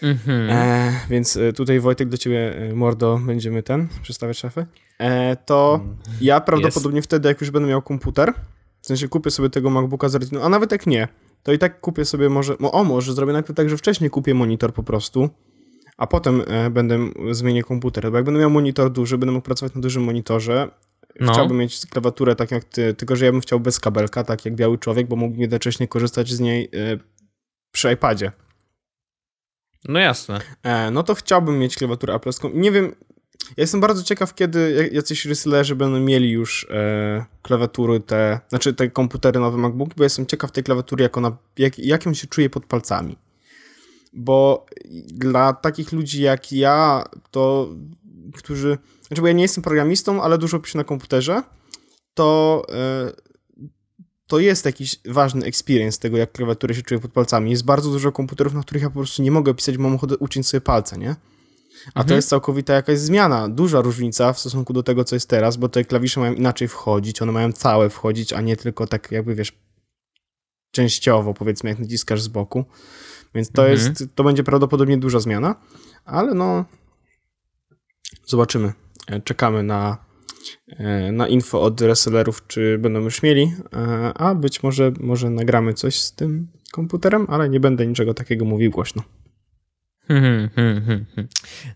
Mhm. 0.02 0.50
E, 0.50 0.92
więc 1.10 1.36
e, 1.36 1.52
tutaj 1.52 1.80
Wojtek 1.80 2.08
do 2.08 2.18
ciebie, 2.18 2.56
e, 2.56 2.74
Mordo, 2.74 3.20
będziemy 3.26 3.62
ten, 3.62 3.88
przedstawiać 4.02 4.38
szafę. 4.38 4.66
E, 4.98 5.36
to 5.36 5.80
ja 6.20 6.40
prawdopodobnie 6.40 7.02
wtedy, 7.02 7.28
jak 7.28 7.40
już 7.40 7.50
będę 7.50 7.68
miał 7.68 7.82
komputer, 7.82 8.32
w 8.80 8.86
sensie 8.86 9.08
kupię 9.08 9.30
sobie 9.30 9.50
tego 9.50 9.70
MacBooka 9.70 10.08
z 10.08 10.14
Retiną, 10.14 10.42
a 10.42 10.48
nawet 10.48 10.72
jak 10.72 10.86
nie, 10.86 11.08
to 11.42 11.52
i 11.52 11.58
tak 11.58 11.80
kupię 11.80 12.04
sobie 12.04 12.28
może, 12.28 12.56
no, 12.60 12.72
o 12.72 12.84
może 12.84 13.12
zrobię 13.12 13.32
najpierw 13.32 13.56
tak, 13.56 13.70
że 13.70 13.76
wcześniej 13.76 14.10
kupię 14.10 14.34
monitor 14.34 14.74
po 14.74 14.82
prostu, 14.82 15.30
a 15.96 16.06
potem 16.06 16.42
e, 16.46 16.70
będę 16.70 16.98
zmienię 17.30 17.62
komputer, 17.62 18.10
bo 18.10 18.16
jak 18.16 18.24
będę 18.24 18.40
miał 18.40 18.50
monitor 18.50 18.92
duży, 18.92 19.18
będę 19.18 19.32
mógł 19.32 19.44
pracować 19.44 19.74
na 19.74 19.80
dużym 19.80 20.02
monitorze, 20.04 20.68
No. 21.20 21.32
chciałbym 21.32 21.56
mieć 21.56 21.86
klawiaturę 21.86 22.36
tak 22.36 22.50
jak 22.50 22.64
ty, 22.64 22.94
tylko 22.94 23.16
że 23.16 23.24
ja 23.24 23.32
bym 23.32 23.40
chciał 23.40 23.60
bez 23.60 23.80
kabelka, 23.80 24.24
tak 24.24 24.44
jak 24.44 24.54
biały 24.54 24.78
człowiek, 24.78 25.08
bo 25.08 25.16
mógłbym 25.16 25.40
jednocześnie 25.40 25.88
korzystać 25.88 26.30
z 26.30 26.40
niej 26.40 26.64
e, 26.64 26.98
przy 27.72 27.92
iPadzie. 27.92 28.32
No 29.88 29.98
jasne. 29.98 30.40
E, 30.62 30.90
no 30.90 31.02
to 31.02 31.14
chciałbym 31.14 31.58
mieć 31.58 31.76
klawiaturę 31.76 32.14
Apple'ską. 32.14 32.54
Nie 32.54 32.70
wiem, 32.72 32.94
ja 33.48 33.62
jestem 33.62 33.80
bardzo 33.80 34.02
ciekaw, 34.02 34.34
kiedy 34.34 34.90
jacyś 34.92 35.24
resellerzy 35.24 35.76
będą 35.76 36.00
mieli 36.00 36.30
już 36.30 36.66
e, 36.70 37.24
klawiatury 37.42 38.00
te, 38.00 38.40
znaczy 38.48 38.74
te 38.74 38.90
komputery 38.90 39.40
nowe 39.40 39.58
MacBooki, 39.58 39.94
bo 39.96 40.04
jestem 40.04 40.26
ciekaw 40.26 40.52
tej 40.52 40.64
klawiatury, 40.64 41.02
jak 41.02 41.16
ona, 41.16 41.36
jak, 41.58 41.78
jak 41.78 42.06
ją 42.06 42.14
się 42.14 42.26
czuje 42.26 42.50
pod 42.50 42.66
palcami. 42.66 43.16
Bo 44.12 44.66
dla 45.06 45.52
takich 45.52 45.92
ludzi 45.92 46.22
jak 46.22 46.52
ja, 46.52 47.04
to 47.30 47.68
którzy, 48.34 48.78
znaczy 49.06 49.20
bo 49.20 49.26
ja 49.26 49.32
nie 49.32 49.42
jestem 49.42 49.64
programistą, 49.64 50.22
ale 50.22 50.38
dużo 50.38 50.60
piszę 50.60 50.78
na 50.78 50.84
komputerze, 50.84 51.42
to 52.14 52.62
e, 52.68 53.31
to 54.32 54.38
jest 54.38 54.64
jakiś 54.66 54.96
ważny 55.04 55.46
experience 55.46 55.98
tego, 55.98 56.16
jak 56.16 56.32
klawiatury 56.32 56.74
się 56.74 56.82
czuje 56.82 57.00
pod 57.00 57.12
palcami. 57.12 57.50
Jest 57.50 57.64
bardzo 57.64 57.90
dużo 57.90 58.12
komputerów, 58.12 58.54
na 58.54 58.62
których 58.62 58.82
ja 58.82 58.90
po 58.90 58.94
prostu 58.98 59.22
nie 59.22 59.30
mogę 59.30 59.54
pisać, 59.54 59.76
bo 59.76 59.82
mam 59.82 59.94
ochotę 59.94 60.16
uciąć 60.16 60.46
sobie 60.48 60.60
palce, 60.60 60.98
nie? 60.98 61.10
A 61.88 61.92
to 61.92 62.00
Mhm. 62.00 62.16
jest 62.16 62.28
całkowita 62.28 62.72
jakaś 62.74 62.98
zmiana, 62.98 63.48
duża 63.48 63.80
różnica 63.80 64.32
w 64.32 64.38
stosunku 64.38 64.72
do 64.72 64.82
tego, 64.82 65.04
co 65.04 65.16
jest 65.16 65.28
teraz, 65.28 65.56
bo 65.56 65.68
te 65.68 65.84
klawisze 65.84 66.20
mają 66.20 66.32
inaczej 66.34 66.68
wchodzić, 66.68 67.22
one 67.22 67.32
mają 67.32 67.52
całe 67.52 67.90
wchodzić, 67.90 68.32
a 68.32 68.40
nie 68.40 68.56
tylko 68.56 68.86
tak 68.86 69.10
jakby, 69.12 69.34
wiesz, 69.34 69.52
częściowo, 70.70 71.34
powiedzmy, 71.34 71.70
jak 71.70 71.78
naciskasz 71.78 72.22
z 72.22 72.28
boku. 72.28 72.64
Więc 73.34 73.50
to 73.52 73.68
Mhm. 73.68 73.78
jest, 73.98 74.04
to 74.14 74.24
będzie 74.24 74.44
prawdopodobnie 74.44 74.98
duża 74.98 75.20
zmiana, 75.20 75.54
ale 76.04 76.34
no 76.34 76.64
zobaczymy. 78.26 78.72
E, 79.06 79.20
Czekamy 79.20 79.62
na, 79.62 79.98
na 81.12 81.28
info 81.28 81.62
od 81.62 81.80
resellerów, 81.80 82.46
czy 82.46 82.78
będą 82.78 83.00
już 83.00 83.22
mieli, 83.22 83.52
e, 83.72 83.78
a 84.14 84.34
być 84.34 84.62
może, 84.62 84.92
może 85.00 85.30
nagramy 85.30 85.74
coś 85.74 86.00
z 86.00 86.12
tym 86.12 86.48
komputerem, 86.72 87.26
ale 87.28 87.48
nie 87.48 87.60
będę 87.60 87.86
niczego 87.86 88.14
takiego 88.14 88.44
mówił 88.44 88.70
głośno. 88.70 89.02
Hmm, 90.08 90.48
hmm, 90.56 90.84
hmm. 90.84 91.28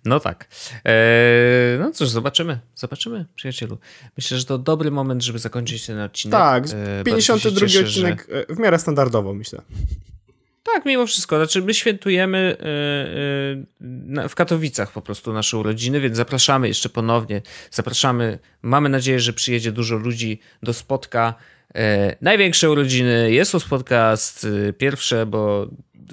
No 0.05 0.20
tak. 0.20 0.48
Eee, 0.84 1.78
no 1.78 1.93
cóż, 1.93 2.09
zobaczymy. 2.09 2.60
Zobaczymy, 2.74 3.26
przyjacielu. 3.34 3.78
Myślę, 4.16 4.38
że 4.38 4.44
to 4.44 4.59
dobry 4.59 4.90
moment, 4.90 5.24
żeby 5.24 5.38
zakończyć 5.38 5.86
ten 5.86 6.01
odcinek. 6.01 6.32
Tak, 6.32 6.64
Eee, 6.64 6.70
bardzo 7.05 7.20
się 7.20 7.32
52 7.32 7.60
cieszę, 7.60 7.78
że- 7.78 7.84
odcinek 7.86 8.26
e, 8.48 8.55
w 8.55 8.59
miarę 8.59 8.78
standardowo, 8.78 9.34
myślę. 9.34 9.62
Tak, 10.74 10.84
mimo 10.84 11.06
wszystko. 11.06 11.36
Znaczy, 11.36 11.62
my 11.62 11.74
świętujemy 11.74 12.56
e, 12.60 12.66
na- 13.80 14.28
w 14.28 14.34
Katowicach 14.34 14.93
po 14.93 15.02
prostu 15.02 15.32
nasze 15.32 15.59
urodziny, 15.59 16.01
więc 16.01 16.16
zapraszamy 16.16 16.68
jeszcze 16.68 16.88
ponownie. 16.88 17.43
Zapraszamy. 17.70 18.38
Mamy 18.62 18.88
nadzieję, 18.88 19.20
że 19.20 19.32
przyjedzie 19.32 19.72
dużo 19.72 19.97
ludzi 19.97 20.40
do 20.62 20.72
spotka. 20.72 21.34
E, 21.74 22.16
największe 22.20 22.70
urodziny. 22.70 23.32
Jest 23.32 23.52
to 23.52 23.59
podcast 23.60 24.47
e, 24.68 24.72
pierwsze, 24.72 25.26
bo 25.26 25.66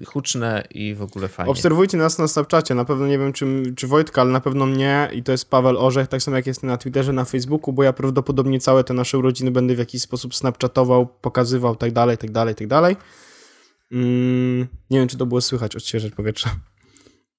huczne 0.06 0.64
i 0.72 0.96
w 0.96 1.02
ogóle 1.02 1.28
fajnie. 1.28 1.52
Obserwujcie 1.52 1.98
nas 1.98 2.20
na 2.20 2.28
Snapchacie, 2.28 2.76
na 2.76 2.86
pewno 2.86 3.08
nie 3.08 3.20
wiem 3.20 3.34
czy, 3.34 3.46
czy 3.76 3.88
Wojtka, 3.88 4.22
ale 4.22 4.32
na 4.32 4.40
pewno 4.42 4.66
mnie 4.66 5.10
i 5.14 5.24
to 5.24 5.32
jest 5.32 5.50
Paweł 5.50 5.78
Orzech, 5.86 6.08
tak 6.08 6.24
samo 6.24 6.38
jak 6.38 6.48
jest 6.48 6.64
na 6.64 6.78
Twitterze, 6.78 7.14
na 7.14 7.26
Facebooku, 7.26 7.74
bo 7.74 7.84
ja 7.84 7.94
prawdopodobnie 7.94 8.60
całe 8.60 8.84
te 8.84 8.94
nasze 8.94 9.18
urodziny 9.18 9.52
będę 9.52 9.76
w 9.76 9.80
jakiś 9.80 10.02
sposób 10.02 10.36
snapchatował, 10.36 11.08
pokazywał, 11.08 11.76
tak 11.76 11.92
dalej, 11.92 12.18
tak 12.18 12.32
dalej, 12.32 12.56
tak 12.56 12.68
dalej. 12.68 12.96
Mm, 13.94 14.68
nie 14.90 15.00
wiem, 15.00 15.08
czy 15.08 15.18
to 15.18 15.26
było 15.26 15.42
słychać, 15.42 15.76
odświeżać 15.76 16.12
powietrze. 16.12 16.50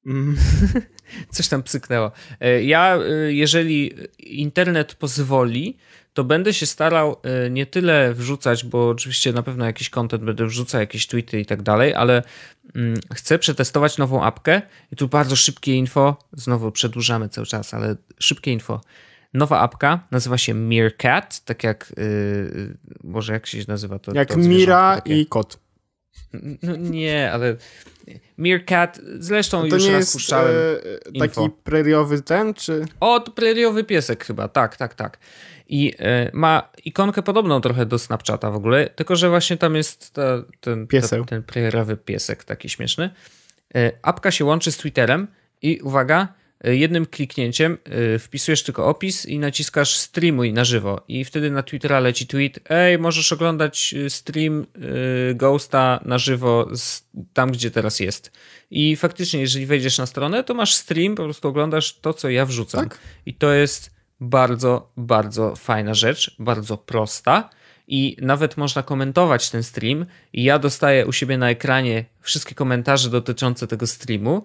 Mm, 0.06 0.36
Coś 1.34 1.48
tam 1.48 1.62
psyknęło. 1.62 2.12
E, 2.40 2.64
Ja, 2.64 2.96
e, 2.96 3.32
jeżeli 3.32 3.94
internet 4.18 4.94
pozwoli, 4.94 5.76
to 6.12 6.24
będę 6.24 6.54
się 6.54 6.66
starał 6.66 7.16
e, 7.22 7.50
nie 7.50 7.66
tyle 7.66 8.14
wrzucać, 8.14 8.64
bo 8.64 8.88
oczywiście 8.88 9.32
na 9.32 9.42
pewno 9.42 9.64
jakiś 9.64 9.90
content 9.90 10.24
będę 10.24 10.46
wrzucał, 10.46 10.80
jakieś 10.80 11.06
tweety 11.06 11.40
i 11.40 11.46
tak 11.46 11.62
dalej, 11.62 11.94
ale 11.94 12.22
mm, 12.74 13.00
chcę 13.14 13.38
przetestować 13.38 13.98
nową 13.98 14.24
apkę 14.24 14.62
i 14.92 14.96
tu 14.96 15.08
bardzo 15.08 15.36
szybkie 15.36 15.74
info, 15.74 16.16
znowu 16.32 16.72
przedłużamy 16.72 17.28
cały 17.28 17.46
czas, 17.46 17.74
ale 17.74 17.96
szybkie 18.18 18.52
info. 18.52 18.80
Nowa 19.34 19.60
apka 19.60 20.06
nazywa 20.10 20.38
się 20.38 20.54
Meerkat, 20.54 21.44
tak 21.44 21.64
jak, 21.64 21.92
yy, 21.96 22.76
może 23.04 23.32
jak 23.32 23.46
się 23.46 23.58
nazywa 23.68 23.98
to? 23.98 24.14
jak 24.14 24.28
to 24.28 24.36
Mira 24.36 25.02
i 25.04 25.26
kot. 25.26 25.63
No 26.62 26.76
nie, 26.76 27.32
ale 27.32 27.56
Meerkat, 28.36 29.00
zresztą 29.18 29.68
To 29.68 29.76
już 29.76 29.84
nie 29.84 29.92
raz 29.92 30.14
jest 30.14 30.32
e, 30.32 31.18
taki 31.18 31.50
preriowy 31.64 32.22
ten, 32.22 32.54
czy... 32.54 32.84
O, 33.00 33.20
to 33.20 33.32
preriowy 33.32 33.84
piesek 33.84 34.24
chyba, 34.24 34.48
tak, 34.48 34.76
tak, 34.76 34.94
tak. 34.94 35.18
I 35.68 35.94
e, 35.98 36.30
ma 36.32 36.68
ikonkę 36.84 37.22
podobną 37.22 37.60
trochę 37.60 37.86
do 37.86 37.98
Snapchata 37.98 38.50
w 38.50 38.56
ogóle, 38.56 38.90
tylko 38.90 39.16
że 39.16 39.28
właśnie 39.28 39.56
tam 39.56 39.74
jest 39.74 40.12
ta, 40.12 40.22
ten, 40.60 40.86
ta, 40.86 41.24
ten 41.24 41.42
preriowy 41.42 41.96
piesek 41.96 42.44
taki 42.44 42.68
śmieszny. 42.68 43.10
E, 43.74 43.92
apka 44.02 44.30
się 44.30 44.44
łączy 44.44 44.72
z 44.72 44.76
Twitterem 44.76 45.26
i 45.62 45.80
uwaga, 45.80 46.28
jednym 46.64 47.06
kliknięciem 47.06 47.78
e, 47.84 48.18
wpisujesz 48.18 48.62
tylko 48.62 48.86
opis 48.86 49.26
i 49.26 49.38
naciskasz 49.38 49.96
streamuj 49.96 50.52
na 50.52 50.64
żywo 50.64 51.04
i 51.08 51.24
wtedy 51.24 51.50
na 51.50 51.62
Twittera 51.62 52.00
leci 52.00 52.26
tweet, 52.26 52.58
ej, 52.68 52.98
możesz 52.98 53.32
oglądać 53.32 53.94
e, 54.06 54.10
stream 54.10 54.66
Ghosta 55.34 56.00
na 56.04 56.18
żywo 56.18 56.70
tam, 57.32 57.52
gdzie 57.52 57.70
teraz 57.70 58.00
jest. 58.00 58.32
I 58.70 58.96
faktycznie, 58.96 59.40
jeżeli 59.40 59.66
wejdziesz 59.66 59.98
na 59.98 60.06
stronę, 60.06 60.44
to 60.44 60.54
masz 60.54 60.74
stream, 60.74 61.14
po 61.14 61.24
prostu 61.24 61.48
oglądasz 61.48 61.98
to, 62.00 62.14
co 62.14 62.30
ja 62.30 62.46
wrzucam. 62.46 62.88
Tak. 62.88 62.98
I 63.26 63.34
to 63.34 63.52
jest 63.52 63.94
bardzo, 64.20 64.92
bardzo 64.96 65.56
fajna 65.56 65.94
rzecz, 65.94 66.36
bardzo 66.38 66.76
prosta. 66.76 67.50
I 67.88 68.16
nawet 68.20 68.56
można 68.56 68.82
komentować 68.82 69.50
ten 69.50 69.62
stream. 69.62 70.06
I 70.32 70.44
ja 70.44 70.58
dostaję 70.58 71.06
u 71.06 71.12
siebie 71.12 71.38
na 71.38 71.50
ekranie 71.50 72.04
wszystkie 72.20 72.54
komentarze 72.54 73.10
dotyczące 73.10 73.66
tego 73.66 73.86
streamu. 73.86 74.42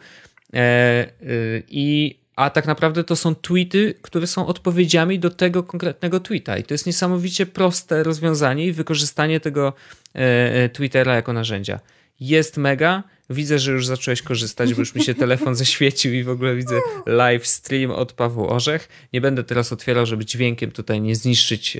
E, 0.53 1.07
y, 1.21 1.63
I 1.67 2.19
a 2.35 2.49
tak 2.49 2.67
naprawdę 2.67 3.03
to 3.03 3.15
są 3.15 3.35
tweety, 3.35 3.93
które 4.01 4.27
są 4.27 4.47
odpowiedziami 4.47 5.19
do 5.19 5.29
tego 5.29 5.63
konkretnego 5.63 6.19
tweeta. 6.19 6.57
I 6.57 6.63
to 6.63 6.73
jest 6.73 6.85
niesamowicie 6.85 7.45
proste 7.45 8.03
rozwiązanie 8.03 8.65
i 8.65 8.71
wykorzystanie 8.71 9.39
tego 9.39 9.73
e, 10.15 10.19
e, 10.53 10.69
Twittera 10.69 11.15
jako 11.15 11.33
narzędzia. 11.33 11.79
Jest 12.19 12.57
mega. 12.57 13.03
Widzę, 13.29 13.59
że 13.59 13.71
już 13.71 13.87
zacząłeś 13.87 14.21
korzystać, 14.21 14.73
bo 14.73 14.79
już 14.79 14.95
mi 14.95 15.03
się 15.03 15.13
telefon 15.13 15.55
zaświecił 15.65 16.13
i 16.13 16.23
w 16.23 16.29
ogóle 16.29 16.55
widzę 16.55 16.79
live 17.05 17.47
stream 17.47 17.91
od 17.91 18.13
Pawła 18.13 18.49
Orzech. 18.49 18.89
Nie 19.13 19.21
będę 19.21 19.43
teraz 19.43 19.73
otwierał, 19.73 20.05
żeby 20.05 20.25
dźwiękiem 20.25 20.71
tutaj 20.71 21.01
nie 21.01 21.15
zniszczyć 21.15 21.77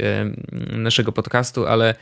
naszego 0.71 1.11
podcastu, 1.11 1.65
ale 1.65 1.95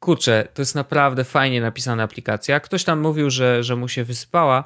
kurczę, 0.00 0.48
to 0.54 0.62
jest 0.62 0.74
naprawdę 0.74 1.24
fajnie 1.24 1.60
napisana 1.60 2.02
aplikacja. 2.02 2.60
Ktoś 2.60 2.84
tam 2.84 3.00
mówił, 3.00 3.30
że, 3.30 3.62
że 3.62 3.76
mu 3.76 3.88
się 3.88 4.04
wysypała, 4.04 4.64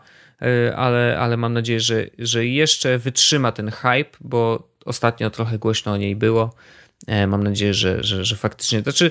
ale, 0.77 1.19
ale 1.19 1.37
mam 1.37 1.53
nadzieję, 1.53 1.81
że, 1.81 2.07
że 2.19 2.47
jeszcze 2.47 2.99
wytrzyma 2.99 3.53
ten 3.53 3.71
hype, 3.71 4.11
bo 4.21 4.69
ostatnio 4.85 5.31
trochę 5.31 5.59
głośno 5.59 5.93
o 5.93 5.97
niej 5.97 6.17
było. 6.17 6.55
E, 7.07 7.27
Mam 7.27 7.43
nadzieję, 7.43 7.75
że, 7.75 8.05
że, 8.05 8.25
że 8.25 8.37
faktycznie. 8.37 8.81
Znaczy, 8.81 9.11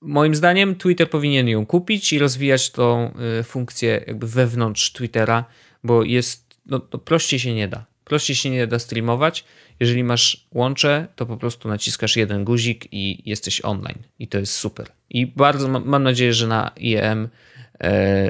moim 0.00 0.34
zdaniem 0.34 0.76
Twitter 0.76 1.10
powinien 1.10 1.48
ją 1.48 1.66
kupić 1.66 2.12
i 2.12 2.18
rozwijać 2.18 2.70
tą 2.70 3.14
y, 3.40 3.42
funkcję 3.42 4.04
jakby 4.06 4.26
wewnątrz 4.26 4.92
Twittera, 4.92 5.44
bo 5.84 6.02
jest, 6.02 6.56
no, 6.66 6.80
no 6.92 6.98
prościej 6.98 7.40
się 7.40 7.54
nie 7.54 7.68
da. 7.68 7.84
Prościej 8.04 8.36
się 8.36 8.50
nie 8.50 8.66
da 8.66 8.78
streamować. 8.78 9.44
Jeżeli 9.80 10.04
masz 10.04 10.46
łącze, 10.52 11.06
to 11.16 11.26
po 11.26 11.36
prostu 11.36 11.68
naciskasz 11.68 12.16
jeden 12.16 12.44
guzik 12.44 12.88
i 12.92 13.30
jesteś 13.30 13.60
online. 13.64 13.98
I 14.18 14.28
to 14.28 14.38
jest 14.38 14.52
super. 14.52 14.86
I 15.10 15.26
bardzo 15.26 15.68
mam, 15.68 15.84
mam 15.84 16.02
nadzieję, 16.02 16.32
że 16.32 16.46
na 16.46 16.70
IEM 16.76 17.28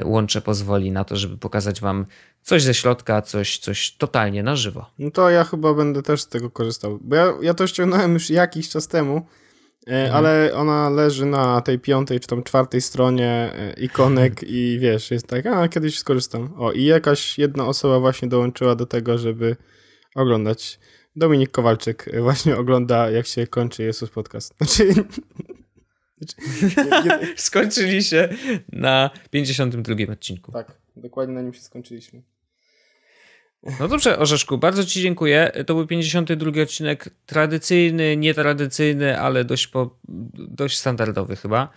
łącze 0.03 0.41
pozwoli 0.41 0.91
na 0.91 1.03
to, 1.03 1.15
żeby 1.15 1.37
pokazać 1.37 1.81
wam 1.81 2.05
coś 2.41 2.63
ze 2.63 2.73
środka, 2.73 3.21
coś, 3.21 3.57
coś 3.57 3.95
totalnie 3.97 4.43
na 4.43 4.55
żywo. 4.55 4.85
No 4.99 5.11
to 5.11 5.29
ja 5.29 5.43
chyba 5.43 5.73
będę 5.73 6.03
też 6.03 6.21
z 6.21 6.27
tego 6.27 6.49
korzystał. 6.49 6.99
Bo 7.01 7.15
ja, 7.15 7.33
ja 7.41 7.53
to 7.53 7.67
ściągnąłem 7.67 8.13
już 8.13 8.29
jakiś 8.29 8.69
czas 8.69 8.87
temu, 8.87 9.25
e, 9.87 10.13
ale 10.13 10.51
ona 10.53 10.89
leży 10.89 11.25
na 11.25 11.61
tej 11.61 11.79
piątej 11.79 12.19
czy 12.19 12.27
tam 12.27 12.43
czwartej 12.43 12.81
stronie 12.81 13.51
e, 13.55 13.73
ikonek 13.73 14.43
i 14.43 14.79
wiesz, 14.79 15.11
jest 15.11 15.27
tak, 15.27 15.45
a 15.45 15.67
kiedyś 15.67 15.99
skorzystam. 15.99 16.53
O, 16.57 16.71
i 16.71 16.83
jakaś 16.83 17.37
jedna 17.37 17.67
osoba 17.67 17.99
właśnie 17.99 18.27
dołączyła 18.27 18.75
do 18.75 18.85
tego, 18.85 19.17
żeby 19.17 19.55
oglądać. 20.15 20.79
Dominik 21.15 21.51
Kowalczyk 21.51 22.07
e, 22.13 22.21
właśnie 22.21 22.57
ogląda, 22.57 23.09
jak 23.09 23.25
się 23.25 23.47
kończy 23.47 23.83
Jesus 23.83 24.09
Podcast. 24.09 24.53
Znaczy, 24.57 24.93
Skończyli 27.35 28.03
się 28.03 28.29
na 28.71 29.09
52 29.31 30.13
odcinku. 30.13 30.51
tak, 30.51 30.77
dokładnie 30.95 31.35
na 31.35 31.41
nim 31.41 31.53
się 31.53 31.61
skończyliśmy. 31.61 32.21
No 33.79 33.87
dobrze, 33.87 34.19
Orzeszku, 34.19 34.57
bardzo 34.57 34.85
Ci 34.85 35.01
dziękuję. 35.01 35.51
To 35.67 35.75
był 35.75 35.87
52 35.87 36.61
odcinek, 36.61 37.09
tradycyjny, 37.25 38.17
nietradycyjny, 38.17 39.19
ale 39.19 39.45
dość, 39.45 39.67
po, 39.67 39.97
dość 40.33 40.77
standardowy 40.77 41.35
chyba. 41.35 41.69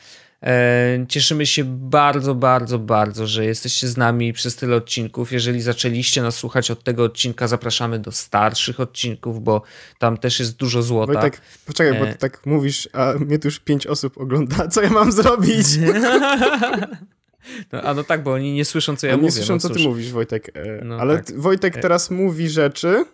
E, 0.43 1.05
cieszymy 1.09 1.47
się 1.47 1.65
bardzo, 1.65 2.35
bardzo, 2.35 2.79
bardzo, 2.79 3.27
że 3.27 3.45
jesteście 3.45 3.89
z 3.89 3.97
nami 3.97 4.33
przez 4.33 4.57
tyle 4.57 4.77
odcinków. 4.77 5.33
Jeżeli 5.33 5.63
zaczęliście 5.63 6.23
nas 6.23 6.35
słuchać 6.37 6.71
od 6.71 6.85
tego 6.85 7.05
odcinka, 7.05 7.49
zapraszamy 7.49 7.99
do 7.99 8.13
starszych 8.13 8.81
odcinków, 8.81 9.43
bo 9.45 9.63
tam 9.99 10.17
też 10.17 10.39
jest 10.41 10.57
dużo 10.57 10.83
złota. 10.83 11.13
Wojtek, 11.13 11.41
poczekaj, 11.67 11.99
bo 12.01 12.07
E. 12.09 12.13
ty 12.13 12.19
tak 12.19 12.47
mówisz, 12.47 12.89
a 12.93 13.13
mnie 13.13 13.39
tu 13.39 13.49
już 13.49 13.59
pięć 13.61 13.87
osób 13.87 14.19
ogląda. 14.19 14.69
Co 14.73 14.83
ja 14.83 14.91
mam 14.91 15.13
zrobić? 15.13 15.67
No, 17.73 17.83
a 17.83 17.95
no 17.95 18.05
tak, 18.05 18.23
bo 18.23 18.33
oni 18.33 18.53
nie 18.53 18.65
słyszą, 18.65 18.97
co 18.97 19.07
ja 19.07 19.11
Ja 19.11 19.17
mówię. 19.17 19.27
nie 19.27 19.33
słyszą, 19.33 19.53
no 19.55 19.61
co 19.61 19.71
ty 19.71 19.79
mówisz, 19.79 20.13
Wojtek. 20.13 20.51
E, 20.55 20.85
No 20.85 20.97
Ale 20.97 21.17
tak. 21.17 21.41
Wojtek 21.41 21.77
teraz 21.77 22.11
mówi 22.11 22.49
rzeczy 22.49 23.05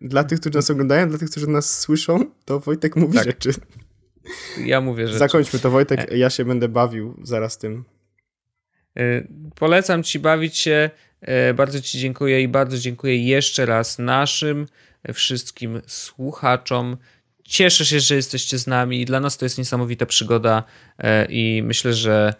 dla 0.00 0.24
tych, 0.28 0.40
którzy 0.40 0.54
nas 0.56 0.70
oglądają, 0.70 1.08
dla 1.08 1.18
tych, 1.18 1.30
którzy 1.30 1.46
nas 1.46 1.78
słyszą, 1.80 2.24
to 2.44 2.60
Wojtek 2.60 2.96
mówi 2.96 3.14
Tak. 3.14 3.24
rzeczy. 3.24 3.52
Ja 4.64 4.80
mówię, 4.80 5.08
że 5.08 5.18
Zakończmy 5.18 5.58
to, 5.58 5.70
Wojtek. 5.70 6.12
E. 6.12 6.16
Ja 6.18 6.30
się 6.30 6.44
będę 6.44 6.68
bawił 6.68 7.20
zaraz 7.22 7.58
tym. 7.58 7.84
Y, 8.98 9.28
Polecam 9.54 10.02
Ci 10.02 10.18
bawić 10.18 10.58
się. 10.58 10.90
y, 11.50 11.54
Bardzo 11.54 11.80
Ci 11.80 11.98
dziękuję 11.98 12.42
i 12.42 12.48
bardzo 12.48 12.78
dziękuję 12.78 13.24
jeszcze 13.26 13.66
raz 13.66 13.98
naszym 13.98 14.66
wszystkim 15.14 15.80
słuchaczom. 15.86 16.96
Cieszę 17.44 17.84
się, 17.84 18.00
że 18.00 18.14
jesteście 18.14 18.58
z 18.58 18.66
nami 18.66 19.04
dla 19.04 19.20
nas 19.20 19.38
to 19.38 19.44
jest 19.44 19.58
niesamowita 19.58 20.06
przygoda 20.06 20.64
i 21.28 21.62
myślę, 21.64 21.94
że 21.94 22.34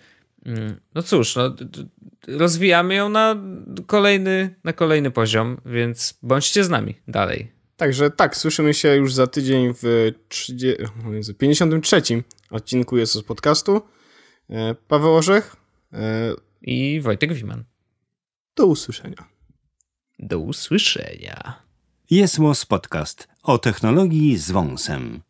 mm, 0.47 0.81
no 0.95 1.03
cóż, 1.03 1.37
no, 1.37 1.57
rozwijamy 2.29 2.95
ją 2.95 3.09
na 3.09 3.37
kolejny, 3.87 4.55
na 4.65 4.73
kolejny 4.73 5.11
poziom, 5.11 5.61
więc 5.67 6.19
bądźcie 6.23 6.65
z 6.65 6.69
nami 6.69 6.95
dalej. 7.09 7.53
Także 7.83 8.11
tak, 8.11 8.37
słyszymy 8.37 8.75
się 8.75 8.97
już 8.97 9.15
za 9.15 9.27
tydzień 9.27 9.75
w 9.83 10.13
30, 10.29 10.85
o 11.09 11.13
Jezu, 11.13 11.35
53 11.35 12.03
odcinku 12.51 12.97
Jesus 12.97 13.23
Podcastu. 13.25 13.83
E, 14.51 14.75
Paweł 14.75 15.15
Orzech, 15.15 15.57
e, 15.93 15.99
I 16.63 17.01
Wojtek 17.01 17.33
Wiman. 17.33 17.65
do 18.57 18.67
usłyszenia. 18.67 19.29
Do 20.19 20.39
usłyszenia. 20.39 21.63
Jest 22.11 22.39
Podcast 22.69 23.29
o 23.43 23.59
technologii 23.59 24.37
z 24.39 24.51
wąsem. 24.51 25.23